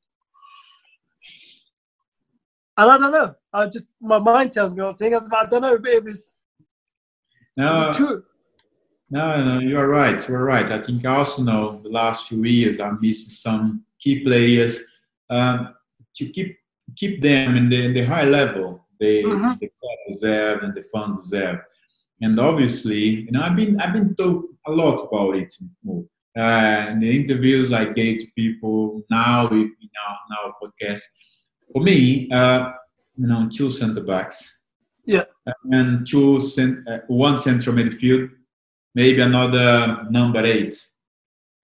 and 2.79 2.91
I 2.91 2.97
don't 2.97 3.13
know. 3.13 3.35
I 3.53 3.67
just 3.67 3.89
my 4.01 4.19
mind 4.19 4.53
tells 4.53 4.73
me 4.73 4.83
one 4.83 4.95
thing. 4.97 5.15
I, 5.15 5.19
I 5.19 5.45
don't 5.45 5.61
know 5.61 5.75
if 5.75 5.85
it 5.85 6.03
was, 6.03 6.41
it 6.59 6.67
No, 7.59 7.89
was 7.89 7.97
true. 7.99 8.25
No, 9.11 9.45
no, 9.45 9.61
you 9.61 9.77
are 9.77 9.89
right. 9.89 10.27
You 10.27 10.35
are 10.37 10.45
right. 10.45 10.71
I 10.71 10.81
think 10.83 11.05
Arsenal 11.05 11.79
the 11.83 11.91
last 11.91 12.29
few 12.29 12.43
years 12.45 12.81
are 12.81 12.99
missing 13.03 13.35
some 13.35 13.85
key 13.99 14.21
players 14.21 14.81
um, 15.29 15.75
to 16.15 16.27
keep 16.27 16.60
keep 16.97 17.23
them 17.23 17.57
in 17.57 17.69
the, 17.69 17.85
in 17.85 17.95
the 17.95 18.03
high 18.05 18.25
level 18.25 18.87
they 19.01 19.23
Mhm. 19.23 19.59
the 19.61 20.61
and 20.63 20.75
the 20.75 20.83
fans 20.93 21.25
deserve. 21.25 21.59
And 22.21 22.39
obviously, 22.39 23.03
you 23.25 23.31
know, 23.33 23.43
I've 23.43 23.57
been 23.57 23.81
I've 23.81 23.95
been 23.95 24.15
told 24.15 24.45
a 24.67 24.71
lot 24.71 24.99
about 25.07 25.37
it. 25.37 25.53
uh, 26.39 26.95
the 27.01 27.11
interviews 27.21 27.73
I 27.73 27.87
gave 27.87 28.21
to 28.21 28.27
people 28.37 29.03
now 29.11 29.49
with 29.51 29.69
now 29.99 30.11
now 30.31 30.55
podcast. 30.63 31.03
For 31.73 31.83
me, 31.83 32.29
uh, 32.31 32.73
you 33.17 33.27
know, 33.27 33.49
two 33.53 33.71
center 33.71 34.03
backs. 34.03 34.61
Yeah. 35.07 35.25
And 35.73 36.07
two 36.07 36.41
cent- 36.41 36.87
uh, 36.89 37.01
one 37.09 37.39
central 37.39 37.75
midfield, 37.75 38.31
maybe 38.95 39.21
another 39.23 40.07
number 40.11 40.45
eight. 40.45 40.75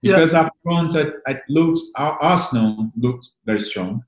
Because 0.02 0.32
yeah. 0.32 0.40
up 0.40 0.52
front, 0.62 0.94
it, 0.94 1.14
it 1.26 1.42
looks 1.48 1.80
Arsenal 1.96 2.90
looked 2.96 3.28
very 3.44 3.60
strong, 3.60 4.02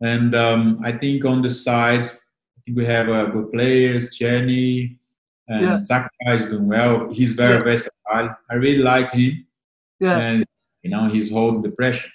and 0.00 0.34
um, 0.34 0.80
I 0.84 0.92
think 0.92 1.24
on 1.24 1.42
the 1.42 1.50
side, 1.50 2.04
I 2.04 2.60
think 2.64 2.76
we 2.76 2.84
have 2.86 3.08
uh, 3.08 3.26
good 3.26 3.52
players. 3.52 4.16
Jenny 4.16 4.98
and 5.48 5.62
yeah. 5.62 5.78
Saka 5.78 6.08
is 6.26 6.44
doing 6.46 6.68
well. 6.68 7.12
He's 7.12 7.34
very 7.34 7.58
yeah. 7.58 7.64
versatile. 7.64 8.36
I 8.50 8.54
really 8.54 8.82
like 8.82 9.12
him. 9.12 9.46
Yeah. 9.98 10.18
And 10.18 10.46
you 10.82 10.90
know, 10.90 11.08
he's 11.08 11.32
holding 11.32 11.62
the 11.62 11.70
pressure. 11.70 12.10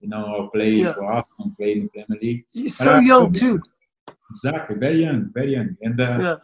You 0.00 0.08
know, 0.08 0.50
play 0.52 0.72
yeah. 0.72 0.94
for 0.94 1.04
Arsenal, 1.04 1.52
play 1.56 1.72
in 1.72 1.82
the 1.82 1.88
Premier 1.88 2.20
League. 2.22 2.44
He's 2.50 2.76
so 2.76 2.98
young 2.98 3.32
too. 3.32 3.60
Exactly, 4.30 4.76
very 4.76 5.02
young, 5.02 5.30
very 5.34 5.52
young, 5.52 5.76
and 5.82 6.00
uh, 6.00 6.18
yeah. 6.20 6.36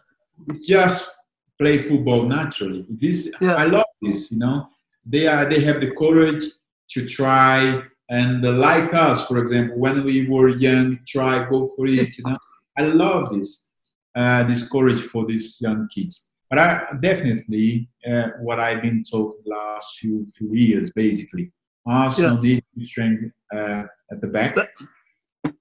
it's 0.48 0.66
just 0.66 1.10
play 1.58 1.78
football 1.78 2.24
naturally. 2.24 2.84
This. 2.90 3.32
I 3.40 3.64
love 3.64 3.86
this. 4.02 4.32
You 4.32 4.38
know, 4.38 4.68
they 5.04 5.26
are 5.26 5.46
they 5.48 5.60
have 5.60 5.80
the 5.80 5.92
courage 5.92 6.44
to 6.90 7.08
try 7.08 7.82
and 8.08 8.44
uh, 8.44 8.52
like 8.52 8.94
us, 8.94 9.26
for 9.26 9.38
example, 9.38 9.78
when 9.78 10.04
we 10.04 10.28
were 10.28 10.48
young, 10.48 10.98
try 11.06 11.48
go 11.48 11.68
for 11.76 11.86
it. 11.86 12.18
You 12.18 12.24
know, 12.24 12.38
I 12.78 12.82
love 12.82 13.32
this 13.32 13.70
uh, 14.14 14.44
this 14.44 14.68
courage 14.68 15.00
for 15.00 15.26
these 15.26 15.58
young 15.60 15.88
kids. 15.88 16.28
But 16.48 16.58
I 16.60 16.82
definitely 17.00 17.88
uh, 18.08 18.28
what 18.40 18.60
I've 18.60 18.82
been 18.82 19.02
told 19.02 19.34
the 19.44 19.50
last 19.50 19.98
few 19.98 20.26
few 20.36 20.54
years, 20.54 20.92
basically, 20.92 21.50
Arsenal 21.84 22.36
yeah. 22.36 22.54
need 22.54 22.64
to 22.78 22.86
strengthen 22.86 23.32
uh, 23.52 23.84
at 24.12 24.20
the 24.20 24.28
back, 24.28 24.56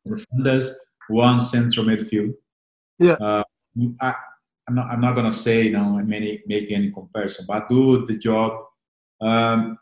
defenders, 0.05 0.77
one 1.07 1.41
central 1.41 1.87
midfield. 1.87 2.33
Yeah. 2.99 3.13
Uh, 3.13 3.43
I, 3.99 4.13
am 4.69 4.75
not. 4.75 4.87
I'm 4.91 5.01
not 5.01 5.15
gonna 5.15 5.31
say 5.31 5.63
you 5.63 5.71
know 5.71 5.99
many 6.05 6.43
make 6.45 6.71
any 6.71 6.91
comparison, 6.91 7.45
but 7.47 7.67
do 7.67 8.05
the 8.05 8.17
job. 8.17 8.51
Um, 9.19 9.79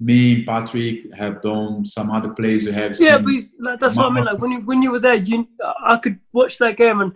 me 0.00 0.34
and 0.36 0.46
Patrick 0.46 1.12
have 1.14 1.42
done 1.42 1.84
some 1.84 2.10
other 2.10 2.28
plays 2.28 2.64
we 2.64 2.72
have. 2.72 2.94
Yeah, 2.98 3.18
but 3.18 3.32
like, 3.58 3.80
that's 3.80 3.96
what 3.96 4.06
I 4.06 4.14
mean. 4.14 4.24
Like 4.24 4.38
when 4.38 4.52
you 4.52 4.60
when 4.60 4.82
you 4.82 4.92
were 4.92 5.00
there, 5.00 5.14
you 5.14 5.46
I 5.84 5.96
could 5.96 6.18
watch 6.32 6.58
that 6.58 6.76
game 6.76 7.00
and 7.00 7.12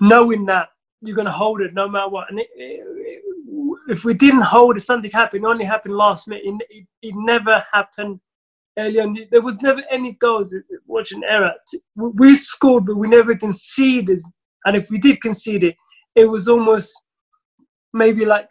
knowing 0.00 0.44
that 0.46 0.68
you're 1.00 1.16
going 1.16 1.26
to 1.26 1.32
hold 1.32 1.60
it 1.60 1.74
no 1.74 1.88
matter 1.88 2.08
what. 2.08 2.30
And 2.30 2.40
it, 2.40 2.48
it, 2.54 3.24
if 3.88 4.04
we 4.04 4.14
didn't 4.14 4.42
hold 4.42 4.76
it, 4.76 4.80
something 4.80 5.10
happened. 5.10 5.44
It 5.44 5.48
only 5.48 5.64
happened 5.64 5.94
last 5.94 6.28
minute. 6.28 6.44
It, 6.70 6.86
it, 7.02 7.14
never 7.16 7.64
happened 7.72 8.20
early 8.78 9.00
on. 9.00 9.16
There 9.30 9.40
was 9.40 9.62
never 9.62 9.82
any 9.90 10.12
goals. 10.12 10.54
Watching 10.86 11.22
error, 11.24 11.54
we 11.96 12.34
scored, 12.34 12.86
but 12.86 12.96
we 12.96 13.08
never 13.08 13.34
conceded. 13.34 14.20
And 14.64 14.76
if 14.76 14.90
we 14.90 14.98
did 14.98 15.22
concede 15.22 15.64
it, 15.64 15.76
it 16.14 16.26
was 16.26 16.48
almost 16.48 17.00
maybe 17.92 18.24
like 18.24 18.48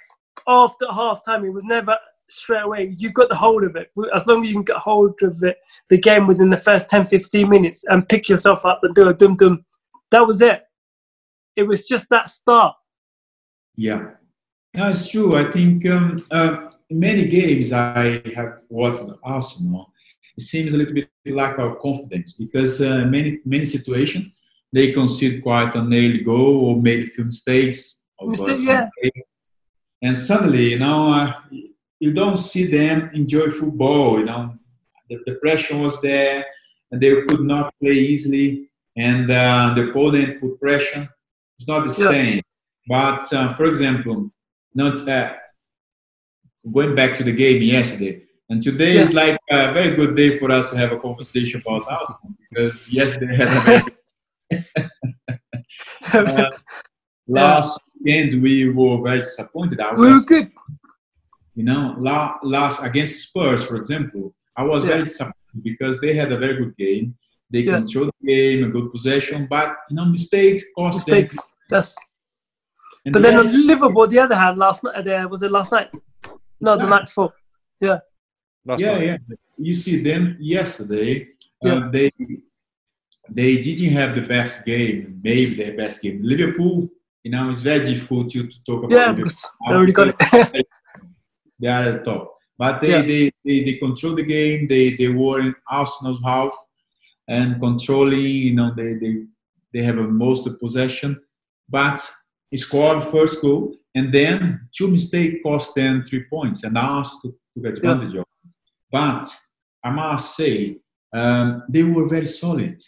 after 0.48 0.88
half 0.92 1.24
time. 1.26 1.46
It 1.46 1.54
was 1.54 1.64
never 1.66 1.98
straight 2.30 2.64
away. 2.64 2.94
You've 2.98 3.14
got 3.14 3.30
the 3.30 3.36
hold 3.36 3.64
of 3.64 3.76
it. 3.76 3.92
As 4.16 4.28
long 4.28 4.44
as 4.44 4.50
you 4.50 4.56
can 4.56 4.64
get 4.64 4.78
hold 4.78 5.16
of 5.22 5.42
it, 5.44 5.58
the 5.90 5.98
game 5.98 6.28
within 6.28 6.50
the 6.50 6.58
first 6.58 6.90
10, 6.90 7.08
15 7.08 7.50
minutes 7.50 7.84
and 7.88 8.08
pick 8.08 8.30
yourself 8.30 8.66
up 8.66 8.80
and 8.84 8.94
do 8.96 9.08
a 9.08 9.14
dum 9.14 9.36
dum. 9.36 9.66
That 10.12 10.26
was 10.26 10.42
it 10.42 10.64
it 11.58 11.64
was 11.64 11.86
just 11.88 12.08
that 12.10 12.30
start. 12.30 12.76
Yeah, 13.76 14.12
that's 14.74 15.10
true. 15.10 15.36
I 15.36 15.52
think 15.52 15.86
um, 15.90 16.26
uh, 16.32 16.70
in 16.90 17.00
many 17.00 17.28
games 17.28 17.74
I 17.74 18.22
have 18.36 18.60
watched 18.70 19.04
Arsenal, 19.24 19.92
it 20.38 20.44
seems 20.44 20.74
a 20.74 20.78
little 20.78 20.94
bit 20.94 21.10
lack 21.26 21.58
of 21.58 21.80
confidence 21.80 22.34
because 22.34 22.80
uh, 22.80 23.06
many 23.06 23.40
many 23.44 23.66
situations 23.66 24.30
they 24.72 24.92
concede 24.92 25.42
quite 25.42 25.76
a 25.76 25.80
early 25.80 26.20
goal 26.20 26.66
or 26.66 26.82
made 26.82 27.04
a 27.04 27.08
few 27.08 27.26
mistakes. 27.26 28.02
Mistake, 28.22 28.58
yeah. 28.62 28.90
And 30.02 30.18
suddenly, 30.18 30.72
you 30.72 30.80
know, 30.80 31.14
uh, 31.14 31.34
you 32.00 32.14
don't 32.14 32.38
see 32.38 32.66
them 32.66 33.10
enjoy 33.14 33.50
football. 33.50 34.20
You 34.20 34.26
know, 34.26 34.54
the, 35.10 35.20
the 35.26 35.36
pressure 35.36 35.78
was 35.78 36.00
there, 36.02 36.46
and 36.92 37.02
they 37.02 37.22
could 37.22 37.42
not 37.42 37.74
play 37.82 37.94
easily, 37.94 38.70
and 38.96 39.30
uh, 39.30 39.74
the 39.76 39.90
opponent 39.90 40.40
put 40.40 40.60
pressure 40.60 41.10
it's 41.58 41.68
not 41.68 41.88
the 41.88 42.04
yeah. 42.04 42.10
same. 42.10 42.42
But 42.88 43.34
uh, 43.34 43.54
for 43.54 43.66
example, 43.66 44.32
not 44.74 45.08
uh, 45.08 45.34
going 46.72 46.96
back 46.96 47.18
to 47.18 47.24
the 47.24 47.32
game 47.32 47.62
yesterday, 47.62 48.22
and 48.50 48.64
today 48.64 48.96
yeah. 48.96 49.02
is 49.02 49.14
like 49.14 49.38
a 49.50 49.74
very 49.74 49.96
good 49.96 50.16
day 50.16 50.38
for 50.40 50.52
us 50.52 50.70
to 50.70 50.78
have 50.78 50.92
a 50.92 51.00
conversation 51.00 51.62
about 51.66 51.84
Arsenal 51.92 52.36
because 52.50 52.92
yesterday 52.94 53.36
had 53.36 53.48
a 53.48 53.60
very 53.60 53.84
uh, 56.14 56.52
last 57.28 57.80
weekend 58.00 58.42
we 58.42 58.70
were 58.70 59.02
very 59.02 59.20
disappointed. 59.20 59.80
I 59.82 59.94
we 59.94 60.14
were 60.14 60.20
good. 60.22 60.52
You 61.58 61.64
know, 61.64 61.96
last 62.44 62.84
against 62.84 63.28
Spurs, 63.28 63.64
for 63.66 63.78
example, 63.78 64.36
I 64.56 64.64
was 64.64 64.84
yeah. 64.84 64.92
very 64.92 65.04
disappointed 65.06 65.64
because 65.64 66.00
they 66.00 66.14
had 66.14 66.32
a 66.32 66.38
very 66.38 66.56
good 66.56 66.78
game. 66.78 67.16
They 67.50 67.62
yeah. 67.62 67.78
control 67.78 68.12
the 68.22 68.28
game, 68.28 68.64
a 68.64 68.70
good 68.70 68.92
possession, 68.92 69.48
but 69.50 69.76
you 69.90 69.96
know, 69.96 70.06
mistakes 70.06 70.64
cost 70.78 70.98
mistakes. 70.98 71.36
them. 71.36 71.46
Yes. 71.72 71.96
And 73.06 73.14
but 73.14 73.24
the 73.24 73.30
then 73.30 73.40
on 73.40 73.66
Liverpool, 73.66 74.06
the 74.08 74.20
other 74.20 74.36
hand, 74.36 74.60
last 74.60 74.84
night, 74.84 75.08
uh, 75.08 75.28
was 75.32 75.42
it 75.42 75.50
last 75.50 75.72
night? 75.72 75.90
No, 76.62 76.72
it 76.72 76.76
was 76.76 76.80
the 76.82 76.88
night 76.88 77.06
before. 77.06 77.34
Yeah. 77.80 78.00
Last 78.64 78.82
yeah, 78.82 78.94
night. 78.94 79.04
yeah. 79.04 79.18
You 79.58 79.74
see, 79.74 80.04
them 80.04 80.38
yesterday, 80.40 81.28
uh, 81.66 81.90
they 81.90 82.12
they 83.32 83.60
didn't 83.60 83.94
have 83.94 84.14
the 84.14 84.28
best 84.28 84.64
game, 84.64 85.20
maybe 85.24 85.56
their 85.56 85.76
best 85.76 86.04
game. 86.04 86.20
Liverpool, 86.22 86.88
you 87.24 87.32
know, 87.32 87.50
it's 87.50 87.64
very 87.64 87.84
difficult 87.84 88.30
to, 88.30 88.46
to 88.48 88.64
talk 88.64 88.84
about. 88.84 88.96
Yeah, 88.96 89.12
because 89.12 89.42
they 89.66 89.74
already 89.74 89.92
got 89.92 90.16
it. 90.22 90.68
They 91.60 91.68
are 91.68 91.84
at 91.84 92.04
the 92.04 92.12
top. 92.12 92.34
But 92.58 92.82
they, 92.82 92.90
yeah. 92.90 93.02
they, 93.02 93.32
they, 93.46 93.64
they 93.64 93.74
control 93.74 94.16
the 94.16 94.24
game. 94.24 94.68
They, 94.68 94.96
they 94.96 95.10
were 95.10 95.40
in 95.42 95.54
Arsenal's 95.70 96.20
half 96.26 96.52
and 97.28 97.60
controlling, 97.60 98.20
you 98.20 98.56
know, 98.56 98.74
they, 98.76 98.94
they, 98.94 99.24
they 99.74 99.84
have 99.84 99.98
a 99.98 100.04
most 100.04 100.48
of 100.48 100.60
possession, 100.60 101.20
but 101.70 102.02
he 102.50 102.58
scored 102.58 103.04
first 103.04 103.42
goal 103.42 103.76
and 103.94 104.14
then 104.14 104.68
two 104.76 104.88
mistakes 104.88 105.44
cost 105.44 105.76
them 105.76 106.04
three 106.04 106.26
points 106.30 106.64
and 106.64 106.78
asked 106.78 107.18
to, 107.22 107.36
to 107.54 107.62
get 107.62 107.78
advantage 107.78 108.14
yeah. 108.14 108.22
of 108.22 108.26
But 108.92 109.26
I 109.84 109.90
must 109.92 110.36
say, 110.36 110.78
um, 111.14 111.64
they 111.70 111.84
were 111.84 112.08
very 112.08 112.28
solid. 112.28 112.82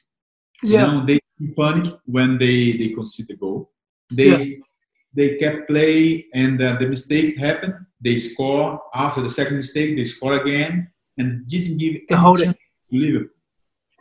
Yeah. 0.63 0.71
You 0.71 0.77
know, 0.77 1.05
they 1.05 1.19
panic 1.55 1.93
when 2.05 2.37
they, 2.37 2.73
they 2.73 2.89
concede 2.89 3.27
the 3.27 3.35
goal. 3.35 3.71
They 4.13 4.35
yeah. 4.35 4.55
They 5.13 5.37
kept 5.37 5.67
play 5.67 6.25
and 6.33 6.61
uh, 6.61 6.77
the 6.77 6.87
mistake 6.87 7.37
happened. 7.37 7.73
They 8.01 8.17
score 8.17 8.81
after 8.93 9.21
the 9.21 9.29
second 9.29 9.57
mistake. 9.57 9.97
They 9.97 10.05
score 10.05 10.39
again 10.41 10.89
and 11.17 11.47
didn't 11.47 11.77
give 11.77 11.95
hold 12.11 12.41
it. 12.41 12.55
to 12.55 12.95
Liverpool. 12.95 13.35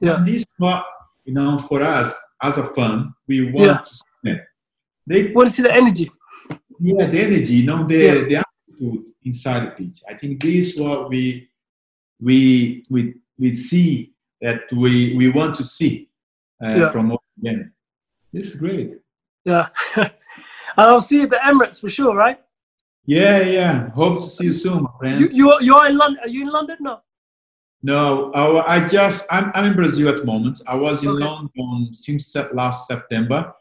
Yeah. 0.01 0.17
And 0.17 0.27
this 0.27 0.45
what 0.59 0.85
you 1.25 1.35
know 1.35 1.59
for 1.59 1.83
us 1.83 2.15
as 2.43 2.59
a 2.59 2.65
fan, 2.65 3.13
we 3.27 3.51
want 3.51 3.67
yeah. 3.67 3.79
to 3.79 3.95
see 3.95 4.03
them. 4.23 4.41
They 5.07 5.33
want 5.33 5.49
to 5.49 5.55
see 5.55 5.63
the 5.63 5.73
energy. 5.73 6.11
Yeah, 6.81 7.07
the 7.07 7.21
energy, 7.21 7.55
you 7.55 7.67
know, 7.67 7.85
the 7.85 7.97
yeah. 7.97 8.15
the 8.15 8.45
attitude 8.45 9.05
inside 9.25 9.67
the 9.67 9.71
pitch. 9.73 10.03
I 10.09 10.15
think 10.15 10.41
this 10.41 10.75
is 10.75 10.81
what 10.81 11.09
we 11.09 11.49
we 12.21 12.85
we 12.89 13.15
we 13.39 13.55
see 13.55 14.13
that 14.41 14.71
we 14.73 15.17
we 15.17 15.31
want 15.31 15.55
to 15.57 15.65
see 15.65 16.09
uh, 16.63 16.69
yeah. 16.69 16.91
from 16.91 17.17
again. 17.41 17.73
This 18.33 18.55
is 18.55 18.61
great. 18.61 18.99
Yeah, 19.45 19.69
I'll 20.79 21.01
see 21.01 21.17
you 21.17 21.25
at 21.25 21.31
the 21.31 21.37
Emirates 21.37 21.81
for 21.81 21.89
sure, 21.89 22.15
right? 22.15 22.39
Yeah, 23.05 23.41
yeah. 23.41 23.91
Hope 23.91 24.23
to 24.23 24.29
see 24.29 24.45
you 24.45 24.53
soon, 24.53 24.83
my 24.85 24.91
friend. 24.99 25.21
You 25.21 25.29
you 25.33 25.51
are, 25.51 25.63
you 25.63 25.75
are 25.75 25.89
in 25.89 25.97
London? 25.97 26.21
Are 26.23 26.29
you 26.29 26.43
in 26.43 26.51
London? 26.51 26.77
No. 26.81 27.01
No, 27.83 28.33
I, 28.33 28.77
I 28.77 28.87
just 28.87 29.27
I'm 29.31 29.51
I'm 29.55 29.65
in 29.67 29.75
Brazil 29.75 30.09
at 30.09 30.19
the 30.19 30.25
moment. 30.25 30.61
I 30.67 30.75
was 30.75 31.03
in 31.03 31.11
okay. 31.11 31.25
London 31.25 31.93
since 31.93 32.35
last 32.53 32.87
September, 32.87 33.53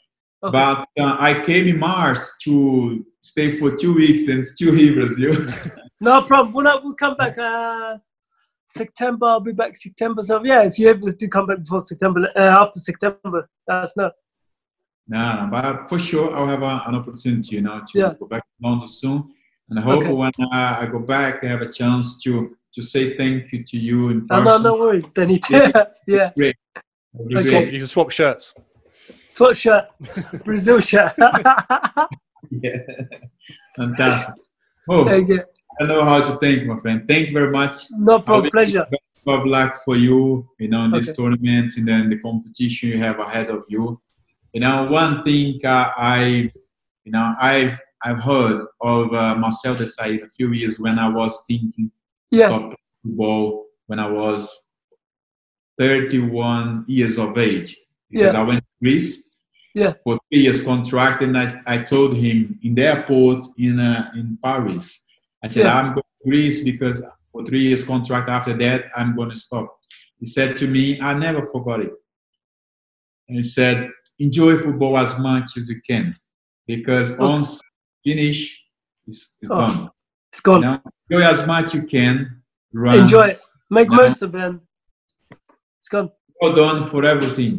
Okay. 0.43 0.51
But 0.51 0.87
uh, 0.99 1.17
I 1.19 1.43
came 1.45 1.67
in 1.67 1.79
March 1.79 2.19
to 2.43 3.05
stay 3.21 3.51
for 3.51 3.75
two 3.75 3.95
weeks 3.95 4.27
and 4.27 4.45
still 4.45 4.73
here 4.73 4.89
in 4.89 4.99
Brazil. 4.99 5.35
no 5.99 6.21
problem. 6.21 6.53
We'll, 6.53 6.83
we'll 6.83 6.93
come 6.93 7.15
back 7.15 7.37
uh, 7.39 7.97
September. 8.67 9.25
I'll 9.25 9.39
be 9.39 9.51
back 9.51 9.75
September. 9.75 10.21
So 10.21 10.43
yeah, 10.43 10.63
if 10.63 10.77
you 10.77 10.89
ever 10.89 11.11
do 11.11 11.27
come 11.27 11.47
back 11.47 11.59
before 11.59 11.81
September, 11.81 12.29
uh, 12.35 12.39
after 12.39 12.79
September, 12.79 13.49
that's 13.65 13.97
no. 13.97 14.11
No, 15.07 15.45
no, 15.45 15.49
but 15.49 15.87
for 15.89 15.99
sure 15.99 16.35
I'll 16.35 16.45
have 16.45 16.63
a, 16.63 16.83
an 16.87 16.95
opportunity, 16.95 17.55
you 17.55 17.61
know, 17.61 17.79
to 17.79 17.99
yeah. 17.99 18.13
go 18.19 18.25
back 18.25 18.43
to 18.43 18.67
London 18.67 18.87
soon. 18.87 19.33
And 19.69 19.79
I 19.79 19.81
hope 19.81 20.03
okay. 20.03 20.13
when 20.13 20.31
uh, 20.39 20.77
I 20.81 20.85
go 20.91 20.99
back, 20.99 21.43
I 21.43 21.47
have 21.47 21.61
a 21.61 21.71
chance 21.71 22.21
to 22.23 22.55
to 22.73 22.81
say 22.81 23.17
thank 23.17 23.51
you 23.51 23.63
to 23.63 23.77
you 23.77 24.09
in 24.09 24.27
person. 24.27 24.47
Oh, 24.47 24.57
no, 24.57 24.63
no 24.63 24.73
worries, 24.75 25.09
Danny. 25.11 25.41
yeah. 25.49 26.31
Great. 26.37 26.55
You, 27.27 27.41
swap, 27.41 27.71
you 27.71 27.79
can 27.79 27.87
swap 27.87 28.11
shirts. 28.11 28.53
Swap 28.91 29.55
shirt, 29.55 29.85
Brazil 30.43 30.79
shirt. 30.79 31.13
yeah, 32.51 32.77
fantastic. 33.75 34.35
Oh, 34.89 35.05
don't 35.05 35.89
know 35.89 36.03
how 36.03 36.21
to 36.21 36.37
thank 36.39 36.61
you, 36.61 36.67
my 36.67 36.79
friend. 36.79 37.07
Thank 37.07 37.27
you 37.27 37.33
very 37.33 37.51
much. 37.51 37.85
No 37.91 38.19
problem. 38.19 38.49
Pleasure. 38.51 38.85
Best 38.89 39.27
of 39.27 39.45
luck 39.45 39.77
for 39.83 39.95
you, 39.95 40.47
you 40.59 40.69
know, 40.69 40.85
in 40.85 40.91
this 40.91 41.09
Okay. 41.09 41.15
tournament 41.15 41.73
and 41.77 41.87
then 41.87 42.09
the 42.09 42.17
competition 42.19 42.89
you 42.89 42.97
have 42.97 43.19
ahead 43.19 43.49
of 43.49 43.65
you. 43.67 43.99
You 44.53 44.61
know, 44.61 44.85
one 44.89 45.23
thing 45.23 45.59
uh, 45.63 45.91
I, 45.97 46.51
you 47.03 47.11
know, 47.11 47.35
I've 47.39 47.77
I've 48.03 48.19
heard 48.19 48.65
of 48.81 49.13
uh, 49.13 49.35
Marcel 49.35 49.75
Desailly 49.75 50.23
a 50.23 50.29
few 50.29 50.51
years 50.51 50.79
when 50.79 50.99
I 50.99 51.09
was 51.09 51.43
thinking 51.47 51.91
Yeah. 52.31 52.47
stop 52.47 52.75
football 53.03 53.65
when 53.87 53.99
I 53.99 54.07
was 54.09 54.49
31 55.77 56.85
years 56.87 57.17
of 57.17 57.37
age 57.37 57.77
because 58.09 58.33
Yeah. 58.33 58.41
I 58.41 58.43
went 58.43 58.59
to 58.59 58.65
Greece 58.81 59.23
Yeah. 59.73 59.93
for 60.03 60.19
three 60.31 60.41
years 60.41 60.61
contract 60.63 61.21
and 61.23 61.37
I, 61.37 61.47
I 61.65 61.77
told 61.79 62.15
him 62.15 62.59
in 62.63 62.75
the 62.75 62.83
airport 62.83 63.45
in 63.57 63.79
uh, 63.79 64.11
in 64.15 64.37
Paris 64.43 65.05
I 65.43 65.47
said 65.47 65.65
Yeah. 65.65 65.77
I'm 65.77 65.93
going 65.93 66.03
to 66.03 66.29
Greece 66.29 66.63
because 66.63 67.03
for 67.31 67.43
three 67.45 67.61
years 67.61 67.83
contract 67.83 68.29
after 68.29 68.55
that 68.57 68.85
I'm 68.95 69.15
going 69.15 69.29
to 69.29 69.35
stop 69.35 69.67
he 70.19 70.25
said 70.25 70.55
to 70.57 70.67
me 70.67 70.99
I 71.01 71.13
never 71.13 71.45
forgot 71.47 71.79
it 71.81 71.93
and 73.27 73.37
he 73.37 73.43
said 73.43 73.89
enjoy 74.19 74.57
football 74.57 74.97
as 74.97 75.17
much 75.19 75.57
as 75.57 75.69
you 75.69 75.79
can 75.89 76.15
because 76.67 77.11
Oh. 77.19 77.29
once 77.29 77.61
finish 78.03 78.39
it's, 79.07 79.37
it's 79.41 79.51
Oh. 79.51 79.59
done 79.59 79.89
It's 80.31 80.41
gone. 80.41 80.61
you 80.63 80.67
know? 80.69 80.81
enjoy 81.09 81.23
as 81.27 81.47
much 81.47 81.73
you 81.73 81.83
can 81.83 82.41
run 82.73 82.99
Enjoy 82.99 83.27
it. 83.33 83.39
Make 83.69 83.89
most 83.89 84.21
of 84.21 84.33
it. 84.35 84.55
It's 85.79 85.89
gone. 85.89 86.09
well 86.41 86.55
done 86.55 86.83
for 86.85 87.03
everything. 87.05 87.53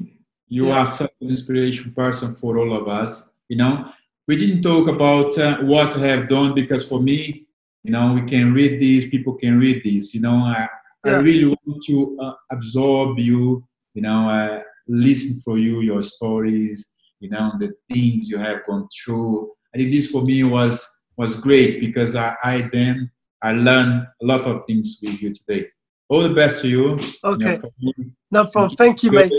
You 0.49 0.67
Yeah. 0.69 0.79
are 0.79 0.87
such 0.87 1.13
an 1.21 1.29
inspiration 1.29 1.93
person 1.93 2.35
for 2.35 2.59
all 2.59 2.73
of 2.81 2.89
us. 2.89 3.33
You 3.49 3.57
know, 3.59 3.91
we 4.29 4.37
didn't 4.37 4.63
talk 4.63 4.89
about 4.89 5.37
uh, 5.39 5.59
what 5.73 5.95
you 5.97 6.03
have 6.03 6.29
done 6.29 6.55
because 6.55 6.89
for 6.89 7.01
me, 7.03 7.47
you 7.85 7.91
know, 7.93 8.13
we 8.13 8.23
can 8.23 8.53
read 8.53 8.79
these, 8.81 9.09
people 9.09 9.35
can 9.35 9.59
read 9.59 9.83
these. 9.85 10.15
You 10.15 10.21
know, 10.21 10.37
I, 10.37 10.69
I 11.05 11.17
really 11.29 11.47
want 11.67 11.83
to 11.87 12.19
uh, 12.21 12.35
absorb 12.51 13.19
you, 13.19 13.65
you 13.95 14.03
know, 14.03 14.29
uh, 14.29 14.63
listen 14.89 15.41
for 15.45 15.59
you, 15.59 15.81
your 15.81 16.03
stories, 16.03 16.91
you 17.21 17.31
know, 17.31 17.53
the 17.59 17.73
things 17.91 18.29
you 18.29 18.39
have 18.39 18.67
gone 18.67 18.89
through. 19.05 19.51
I 19.75 19.79
think 19.79 19.93
this 19.93 20.11
for 20.11 20.23
me 20.23 20.43
was 20.45 20.85
was 21.17 21.37
great 21.37 21.81
because 21.81 22.15
I, 22.15 22.35
I 22.45 22.69
then 22.73 23.11
I 23.43 23.53
learned 23.53 24.07
a 24.23 24.25
lot 24.27 24.43
of 24.43 24.65
things 24.67 24.99
with 25.03 25.21
you 25.21 25.33
today. 25.35 25.69
All 26.09 26.23
the 26.23 26.35
best 26.35 26.63
to 26.63 26.69
you. 26.69 26.93
and 26.93 27.03
your 27.41 27.53
Okay. 27.53 27.59
family. 27.61 28.13
No 28.31 28.45
problem. 28.47 28.77
Thank 28.77 29.03
you, 29.03 29.11
mate. 29.11 29.33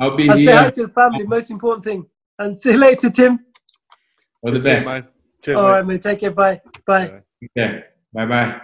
I'll 0.00 0.16
be 0.16 0.28
And 0.28 0.38
say 0.38 0.44
here. 0.44 0.56
hi 0.56 0.70
to 0.70 0.86
the 0.86 0.92
family. 0.92 1.24
Most 1.26 1.50
important 1.50 1.84
thing. 1.84 2.06
And 2.38 2.56
see 2.56 2.70
you 2.72 2.78
later, 2.78 3.10
Tim. 3.10 3.38
All 4.42 4.50
the 4.52 4.58
Good 4.58 4.64
best. 4.64 4.86
mate. 4.86 5.04
Cheers, 5.42 5.58
All 5.58 5.64
mate. 5.64 5.70
right, 5.72 5.86
mate. 5.86 6.02
Take 6.02 6.20
care. 6.20 6.30
Bye. 6.30 6.60
Bye. 6.86 7.06
Bye. 7.08 7.22
Okay. 7.58 7.84
Bye 8.12 8.26
bye. 8.26 8.60